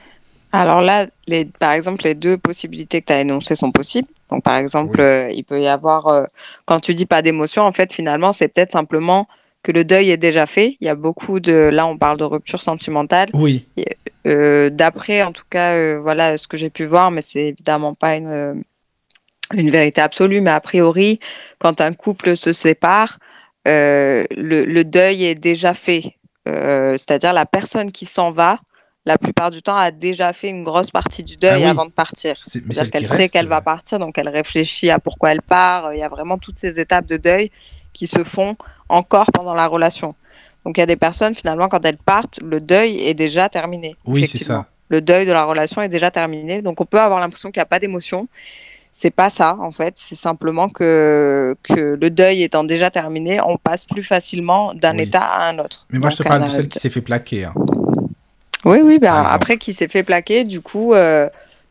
Alors 0.53 0.81
là, 0.81 1.07
les, 1.27 1.45
par 1.47 1.73
exemple, 1.73 2.05
les 2.05 2.15
deux 2.15 2.39
possibilités 2.39 3.01
que 3.03 3.07
tu 3.07 3.13
as 3.13 3.21
énoncées 3.21 3.57
sont 3.57 3.73
possibles. 3.73 4.09
Donc, 4.31 4.43
par 4.45 4.57
exemple, 4.57 4.97
Oui. 4.99 5.05
euh, 5.05 5.29
il 5.35 5.45
peut 5.45 5.61
y 5.61 5.67
avoir, 5.69 6.07
euh, 6.09 6.25
quand 6.67 6.81
tu 6.81 6.95
dis 6.95 7.05
pas 7.07 7.21
d'émotion, 7.23 7.63
en 7.63 7.73
fait, 7.73 7.93
finalement, 7.93 8.33
c'est 8.33 8.49
peut-être 8.49 8.73
simplement 8.73 9.29
que 9.67 9.73
le 9.73 9.85
deuil 9.85 10.11
est 10.11 10.17
déjà 10.17 10.47
fait. 10.47 10.77
Il 10.81 10.87
y 10.87 10.89
a 10.89 10.95
beaucoup 10.95 11.41
de, 11.41 11.71
là, 11.73 11.89
on 11.89 11.99
parle 11.99 12.19
de 12.19 12.23
rupture 12.25 12.63
sentimentale. 12.63 13.29
Oui, 13.35 13.67
Euh, 14.25 14.71
D'après, 14.71 15.25
en 15.25 15.33
tout 15.33 15.43
cas, 15.51 15.73
euh, 15.73 15.99
voilà 16.01 16.37
ce 16.37 16.47
que 16.47 16.57
j'ai 16.57 16.71
pu 16.71 16.85
voir, 16.85 17.11
mais 17.11 17.21
c'est 17.21 17.47
évidemment 17.47 17.93
pas 17.95 18.15
une, 18.15 18.29
euh, 18.29 18.55
une 19.55 19.71
vérité 19.71 20.01
absolue. 20.01 20.41
Mais 20.41 20.53
a 20.53 20.61
priori, 20.61 21.19
quand 21.59 21.81
un 21.81 21.95
couple 21.95 22.37
se 22.37 22.53
sépare, 22.53 23.19
euh, 23.67 24.25
le, 24.31 24.65
le 24.65 24.85
deuil 24.85 25.25
est 25.25 25.35
déjà 25.35 25.75
fait. 25.75 26.15
C'est-à-dire 26.47 27.33
la 27.33 27.45
personne 27.45 27.91
qui 27.91 28.07
s'en 28.07 28.31
va, 28.31 28.61
la 29.05 29.19
plupart 29.19 29.51
du 29.51 29.63
temps, 29.63 29.75
a 29.77 29.91
déjà 29.91 30.33
fait 30.33 30.49
une 30.49 30.63
grosse 30.63 30.93
partie 30.93 31.25
du 31.25 31.35
deuil 31.35 31.55
Ah 31.57 31.59
oui. 31.59 31.65
avant 31.65 31.87
de 31.87 31.91
partir. 31.91 32.37
C'est-à-dire 32.45 32.89
qu'elle 32.93 33.09
sait 33.09 33.29
qu'elle 33.29 33.49
va 33.49 33.61
partir, 33.61 33.99
donc 33.99 34.17
elle 34.17 34.29
réfléchit 34.29 34.91
à 34.91 35.01
pourquoi 35.01 35.33
elle 35.33 35.43
part. 35.43 35.93
Il 35.93 35.99
y 35.99 36.05
a 36.05 36.09
vraiment 36.09 36.39
toutes 36.39 36.61
ces 36.61 36.79
étapes 36.79 37.07
de 37.07 37.17
deuil 37.17 37.51
qui 37.93 38.07
se 38.07 38.23
font 38.23 38.57
encore 38.89 39.31
pendant 39.33 39.55
la 39.55 39.67
relation. 39.67 40.15
Donc 40.65 40.79
il 40.79 40.81
y 40.81 40.83
a 40.83 40.87
des 40.87 40.97
personnes, 40.97 41.35
finalement, 41.35 41.69
quand 41.69 41.85
elles 41.85 41.97
partent, 41.97 42.39
le 42.43 42.61
deuil 42.61 43.01
est 43.01 43.15
déjà 43.15 43.49
terminé. 43.49 43.95
Oui, 44.07 44.27
c'est 44.27 44.39
ça. 44.39 44.67
Le 44.89 45.01
deuil 45.01 45.27
de 45.27 45.33
la 45.33 45.45
relation 45.45 45.83
est 45.83 45.89
déjà 45.89 46.11
terminé. 46.11 46.63
Donc 46.63 46.81
on 46.81 46.85
peut 46.85 47.01
avoir 47.01 47.21
l'impression 47.21 47.51
qu'il 47.51 47.61
n'y 47.61 47.65
a 47.65 47.67
pas 47.67 47.79
d'émotion. 47.79 48.29
C'est 48.99 49.11
pas 49.11 49.29
ça, 49.29 49.57
en 49.61 49.73
fait. 49.73 49.95
C'est 49.97 50.17
simplement 50.17 50.69
que, 50.71 51.55
que 51.63 51.99
le 52.01 52.11
deuil 52.11 52.43
étant 52.43 52.65
déjà 52.65 52.91
terminé, 52.91 53.41
on 53.43 53.59
passe 53.59 53.85
plus 53.85 54.03
facilement 54.03 54.73
d'un 54.75 54.97
Oui. 54.97 55.03
état 55.03 55.21
à 55.21 55.49
un 55.49 55.59
autre. 55.59 55.87
Mais 55.91 55.99
moi, 55.99 56.09
je 56.11 56.17
te 56.17 56.23
parle 56.23 56.45
de 56.45 56.49
celle 56.49 56.69
qui 56.69 56.79
s'est 56.79 56.89
fait 56.91 57.03
plaquer. 57.03 57.45
hein. 57.45 57.55
Oui, 58.65 58.79
oui, 58.83 58.99
ben, 58.99 59.15
après 59.15 59.59
qui 59.59 59.75
s'est 59.75 59.87
fait 59.87 60.03
plaquer, 60.03 60.45
du 60.45 60.61
coup, 60.61 60.95
euh, 60.95 61.29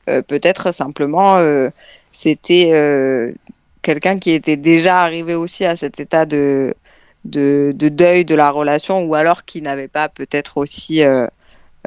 euh, 0.07 0.21
peut-être 0.21 0.71
simplement, 0.71 1.37
euh, 1.37 1.69
c'était 2.11 2.71
quelqu'un 3.81 4.19
qui 4.19 4.31
était 4.31 4.55
déjà 4.55 4.97
arrivé 4.97 5.35
aussi 5.35 5.65
à 5.65 5.75
cet 5.75 5.99
état 5.99 6.25
de, 6.25 6.73
de, 7.25 7.73
de 7.75 7.89
deuil 7.89 8.23
de 8.25 8.35
la 8.35 8.49
relation, 8.49 9.03
ou 9.03 9.15
alors 9.15 9.43
qui 9.45 9.61
n'avait 9.61 9.89
pas 9.89 10.07
peut-être 10.09 10.57
aussi 10.57 11.03
euh, 11.03 11.27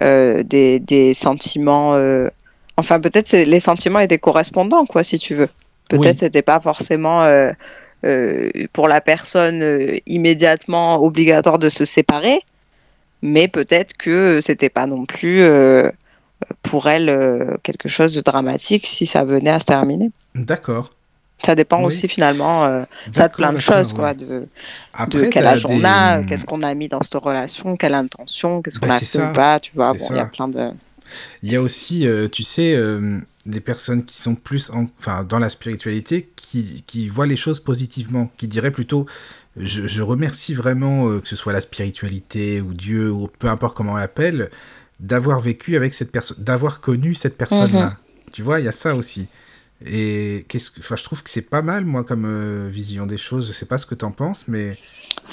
euh, 0.02 0.43
des, 0.43 0.78
des 0.78 1.15
sentiments. 1.15 1.94
euh, 1.94 2.28
Enfin, 2.77 3.01
peut-être 3.01 3.32
les 3.32 3.60
sentiments 3.60 3.98
étaient 3.98 4.19
correspondants, 4.19 4.86
quoi, 4.86 5.02
si 5.02 5.19
tu 5.19 5.35
veux. 5.35 5.48
Peut-être 5.89 6.12
Oui. 6.15 6.19
c'était 6.20 6.43
pas 6.43 6.60
forcément 6.60 7.24
euh, 7.24 8.51
pour 8.73 8.86
la 8.86 9.01
personne 9.01 9.62
euh, 9.62 9.98
immédiatement 10.06 11.02
obligatoire 11.02 11.59
de 11.59 11.70
se 11.70 11.85
séparer, 11.85 12.39
mais 13.23 13.48
peut-être 13.48 13.97
que 13.97 14.40
c'était 14.40 14.69
pas 14.69 14.86
non 14.86 15.06
plus 15.06 15.43
euh, 15.43 15.90
pour 16.62 16.86
elle 16.89 17.10
quelque 17.65 17.89
chose 17.89 18.15
de 18.15 18.20
dramatique 18.20 18.86
si 18.86 19.06
ça 19.06 19.24
venait 19.24 19.51
à 19.51 19.59
se 19.59 19.65
terminer. 19.65 20.10
D'accord. 20.36 20.90
Ça 21.44 21.55
dépend 21.55 21.78
Oui. 21.78 21.86
aussi 21.86 22.09
finalement 22.09 22.65
euh, 22.65 22.82
ça 23.12 23.28
de 23.28 23.32
plein 23.35 23.52
de 23.52 23.60
choses, 23.60 23.93
quoi, 23.93 24.12
de, 24.12 24.47
Après, 24.93 25.27
de 25.27 25.31
quel 25.31 25.47
âge 25.47 25.62
on 25.66 25.85
a, 25.85 26.23
qu'est-ce 26.24 26.44
qu'on 26.44 26.62
a 26.65 26.74
mis 26.74 26.89
dans 26.89 27.01
cette 27.02 27.15
relation, 27.15 27.77
quelle 27.77 27.94
intention, 27.94 28.60
qu'est-ce 28.60 28.78
qu'on 28.81 28.89
Bah, 28.89 28.94
a 28.94 28.98
fait 28.98 29.05
ça. 29.05 29.31
ou 29.31 29.35
pas, 29.35 29.60
tu 29.60 29.70
vois. 29.74 29.93
Bon, 29.93 29.98
il 30.10 30.16
y 30.16 30.19
a 30.20 30.27
plein 30.27 30.48
de. 30.48 30.70
Il 31.43 31.52
y 31.52 31.56
a 31.56 31.62
aussi, 31.62 32.06
euh, 32.06 32.27
tu 32.28 32.43
sais, 32.43 32.74
euh, 32.74 33.19
des 33.47 33.60
personnes 33.60 34.05
qui 34.05 34.16
sont 34.20 34.35
plus 34.35 34.69
en- 34.70 34.86
enfin, 34.98 35.24
dans 35.24 35.39
la 35.39 35.48
spiritualité, 35.48 36.28
qui, 36.36 36.82
qui 36.86 37.09
voient 37.09 37.27
les 37.27 37.36
choses 37.36 37.60
positivement, 37.60 38.31
qui 38.36 38.47
diraient 38.48 38.73
plutôt, 38.73 39.06
je, 39.56 39.86
je 39.86 40.02
remercie 40.02 40.55
vraiment, 40.55 41.09
euh, 41.09 41.20
que 41.20 41.28
ce 41.28 41.36
soit 41.36 41.52
la 41.52 41.60
spiritualité 41.60 42.60
ou 42.60 42.74
Dieu, 42.74 43.10
ou 43.10 43.28
peu 43.39 43.47
importe 43.48 43.77
comment 43.77 43.93
on 43.93 43.97
l'appelle, 43.97 44.51
d'avoir 45.01 45.39
vécu 45.40 45.77
avec 45.77 45.94
cette 45.94 46.10
personne, 46.12 46.36
d'avoir 46.40 46.81
connu 46.81 47.15
cette 47.15 47.39
personne-là. 47.39 47.86
Mhm. 47.86 47.97
Tu 48.32 48.43
vois, 48.43 48.59
il 48.60 48.66
y 48.66 48.69
a 48.69 48.73
ça 48.73 48.94
aussi. 48.97 49.28
Et 49.85 50.45
qu'est-ce 50.49 50.71
que, 50.73 50.81
enfin, 50.81 50.97
je 50.97 51.05
trouve 51.05 51.23
que 51.23 51.31
c'est 51.31 51.49
pas 51.49 51.63
mal, 51.63 51.85
moi, 51.85 52.03
comme 52.05 52.25
euh, 52.27 52.69
vision 52.69 53.07
des 53.07 53.19
choses. 53.19 53.47
Je 53.49 53.53
sais 53.53 53.67
pas 53.67 53.79
ce 53.79 53.87
que 53.87 53.95
t'en 53.95 54.11
penses, 54.11 54.49
mais 54.49 54.77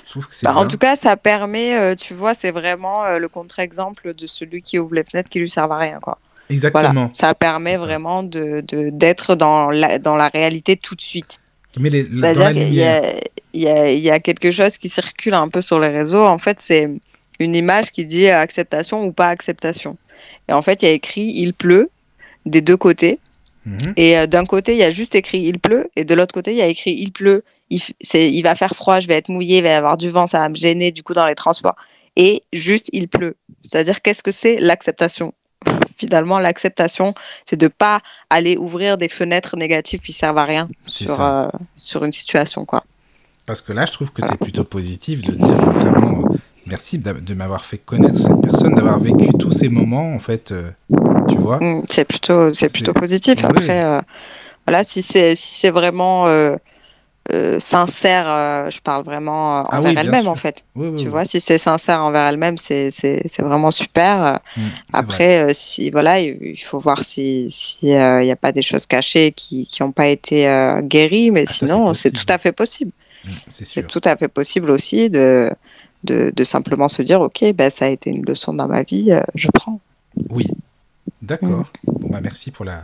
je 0.06 0.10
trouve 0.12 0.28
que 0.28 0.36
c'est 0.36 0.46
Bah, 0.46 0.54
en 0.56 0.68
tout 0.68 0.78
cas, 0.78 0.96
ça 0.96 1.18
permet, 1.18 1.76
euh, 1.76 1.96
tu 1.96 2.14
vois, 2.14 2.36
c'est 2.36 2.52
vraiment 2.52 3.04
euh, 3.06 3.18
le 3.18 3.28
contre-exemple 3.28 4.14
de 4.14 4.28
celui 4.28 4.62
qui 4.62 4.78
ouvre 4.78 4.94
les 4.94 5.04
fenêtres 5.04 5.30
qui 5.30 5.40
lui 5.40 5.50
servent 5.50 5.72
à 5.72 5.78
rien, 5.78 6.00
quoi. 6.00 6.20
Exactement. 6.50 6.92
Voilà, 6.94 7.10
ça 7.16 7.34
permet 7.34 7.74
ça. 7.74 7.82
vraiment 7.82 8.22
de 8.22 8.64
d'être 8.92 9.34
dans 9.34 9.72
la, 9.72 9.98
dans 9.98 10.16
la 10.16 10.28
réalité 10.28 10.78
tout 10.78 10.94
de 10.94 11.02
suite. 11.02 11.40
Mais 11.80 11.90
les- 11.90 12.04
la- 12.04 12.34
dans 12.34 12.40
la 12.42 12.52
y 12.52 12.66
lumière. 12.66 13.04
a, 13.04 13.14
il 13.54 13.62
y, 13.62 13.68
a, 13.68 13.92
y 13.92 14.10
a 14.12 14.20
quelque 14.20 14.52
chose 14.52 14.78
qui 14.78 14.90
circule 14.90 15.34
un 15.34 15.50
peu 15.50 15.62
sur 15.62 15.80
les 15.80 15.90
réseaux. 15.90 16.24
En 16.24 16.38
fait, 16.38 16.60
c'est 16.64 16.90
une 17.40 17.56
image 17.56 17.92
qui 17.92 18.06
dit 18.06 18.30
acceptation 18.30 19.04
ou 19.06 19.12
pas 19.12 19.28
acceptation. 19.30 19.98
Et 20.48 20.54
en 20.54 20.62
fait, 20.62 20.84
il 20.84 20.86
y 20.86 20.90
a 20.90 20.92
écrit 20.94 21.34
il 21.36 21.54
pleut 21.56 21.90
des 22.46 22.62
deux 22.62 22.78
côtés. 22.78 23.18
Mhm. 23.66 23.94
Et 23.98 24.18
euh, 24.18 24.28
d'un 24.28 24.46
côté, 24.46 24.74
il 24.74 24.78
y 24.78 24.84
a 24.84 24.92
juste 24.92 25.16
écrit 25.16 25.42
il 25.42 25.60
pleut. 25.60 25.90
Et 25.96 26.04
de 26.04 26.14
l'autre 26.14 26.34
côté, 26.34 26.52
il 26.52 26.58
y 26.58 26.62
a 26.62 26.68
écrit 26.68 26.94
il 26.94 27.12
pleut. 27.12 27.44
Il, 27.70 27.82
il 28.14 28.42
va 28.44 28.56
faire 28.56 28.76
froid, 28.76 29.00
je 29.00 29.08
vais 29.08 29.16
être 29.16 29.30
mouillé, 29.30 29.58
il 29.58 29.64
va 29.64 29.70
y 29.70 29.74
avoir 29.74 29.98
du 29.98 30.12
vent, 30.12 30.28
ça 30.28 30.38
va 30.38 30.50
me 30.50 30.56
gêner 30.56 30.92
du 30.92 31.02
coup 31.02 31.16
dans 31.16 31.26
les 31.26 31.34
transports. 31.34 31.76
Et 32.16 32.44
juste 32.54 32.90
il 32.94 33.08
pleut. 33.08 33.36
C'est-à-dire 33.64 34.02
qu'est-ce 34.02 34.22
que 34.22 34.32
c'est 34.32 34.58
l'acceptation? 34.58 35.34
Finalement, 35.98 36.40
l'acceptation, 36.40 37.16
c'est 37.50 37.56
de 37.56 37.68
pas 37.68 38.02
aller 38.30 38.56
ouvrir 38.58 38.98
des 38.98 39.10
fenêtres 39.10 39.58
négatives 39.58 40.02
qui 40.02 40.14
servent 40.14 40.38
à 40.38 40.46
rien 40.46 40.70
sur, 40.88 41.20
euh, 41.22 41.48
sur 41.76 42.04
une 42.04 42.12
situation. 42.12 42.66
quoi. 42.66 42.84
Parce 43.46 43.62
que 43.62 43.74
là, 43.74 43.86
je 43.86 43.94
trouve 43.94 44.12
que 44.12 44.24
c'est 44.24 44.38
plutôt 44.38 44.64
positif 44.64 45.22
de 45.22 45.32
dire 45.32 45.50
euh, 45.50 45.72
vraiment 45.72 46.26
merci 46.66 46.98
de 47.00 47.34
m'avoir 47.34 47.64
fait 47.64 47.78
connaître 47.78 48.18
cette 48.18 48.42
personne, 48.42 48.74
d'avoir 48.76 49.00
vécu 49.00 49.30
tous 49.40 49.52
ces 49.52 49.70
moments, 49.70 50.14
en 50.14 50.20
fait, 50.20 50.52
euh, 50.52 50.72
tu 51.28 51.38
vois. 51.38 51.60
Mm, 51.60 51.84
c'est 51.90 52.06
plutôt, 52.06 52.54
c'est 52.54 52.72
plutôt 52.72 52.94
positif. 52.94 53.36
Oui. 53.38 53.46
Après, 53.46 53.84
euh, 53.84 54.02
voilà, 54.68 54.84
si 54.84 55.04
c'est 55.04 55.36
si 55.36 55.60
c'est 55.60 55.70
vraiment 55.70 56.28
euh, 56.28 56.56
euh, 57.32 57.60
sincère, 57.60 58.26
euh, 58.28 58.70
je 58.70 58.80
parle 58.82 59.04
vraiment 59.04 59.60
euh, 59.60 59.62
Ah 59.70 59.80
envers 59.80 59.92
oui, 59.92 59.98
elle-même 60.00 60.28
en 60.28 60.36
fait. 60.36 60.64
Oui, 60.76 60.90
oui, 60.90 61.02
Tu 61.02 61.08
vois, 61.10 61.26
si 61.26 61.42
c'est 61.42 61.58
sincère 61.58 62.02
envers 62.02 62.26
elle-même, 62.28 62.58
c'est 62.58 62.92
c'est 62.92 63.24
c'est 63.30 63.42
vraiment 63.42 63.72
super. 63.72 64.40
Mm, 64.56 64.62
vrai. 64.62 64.72
Après, 64.94 65.54
si 65.54 65.90
voilà, 65.90 66.20
il 66.20 66.58
faut 66.70 66.80
voir 66.80 67.04
si 67.04 67.50
si 67.52 67.94
euh, 67.96 68.22
il 68.22 68.26
n'y 68.26 68.32
a 68.32 68.36
pas 68.36 68.52
des 68.52 68.62
choses 68.62 68.86
cachées 68.86 69.32
qui 69.32 69.68
qui 69.68 69.82
n'ont 69.82 69.92
pas 69.92 70.08
été 70.08 70.46
guéries, 70.84 71.32
mais 71.32 71.46
Ah, 71.48 71.54
sinon 71.54 71.94
c'est 71.94 72.12
possible. 72.12 72.18
tout 72.20 72.34
à 72.34 72.38
fait 72.38 72.52
possible. 72.52 72.92
Mm, 73.24 73.30
c'est 73.50 73.88
tout 73.88 74.02
à 74.04 74.16
fait 74.16 74.28
possible 74.28 74.70
aussi 74.72 75.10
de 75.10 75.52
de, 76.04 76.32
de 76.36 76.44
simplement 76.44 76.88
se 76.88 77.02
dire 77.02 77.22
ok, 77.22 77.44
ben 77.56 77.72
ça 77.72 77.86
a 77.86 77.88
été 77.88 78.12
une 78.12 78.24
leçon 78.26 78.54
dans 78.54 78.68
ma 78.68 78.84
vie, 78.84 79.12
je 79.34 79.48
prends 79.52 79.80
Oui. 80.30 80.46
D'accord. 81.26 81.72
Bon, 81.86 82.10
bah, 82.10 82.20
merci 82.22 82.52
pour 82.52 82.66
la, 82.66 82.84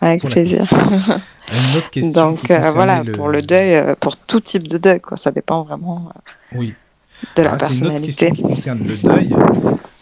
avec 0.00 0.20
pour 0.20 0.30
plaisir. 0.30 0.66
Une 0.72 1.76
autre 1.78 1.90
question. 1.90 2.12
Donc 2.12 2.50
euh, 2.50 2.60
voilà, 2.74 3.02
le- 3.02 3.12
pour 3.12 3.28
le 3.28 3.42
deuil, 3.42 3.74
euh, 3.74 3.94
pour 3.98 4.16
tout 4.16 4.40
type 4.40 4.66
de 4.68 4.78
deuil, 4.78 5.00
quoi. 5.00 5.16
Ça 5.16 5.30
dépend 5.30 5.62
vraiment 5.64 6.12
euh, 6.54 6.58
Oui. 6.58 6.74
de 7.36 7.42
la 7.42 7.54
Ah, 7.54 7.58
c'est 7.66 7.78
une 7.78 7.86
autre 7.88 8.02
question 8.02 8.30
qui 8.32 8.42
concerne 8.42 8.86
le 8.86 8.96
deuil. 8.96 9.34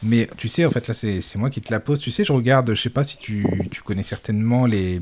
Mais 0.03 0.29
tu 0.37 0.47
sais, 0.49 0.65
en 0.65 0.71
fait, 0.71 0.87
là, 0.89 0.95
c'est 0.95 1.21
c'est 1.21 1.39
moi 1.39 1.51
qui 1.51 1.61
te 1.61 1.73
la 1.73 1.81
pose. 1.81 1.99
Tu 2.01 2.11
sais, 2.11 2.25
je 2.25 2.33
regarde, 2.33 2.73
je 2.75 2.81
sais 2.81 2.91
pas 2.91 3.03
si 3.05 3.19
tu, 3.19 3.45
tu 3.71 3.83
connais 3.83 4.03
certainement 4.05 4.67
les. 4.67 5.01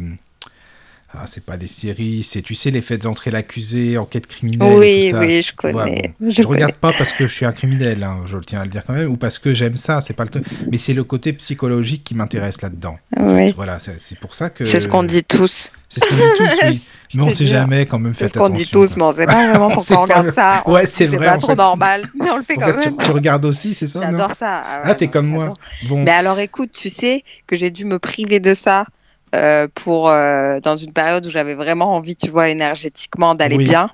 Ah, 1.12 1.26
c'est 1.26 1.44
pas 1.46 1.56
des 1.56 1.66
séries, 1.68 2.22
c'est, 2.22 2.42
tu 2.42 2.54
sais, 2.54 2.70
les 2.70 2.82
faits 2.82 3.02
d'entrer 3.02 3.30
l'accusé, 3.30 3.96
enquête 3.96 4.26
criminelle 4.26 4.72
et 4.72 4.76
Oui, 4.76 5.00
tout 5.10 5.16
ça. 5.16 5.20
oui, 5.20 5.40
je 5.42 5.54
connais. 5.54 5.74
Ouais, 5.78 6.14
bon. 6.20 6.30
je 6.30 6.42
Je 6.42 6.46
connais. 6.46 6.56
regarde 6.64 6.74
pas 6.74 6.92
parce 6.92 7.12
que 7.12 7.26
je 7.26 7.32
suis 7.32 7.46
un 7.46 7.52
criminel, 7.52 8.02
hein, 8.02 8.22
je 8.26 8.36
le 8.36 8.44
tiens 8.44 8.60
à 8.60 8.64
le 8.64 8.70
dire 8.70 8.82
quand 8.86 8.92
même, 8.92 9.08
ou 9.10 9.16
parce 9.16 9.38
que 9.38 9.54
j'aime 9.54 9.76
ça, 9.76 10.00
c'est 10.02 10.14
pas 10.14 10.24
le 10.24 10.30
truc. 10.30 10.44
Mais 10.70 10.76
c'est 10.78 10.94
le 10.94 11.04
côté 11.04 11.32
psychologique 11.32 12.04
qui 12.04 12.14
m'intéresse 12.14 12.60
là-dedans. 12.60 12.98
Oui. 13.18 13.52
Voilà, 13.56 13.78
c'est 13.80 13.98
c'est 13.98 14.18
pour 14.18 14.34
ça 14.34 14.50
que. 14.50 14.66
C'est 14.66 14.80
ce 14.80 14.88
qu'on 14.88 15.04
dit 15.04 15.24
tous. 15.24 15.70
C'est 15.88 16.00
ce 16.04 16.08
qu'on 16.08 16.16
dit 16.16 16.22
tous, 16.36 16.58
oui. 16.68 16.80
Mais 17.14 17.22
on 17.22 17.30
sait 17.30 17.46
jamais 17.46 17.86
quand 17.86 18.00
même, 18.00 18.12
C'est 18.12 18.24
faites 18.24 18.34
ce 18.34 18.38
qu'on 18.40 18.46
attention. 18.46 18.64
dit 18.64 18.70
tous, 18.70 18.96
mais 18.96 19.04
on 19.04 19.12
sait 19.12 19.24
pas 19.26 19.48
vraiment 19.50 19.70
pourquoi 19.74 20.02
on 20.02 20.08
pas. 20.08 20.14
regarde 20.20 20.34
ça. 20.34 20.62
Ouais, 20.66 20.84
c'est 20.86 21.06
vrai, 21.06 21.26
pas 21.26 21.36
en 21.36 21.38
trop 21.38 21.54
normal, 21.54 22.02
mais 22.20 22.28
on 22.30 22.36
le 22.38 22.42
fait 22.42 22.56
quand 22.56 22.76
même. 22.76 22.96
tu 23.00 23.10
regardes 23.12 23.44
aussi, 23.44 23.74
c'est 23.74 23.86
ça, 23.86 24.00
J'adore 24.02 24.34
ça. 24.36 24.62
Ah 24.66 24.80
Ah, 24.82 24.94
t'es 24.96 25.06
comme 25.06 25.28
moi. 25.28 25.54
Mais 25.88 26.10
alors 26.10 26.40
écoute, 26.40 26.70
tu 26.76 26.90
sais 26.90 27.22
que 27.46 27.54
j'ai 27.54 27.70
dû 27.70 27.84
me 27.84 28.00
priver 28.00 28.40
de 28.40 28.54
ça 28.54 28.86
euh, 29.34 29.68
pour 29.74 30.08
euh, 30.10 30.60
dans 30.60 30.76
une 30.76 30.92
période 30.92 31.26
où 31.26 31.30
j'avais 31.30 31.54
vraiment 31.54 31.94
envie, 31.94 32.16
tu 32.16 32.30
vois, 32.30 32.48
énergétiquement 32.48 33.34
d'aller 33.34 33.56
Oui. 33.56 33.64
bien. 33.68 33.90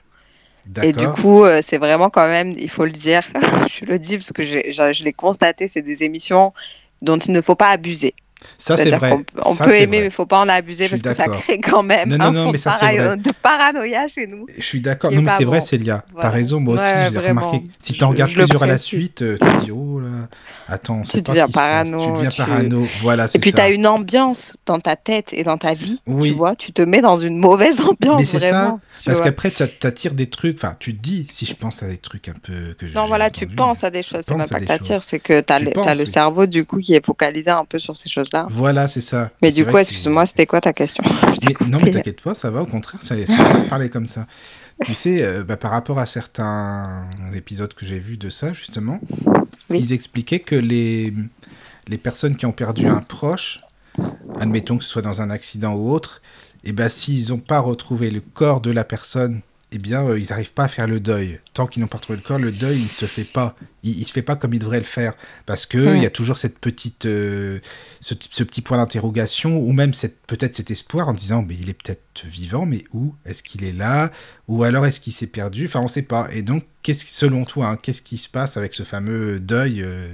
Et 0.82 0.92
du 0.92 1.08
coup, 1.08 1.44
euh, 1.44 1.60
c'est 1.66 1.78
vraiment 1.78 2.08
quand 2.08 2.26
même, 2.28 2.52
il 2.56 2.70
faut 2.70 2.84
le 2.84 2.92
dire, 2.92 3.22
je 3.68 3.84
le 3.84 3.98
dis 3.98 4.18
parce 4.18 4.32
que 4.32 4.44
je, 4.44 4.70
je 4.92 5.04
l'ai 5.04 5.12
constaté, 5.12 5.66
c'est 5.66 5.82
des 5.82 6.02
émissions 6.04 6.52
dont 7.00 7.18
il 7.18 7.32
ne 7.32 7.40
faut 7.40 7.56
pas 7.56 7.70
abuser. 7.70 8.14
Ça, 8.58 8.76
c'est 8.76 8.90
vrai. 8.90 9.12
On 9.44 9.52
Ça, 9.52 9.64
peut 9.64 9.74
aimer, 9.74 9.86
vrai. 9.86 10.00
mais 10.00 10.04
il 10.06 10.10
faut 10.10 10.26
pas 10.26 10.38
en 10.40 10.48
abuser 10.48 10.88
parce 10.88 11.00
que 11.02 11.14
ça 11.14 11.28
crée 11.28 11.60
quand 11.60 11.82
même 11.84 12.08
Non, 12.08 12.18
non, 12.18 12.40
un 12.40 12.44
fond 12.44 12.52
mais 12.52 12.58
ça, 12.58 12.76
para- 12.78 12.92
vrai. 12.92 13.16
de 13.16 13.30
paranoïa 13.40 14.08
chez 14.08 14.26
nous. 14.26 14.46
Je 14.56 14.62
suis 14.62 14.80
d'accord. 14.80 15.12
Non, 15.12 15.22
mais 15.22 15.30
c'est 15.36 15.44
vrai. 15.44 15.60
Célia. 15.60 16.04
Voilà. 16.12 16.30
raison, 16.30 16.58
moi 16.60 16.74
aussi, 16.74 16.82
Ouais, 16.84 17.08
j'ai 17.12 17.18
remarqué. 17.20 17.62
Si 17.78 17.94
Je- 17.94 17.98
t'en 17.98 18.08
regardes 18.08 18.32
plusieurs 18.32 18.62
à 18.62 18.66
la 18.66 18.78
suite, 18.78 19.16
tu 19.18 19.38
te 19.38 19.56
dis, 19.58 19.70
oh 19.70 20.00
là, 20.00 20.28
attends, 20.72 21.02
Tu 21.02 21.22
deviens 21.22 21.48
parano, 21.48 22.04
Tu 22.06 22.12
deviens 22.12 22.30
tu- 22.30 22.36
parano. 22.36 22.86
Voilà, 23.00 23.28
c'est 23.28 23.38
Et 23.38 23.40
puis 23.40 23.52
tu 23.52 23.60
as 23.60 23.70
une 23.70 23.86
ambiance 23.86 24.56
dans 24.66 24.80
ta 24.80 24.96
tête 24.96 25.32
et 25.32 25.44
dans 25.44 25.58
ta 25.58 25.74
vie, 25.74 26.00
Oui. 26.06 26.30
tu 26.30 26.34
vois, 26.36 26.54
tu 26.56 26.72
te 26.72 26.82
mets 26.82 27.00
dans 27.00 27.16
une 27.16 27.36
mauvaise 27.38 27.80
ambiance 27.80 28.18
Mais 28.20 28.24
c'est 28.26 28.38
ça, 28.40 28.78
tu 28.98 29.04
Parce 29.04 29.20
qu'après, 29.20 29.50
tu 29.50 29.64
t'attires 29.78 30.14
des 30.14 30.28
trucs. 30.28 30.56
Enfin, 30.58 30.74
tu 30.78 30.92
dis, 30.92 31.26
si 31.30 31.46
je 31.46 31.54
pense 31.54 31.82
à 31.82 31.88
des 31.88 31.98
trucs 31.98 32.28
un 32.28 32.34
peu 32.34 32.74
que 32.78 32.86
j'ai 32.86 32.94
Non, 32.94 33.06
voilà, 33.06 33.30
tu 33.30 33.44
entendus. 33.44 33.56
penses 33.56 33.84
à 33.84 33.90
des 33.90 34.02
choses, 34.02 34.24
c'est 34.26 34.34
même 34.34 34.48
pas 34.48 34.60
que 34.60 34.64
t'attires, 34.66 35.02
c'est 35.02 35.18
que 35.20 35.40
tu 35.40 35.52
as, 35.52 35.58
Tu 35.58 35.64
le, 35.66 35.70
penses, 35.72 35.86
t'as 35.86 35.94
le 35.94 36.00
oui. 36.04 36.06
cerveau 36.10 36.46
du 36.46 36.64
coup 36.64 36.78
qui 36.78 36.94
est 36.94 37.04
focalisé 37.04 37.50
un 37.50 37.64
peu 37.64 37.78
sur 37.78 37.96
ces 37.96 38.08
choses-là. 38.08 38.46
Voilà, 38.50 38.88
c'est 38.88 39.00
ça. 39.00 39.30
Mais 39.42 39.50
du 39.50 39.64
coup, 39.64 39.76
excuse-moi, 39.78 40.26
c'était 40.26 40.46
quoi 40.46 40.60
ta 40.60 40.72
question 40.72 41.04
Je 41.42 41.48
Mais, 41.48 41.66
non, 41.68 41.78
mais 41.82 41.90
t'inquiète 41.90 42.20
pas, 42.20 42.34
ça 42.34 42.50
va, 42.50 42.62
au 42.62 42.66
contraire, 42.66 43.00
c'est 43.02 43.24
bien 43.24 43.60
de 43.60 43.68
parler 43.68 43.88
comme 43.88 44.06
ça. 44.06 44.26
Tu 44.84 44.94
sais, 44.94 45.22
euh, 45.22 45.44
bah, 45.44 45.56
par 45.56 45.70
rapport 45.70 45.98
à 46.00 46.06
certains 46.06 47.04
épisodes 47.36 47.72
que 47.72 47.86
j'ai 47.86 48.00
vus 48.00 48.16
de 48.16 48.30
ça, 48.30 48.52
justement, 48.52 48.98
Ils 49.78 49.92
expliquaient 49.92 50.40
que 50.40 50.54
les, 50.54 51.12
les 51.88 51.98
personnes 51.98 52.36
qui 52.36 52.46
ont 52.46 52.52
perdu 52.52 52.86
un 52.86 53.00
proche, 53.00 53.60
admettons 54.38 54.78
que 54.78 54.84
ce 54.84 54.90
soit 54.90 55.02
dans 55.02 55.20
un 55.20 55.30
accident 55.30 55.74
ou 55.74 55.90
autre, 55.90 56.22
et 56.64 56.72
ben 56.72 56.88
s'ils 56.88 57.30
n'ont 57.30 57.38
pas 57.38 57.60
retrouvé 57.60 58.10
le 58.10 58.20
corps 58.20 58.60
de 58.60 58.70
la 58.70 58.84
personne 58.84 59.40
eh 59.74 59.78
bien, 59.78 60.04
euh, 60.06 60.18
ils 60.18 60.28
n'arrivent 60.28 60.52
pas 60.52 60.64
à 60.64 60.68
faire 60.68 60.86
le 60.86 61.00
deuil. 61.00 61.40
Tant 61.54 61.66
qu'ils 61.66 61.80
n'ont 61.82 61.88
pas 61.88 61.96
retrouvé 61.96 62.16
le 62.16 62.22
corps, 62.22 62.38
le 62.38 62.52
deuil 62.52 62.82
ne 62.82 62.88
se 62.88 63.06
fait 63.06 63.24
pas. 63.24 63.56
Il, 63.82 63.98
ne 63.98 64.04
se 64.04 64.12
fait 64.12 64.22
pas 64.22 64.36
comme 64.36 64.52
il 64.52 64.58
devrait 64.58 64.78
le 64.78 64.84
faire. 64.84 65.14
Parce 65.46 65.64
qu'il 65.64 65.80
il 65.80 66.02
y 66.02 66.06
a 66.06 66.10
toujours 66.10 66.36
cette 66.36 66.58
petite, 66.58 67.06
euh, 67.06 67.58
ce, 68.00 68.14
petit 68.14 68.60
point 68.60 68.76
d'interrogation, 68.76 69.58
ou 69.58 69.72
même 69.72 69.92
peut-être 70.26 70.54
cet 70.54 70.70
espoir 70.70 71.08
en 71.08 71.14
disant, 71.14 71.42
mais 71.42 71.54
il 71.54 71.70
est 71.70 71.74
peut-être 71.74 72.26
vivant, 72.26 72.66
mais 72.66 72.84
où 72.92 73.14
Est-ce 73.24 73.42
qu'il 73.42 73.64
est 73.64 73.72
là? 73.72 74.10
Ou 74.46 74.62
alors 74.62 74.84
est-ce 74.84 75.00
qu'il 75.00 75.14
s'est 75.14 75.26
perdu? 75.26 75.66
Enfin, 75.66 75.80
on 75.80 75.84
ne 75.84 75.88
sait 75.88 76.02
pas. 76.02 76.28
Et 76.32 76.42
donc, 76.42 76.64
qu'est-ce, 76.82 77.06
selon 77.06 77.44
toi, 77.44 77.68
hein, 77.68 77.76
qu'est-ce 77.76 78.02
qui 78.02 78.18
se 78.18 78.28
passe 78.28 78.56
avec 78.58 78.74
ce 78.74 78.82
fameux 78.82 79.40
deuil 79.40 79.82
euh, 79.82 80.08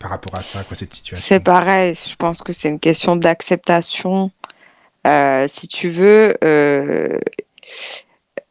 par 0.00 0.10
rapport 0.10 0.34
à 0.34 0.42
ça, 0.42 0.64
quoi, 0.64 0.76
cette 0.76 0.92
situation? 0.92 1.26
C'est 1.28 1.40
pareil. 1.40 1.94
Je 1.94 2.16
pense 2.16 2.42
que 2.42 2.52
c'est 2.52 2.68
une 2.68 2.80
question 2.80 3.14
d'acceptation. 3.14 4.32
si 5.04 5.68
tu 5.68 5.90
veux 5.90 6.36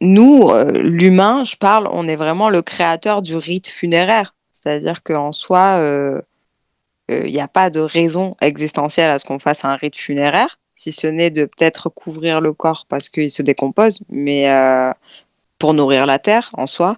nous, 0.00 0.48
euh, 0.50 0.72
l'humain, 0.72 1.44
je 1.44 1.56
parle, 1.56 1.88
on 1.92 2.08
est 2.08 2.16
vraiment 2.16 2.48
le 2.48 2.62
créateur 2.62 3.22
du 3.22 3.36
rite 3.36 3.68
funéraire. 3.68 4.34
C'est-à-dire 4.54 5.02
qu'en 5.02 5.32
soi, 5.32 5.74
il 5.76 5.82
euh, 5.82 6.22
n'y 7.10 7.38
euh, 7.38 7.44
a 7.44 7.48
pas 7.48 7.70
de 7.70 7.80
raison 7.80 8.36
existentielle 8.40 9.10
à 9.10 9.18
ce 9.18 9.26
qu'on 9.26 9.38
fasse 9.38 9.64
un 9.64 9.76
rite 9.76 9.96
funéraire, 9.96 10.58
si 10.76 10.92
ce 10.92 11.06
n'est 11.06 11.30
de 11.30 11.44
peut-être 11.44 11.90
couvrir 11.90 12.40
le 12.40 12.52
corps 12.52 12.86
parce 12.88 13.08
qu'il 13.08 13.30
se 13.30 13.42
décompose, 13.42 14.00
mais 14.08 14.50
pour 15.58 15.74
nourrir 15.74 16.06
la 16.06 16.18
terre 16.18 16.50
en 16.54 16.66
soi. 16.66 16.96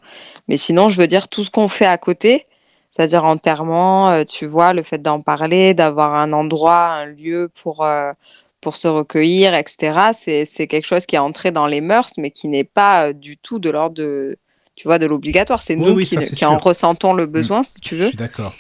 Mais 0.49 0.57
sinon, 0.57 0.89
je 0.89 1.01
veux 1.01 1.09
dire, 1.09 1.29
tout 1.29 1.43
ce 1.43 1.51
qu'on 1.51 1.69
fait 1.69 1.87
à 1.87 1.99
côté, 1.99 2.47
c'est-à-dire 2.95 3.25
enterrement, 3.25 4.25
tu 4.25 4.47
vois, 4.47 4.73
le 4.73 4.83
fait 4.85 4.99
d'en 4.99 5.21
parler, 5.21 5.75
d'avoir 5.75 6.15
un 6.15 6.33
endroit, 6.33 6.87
un 6.87 7.07
lieu 7.07 7.51
pour 7.63 7.85
pour 8.63 8.77
se 8.77 8.89
recueillir, 8.89 9.55
etc. 9.55 10.13
C'est 10.47 10.67
quelque 10.67 10.87
chose 10.87 11.05
qui 11.05 11.17
est 11.17 11.19
entré 11.19 11.51
dans 11.51 11.67
les 11.67 11.83
mœurs, 11.83 12.13
mais 12.17 12.31
qui 12.31 12.49
n'est 12.49 12.65
pas 12.65 13.09
euh, 13.09 13.13
du 13.13 13.37
tout 13.37 13.59
de 13.59 13.69
l'ordre 13.69 13.97
de, 13.97 14.39
tu 14.77 14.89
vois, 14.89 14.99
de 14.99 15.05
l'obligatoire. 15.05 15.63
C'est 15.63 15.77
nous 15.77 15.97
qui, 15.97 16.45
en 16.47 16.59
ressentons 16.59 17.13
le 17.13 17.27
mmh. 17.27 17.31
besoin, 17.31 17.63
si 17.65 17.75
tu 17.75 17.97
veux. 17.97 18.05
Je 18.05 18.09
suis 18.09 18.17
d'accord. 18.17 18.55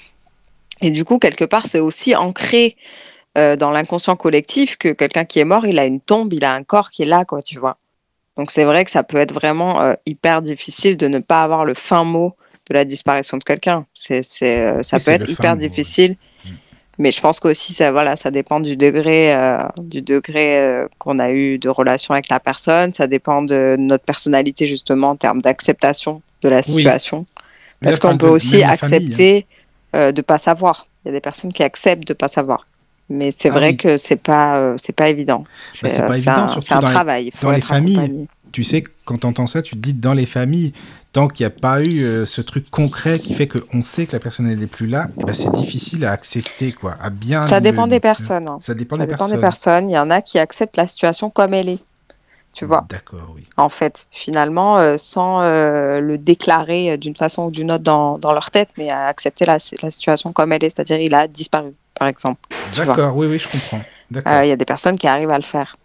Et 0.82 0.90
du 0.90 1.04
coup, 1.04 1.18
quelque 1.18 1.44
part, 1.44 1.68
c'est 1.68 1.78
aussi 1.78 2.16
ancré 2.16 2.76
euh, 3.38 3.54
dans 3.54 3.70
l'inconscient 3.70 4.16
collectif 4.16 4.76
que 4.76 4.88
quelqu'un 4.88 5.24
qui 5.24 5.38
est 5.38 5.44
mort, 5.44 5.66
il 5.66 5.78
a 5.78 5.86
une 5.86 6.00
tombe, 6.00 6.32
il 6.32 6.44
a 6.44 6.52
un 6.52 6.64
corps 6.64 6.90
qui 6.90 7.02
est 7.02 7.06
là, 7.06 7.24
quoi, 7.24 7.40
tu 7.40 7.58
vois. 7.60 7.78
Donc 8.36 8.50
c'est 8.50 8.64
vrai 8.64 8.84
que 8.84 8.90
ça 8.90 9.04
peut 9.04 9.18
être 9.18 9.32
vraiment 9.32 9.80
euh, 9.82 9.94
hyper 10.04 10.42
difficile 10.42 10.96
de 10.96 11.06
ne 11.06 11.20
pas 11.20 11.42
avoir 11.42 11.64
le 11.64 11.74
fin 11.74 12.02
mot 12.02 12.34
de 12.68 12.74
la 12.74 12.84
disparition 12.84 13.36
de 13.36 13.44
quelqu'un. 13.44 13.86
C'est, 13.94 14.22
ça 14.22 14.98
peut 14.98 15.12
être 15.12 15.30
hyper 15.30 15.56
difficile. 15.56 16.16
Mais 16.98 17.10
je 17.10 17.20
pense 17.20 17.40
qu'aussi, 17.40 17.72
ça, 17.72 17.90
voilà, 17.90 18.16
ça 18.16 18.30
dépend 18.30 18.60
du 18.60 18.76
degré, 18.76 19.34
euh, 19.34 19.62
du 19.78 20.02
degré 20.02 20.58
euh, 20.58 20.88
qu'on 20.98 21.18
a 21.18 21.30
eu 21.30 21.58
de 21.58 21.68
relation 21.68 22.12
avec 22.12 22.28
la 22.28 22.38
personne. 22.38 22.92
Ça 22.92 23.06
dépend 23.06 23.42
de 23.42 23.76
notre 23.78 24.04
personnalité, 24.04 24.66
justement, 24.66 25.10
en 25.10 25.16
termes 25.16 25.40
d'acceptation 25.40 26.20
de 26.42 26.48
la 26.48 26.62
situation. 26.62 27.26
Parce 27.80 27.98
qu'on 27.98 28.18
peut 28.18 28.28
aussi 28.28 28.62
accepter 28.62 29.46
hein. 29.94 29.98
euh, 29.98 30.12
de 30.12 30.18
ne 30.18 30.22
pas 30.22 30.38
savoir. 30.38 30.86
Il 31.04 31.08
y 31.08 31.10
a 31.10 31.14
des 31.14 31.20
personnes 31.20 31.52
qui 31.52 31.62
acceptent 31.62 32.06
de 32.06 32.12
ne 32.12 32.16
pas 32.16 32.28
savoir. 32.28 32.66
Mais 33.08 33.34
c'est 33.36 33.50
ah 33.50 33.54
vrai 33.54 33.74
que 33.74 33.96
c'est 33.96 34.16
pas, 34.16 34.74
c'est 34.82 34.94
pas 34.94 35.08
évident. 35.08 35.44
Bah, 35.82 35.88
c'est 35.88 36.06
pas 36.06 36.16
évident, 36.16 36.48
surtout 36.48 36.74
un 36.74 36.78
dans 36.78 36.90
travail. 36.90 37.24
Les, 37.24 37.32
dans 37.40 37.50
les 37.50 37.60
familles. 37.60 38.26
Tu 38.52 38.64
sais, 38.64 38.84
quand 39.04 39.18
tu 39.18 39.26
entends 39.26 39.46
ça, 39.46 39.62
tu 39.62 39.74
te 39.74 39.80
dis 39.80 39.94
dans 39.94 40.14
les 40.14 40.26
familles, 40.26 40.72
tant 41.12 41.28
qu'il 41.28 41.44
n'y 41.46 41.52
a 41.52 41.56
pas 41.56 41.80
eu 41.82 42.02
euh, 42.02 42.26
ce 42.26 42.40
truc 42.40 42.70
concret 42.70 43.20
qui 43.20 43.34
fait 43.34 43.46
qu'on 43.46 43.82
sait 43.82 44.06
que 44.06 44.12
la 44.12 44.20
personne 44.20 44.46
n'est 44.46 44.66
plus 44.66 44.86
là, 44.86 45.08
eh 45.20 45.24
ben 45.24 45.34
c'est 45.34 45.52
difficile 45.52 46.04
à 46.06 46.12
accepter, 46.12 46.72
quoi, 46.72 46.96
à 47.00 47.10
bien. 47.10 47.46
Ça 47.46 47.60
dépend 47.60 47.86
des 47.86 48.00
personnes. 48.00 48.48
Hein. 48.48 48.58
Ça 48.60 48.74
dépend, 48.74 48.96
des, 48.96 49.06
personnes. 49.06 49.88
Il 49.88 49.92
y 49.92 49.98
en 49.98 50.10
a 50.10 50.22
qui 50.22 50.38
acceptent 50.38 50.76
la 50.76 50.86
situation 50.86 51.30
comme 51.30 51.54
elle 51.54 51.68
est. 51.68 51.78
Tu 52.54 52.66
vois. 52.66 52.84
D'accord, 52.90 53.32
oui. 53.34 53.46
En 53.56 53.70
fait, 53.70 54.06
finalement, 54.10 54.78
euh, 54.78 54.96
sans 54.98 55.40
euh, 55.40 56.00
le 56.00 56.18
déclarer 56.18 56.98
d'une 56.98 57.16
façon 57.16 57.44
ou 57.44 57.50
d'une 57.50 57.72
autre 57.72 57.84
dans, 57.84 58.18
dans, 58.18 58.34
leur 58.34 58.50
tête, 58.50 58.68
mais 58.76 58.90
à 58.90 59.06
accepter 59.06 59.46
la, 59.46 59.56
la 59.82 59.90
situation 59.90 60.34
comme 60.34 60.52
elle 60.52 60.62
est, 60.62 60.70
c'est-à-dire 60.74 61.00
il 61.00 61.14
a 61.14 61.28
disparu, 61.28 61.72
par 61.98 62.08
exemple. 62.08 62.40
D'accord, 62.76 63.16
oui, 63.16 63.26
oui, 63.26 63.38
je 63.38 63.48
comprends. 63.48 63.80
Il 64.10 64.48
y 64.48 64.52
a 64.52 64.56
des 64.56 64.64
personnes 64.66 64.98
qui 64.98 65.06
arrivent 65.06 65.30
à 65.30 65.38
le 65.38 65.44
faire. 65.44 65.76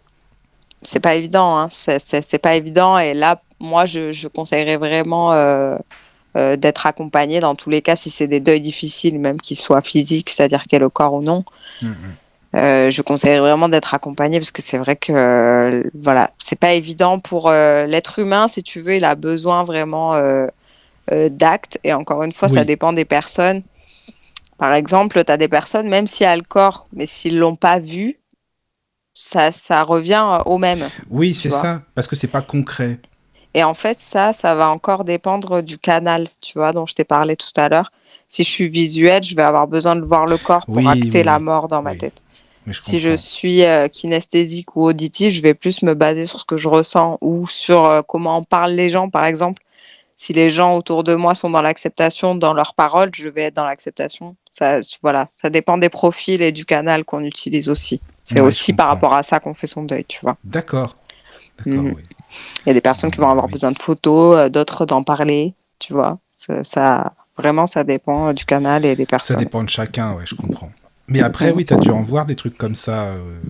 C'est 0.82 1.00
pas 1.00 1.14
évident, 1.14 1.58
hein. 1.58 1.68
c'est 1.70 2.38
pas 2.38 2.54
évident, 2.54 2.98
et 2.98 3.14
là, 3.14 3.40
moi, 3.60 3.84
je, 3.86 4.28
conseillerais 4.28 4.76
vraiment 4.76 5.32
euh, 5.32 5.76
euh, 6.36 6.56
d'être 6.56 6.86
accompagné 6.86 7.40
dans 7.40 7.54
tous 7.54 7.70
les 7.70 7.82
cas, 7.82 7.96
si 7.96 8.10
c'est 8.10 8.26
des 8.26 8.40
deuils 8.40 8.60
difficiles, 8.60 9.18
même 9.18 9.40
qu'ils 9.40 9.58
soient 9.58 9.82
physiques, 9.82 10.30
c'est-à-dire 10.30 10.62
qu'il 10.62 10.74
y 10.74 10.76
ait 10.76 10.80
le 10.80 10.88
corps 10.88 11.14
ou 11.14 11.22
non. 11.22 11.44
Mm-hmm. 11.82 11.86
Euh, 12.56 12.90
je 12.90 13.02
conseillerais 13.02 13.40
vraiment 13.40 13.68
d'être 13.68 13.92
accompagné 13.92 14.38
parce 14.38 14.52
que 14.52 14.62
c'est 14.62 14.78
vrai 14.78 14.96
que 14.96 15.82
voilà, 16.00 16.30
c'est 16.38 16.58
pas 16.58 16.72
évident 16.72 17.18
pour 17.18 17.50
l'être 17.50 18.18
humain, 18.18 18.48
si 18.48 18.62
tu 18.62 18.80
veux, 18.80 18.96
il 18.96 19.04
a 19.04 19.14
besoin 19.14 19.64
vraiment 19.64 20.14
d'actes. 21.10 21.78
Et 21.84 21.92
encore 21.92 22.22
une 22.22 22.32
fois, 22.32 22.48
ça 22.48 22.64
dépend 22.64 22.92
des 22.92 23.04
personnes. 23.04 23.62
Par 24.56 24.74
exemple, 24.74 25.22
tu 25.24 25.30
as 25.30 25.36
des 25.36 25.48
personnes, 25.48 25.88
même 25.88 26.06
s'il 26.06 26.24
y 26.24 26.26
a 26.26 26.36
le 26.36 26.42
corps, 26.42 26.88
mais 26.92 27.06
s'ils 27.06 27.38
l'ont 27.38 27.54
pas 27.54 27.78
vu, 27.78 28.18
ça, 29.14 29.52
ça 29.52 29.82
revient 29.82 30.40
au 30.46 30.58
même. 30.58 30.88
Oui, 31.10 31.34
c'est 31.34 31.50
ça, 31.50 31.82
parce 31.94 32.06
que 32.06 32.16
c'est 32.16 32.28
pas 32.28 32.42
concret. 32.42 32.98
Et 33.54 33.64
en 33.64 33.74
fait, 33.74 33.98
ça, 34.00 34.32
ça 34.32 34.54
va 34.54 34.68
encore 34.68 35.04
dépendre 35.04 35.62
du 35.62 35.78
canal, 35.78 36.28
tu 36.40 36.58
vois, 36.58 36.72
dont 36.72 36.86
je 36.86 36.94
t'ai 36.94 37.04
parlé 37.04 37.36
tout 37.36 37.48
à 37.56 37.68
l'heure. 37.68 37.90
Si 38.28 38.44
je 38.44 38.50
suis 38.50 38.68
visuelle, 38.68 39.24
je 39.24 39.34
vais 39.34 39.42
avoir 39.42 39.66
besoin 39.66 39.96
de 39.96 40.04
voir 40.04 40.26
le 40.26 40.36
corps 40.36 40.66
pour 40.66 40.86
acter 40.86 41.22
la 41.22 41.38
mort 41.38 41.66
dans 41.68 41.82
ma 41.82 41.96
tête. 41.96 42.20
si 42.70 42.98
je 42.98 43.16
suis 43.16 43.64
euh, 43.64 43.88
kinesthésique 43.88 44.76
ou 44.76 44.84
auditive, 44.84 45.30
je 45.30 45.40
vais 45.40 45.54
plus 45.54 45.82
me 45.82 45.94
baser 45.94 46.26
sur 46.26 46.38
ce 46.38 46.44
que 46.44 46.58
je 46.58 46.68
ressens 46.68 47.16
ou 47.22 47.46
sur 47.46 47.86
euh, 47.86 48.02
comment 48.06 48.36
en 48.36 48.42
parlent 48.42 48.74
les 48.74 48.90
gens, 48.90 49.08
par 49.08 49.24
exemple. 49.24 49.62
Si 50.18 50.32
les 50.32 50.50
gens 50.50 50.76
autour 50.76 51.04
de 51.04 51.14
moi 51.14 51.34
sont 51.34 51.48
dans 51.48 51.62
l'acceptation, 51.62 52.34
dans 52.34 52.52
leurs 52.52 52.74
paroles, 52.74 53.10
je 53.14 53.28
vais 53.28 53.44
être 53.44 53.54
dans 53.54 53.64
l'acceptation. 53.64 54.36
Ça, 54.50 54.80
voilà, 55.00 55.28
ça 55.40 55.48
dépend 55.48 55.78
des 55.78 55.88
profils 55.88 56.42
et 56.42 56.52
du 56.52 56.64
canal 56.64 57.04
qu'on 57.04 57.24
utilise 57.24 57.68
aussi. 57.68 58.00
C'est 58.24 58.40
aussi 58.40 58.72
par 58.74 58.88
rapport 58.88 59.14
à 59.14 59.22
ça 59.22 59.40
qu'on 59.40 59.54
fait 59.54 59.68
son 59.68 59.84
deuil, 59.84 60.04
tu 60.06 60.18
vois. 60.20 60.36
D'accord. 60.44 60.96
D'accord, 61.56 61.82
mm. 61.82 61.92
oui. 61.96 62.02
Il 62.64 62.68
y 62.68 62.70
a 62.70 62.74
des 62.74 62.80
personnes 62.80 63.10
qui 63.10 63.18
vont 63.18 63.28
avoir 63.28 63.48
besoin 63.48 63.72
de 63.72 63.78
photos, 63.78 64.36
euh, 64.36 64.48
d'autres 64.48 64.86
d'en 64.86 65.02
parler, 65.02 65.54
tu 65.78 65.92
vois. 65.92 66.18
Ça, 66.62 67.14
vraiment, 67.36 67.66
ça 67.66 67.84
dépend 67.84 68.28
euh, 68.28 68.32
du 68.32 68.44
canal 68.44 68.84
et 68.84 68.94
des 68.94 69.06
personnes. 69.06 69.36
Ça 69.36 69.42
dépend 69.42 69.62
de 69.62 69.68
chacun, 69.68 70.14
ouais, 70.14 70.24
je 70.24 70.34
comprends. 70.34 70.70
Mais 71.08 71.20
après, 71.20 71.52
oui, 71.52 71.64
tu 71.64 71.72
as 71.72 71.78
dû 71.78 71.90
en 71.90 72.02
voir 72.02 72.26
des 72.26 72.36
trucs 72.36 72.58
comme 72.58 72.74
ça, 72.74 73.06
euh, 73.06 73.40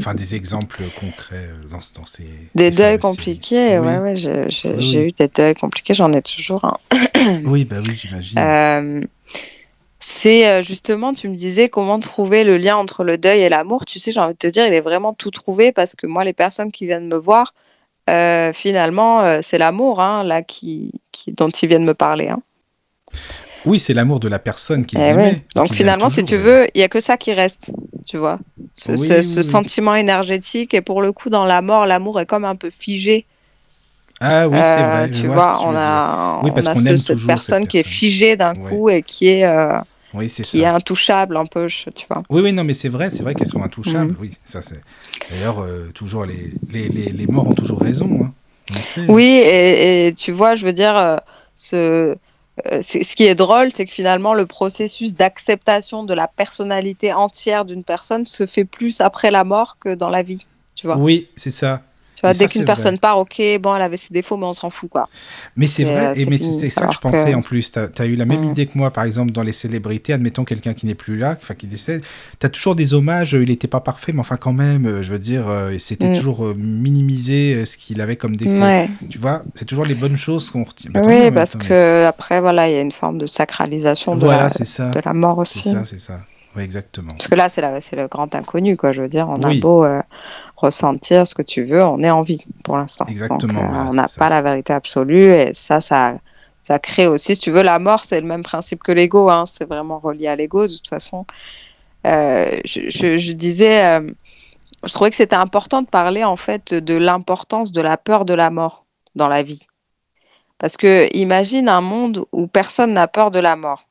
enfin 0.00 0.14
des 0.14 0.34
exemples 0.34 0.82
concrets 0.98 1.50
dans, 1.70 1.80
dans 2.00 2.06
ces. 2.06 2.26
Des 2.54 2.70
deuils 2.70 2.98
compliqués, 2.98 3.78
oui. 3.78 3.86
ouais, 3.86 3.98
ouais, 3.98 4.16
j'ai 4.16 5.08
eu 5.08 5.12
des 5.12 5.28
deuils 5.28 5.54
compliqués, 5.54 5.92
j'en 5.92 6.10
ai 6.14 6.22
toujours. 6.22 6.64
Hein. 6.64 6.78
oui, 7.44 7.66
bah 7.66 7.76
oui, 7.86 7.94
j'imagine. 7.94 9.06
c'est 10.00 10.64
justement, 10.64 11.12
tu 11.12 11.28
me 11.28 11.36
disais 11.36 11.68
comment 11.68 12.00
trouver 12.00 12.44
le 12.44 12.56
lien 12.56 12.78
entre 12.78 13.04
le 13.04 13.18
deuil 13.18 13.42
et 13.42 13.50
l'amour. 13.50 13.84
Tu 13.84 13.98
sais, 13.98 14.10
j'ai 14.10 14.20
envie 14.20 14.32
de 14.32 14.38
te 14.38 14.46
dire, 14.46 14.66
il 14.66 14.72
est 14.72 14.80
vraiment 14.80 15.12
tout 15.12 15.30
trouvé 15.30 15.70
parce 15.70 15.94
que 15.94 16.06
moi, 16.06 16.24
les 16.24 16.32
personnes 16.32 16.72
qui 16.72 16.86
viennent 16.86 17.08
me 17.08 17.16
voir, 17.16 17.52
euh, 18.10 18.52
finalement, 18.52 19.22
euh, 19.22 19.40
c'est 19.42 19.58
l'amour 19.58 20.00
hein, 20.00 20.24
là 20.24 20.42
qui, 20.42 20.92
dont 21.28 21.50
ils 21.50 21.68
viennent 21.68 21.84
me 21.84 21.94
parler. 21.94 22.28
Hein. 22.28 22.40
Oui, 23.64 23.78
c'est 23.78 23.94
l'amour 23.94 24.18
de 24.18 24.28
la 24.28 24.40
personne 24.40 24.84
qu'ils 24.84 24.98
eh 25.00 25.42
Donc 25.54 25.72
finalement, 25.72 26.10
si 26.10 26.24
tu 26.24 26.36
veux, 26.36 26.66
il 26.74 26.80
y 26.80 26.84
a 26.84 26.88
que 26.88 26.98
ça 26.98 27.16
qui 27.16 27.32
reste, 27.32 27.70
tu 28.06 28.16
vois. 28.16 28.40
Ce, 28.74 29.42
sentiment 29.42 29.94
énergétique 29.94 30.74
et 30.74 30.80
pour 30.80 31.00
le 31.00 31.12
coup, 31.12 31.30
dans 31.30 31.44
la 31.44 31.62
mort, 31.62 31.86
l'amour 31.86 32.18
est 32.18 32.26
comme 32.26 32.44
un 32.44 32.56
peu 32.56 32.70
figé. 32.70 33.24
Ah 34.20 34.48
oui, 34.48 34.58
c'est 34.62 34.82
vrai. 34.82 35.10
Tu 35.10 35.26
vois, 35.28 35.60
on 35.64 35.74
a, 35.76 36.40
oui, 36.42 36.50
parce 36.52 36.68
on 36.68 36.86
a 36.86 36.96
cette, 36.96 37.26
personne 37.26 37.68
qui 37.68 37.78
est 37.78 37.86
figée 37.86 38.36
d'un 38.36 38.54
coup 38.54 38.90
et 38.90 39.02
qui 39.02 39.28
est 39.28 39.44
oui, 40.14 40.28
c'est 40.28 40.42
qui 40.42 40.60
est 40.60 40.66
intouchable 40.66 41.36
un 41.36 41.46
peu, 41.46 41.66
tu 41.68 42.06
vois. 42.08 42.22
Oui, 42.30 42.42
oui, 42.42 42.52
non, 42.52 42.64
mais 42.64 42.74
c'est 42.74 42.88
vrai, 42.88 43.10
c'est 43.10 43.22
vrai 43.22 43.34
qu'elles 43.34 43.48
sont 43.48 43.62
intouchables. 43.62 44.12
Mhm. 44.12 44.18
Oui, 44.20 44.36
ça 44.44 44.62
c'est. 44.62 44.80
D'ailleurs, 45.30 45.60
euh, 45.60 45.90
toujours 45.94 46.24
les, 46.24 46.52
les, 46.70 46.88
les, 46.88 47.26
morts 47.26 47.48
ont 47.48 47.54
toujours 47.54 47.80
raison. 47.80 48.20
Hein. 48.24 48.80
Oui, 49.08 49.40
et, 49.42 50.14
tu 50.16 50.32
vois, 50.32 50.54
je 50.54 50.66
veux 50.66 50.72
dire, 50.72 50.96
euh, 50.96 51.16
ce, 51.54 52.16
euh, 52.66 52.82
ce 52.82 53.14
qui 53.14 53.24
est 53.24 53.34
drôle, 53.34 53.72
c'est 53.72 53.86
que 53.86 53.92
finalement, 53.92 54.34
le 54.34 54.46
processus 54.46 55.14
d'acceptation 55.14 56.04
de 56.04 56.14
la 56.14 56.28
personnalité 56.28 57.12
entière 57.12 57.64
d'une 57.64 57.84
personne 57.84 58.26
se 58.26 58.46
fait 58.46 58.64
plus 58.64 59.00
après 59.00 59.30
la 59.30 59.44
mort 59.44 59.78
que 59.80 59.94
dans 59.94 60.10
la 60.10 60.22
vie. 60.22 60.46
Tu 60.74 60.86
vois. 60.86 60.96
Oui, 60.96 61.28
c'est 61.36 61.50
ça 61.50 61.82
dès 62.22 62.46
qu'une 62.46 62.64
personne 62.64 62.98
part, 62.98 63.18
ok, 63.18 63.40
bon, 63.60 63.74
elle 63.74 63.82
avait 63.82 63.96
ses 63.96 64.12
défauts, 64.12 64.36
mais 64.36 64.46
on 64.46 64.52
s'en 64.52 64.70
fout, 64.70 64.88
quoi. 64.88 65.08
Mais 65.56 65.66
c'est 65.66 65.84
vrai, 65.84 66.06
euh, 66.08 66.14
et 66.14 66.26
mais 66.26 66.38
c'est 66.38 66.70
ça 66.70 66.86
que 66.86 66.94
je 66.94 66.98
pensais 66.98 67.34
en 67.34 67.42
plus. 67.42 67.72
Tu 67.72 67.78
as, 67.78 68.06
eu 68.06 68.16
la 68.16 68.24
même 68.24 68.42
mm. 68.42 68.50
idée 68.50 68.66
que 68.66 68.78
moi, 68.78 68.90
par 68.90 69.04
exemple, 69.04 69.32
dans 69.32 69.42
les 69.42 69.52
célébrités, 69.52 70.12
admettons 70.12 70.44
quelqu'un 70.44 70.74
qui 70.74 70.86
n'est 70.86 70.94
plus 70.94 71.16
là, 71.16 71.36
enfin 71.40 71.54
qui 71.54 71.66
décède, 71.66 72.02
tu 72.38 72.46
as 72.46 72.48
toujours 72.48 72.74
des 72.74 72.94
hommages, 72.94 73.32
il 73.32 73.48
n'était 73.48 73.68
pas 73.68 73.80
parfait, 73.80 74.12
mais 74.12 74.20
enfin 74.20 74.36
quand 74.36 74.52
même, 74.52 74.86
euh, 74.86 75.02
je 75.02 75.10
veux 75.10 75.18
dire, 75.18 75.48
euh, 75.48 75.74
c'était 75.78 76.10
mm. 76.10 76.14
toujours 76.14 76.54
minimisé 76.56 77.64
ce 77.64 77.76
qu'il 77.76 78.00
avait 78.00 78.16
comme 78.16 78.36
défaut. 78.36 78.64
Tu 79.10 79.18
vois, 79.18 79.42
c'est 79.54 79.64
toujours 79.64 79.84
les 79.84 79.94
bonnes 79.94 80.16
choses 80.16 80.50
qu'on 80.50 80.64
retient. 80.64 80.90
Bah, 80.92 81.00
oui, 81.04 81.30
parce 81.30 81.56
que 81.56 82.04
après, 82.04 82.40
voilà, 82.40 82.68
il 82.68 82.74
y 82.74 82.78
a 82.78 82.80
une 82.80 82.92
forme 82.92 83.18
de 83.18 83.26
sacralisation 83.26 84.16
de, 84.16 84.26
la, 84.26 84.48
de 84.48 85.00
la 85.04 85.12
mort 85.12 85.38
aussi. 85.38 85.60
C'est 85.60 85.72
ça, 85.72 85.84
c'est 85.84 86.00
ça. 86.00 86.20
Oui, 86.54 86.62
exactement. 86.62 87.14
Parce 87.14 87.28
que 87.28 87.34
là, 87.34 87.48
c'est 87.48 87.96
le 87.96 88.08
grand 88.08 88.34
inconnu, 88.34 88.76
quoi. 88.76 88.92
Je 88.92 89.00
veux 89.00 89.08
dire, 89.08 89.26
on 89.28 89.42
a 89.42 89.54
beau 89.54 89.86
ressentir 90.62 91.26
ce 91.26 91.34
que 91.34 91.42
tu 91.42 91.64
veux, 91.64 91.84
on 91.84 92.00
est 92.02 92.10
en 92.10 92.22
vie 92.22 92.44
pour 92.64 92.76
l'instant. 92.78 93.04
Exactement, 93.08 93.38
Donc, 93.52 93.62
euh, 93.62 93.68
voilà, 93.68 93.90
on 93.90 93.94
n'a 93.94 94.06
pas 94.18 94.28
la 94.30 94.40
vérité 94.42 94.72
absolue 94.72 95.26
et 95.32 95.52
ça, 95.54 95.80
ça, 95.80 96.14
ça 96.62 96.78
crée 96.78 97.06
aussi, 97.06 97.34
si 97.36 97.42
tu 97.42 97.50
veux, 97.50 97.62
la 97.62 97.78
mort, 97.78 98.04
c'est 98.04 98.20
le 98.20 98.26
même 98.26 98.42
principe 98.42 98.82
que 98.82 98.92
l'ego. 98.92 99.28
hein, 99.28 99.44
c'est 99.46 99.64
vraiment 99.68 99.98
relié 99.98 100.28
à 100.28 100.36
l'ego 100.36 100.66
de 100.66 100.72
toute 100.74 100.88
façon. 100.88 101.26
Euh, 102.06 102.60
je, 102.64 102.80
je- 102.88 103.18
je 103.18 103.32
disais, 103.32 103.84
euh, 103.84 104.10
je 104.84 104.92
trouvais 104.92 105.10
que 105.10 105.16
c'était 105.16 105.36
important 105.36 105.82
de 105.82 105.86
parler 105.88 106.24
en 106.24 106.36
fait 106.36 106.72
de 106.74 106.94
l'importance 106.94 107.70
de 107.72 107.80
la 107.80 107.96
peur 107.96 108.24
de 108.24 108.34
la 108.34 108.50
mort 108.50 108.84
dans 109.14 109.28
la 109.28 109.42
vie. 109.42 109.66
Parce 110.58 110.76
que 110.76 111.08
imagine 111.16 111.68
un 111.68 111.80
monde 111.80 112.24
où 112.32 112.46
personne 112.46 112.92
n'a 112.92 113.06
peur 113.08 113.30
de 113.30 113.38
la 113.40 113.56
mort. 113.56 113.84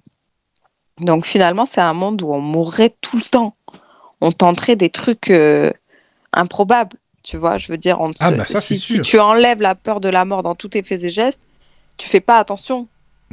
Donc 0.99 1.25
finalement, 1.25 1.65
c'est 1.65 1.81
un 1.81 1.93
monde 1.93 2.21
où 2.21 2.33
on 2.33 2.41
mourrait 2.41 2.95
tout 3.01 3.17
le 3.17 3.23
temps. 3.23 3.55
On 4.21 4.31
tenterait 4.31 4.75
des 4.75 4.89
trucs 4.89 5.29
euh, 5.31 5.71
improbables. 6.33 6.97
Tu 7.23 7.37
vois, 7.37 7.57
je 7.57 7.71
veux 7.71 7.77
dire, 7.77 8.01
on 8.01 8.09
Ah, 8.19 8.31
bah 8.31 8.45
ça, 8.47 8.61
si, 8.61 9.01
tu 9.01 9.19
enlèves 9.19 9.61
la 9.61 9.75
peur 9.75 9.99
de 9.99 10.09
la 10.09 10.25
mort 10.25 10.41
dans 10.43 10.55
tous 10.55 10.69
tes 10.69 10.81
faits 10.81 11.03
et 11.03 11.09
gestes, 11.11 11.39
tu 11.97 12.09
fais 12.09 12.19
pas 12.19 12.37
attention 12.39 12.87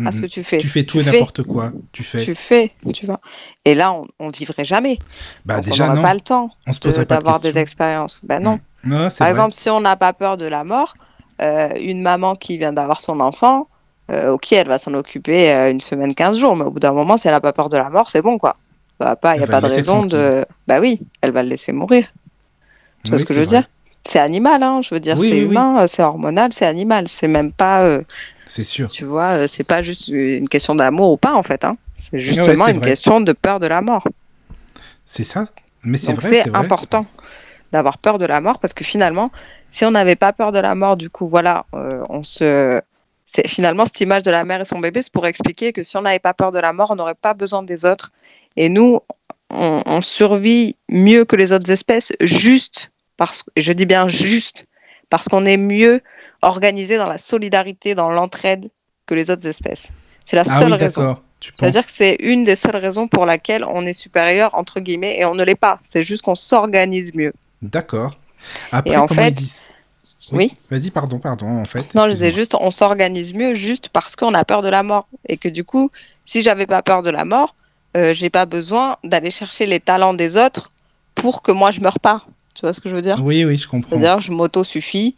à 0.04 0.12
ce 0.12 0.16
Mhm. 0.18 0.22
que 0.22 0.26
tu 0.28 0.44
fais. 0.44 0.58
Tu 0.58 0.68
fais 0.68 0.84
tout 0.84 1.00
et 1.00 1.04
n'importe 1.04 1.42
quoi. 1.42 1.72
Tu 1.92 2.02
fais. 2.02 2.22
Tu 2.22 2.34
fais, 2.34 2.72
tu 2.92 3.06
vois. 3.06 3.20
Et 3.64 3.74
là, 3.74 3.92
on, 3.92 4.06
on 4.20 4.28
vivrait 4.28 4.64
jamais. 4.64 4.98
Bah 5.46 5.56
Donc, 5.56 5.64
déjà 5.64 5.90
on 5.90 5.94
non. 5.96 6.02
pas 6.02 6.12
le 6.14 6.20
temps 6.20 6.50
On 6.66 6.72
se 6.72 6.78
de- 6.78 6.82
poserait 6.84 7.06
pas 7.06 7.16
de 7.16 7.20
d'avoir 7.24 7.40
des 7.40 7.56
expériences. 7.56 8.20
Ben 8.24 8.40
non. 8.42 8.60
Non, 8.84 8.96
Par 8.96 9.10
vrai. 9.10 9.30
exemple, 9.30 9.54
si 9.54 9.70
on 9.70 9.80
n'a 9.80 9.96
pas 9.96 10.12
peur 10.12 10.36
de 10.36 10.44
la 10.44 10.62
mort, 10.64 10.94
euh, 11.42 11.70
une 11.80 12.02
maman 12.02 12.36
qui 12.36 12.58
vient 12.58 12.72
d'avoir 12.72 13.00
son 13.00 13.18
enfant, 13.20 13.66
euh, 14.10 14.32
ok, 14.32 14.52
elle 14.52 14.68
va 14.68 14.78
s'en 14.78 14.92
occuper 14.94 15.50
euh, 15.52 15.70
une 15.70 15.80
semaine, 15.80 16.14
15 16.14 16.38
jours, 16.38 16.54
mais 16.56 16.64
au 16.64 16.70
bout 16.70 16.78
d'un 16.80 16.92
moment, 16.92 17.16
si 17.16 17.26
elle 17.26 17.34
n'a 17.34 17.40
pas 17.40 17.52
peur 17.52 17.68
de 17.70 17.76
la 17.76 17.88
mort, 17.90 18.10
c'est 18.10 18.22
bon, 18.22 18.38
quoi. 18.38 18.56
Il 19.00 19.04
n'y 19.04 19.10
a 19.10 19.16
pas 19.16 19.60
de 19.60 19.66
raison 19.66 20.04
de. 20.04 20.44
Bah 20.66 20.78
oui, 20.80 21.00
elle 21.22 21.30
va 21.32 21.42
le 21.42 21.48
laisser 21.48 21.72
mourir. 21.72 22.06
Tu 23.09 23.10
vois 23.10 23.18
Oui, 23.18 23.22
ce 23.24 23.28
que 23.28 23.35
je 23.35 23.40
veux 23.40 23.47
vrai. 23.47 23.59
dire? 23.60 23.68
C'est 24.06 24.18
animal, 24.20 24.62
hein, 24.62 24.80
je 24.82 24.94
veux 24.94 25.01
dire, 25.01 25.16
Oui, 25.18 25.28
c'est 25.28 25.35
oui, 25.44 25.51
humain, 25.51 25.82
euh, 25.82 25.86
c'est 25.86 26.02
hormonal, 26.02 26.52
c'est 26.52 26.64
animal. 26.66 27.09
C'est 27.09 27.28
même 27.28 27.52
pas, 27.52 27.82
euh, 27.82 28.02
C'est 28.47 28.64
sûr. 28.64 28.90
tu 28.90 29.05
vois, 29.05 29.30
euh, 29.30 29.47
c'est 29.47 29.64
pas 29.64 29.82
juste 29.82 30.09
une 30.09 30.48
question 30.48 30.74
d'amour 30.74 31.12
ou 31.12 31.16
pas, 31.16 31.35
en 31.35 31.43
fait. 31.43 31.64
Hein. 31.64 31.76
C'est 32.10 32.20
justement 32.20 32.68
une 32.68 32.78
vrai. 32.78 32.90
question 32.90 33.20
de 33.20 33.32
peur 33.32 33.60
de 33.60 33.66
la 33.66 33.80
mort. 33.82 34.06
C'est 35.05 35.24
ça. 35.24 35.47
Mais 35.85 35.98
c'est 35.98 36.12
vrai, 36.14 36.43
c'est 36.43 36.55
important 36.55 37.06
d'avoir 37.72 37.98
peur 37.98 38.18
de 38.18 38.24
la 38.24 38.40
mort 38.40 38.59
parce 38.60 38.72
que 38.72 38.85
finalement, 38.85 39.30
si 39.70 39.85
on 39.85 39.90
n'avait 39.90 40.16
pas 40.16 40.32
peur 40.32 40.52
de 40.52 40.59
la 40.59 40.74
mort, 40.74 40.97
du 40.97 41.10
coup, 41.10 41.28
voilà, 41.28 41.66
euh, 41.74 42.02
on 42.09 42.24
se. 42.24 42.80
C'est 43.26 43.47
finalement 43.47 43.85
cette 43.85 44.01
image 44.01 44.22
de 44.22 44.30
la 44.30 44.43
mère 44.44 44.62
et 44.62 44.64
son 44.64 44.78
bébé, 44.78 45.02
c'est 45.02 45.12
pour 45.12 45.26
expliquer 45.26 45.74
que 45.74 45.82
si 45.82 45.97
on 45.98 46.02
n'avait 46.02 46.18
pas 46.18 46.32
peur 46.32 46.51
de 46.51 46.59
la 46.59 46.72
mort, 46.72 46.90
on 46.93 46.97
n'aurait 46.97 47.14
pas 47.14 47.35
besoin 47.35 47.62
des 47.62 47.85
autres. 47.85 48.10
Et 48.56 48.70
nous, 48.70 49.01
on, 49.51 49.82
on 49.85 50.01
survit 50.01 50.76
mieux 50.89 51.26
que 51.26 51.36
les 51.36 51.52
autres 51.52 51.70
espèces, 51.70 52.10
juste 52.22 52.90
parce, 53.18 53.44
et 53.54 53.60
je 53.60 53.72
dis 53.72 53.84
bien 53.84 54.08
juste, 54.08 54.64
parce 55.10 55.28
qu'on 55.28 55.44
est 55.44 55.58
mieux 55.58 56.00
organisé 56.40 56.96
dans 56.96 57.06
la 57.06 57.18
solidarité, 57.18 57.94
dans 57.94 58.10
l'entraide 58.10 58.70
que 59.06 59.14
les 59.14 59.30
autres 59.30 59.46
espèces. 59.46 59.88
C'est 60.24 60.36
la 60.36 60.44
Ah 60.48 60.58
seule 60.60 60.72
oui, 60.72 60.78
raison. 60.78 61.18
C'est-à-dire 61.40 61.86
que 61.86 61.92
c'est 61.92 62.16
une 62.20 62.44
des 62.44 62.56
seules 62.56 62.76
raisons 62.76 63.06
pour 63.08 63.24
laquelle 63.26 63.64
on 63.64 63.84
est 63.86 63.92
supérieur, 63.92 64.54
entre 64.54 64.80
guillemets, 64.80 65.18
et 65.18 65.24
on 65.24 65.34
ne 65.34 65.44
l'est 65.44 65.54
pas. 65.54 65.80
C'est 65.88 66.02
juste 66.02 66.22
qu'on 66.22 66.34
s'organise 66.34 67.14
mieux. 67.14 67.32
D'accord. 67.62 68.16
Après, 68.72 68.90
Et 68.94 68.96
en 68.96 69.06
comment 69.06 69.22
fait- 69.22 69.28
ils 69.28 69.34
disent 69.34 69.62
Oui. 70.32 70.56
Vas-y, 70.70 70.90
pardon, 70.90 71.18
pardon, 71.18 71.46
en 71.60 71.64
fait. 71.64 71.94
Non, 71.94 72.04
je 72.04 72.10
disais 72.10 72.32
juste, 72.32 72.54
on 72.60 72.70
s'organise 72.70 73.32
mieux 73.34 73.54
juste 73.54 73.88
parce 73.88 74.14
qu'on 74.14 74.34
a 74.34 74.44
peur 74.44 74.62
de 74.62 74.68
la 74.68 74.82
mort. 74.82 75.06
Et 75.28 75.36
que 75.38 75.48
du 75.48 75.64
coup, 75.64 75.90
si 76.26 76.42
j'avais 76.42 76.66
pas 76.66 76.82
peur 76.82 77.02
de 77.02 77.10
la 77.10 77.24
mort, 77.24 77.54
euh, 77.96 78.12
j'ai 78.14 78.30
pas 78.30 78.44
besoin 78.44 78.96
d'aller 79.04 79.30
chercher 79.30 79.64
les 79.66 79.80
talents 79.80 80.14
des 80.14 80.36
autres 80.36 80.70
pour 81.14 81.42
que 81.42 81.50
moi 81.52 81.70
je 81.70 81.80
meure 81.80 81.98
pas. 82.00 82.26
Tu 82.59 82.62
vois 82.62 82.72
ce 82.72 82.80
que 82.80 82.89
je 82.90 82.97
veux 82.97 83.02
dire? 83.02 83.20
Oui, 83.22 83.44
oui, 83.44 83.56
je 83.56 83.68
comprends. 83.68 83.90
C'est-à-dire, 83.90 84.20
je 84.20 84.32
m'auto-suffis. 84.32 85.14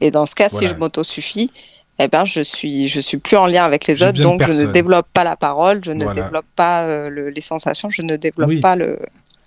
Et 0.00 0.12
dans 0.12 0.26
ce 0.26 0.34
cas, 0.36 0.46
Voilà. 0.48 0.68
si 0.68 0.72
je 0.72 0.78
m'auto-suffis, 0.78 1.50
eh 1.98 2.06
ben, 2.06 2.24
je 2.24 2.40
suis, 2.40 2.86
je 2.86 3.00
suis 3.00 3.16
plus 3.16 3.36
en 3.36 3.46
lien 3.46 3.64
avec 3.64 3.88
les 3.88 4.00
autres, 4.04 4.22
donc 4.22 4.40
je 4.46 4.66
ne 4.66 4.72
développe 4.72 5.08
pas 5.12 5.24
la 5.24 5.34
parole, 5.34 5.80
je 5.84 5.90
ne 5.90 6.04
Voilà. 6.04 6.22
développe 6.22 6.46
pas 6.54 6.84
euh, 6.84 7.08
le- 7.10 7.30
les 7.30 7.40
sensations, 7.40 7.90
je 7.90 8.02
ne 8.02 8.14
développe 8.14 8.48
Oui. 8.48 8.60
pas 8.60 8.76
le, 8.76 8.96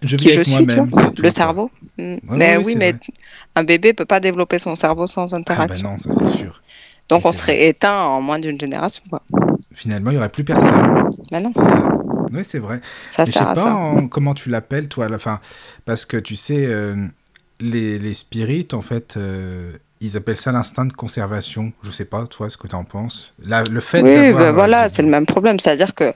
Je 0.04 0.18
qui 0.18 0.34
je 0.34 0.42
suis, 0.42 0.68
tout, 0.68 1.22
le 1.24 1.30
cerveau. 1.30 1.72
Mm. 1.98 2.02
Ouais, 2.04 2.20
mais 2.32 2.58
oui, 2.58 2.76
mais 2.76 2.92
vrai. 2.92 3.00
un 3.56 3.64
bébé 3.64 3.94
peut 3.94 4.04
pas 4.04 4.20
développer 4.20 4.60
son 4.60 4.76
cerveau 4.76 5.08
sans 5.08 5.32
Ah 5.32 5.38
interaction. 5.38 5.84
bah 5.86 5.92
non, 5.92 5.98
ça 5.98 6.12
c'est 6.12 6.28
sûr. 6.28 6.62
donc 7.08 7.26
on 7.26 7.32
serait 7.32 7.68
éteint 7.70 7.98
en 8.04 8.20
moins 8.22 8.40
d'une 8.40 8.60
génération. 8.60 9.04
Quoi. 9.10 9.22
Finalement, 9.74 10.10
il 10.10 10.16
n'y 10.16 10.20
aurait 10.20 10.28
plus 10.28 10.44
personne. 10.44 11.12
Mais 11.32 11.40
non, 11.40 11.54
C'est 11.56 11.64
ça. 11.64 11.90
Oui, 12.34 12.42
c'est 12.46 12.60
vrai. 12.60 12.82
ça 13.16 13.24
Mais 13.24 13.32
je 13.32 13.38
sais 13.38 13.40
pas 13.46 13.74
en- 13.74 14.08
comment 14.10 14.34
tu 14.34 14.50
l'appelles, 14.50 14.90
toi, 14.90 15.06
à 15.06 15.10
la 15.10 15.20
fin. 15.20 15.40
Parce 15.86 16.06
que 16.06 16.18
tu 16.18 16.36
sais, 16.36 16.66
euh, 16.66 16.96
les, 17.62 18.00
les 18.00 18.14
spirites, 18.14 18.74
en 18.74 18.82
fait, 18.82 19.16
euh, 19.18 19.72
ils 20.00 20.18
appellent 20.18 20.38
ça 20.38 20.52
l'instinct 20.52 20.86
de 20.86 20.94
conservation. 20.94 21.72
Je 21.84 21.92
sais 21.92 22.06
pas, 22.06 22.26
toi, 22.28 22.50
ce 22.50 22.58
que 22.58 22.68
tu 22.68 22.76
en 22.76 22.84
penses. 22.84 23.34
Là, 23.46 23.64
le 23.64 23.80
fait 23.80 24.02
Oui, 24.02 24.34
ben 24.34 24.42
euh, 24.42 24.52
voilà, 24.52 24.90
c'est 24.90 25.02
le 25.04 25.10
même 25.10 25.26
problème. 25.26 25.60
C'est-à-dire 25.60 25.94
que, 25.96 26.14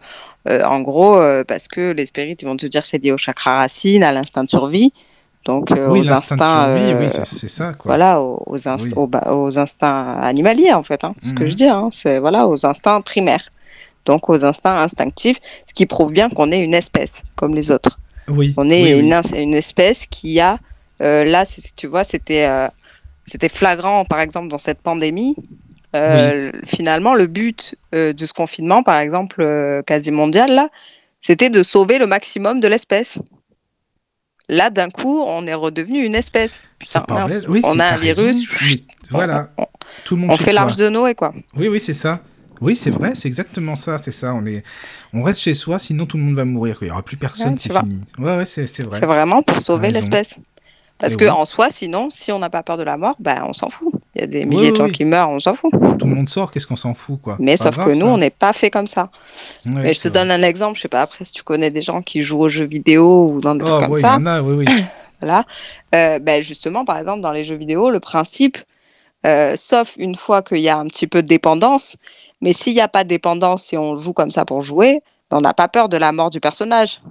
euh, 0.48 0.64
en 0.64 0.82
gros, 0.82 1.18
euh, 1.18 1.44
parce 1.44 1.68
que 1.68 1.92
les 1.92 2.06
spirites, 2.08 2.42
ils 2.42 2.46
vont 2.46 2.58
te 2.58 2.66
dire 2.66 2.82
que 2.82 2.88
c'est 2.88 2.98
lié 3.04 3.12
au 3.12 3.18
chakra 3.18 3.58
racine, 3.60 4.04
à 4.04 4.12
l'instinct 4.12 4.44
de 4.44 4.50
survie. 4.50 4.92
Donc, 5.46 5.68
Oui, 5.70 5.78
aux 5.78 6.04
l'instinct 6.04 6.38
de 6.38 6.42
instincts, 6.42 6.76
survie, 6.76 6.94
oui, 7.06 7.08
c'est 7.24 7.48
ça, 7.48 7.74
quoi. 7.74 7.90
voilà, 7.90 8.20
aux, 8.20 8.42
aux 8.48 8.58
inst- 8.58 8.82
Oui. 8.86 8.94
aux, 8.96 9.06
ba- 9.06 9.32
aux 9.32 9.60
instincts 9.60 10.18
animaliers, 10.20 10.74
en 10.74 10.82
fait. 10.82 11.04
Hein, 11.04 11.14
c'est 11.22 11.30
ce 11.30 11.34
que 11.36 11.44
Mhm. 11.44 11.50
je 11.52 11.56
dis, 11.56 11.68
hein, 11.68 11.90
c'est 11.92 12.18
voilà, 12.18 12.48
aux 12.48 12.66
instincts 12.66 13.02
primaires. 13.02 13.48
Donc, 14.08 14.28
aux 14.30 14.44
instincts 14.44 14.80
instinctifs, 14.82 15.38
ce 15.68 15.74
qui 15.76 15.86
prouve 15.86 16.12
bien 16.12 16.30
qu'on 16.30 16.52
est 16.52 16.64
une 16.64 16.74
espèce, 16.74 17.12
comme 17.36 17.54
les 17.54 17.70
autres. 17.70 18.00
Oui. 18.28 18.56
On 18.58 18.70
est. 18.72 18.98
Une, 19.00 19.20
une 19.36 19.54
espèce 19.54 20.00
qui 20.10 20.40
a, 20.40 20.58
là, 21.00 21.46
c'est- 21.46 21.76
tu 21.76 21.88
vois, 21.88 22.04
c'était 22.04 22.46
euh, 22.46 22.68
c'était 23.28 23.50
flagrant, 23.50 24.06
par 24.06 24.20
exemple, 24.20 24.48
dans 24.50 24.58
cette 24.60 24.82
pandémie. 24.82 25.36
Euh, 25.96 26.52
Finalement, 26.68 27.16
le 27.16 27.28
but 27.28 27.76
euh, 27.94 28.14
de 28.14 28.26
ce 28.26 28.34
confinement, 28.34 28.84
par 28.84 28.98
exemple, 28.98 29.42
euh, 29.42 29.82
quasi 29.82 30.12
mondial, 30.12 30.52
là, 30.54 30.70
c'était 31.22 31.50
de 31.50 31.64
sauver 31.64 31.98
le 31.98 32.06
maximum 32.08 32.60
de 32.60 32.68
l'espèce. 32.68 33.18
Là, 34.48 34.70
d'un 34.70 34.90
coup, 34.90 35.22
on 35.22 35.48
est 35.48 35.54
redevenu 35.56 36.06
une 36.06 36.14
espèce. 36.16 36.62
Putain, 36.78 37.02
pas 37.02 37.26
bête. 37.28 37.48
Oui, 37.48 37.62
on 37.64 37.80
a 37.80 37.86
un 37.86 37.98
virus, 37.98 38.48
voilà, 39.10 39.50
on, 39.58 39.66
tout 40.04 40.16
le 40.16 40.22
monde 40.22 40.32
on 40.34 40.38
fait 40.38 40.54
l'arche 40.54 40.76
de 40.76 40.90
Noé, 40.90 41.16
quoi. 41.16 41.34
Oui, 41.56 41.68
oui, 41.68 41.80
c'est 41.80 41.94
ça. 41.94 42.22
Oui, 42.62 42.76
c'est 42.76 42.90
vrai, 42.92 43.16
c'est 43.16 43.28
exactement 43.28 43.76
ça, 43.76 43.98
c'est 43.98 44.12
ça. 44.12 44.34
On 44.36 44.46
est, 44.46 44.64
on 45.14 45.24
reste 45.24 45.42
chez 45.42 45.54
soi, 45.54 45.80
sinon 45.80 46.06
tout 46.06 46.18
le 46.18 46.24
monde 46.24 46.36
va 46.36 46.46
mourir. 46.46 46.78
Il 46.82 46.88
y 46.88 46.92
aura 46.92 47.02
plus 47.04 47.18
personne, 47.18 47.54
Ouais, 47.54 47.58
c'est 47.58 47.74
fini. 47.74 48.02
Ouais, 48.18 48.38
ouais, 48.38 48.46
c'est 48.46 48.84
vrai. 48.84 49.00
C'est 49.00 49.06
vraiment 49.08 49.42
pour 49.42 49.60
sauver 49.60 49.92
l'espèce. 49.92 50.36
Parce 50.98 51.14
Et 51.14 51.18
que 51.18 51.26
oui. 51.26 51.30
en 51.30 51.44
soi, 51.44 51.72
sinon, 51.72 52.10
si 52.10 52.32
on 52.32 52.40
n'a 52.40 52.50
pas 52.50 52.64
peur 52.64 52.78
de 52.78 52.84
la 52.84 52.96
mort, 52.96 53.16
ben, 53.20 53.44
on 53.48 53.52
s'en 53.54 53.70
fout. 53.70 53.92
Il 54.16 54.22
y 54.22 54.24
a 54.24 54.28
des 54.28 54.46
milliers 54.46 54.72
de 54.72 54.78
gens 54.78 54.90
qui 54.90 55.04
meurent, 55.04 55.30
on 55.30 55.40
s'en 55.42 55.54
fout. 55.54 55.70
Tout 56.00 56.08
le 56.08 56.16
monde 56.16 56.30
sort, 56.30 56.52
qu'est-ce 56.52 56.66
qu'on 56.68 56.78
s'en 56.78 56.94
fout, 56.94 57.20
quoi? 57.22 57.36
Mais 57.40 57.58
Pas 57.58 57.66
sauf 57.66 57.76
grave, 57.76 57.88
que 57.90 57.94
nous, 57.96 58.06
ça. 58.06 58.12
on 58.14 58.18
n'est 58.18 58.30
pas 58.30 58.54
fait 58.54 58.72
comme 58.72 58.88
ça. 58.88 59.10
Ouais, 59.66 59.72
Mais 59.84 59.94
je 59.94 60.00
te 60.02 60.08
donne 60.08 60.32
un 60.32 60.42
exemple, 60.42 60.78
je 60.78 60.84
sais 60.84 60.88
pas 60.88 61.02
après 61.02 61.26
si 61.26 61.34
tu 61.34 61.44
connais 61.44 61.70
des 61.70 61.82
gens 61.82 62.02
qui 62.02 62.22
jouent 62.22 62.40
aux 62.42 62.50
jeux 62.50 62.66
vidéo 62.66 63.30
ou 63.30 63.42
dans 63.42 63.56
des 63.56 63.66
vrai. 63.66 63.72
trucs 63.72 63.84
Oh, 63.84 63.88
comme 63.90 63.98
il 63.98 64.00
y 64.00 64.04
ça. 64.04 64.16
en 64.16 64.26
a, 64.26 64.42
oui, 64.42 64.66
oui. 64.66 64.84
Voilà. 65.22 65.46
Euh, 65.96 66.20
ben 66.20 66.44
justement, 66.44 66.84
par 66.86 66.98
exemple, 66.98 67.22
dans 67.22 67.32
les 67.32 67.44
jeux 67.46 67.56
vidéo, 67.56 67.90
le 67.90 68.00
principe, 68.02 68.58
euh, 69.26 69.56
sauf 69.56 69.96
une 69.98 70.16
fois 70.16 70.42
qu'il 70.44 70.60
y 70.60 70.70
a 70.70 70.78
un 70.78 70.88
petit 70.88 71.08
peu 71.08 71.24
de 71.24 71.28
dépendance, 71.28 71.96
mais 72.42 72.54
s'il 72.54 72.74
n'y 72.74 72.82
a 72.82 72.88
pas 72.90 73.04
de 73.04 73.10
dépendance, 73.10 73.64
si 73.64 73.78
on 73.78 73.96
joue 73.96 74.14
comme 74.14 74.30
ça 74.30 74.46
pour 74.46 74.62
jouer, 74.62 75.02
ben, 75.32 75.38
on 75.38 75.42
n'a 75.42 75.54
pas 75.54 75.68
peur 75.70 75.90
de 75.90 75.98
la 75.98 76.12
mort 76.12 76.30
du 76.30 76.40
personnage. 76.40 77.02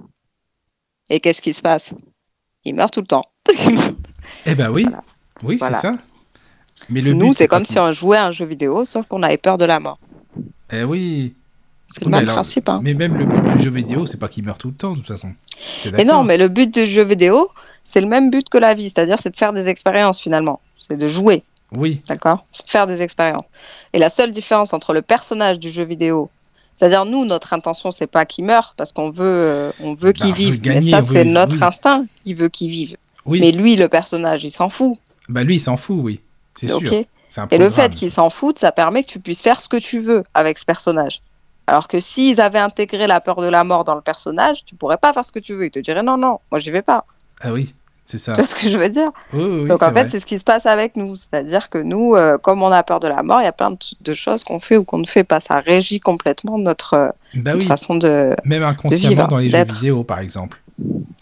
Et 1.09 1.19
qu'est-ce 1.19 1.41
qui 1.41 1.53
se 1.53 1.61
passe? 1.61 1.93
Il 2.63 2.75
meurt 2.75 2.93
tout 2.93 3.01
le 3.01 3.07
temps. 3.07 3.23
Eh 4.45 4.55
ben 4.55 4.69
oui, 4.71 4.83
Voilà. 4.83 5.03
oui, 5.43 5.57
Voilà. 5.57 5.75
c'est 5.75 5.81
ça. 5.87 5.95
Mais 6.89 7.01
le 7.01 7.13
Nous, 7.13 7.29
but, 7.29 7.37
c'est 7.37 7.47
pas 7.47 7.55
comme 7.57 7.65
si 7.65 7.79
on 7.79 7.91
jouait 7.91 8.17
à 8.17 8.25
un 8.25 8.31
jeu 8.31 8.45
vidéo, 8.45 8.85
sauf 8.85 9.05
qu'on 9.07 9.23
avait 9.23 9.37
peur 9.37 9.57
de 9.57 9.65
la 9.65 9.79
mort. 9.79 9.97
Eh 10.71 10.83
oui. 10.83 11.33
C'est 11.93 12.03
le 12.03 12.09
mais 12.11 12.17
même 12.17 12.23
alors- 12.29 12.35
principe. 12.35 12.67
Hein. 12.69 12.79
Mais 12.83 12.93
même 12.93 13.15
le 13.15 13.25
but 13.25 13.53
du 13.55 13.63
jeu 13.63 13.69
vidéo, 13.71 14.05
c'est 14.05 14.17
pas 14.19 14.27
qu'il 14.27 14.43
meurt 14.43 14.59
tout 14.59 14.69
le 14.69 14.73
temps, 14.75 14.91
de 14.91 14.97
toute 14.97 15.07
façon. 15.07 15.31
D'accord 15.83 16.05
non, 16.05 16.23
mais 16.23 16.37
le 16.37 16.47
but 16.49 16.73
du 16.73 16.85
jeu 16.85 17.03
vidéo, 17.03 17.49
c'est 17.83 18.01
le 18.01 18.07
même 18.07 18.29
but 18.29 18.49
que 18.49 18.57
la 18.57 18.73
vie, 18.73 18.85
c'est-à-dire 18.85 19.17
c'est 19.19 19.29
de 19.29 19.37
faire 19.37 19.53
des 19.53 19.67
expériences 19.67 20.19
finalement, 20.19 20.59
c'est 20.79 20.97
de 20.97 21.07
jouer. 21.07 21.43
Oui, 21.71 22.01
D'accord? 22.07 22.45
C'est 22.53 22.65
de 22.65 22.69
faire 22.69 22.85
des 22.87 23.01
expériences. 23.01 23.45
Et 23.93 23.99
la 23.99 24.09
seule 24.09 24.31
différence 24.31 24.73
entre 24.73 24.93
le 24.93 25.01
personnage 25.01 25.59
du 25.59 25.71
jeu 25.71 25.83
vidéo, 25.83 26.29
c'est-à-dire 26.75 27.05
nous, 27.05 27.25
notre 27.25 27.53
intention, 27.53 27.91
c'est 27.91 28.07
pas 28.07 28.25
qu'il 28.25 28.45
meure 28.45 28.73
parce 28.77 28.91
qu'on 28.91 29.09
veut, 29.09 29.23
euh, 29.25 29.71
on 29.81 29.93
veut 29.93 30.11
Bah, 30.11 30.25
qu'il 30.25 30.27
veut 30.31 30.33
vive. 30.51 30.61
gagner, 30.61 30.91
Mais 30.91 30.91
ça, 30.91 31.01
c'est 31.01 31.25
notre 31.25 31.53
oui. 31.55 31.63
instinct 31.63 32.05
qui 32.23 32.33
veut 32.33 32.49
qu'il 32.49 32.69
vive. 32.69 32.97
Oui. 33.25 33.39
Mais 33.41 33.51
lui, 33.51 33.75
le 33.75 33.87
personnage, 33.89 34.43
il 34.43 34.51
s'en 34.51 34.69
fout. 34.69 34.97
Bah 35.29 35.43
lui, 35.43 35.55
il 35.55 35.59
s'en 35.59 35.77
fout, 35.77 35.97
oui. 36.01 36.21
C'est 36.55 36.71
Ok 36.71 36.85
sûr. 36.85 37.03
Et 37.51 37.57
le 37.57 37.69
fait 37.69 37.93
qu'il 37.93 38.11
s'en 38.11 38.29
foute, 38.29 38.59
ça 38.59 38.71
permet 38.71 39.03
que 39.03 39.09
tu 39.09 39.19
puisses 39.19 39.41
faire 39.41 39.59
ce 39.59 39.67
que 39.67 39.77
tu 39.77 39.99
veux 39.99 40.23
avec 40.33 40.57
ce 40.57 40.63
personnage. 40.65 41.21
Alors 41.67 41.87
que 41.87 41.99
s'ils 41.99 42.39
avaient 42.39 42.59
intégré 42.59 43.07
la 43.07 43.19
peur 43.19 43.41
de 43.41 43.47
la 43.47 43.63
mort 43.63 43.83
dans 43.83 43.95
le 43.95 44.01
personnage, 44.01 44.63
tu 44.65 44.75
pourrais 44.75 44.97
pas 44.97 45.11
faire 45.11 45.25
ce 45.25 45.31
que 45.31 45.39
tu 45.39 45.53
veux. 45.53 45.65
Ils 45.65 45.71
te 45.71 45.79
diraient 45.79 46.03
non, 46.03 46.17
non, 46.17 46.39
moi 46.51 46.59
j'y 46.59 46.69
vais 46.71 46.83
pas. 46.83 47.05
Ah 47.41 47.51
oui, 47.51 47.73
c'est 48.05 48.19
ça. 48.19 48.33
Tu 48.33 48.41
vois 48.41 48.47
ce 48.47 48.55
que 48.55 48.69
je 48.69 48.77
veux 48.77 48.87
dire? 48.87 49.09
Oui, 49.33 49.43
oui, 49.43 49.59
oui, 49.63 49.67
Donc 49.67 49.81
en 49.81 49.91
fait, 49.91 50.07
c'est 50.09 50.19
ce 50.19 50.25
qui 50.27 50.37
se 50.37 50.43
passe 50.43 50.67
avec 50.67 50.95
nous. 50.95 51.15
C'est-à-dire 51.15 51.69
que 51.69 51.79
nous, 51.79 52.13
euh, 52.15 52.37
comme 52.37 52.61
on 52.61 52.71
a 52.71 52.83
peur 52.83 52.99
de 52.99 53.07
la 53.07 53.23
mort, 53.23 53.41
il 53.41 53.45
y 53.45 53.47
a 53.47 53.51
plein 53.51 53.71
de, 53.71 53.77
de 53.99 54.13
choses 54.13 54.43
qu'on 54.43 54.59
fait 54.59 54.77
ou 54.77 54.83
qu'on 54.85 54.99
ne 54.99 55.07
fait 55.07 55.23
pas. 55.23 55.39
Ça 55.39 55.59
régit 55.59 55.99
complètement 55.99 56.59
notre, 56.59 56.93
euh, 56.93 57.09
Bah 57.33 57.51
notre 57.53 57.57
oui, 57.61 57.65
façon 57.65 57.95
de. 57.95 58.35
même 58.45 58.63
inconsciemment 58.63 59.09
vivre, 59.09 59.27
dans 59.27 59.37
les 59.39 59.49
jeux 59.49 59.63
vidéo, 59.63 60.03
par 60.03 60.19
exemple. 60.19 60.61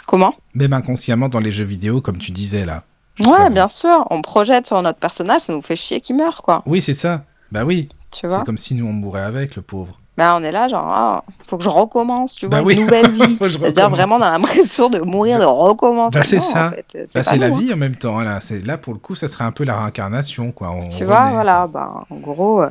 Comment? 0.08 0.34
Même 0.54 0.74
inconsciemment 0.74 1.30
dans 1.30 1.40
les 1.40 1.52
jeux 1.52 1.64
vidéo, 1.66 2.02
comme 2.02 2.18
tu 2.18 2.32
disais 2.32 2.66
là. 2.66 2.84
Ouais, 3.20 3.28
avant. 3.34 3.50
bien 3.52 3.68
sûr. 3.68 4.06
On 4.10 4.22
projette 4.22 4.68
sur 4.68 4.82
notre 4.82 5.00
personnage, 5.00 5.42
ça 5.42 5.54
nous 5.54 5.62
fait 5.62 5.76
chier 5.76 6.02
qu'il 6.02 6.16
meure, 6.16 6.42
quoi. 6.42 6.64
Oui, 6.66 6.82
c'est 6.82 6.94
ça. 6.94 7.24
Bah 7.52 7.64
oui. 7.66 7.90
Tu 8.12 8.28
vois? 8.28 8.40
C'est 8.40 8.44
comme 8.46 8.58
si 8.58 8.76
nous 8.76 8.86
on 8.88 8.94
mourait 8.94 9.22
avec, 9.22 9.56
le 9.56 9.62
pauvre. 9.62 10.00
Ben, 10.16 10.36
on 10.40 10.44
est 10.44 10.52
là, 10.52 10.68
genre, 10.68 10.86
ah, 10.94 11.24
faut 11.48 11.58
que 11.58 11.64
je 11.64 11.70
recommence, 11.70 12.36
tu 12.36 12.48
Bah 12.48 12.58
vois, 12.62 12.68
oui. 12.68 12.76
une 12.76 12.82
nouvelle 12.82 13.10
vie. 13.14 13.36
Faut 13.36 13.46
que 13.46 13.50
je 13.50 13.58
C'est-à-dire 13.58 13.90
vraiment, 13.90 14.18
a 14.22 14.30
l'impression 14.32 14.90
de 14.90 15.00
mourir, 15.00 15.40
de 15.40 15.46
recommencer. 15.46 16.20
Bah, 16.20 16.24
c'est 16.26 16.40
ça. 16.40 16.68
en 16.68 16.72
fait, 16.72 16.86
c'est 16.92 17.14
Bah, 17.16 17.24
c'est 17.24 17.38
la 17.38 17.50
nous, 17.50 17.56
hein. 17.56 17.60
vie 17.60 17.74
en 17.74 17.78
même 17.78 17.96
temps. 17.96 18.20
Là, 18.22 18.40
c'est 18.40 18.64
là 18.64 18.78
pour 18.78 18.94
le 18.94 19.00
coup, 19.00 19.16
ça 19.16 19.28
serait 19.28 19.44
un 19.44 19.52
peu 19.52 19.64
la 19.64 19.80
réincarnation, 19.80 20.52
quoi. 20.52 20.70
On 20.72 20.88
Tu 20.90 21.04
vois, 21.04 21.32
voilà, 21.32 21.66
bah, 21.66 22.04
en 22.12 22.16
gros, 22.18 22.62
euh, 22.62 22.70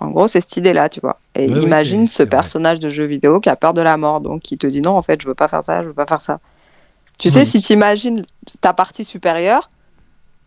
en 0.00 0.10
gros, 0.10 0.28
c'est 0.28 0.40
cette 0.40 0.56
idée-là, 0.56 0.88
tu 0.88 1.00
vois. 1.00 1.18
Et 1.34 1.44
imagine 1.46 2.08
ce 2.08 2.22
vrai. 2.22 2.30
personnage 2.30 2.78
de 2.78 2.88
jeu 2.90 3.04
vidéo 3.04 3.40
qui 3.40 3.48
a 3.48 3.56
peur 3.56 3.74
de 3.74 3.80
la 3.80 3.96
mort, 3.96 4.20
donc 4.20 4.42
qui 4.42 4.56
te 4.58 4.66
dit 4.66 4.80
non, 4.80 4.92
en 4.96 5.02
fait, 5.02 5.20
je 5.20 5.26
veux 5.26 5.34
pas 5.34 5.48
faire 5.48 5.64
ça, 5.64 5.82
je 5.82 5.88
veux 5.88 5.94
pas 5.94 6.06
faire 6.06 6.22
ça. 6.22 6.38
Tu 7.18 7.30
sais, 7.30 7.44
si 7.44 7.60
tu 7.60 7.72
imagines 7.72 8.24
ta 8.60 8.72
partie 8.72 9.02
supérieure, 9.04 9.70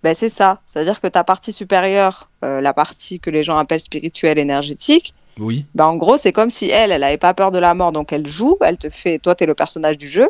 ben 0.03 0.15
c'est 0.15 0.29
ça. 0.29 0.61
C'est-à-dire 0.67 1.01
que 1.01 1.07
ta 1.07 1.23
partie 1.25 1.51
supérieure, 1.51 2.29
euh, 2.45 2.61
la 2.61 2.73
partie 2.73 3.19
que 3.19 3.29
les 3.29 3.43
gens 3.43 3.57
appellent 3.57 3.81
spirituelle, 3.81 4.39
énergétique, 4.39 5.13
Oui. 5.37 5.65
ben 5.75 5.85
en 5.85 5.97
gros, 5.97 6.17
c'est 6.17 6.31
comme 6.31 6.49
si 6.49 6.69
elle, 6.69 6.91
elle 6.93 7.03
avait 7.03 7.17
pas 7.17 7.33
peur 7.33 7.51
de 7.51 7.59
la 7.59 7.73
mort, 7.73 7.91
donc 7.91 8.13
elle 8.13 8.27
joue, 8.27 8.55
elle 8.61 8.77
te 8.77 8.89
fait, 8.89 9.19
toi, 9.19 9.35
tu 9.35 9.43
es 9.43 9.47
le 9.47 9.53
personnage 9.53 9.97
du 9.97 10.07
jeu, 10.07 10.29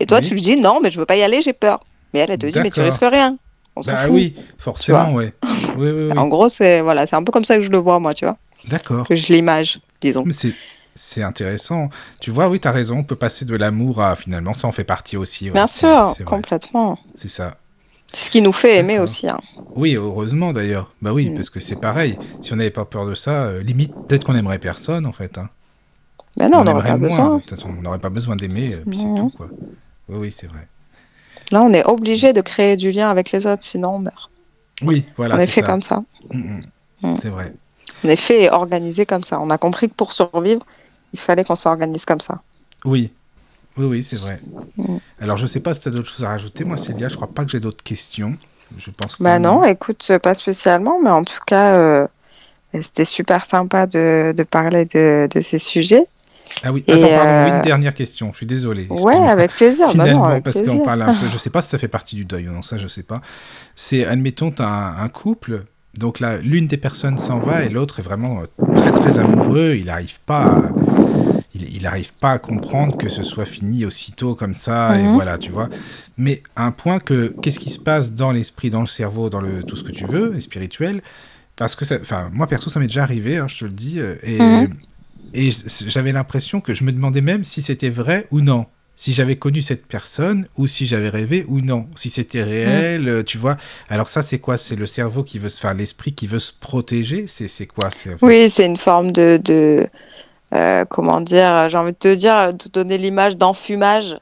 et 0.00 0.06
toi, 0.06 0.18
Oui. 0.18 0.24
tu 0.26 0.34
lui 0.34 0.42
dis 0.42 0.56
non, 0.60 0.80
mais 0.82 0.90
je 0.90 0.98
veux 0.98 1.06
pas 1.06 1.16
y 1.16 1.22
aller, 1.22 1.40
j'ai 1.40 1.52
peur. 1.52 1.84
Mais 2.12 2.20
elle, 2.20 2.32
elle 2.32 2.38
te 2.38 2.46
dit, 2.46 2.58
mais 2.60 2.70
tu 2.70 2.80
risques 2.80 3.00
rien. 3.02 3.36
On 3.76 3.80
Bah 3.82 3.98
fout. 4.06 4.12
oui, 4.14 4.34
forcément, 4.58 5.12
ouais. 5.14 5.32
Oui, 5.76 5.90
oui, 5.90 5.90
oui. 6.10 6.18
En 6.18 6.26
gros, 6.28 6.48
c'est 6.48 6.80
voilà, 6.80 7.06
c'est 7.06 7.14
un 7.16 7.22
peu 7.22 7.30
comme 7.32 7.44
ça 7.44 7.56
que 7.56 7.62
je 7.62 7.70
le 7.70 7.78
vois, 7.78 7.98
moi, 8.00 8.12
tu 8.12 8.24
vois, 8.24 8.36
D'accord. 8.68 9.06
que 9.06 9.16
je 9.16 9.32
l'image, 9.32 9.80
disons. 10.00 10.22
Mais 10.26 10.32
c'est 10.32 10.54
c'est 10.94 11.22
intéressant. 11.22 11.90
Tu 12.20 12.30
vois, 12.30 12.48
oui, 12.48 12.58
tu 12.58 12.66
as 12.68 12.72
raison. 12.72 12.98
On 12.98 13.04
peut 13.04 13.16
passer 13.16 13.44
de 13.44 13.54
l'amour 13.54 14.00
à 14.00 14.16
finalement, 14.16 14.54
ça 14.54 14.66
en 14.66 14.72
fait 14.72 14.84
partie 14.84 15.16
aussi. 15.18 15.46
ouais, 15.46 15.52
Bien 15.54 15.66
sûr, 15.66 16.14
complètement. 16.24 16.98
C'est 17.14 17.28
ça. 17.28 17.58
C'est 18.14 18.26
ce 18.26 18.30
qui 18.30 18.40
nous 18.40 18.52
fait 18.52 18.78
aimer 18.78 18.98
aussi. 18.98 19.28
hein. 19.28 19.38
Oui, 19.74 19.94
heureusement 19.94 20.54
d'ailleurs. 20.54 20.94
Bah 21.02 21.12
oui, 21.12 21.28
Mm. 21.28 21.34
parce 21.34 21.50
que 21.50 21.60
c'est 21.60 21.76
pareil. 21.76 22.18
Si 22.40 22.54
on 22.54 22.56
n'avait 22.56 22.70
pas 22.70 22.86
peur 22.86 23.04
de 23.06 23.12
ça, 23.14 23.44
euh, 23.44 23.62
limite, 23.62 23.94
peut-être 24.08 24.24
qu'on 24.24 24.34
aimerait 24.34 24.58
personne 24.58 25.04
en 25.04 25.12
fait. 25.12 25.36
hein. 25.36 25.50
Mais 26.38 26.48
non, 26.48 26.60
on 26.60 26.64
n'aurait 26.64 26.82
pas 26.88 26.96
besoin. 26.96 27.34
De 27.36 27.40
toute 27.40 27.50
façon, 27.50 27.74
on 27.78 27.82
n'aurait 27.82 27.98
pas 27.98 28.08
besoin 28.10 28.36
d'aimer, 28.36 28.72
euh, 28.74 28.82
puis 28.88 28.96
c'est 28.98 29.04
Mhm. 29.04 29.16
tout 29.18 29.30
quoi. 29.36 29.48
Oui, 30.08 30.16
oui, 30.18 30.30
c'est 30.30 30.46
vrai. 30.46 30.66
Là, 31.50 31.62
on 31.62 31.72
est 31.74 31.84
obligé 31.84 32.32
de 32.32 32.40
créer 32.40 32.76
du 32.78 32.90
lien 32.90 33.10
avec 33.10 33.32
les 33.32 33.46
autres, 33.46 33.64
sinon 33.64 33.96
on 33.96 33.98
meurt. 33.98 34.30
Oui, 34.82 35.04
voilà, 35.16 35.34
on 35.36 35.38
est 35.38 35.46
fait 35.46 35.60
ça. 35.60 35.66
comme 35.66 35.82
ça. 35.82 36.02
Mm, 36.32 36.38
mm. 36.38 36.62
Mm. 37.10 37.14
C'est 37.20 37.28
vrai. 37.28 37.52
On 38.04 38.08
est 38.08 38.16
fait 38.16 38.44
et 38.44 38.50
organisé 38.50 39.06
comme 39.06 39.24
ça. 39.24 39.40
On 39.40 39.50
a 39.50 39.58
compris 39.58 39.88
que 39.88 39.94
pour 39.94 40.12
survivre, 40.12 40.64
il 41.12 41.18
fallait 41.18 41.44
qu'on 41.44 41.54
s'organise 41.54 42.04
comme 42.04 42.20
ça. 42.20 42.40
Oui. 42.84 43.12
Oui, 43.76 43.84
oui, 43.86 44.04
c'est 44.04 44.16
vrai. 44.16 44.40
Mm. 44.76 44.96
Alors, 45.20 45.36
je 45.36 45.46
sais 45.46 45.60
pas 45.60 45.74
si 45.74 45.82
tu 45.82 45.88
as 45.88 45.90
d'autres 45.90 46.08
choses 46.08 46.24
à 46.24 46.28
rajouter. 46.28 46.64
Moi, 46.64 46.76
Célia, 46.76 47.08
je 47.08 47.16
crois 47.16 47.28
pas 47.28 47.44
que 47.44 47.50
j'ai 47.50 47.60
d'autres 47.60 47.84
questions. 47.84 48.36
Je 48.78 48.90
pense 48.90 49.20
Bah 49.20 49.38
non, 49.38 49.62
écoute, 49.64 50.10
pas 50.22 50.34
spécialement, 50.34 50.98
mais 51.02 51.10
en 51.10 51.22
tout 51.24 51.38
cas, 51.46 51.76
euh, 51.76 52.06
c'était 52.80 53.04
super 53.04 53.46
sympa 53.46 53.86
de, 53.86 54.34
de 54.36 54.42
parler 54.42 54.86
de, 54.86 55.28
de 55.30 55.40
ces 55.40 55.58
sujets. 55.58 56.06
Ah 56.62 56.72
oui, 56.72 56.84
Et, 56.86 56.92
attends, 56.92 57.08
pardon, 57.08 57.28
euh, 57.28 57.56
une 57.56 57.62
dernière 57.62 57.94
question. 57.94 58.30
Je 58.32 58.38
suis 58.38 58.46
désolé. 58.46 58.86
Ouais, 58.88 59.16
avec 59.16 59.52
plaisir. 59.52 59.86
Bah 59.94 59.94
non, 59.94 60.04
Finalement, 60.04 60.24
avec 60.24 60.44
parce 60.44 60.62
qu'on 60.62 60.80
parle 60.80 61.02
un 61.02 61.14
peu, 61.14 61.28
je 61.32 61.38
sais 61.38 61.50
pas 61.50 61.62
si 61.62 61.68
ça 61.68 61.78
fait 61.78 61.88
partie 61.88 62.16
du 62.16 62.24
deuil 62.24 62.48
ou 62.48 62.52
non, 62.52 62.62
ça 62.62 62.78
je 62.78 62.88
sais 62.88 63.02
pas. 63.02 63.20
C'est, 63.74 64.04
admettons, 64.04 64.50
tu 64.50 64.62
as 64.62 64.68
un, 64.68 65.04
un 65.04 65.08
couple, 65.08 65.64
donc 65.98 66.20
là, 66.20 66.38
l'une 66.38 66.66
des 66.66 66.76
personnes 66.78 67.18
s'en 67.18 67.40
va 67.40 67.64
et 67.64 67.68
l'autre 67.70 68.00
est 68.00 68.02
vraiment 68.02 68.42
euh, 68.42 68.46
très 68.74 68.92
très 68.92 69.18
amoureux, 69.18 69.76
il 69.78 69.86
n'arrive 69.86 70.20
pas 70.26 70.68
à, 70.68 70.76
il, 71.54 71.62
il 71.76 71.86
arrive 71.86 72.12
pas 72.14 72.32
à 72.32 72.38
comprendre 72.38 72.96
que 72.96 73.08
ce 73.08 73.22
soit 73.24 73.46
fini 73.46 73.84
aussitôt 73.84 74.34
comme 74.34 74.54
ça, 74.54 75.00
et 75.00 75.06
Mhm. 75.06 75.12
voilà, 75.12 75.38
tu 75.38 75.52
vois. 75.52 75.70
Mais 76.16 76.42
à 76.56 76.66
un 76.66 76.72
point 76.72 76.98
que, 77.00 77.36
qu'est-ce 77.40 77.60
qui 77.60 77.70
se 77.70 77.78
passe 77.78 78.14
dans 78.14 78.32
l'esprit, 78.32 78.70
dans 78.70 78.80
le 78.80 78.86
cerveau, 78.86 79.30
dans 79.30 79.40
le, 79.40 79.64
tout 79.64 79.76
ce 79.76 79.84
que 79.84 79.92
tu 79.92 80.06
veux, 80.06 80.36
et 80.36 80.40
spirituel, 80.40 81.02
parce 81.56 81.76
que 81.76 81.84
ça, 81.84 81.98
enfin, 82.00 82.30
moi 82.32 82.48
perso, 82.48 82.70
ça 82.70 82.80
m'est 82.80 82.86
déjà 82.88 83.02
arrivé, 83.04 83.38
hein, 83.38 83.48
je 83.48 83.58
te 83.60 83.64
le 83.66 83.72
dis, 83.72 84.00
euh, 84.00 84.16
et, 84.22 84.68
Mhm. 84.68 84.74
et 85.34 85.50
j'avais 85.86 86.12
l'impression 86.12 86.60
que 86.60 86.74
je 86.74 86.84
me 86.84 86.92
demandais 86.92 87.20
même 87.22 87.44
si 87.44 87.62
c'était 87.62 87.90
vrai 87.90 88.26
ou 88.30 88.40
non. 88.40 88.66
Si 88.96 89.12
j'avais 89.12 89.36
connu 89.36 89.60
cette 89.60 89.86
personne 89.86 90.48
ou 90.56 90.66
si 90.66 90.86
j'avais 90.86 91.10
rêvé 91.10 91.44
ou 91.48 91.60
non. 91.60 91.86
Si 91.96 92.08
c'était 92.10 92.42
réel, 92.42 93.08
euh, 93.08 93.22
tu 93.22 93.36
vois. 93.38 93.56
Alors 93.88 94.08
ça, 94.08 94.22
c'est 94.22 94.38
quoi? 94.38 94.56
C'est 94.56 94.76
le 94.76 94.86
cerveau 94.86 95.22
qui 95.22 95.38
veut 95.38 95.50
se 95.50 95.60
faire, 95.60 95.74
l'esprit 95.74 96.14
qui 96.14 96.26
veut 96.26 96.38
se 96.38 96.52
protéger? 96.52 97.26
C'est 97.26 97.48
c'est 97.48 97.66
quoi? 97.66 97.90
Oui, 98.22 98.48
c'est 98.50 98.66
une 98.66 98.76
forme 98.78 99.12
de, 99.12 99.38
de 99.42 99.86
euh, 100.54 100.84
comment 100.86 101.20
dire, 101.20 101.68
j'ai 101.70 101.78
envie 101.78 101.92
de 101.92 101.98
te 101.98 102.14
dire, 102.14 102.54
de 102.54 102.68
donner 102.70 102.98
l'image 102.98 103.36
d'enfumage 103.36 104.16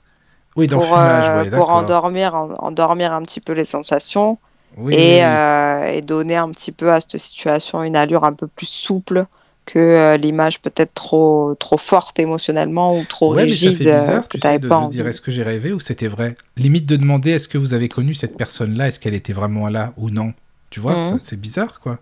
Oui, 0.57 0.67
le 0.67 0.75
pour, 0.75 0.97
euh, 0.97 1.45
ouais, 1.45 1.51
pour 1.51 1.71
endormir, 1.71 2.35
en- 2.35 2.55
endormir 2.59 3.13
un 3.13 3.23
petit 3.23 3.41
peu 3.41 3.53
les 3.53 3.65
sensations 3.65 4.39
Oui, 4.79 5.21
euh, 5.23 5.87
et 5.87 6.03
donner 6.03 6.37
un 6.37 6.51
petit 6.51 6.73
peu 6.73 6.93
à 6.93 7.01
cette 7.01 7.19
situation 7.19 7.83
une 7.83 7.97
allure 7.97 8.25
un 8.25 8.33
peu 8.35 8.47
plus 8.49 8.67
souple 8.67 9.27
que 9.67 9.79
euh, 9.79 10.17
l'image 10.17 10.61
peut-être 10.61 10.95
trop, 10.95 11.55
trop 11.55 11.79
forte 11.79 12.19
émotionnellement 12.19 12.99
ou 12.99 13.05
trop 13.05 13.33
Ouais, 13.33 13.45
mais 13.47 13.57
ça 13.57 13.71
rigide 13.71 13.79
fait 13.79 13.87
euh, 13.89 13.99
bizarre, 13.99 14.29
que 14.29 14.39
tu 14.39 14.41
sais, 14.41 14.59
de, 14.59 14.91
dire 14.91 15.07
est-ce 15.07 15.21
que 15.21 15.31
j'ai 15.31 15.43
rêvé 15.43 15.73
ou 15.73 15.81
c'était 15.81 16.09
vrai? 16.09 16.37
Limite 16.57 16.87
de 16.87 16.97
demander 16.97 17.31
est-ce 17.31 17.49
que 17.49 17.59
vous 17.59 17.75
avez 17.75 17.89
connu 17.89 18.15
cette 18.15 18.37
personne-là, 18.37 18.89
est-ce 18.89 19.01
qu'elle 19.01 19.15
était 19.15 19.33
vraiment 19.33 19.69
là 19.69 19.93
ou 19.97 20.11
non? 20.11 20.35
Tu 20.71 20.81
vois, 20.81 20.95
Mhm. 20.95 21.19
c'est 21.23 21.41
bizarre, 21.41 21.81
quoi. 21.81 21.99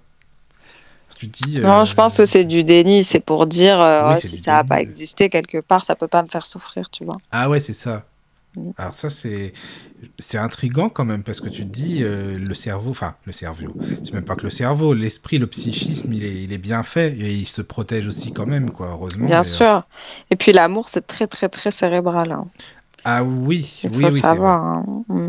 Tu 1.16 1.26
dis. 1.26 1.60
Non, 1.60 1.80
euh, 1.80 1.84
je 1.84 1.94
pense 1.94 2.16
que 2.16 2.26
c'est 2.26 2.44
du 2.44 2.64
déni, 2.64 3.04
c'est 3.04 3.20
pour 3.20 3.46
dire 3.46 3.80
euh, 3.80 4.02
Oui, 4.02 4.14
ouais, 4.14 4.20
c'est 4.20 4.28
si 4.28 4.38
ça 4.38 4.52
n'a 4.52 4.64
pas 4.64 4.80
existé 4.80 5.28
quelque 5.28 5.58
part, 5.58 5.84
ça 5.84 5.94
peut 5.94 6.08
pas 6.08 6.22
me 6.22 6.28
faire 6.28 6.46
souffrir, 6.46 6.90
tu 6.90 7.04
vois. 7.04 7.18
Ah 7.30 7.48
ouais, 7.48 7.60
c'est 7.60 7.74
ça. 7.74 8.04
Alors 8.76 8.94
ça, 8.94 9.10
c'est 9.10 9.52
c'est 10.18 10.38
intriguant 10.38 10.88
quand 10.88 11.04
même 11.04 11.22
parce 11.22 11.40
que 11.40 11.48
tu 11.48 11.62
te 11.62 11.68
dis 11.70 12.02
euh, 12.02 12.36
le 12.38 12.54
cerveau, 12.54 12.90
enfin 12.90 13.14
le 13.24 13.32
cerveau, 13.32 13.76
c'est 14.02 14.12
même 14.14 14.24
pas 14.24 14.34
que 14.34 14.42
le 14.42 14.50
cerveau, 14.50 14.94
l'esprit, 14.94 15.38
le 15.38 15.46
psychisme, 15.46 16.12
il 16.12 16.24
est, 16.24 16.42
il 16.42 16.52
est 16.52 16.58
bien 16.58 16.82
fait 16.82 17.12
et 17.18 17.32
il 17.32 17.46
se 17.46 17.62
protège 17.62 18.06
aussi 18.06 18.32
quand 18.32 18.46
même, 18.46 18.70
quoi. 18.70 18.88
Heureusement. 18.88 19.26
Bien 19.26 19.42
sûr. 19.42 19.84
Et 20.30 20.36
puis 20.36 20.52
l'amour, 20.52 20.88
c'est 20.88 21.06
très 21.06 21.26
très 21.26 21.48
très 21.48 21.70
cérébral. 21.70 22.32
hein. 22.32 22.46
Ah 23.04 23.24
oui, 23.24 23.80
Il 23.84 23.90
oui, 23.90 24.04
faut 24.04 24.10
oui, 24.14 24.20
c'est 24.20 24.26
hein. 24.38 24.84
Mm. 25.08 25.28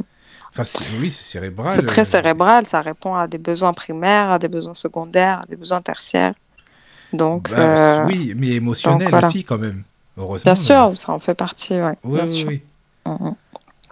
Enfin, 0.55 0.63
oui, 0.99 1.09
c'est 1.09 1.23
cérébral. 1.23 1.73
C'est 1.75 1.85
très 1.85 2.01
euh, 2.01 2.05
cérébral, 2.05 2.67
ça 2.67 2.81
répond 2.81 3.15
à 3.15 3.27
des 3.27 3.39
besoins 3.39 3.73
primaires, 3.73 4.29
à 4.29 4.39
des 4.39 4.47
besoins 4.49 4.75
secondaires, 4.75 5.41
à 5.41 5.45
des 5.47 5.55
besoins 5.55 5.81
tertiaires. 5.81 6.33
Donc, 7.11 7.49
bah, 7.49 8.01
euh, 8.01 8.05
oui, 8.05 8.33
mais 8.35 8.49
émotionnel 8.49 9.09
voilà. 9.09 9.27
aussi 9.27 9.43
quand 9.43 9.57
même. 9.57 9.83
Heureusement. 10.17 10.53
bien 10.53 10.55
sûr, 10.55 10.93
ça 10.97 11.11
en 11.11 11.19
fait 11.19 11.33
partie, 11.35 11.73
ouais, 11.73 11.93
Oui, 12.03 12.15
bien 12.19 12.25
oui, 12.25 12.31
sûr. 12.31 12.47
oui. 12.49 12.61
Mhm. 13.05 13.35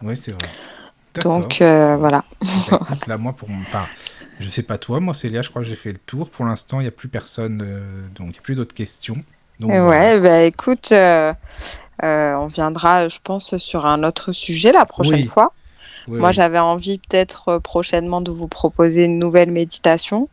Oui, 0.03 0.17
c'est 0.17 0.31
vrai. 0.31 0.47
Donc, 1.23 1.61
euh, 1.61 1.97
voilà. 1.97 2.23
Bah, 2.41 2.79
écoute, 2.81 3.07
là, 3.07 3.17
moi, 3.17 3.33
pour 3.33 3.49
mon 3.49 3.63
part, 3.65 3.89
je 4.39 4.49
sais 4.49 4.63
pas 4.63 4.77
toi, 4.77 4.99
moi, 4.99 5.13
Célia, 5.13 5.41
je 5.41 5.49
crois 5.49 5.61
que 5.61 5.67
j'ai 5.67 5.75
fait 5.75 5.91
le 5.91 5.97
tour. 5.97 6.29
Pour 6.29 6.45
l'instant, 6.45 6.79
il 6.79 6.83
n'y 6.83 6.89
a 6.89 6.91
plus 6.91 7.09
personne, 7.09 7.61
euh, 7.65 8.07
donc 8.15 8.27
il 8.27 8.31
n'y 8.31 8.37
a 8.37 8.41
plus 8.41 8.55
d'autres 8.55 8.73
questions. 8.75 9.17
Donc, 9.59 9.71
voilà. 9.71 9.85
ouais, 10.15 10.19
bah, 10.19 10.43
écoute, 10.43 10.91
euh, 10.93 11.33
on 12.01 12.47
viendra, 12.47 13.09
je 13.09 13.19
pense, 13.23 13.57
sur 13.57 13.85
un 13.85 14.03
autre 14.03 14.31
sujet 14.31 14.71
la 14.71 14.85
prochaine 14.85 15.13
Oui. 15.15 15.27
fois. 15.27 15.53
Oui, 16.07 16.19
Moi, 16.19 16.29
oui. 16.29 16.35
j'avais 16.35 16.59
envie 16.59 16.97
peut-être 16.97 17.59
prochainement 17.59 18.21
de 18.21 18.31
vous 18.31 18.47
proposer 18.47 19.05
une 19.05 19.19
nouvelle 19.19 19.51
méditation. 19.51 20.29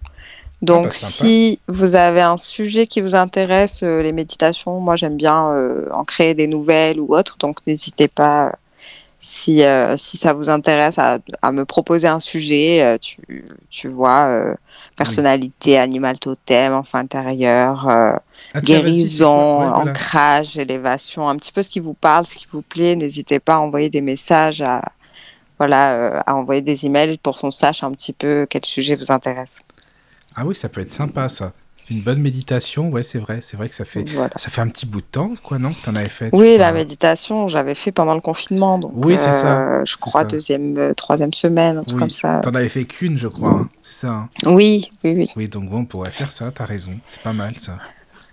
Donc, 0.62 0.84
bah, 0.84 0.90
sympa. 0.92 1.12
si 1.12 1.60
vous 1.68 1.94
avez 1.94 2.22
un 2.22 2.36
sujet 2.36 2.86
qui 2.86 3.00
vous 3.00 3.14
intéresse, 3.14 3.82
les 3.82 4.12
méditations, 4.12 4.80
moi 4.80 4.96
j'aime 4.96 5.16
bien 5.16 5.54
en 5.92 6.04
créer 6.04 6.34
des 6.34 6.46
nouvelles 6.46 6.98
ou 6.98 7.14
autres. 7.14 7.36
Donc, 7.38 7.58
n'hésitez 7.66 8.08
pas, 8.08 8.56
si, 9.20 9.62
euh, 9.62 9.96
si 9.96 10.16
ça 10.16 10.32
vous 10.32 10.48
intéresse, 10.48 10.98
à, 10.98 11.18
à 11.42 11.52
me 11.52 11.64
proposer 11.64 12.08
un 12.08 12.20
sujet. 12.20 12.82
euh, 12.82 12.98
tu, 12.98 13.44
tu 13.70 13.88
vois, 13.88 14.26
euh, 14.28 14.54
personnalité, 14.96 15.78
animal 15.78 16.18
totem, 16.18 16.72
enfant 16.74 16.98
intérieur, 16.98 17.86
Ah, 17.88 18.60
guérison, 18.62 19.54
quoi? 19.56 19.66
Ouais, 19.66 19.72
voilà. 19.74 19.90
ancrage, 19.90 20.58
élévation, 20.58 21.28
un 21.28 21.36
petit 21.36 21.52
peu 21.52 21.62
ce 21.62 21.68
qui 21.68 21.80
vous 21.80 21.94
parle, 21.94 22.26
ce 22.26 22.34
qui 22.36 22.46
vous 22.50 22.62
plaît. 22.62 22.96
N'hésitez 22.96 23.40
pas 23.40 23.56
à 23.56 23.58
envoyer 23.58 23.90
des 23.90 24.00
messages, 24.00 24.62
à, 24.62 24.82
voilà, 25.58 26.20
à 26.26 26.34
envoyer 26.36 26.62
des 26.62 26.86
emails 26.86 27.18
pour 27.18 27.38
qu'on 27.38 27.50
sache 27.50 27.82
un 27.82 27.92
petit 27.92 28.12
peu 28.12 28.46
quel 28.48 28.64
sujet 28.64 28.96
vous 28.96 29.10
intéresse. 29.12 29.60
Ah 30.34 30.44
oui, 30.46 30.54
ça 30.54 30.68
peut 30.68 30.80
être 30.80 30.90
sympa, 30.90 31.28
ça. 31.28 31.52
Une 31.90 32.02
bonne 32.02 32.20
méditation, 32.20 32.90
ouais, 32.90 33.02
c'est 33.02 33.18
vrai. 33.18 33.38
C'est 33.40 33.56
vrai 33.56 33.68
que 33.68 33.74
ça 33.74 33.84
fait, 33.86 34.06
Voilà. 34.10 34.30
ça 34.36 34.50
fait 34.50 34.60
un 34.60 34.68
petit 34.68 34.84
bout 34.84 35.00
de 35.00 35.06
temps, 35.06 35.32
quoi, 35.42 35.58
non, 35.58 35.72
que 35.72 35.80
tu 35.82 35.88
en 35.88 35.96
avais 35.96 36.08
fait. 36.08 36.28
Oui, 36.32 36.58
la 36.58 36.70
méditation, 36.72 37.48
j'avais 37.48 37.74
fait 37.74 37.92
pendant 37.92 38.14
le 38.14 38.20
confinement. 38.20 38.78
Donc, 38.78 38.92
Oui, 38.94 39.16
c'est 39.16 39.32
ça, 39.32 39.58
euh, 39.60 39.82
je 39.86 39.96
crois 39.96 40.22
ça. 40.22 40.26
deuxième, 40.28 40.76
euh, 40.76 40.92
troisième 40.94 41.32
semaine, 41.32 41.78
un 41.78 41.82
truc 41.84 41.94
Oui. 41.96 42.00
comme 42.00 42.10
ça. 42.10 42.40
T'en 42.42 42.50
avais 42.50 42.68
fait 42.68 42.84
qu'une, 42.84 43.16
je 43.16 43.28
crois. 43.28 43.50
hein. 43.50 43.68
C'est 43.82 44.06
ça. 44.06 44.12
hein. 44.12 44.28
Oui, 44.46 44.90
oui, 45.02 45.14
oui. 45.16 45.30
Oui, 45.36 45.48
donc 45.48 45.70
bon, 45.70 45.78
on 45.78 45.84
pourrait 45.86 46.10
faire 46.12 46.30
ça, 46.30 46.52
t'as 46.52 46.66
raison. 46.66 46.92
C'est 47.04 47.22
pas 47.22 47.32
mal, 47.32 47.54
ça. 47.56 47.78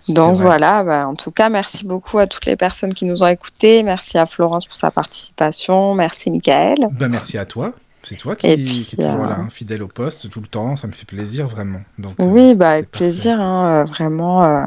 Donc 0.08 0.38
voilà, 0.40 0.84
bah, 0.84 1.08
en 1.08 1.16
tout 1.16 1.32
cas, 1.32 1.48
merci 1.48 1.84
beaucoup 1.84 2.18
à 2.18 2.26
toutes 2.28 2.46
les 2.46 2.54
personnes 2.56 2.94
qui 2.94 3.06
nous 3.06 3.22
ont 3.24 3.26
écoutés. 3.26 3.82
Merci 3.82 4.18
à 4.18 4.26
Florence 4.26 4.66
pour 4.66 4.76
sa 4.76 4.90
participation. 4.92 5.94
Merci 5.94 6.30
Michael. 6.30 6.88
Ben, 6.92 7.08
merci 7.08 7.38
à 7.38 7.44
toi. 7.46 7.72
C'est 8.08 8.16
toi 8.16 8.36
qui, 8.36 8.46
puis, 8.54 8.84
qui 8.84 8.94
est 8.94 9.04
toujours 9.04 9.24
euh, 9.24 9.28
là, 9.28 9.36
hein, 9.40 9.48
fidèle 9.50 9.82
au 9.82 9.88
poste 9.88 10.30
tout 10.30 10.40
le 10.40 10.46
temps. 10.46 10.76
Ça 10.76 10.86
me 10.86 10.92
fait 10.92 11.04
plaisir, 11.06 11.48
vraiment. 11.48 11.80
Donc, 11.98 12.14
euh, 12.20 12.24
Oui, 12.24 12.54
bah, 12.54 12.70
avec 12.70 12.90
plaisir, 12.90 13.40
hein, 13.40 13.80
euh, 13.80 13.84
vraiment. 13.84 14.44
euh, 14.44 14.64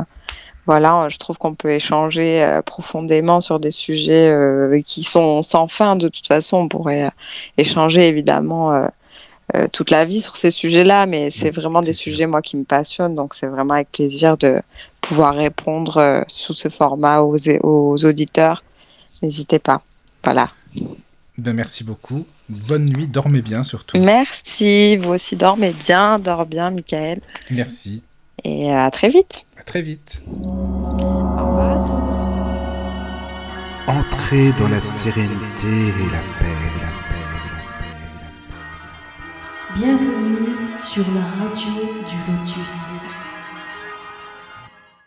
voilà, 0.65 1.03
euh, 1.03 1.09
je 1.09 1.17
trouve 1.17 1.37
qu'on 1.37 1.55
peut 1.55 1.71
échanger 1.71 2.43
euh, 2.43 2.61
profondément 2.61 3.39
sur 3.39 3.59
des 3.61 3.71
sujets 3.71 4.29
euh, 4.29 4.81
qui 4.85 5.03
sont 5.03 5.41
sans 5.41 5.69
fin. 5.69 5.95
De 5.95 6.09
toute 6.09 6.27
façon, 6.27 6.57
on 6.57 6.67
pourrait 6.67 7.05
euh, 7.05 7.09
échanger 7.57 8.07
évidemment 8.09 8.73
euh, 8.73 8.87
euh, 9.55 9.67
toute 9.71 9.89
la 9.89 10.03
vie 10.03 10.19
sur 10.21 10.35
ces 10.35 10.51
sujets-là, 10.51 11.05
mais 11.05 11.31
c'est 11.31 11.49
vraiment 11.49 11.79
des 11.81 11.93
sujets, 11.93 12.27
moi, 12.27 12.41
qui 12.41 12.57
me 12.57 12.65
passionnent. 12.65 13.15
Donc, 13.15 13.33
c'est 13.35 13.47
vraiment 13.47 13.75
avec 13.75 13.91
plaisir 13.91 14.35
de 14.37 14.61
pouvoir 15.01 15.33
répondre 15.33 15.97
euh, 15.97 16.21
sous 16.27 16.53
ce 16.53 16.67
format 16.69 17.21
aux, 17.21 17.37
aux 17.63 18.05
auditeurs. 18.05 18.63
N'hésitez 19.23 19.59
pas. 19.59 19.81
Voilà. 20.25 20.51
Ben, 21.37 21.53
merci 21.53 21.83
beaucoup. 21.85 22.25
Bonne 22.49 22.85
nuit, 22.85 23.07
dormez 23.07 23.41
bien 23.43 23.63
surtout. 23.63 23.97
Merci. 23.99 24.97
Vous 24.97 25.09
aussi, 25.09 25.35
dormez 25.35 25.73
bien. 25.73 26.17
Dors 26.17 26.47
bien, 26.47 26.71
Michael. 26.71 27.21
Merci. 27.51 28.01
Et 28.43 28.73
à 28.73 28.89
très 28.89 29.09
vite. 29.09 29.45
À 29.57 29.63
très 29.63 29.81
vite. 29.81 30.23
Au 30.27 30.49
revoir 30.49 31.83
à 31.83 31.87
tous. 31.87 32.39
Entrez 33.87 34.51
dans 34.57 34.67
la 34.67 34.81
sérénité 34.81 35.67
et 35.67 36.09
la 36.11 36.21
paix, 36.39 36.57
la 36.81 36.91
paix, 37.09 37.25
la 37.31 37.41
paix, 37.49 38.05
la 38.21 38.29
paix. 38.39 39.79
Bienvenue 39.79 40.57
sur 40.79 41.05
la 41.11 41.21
radio 41.43 41.73
du 42.07 42.17
Lotus. 42.31 43.09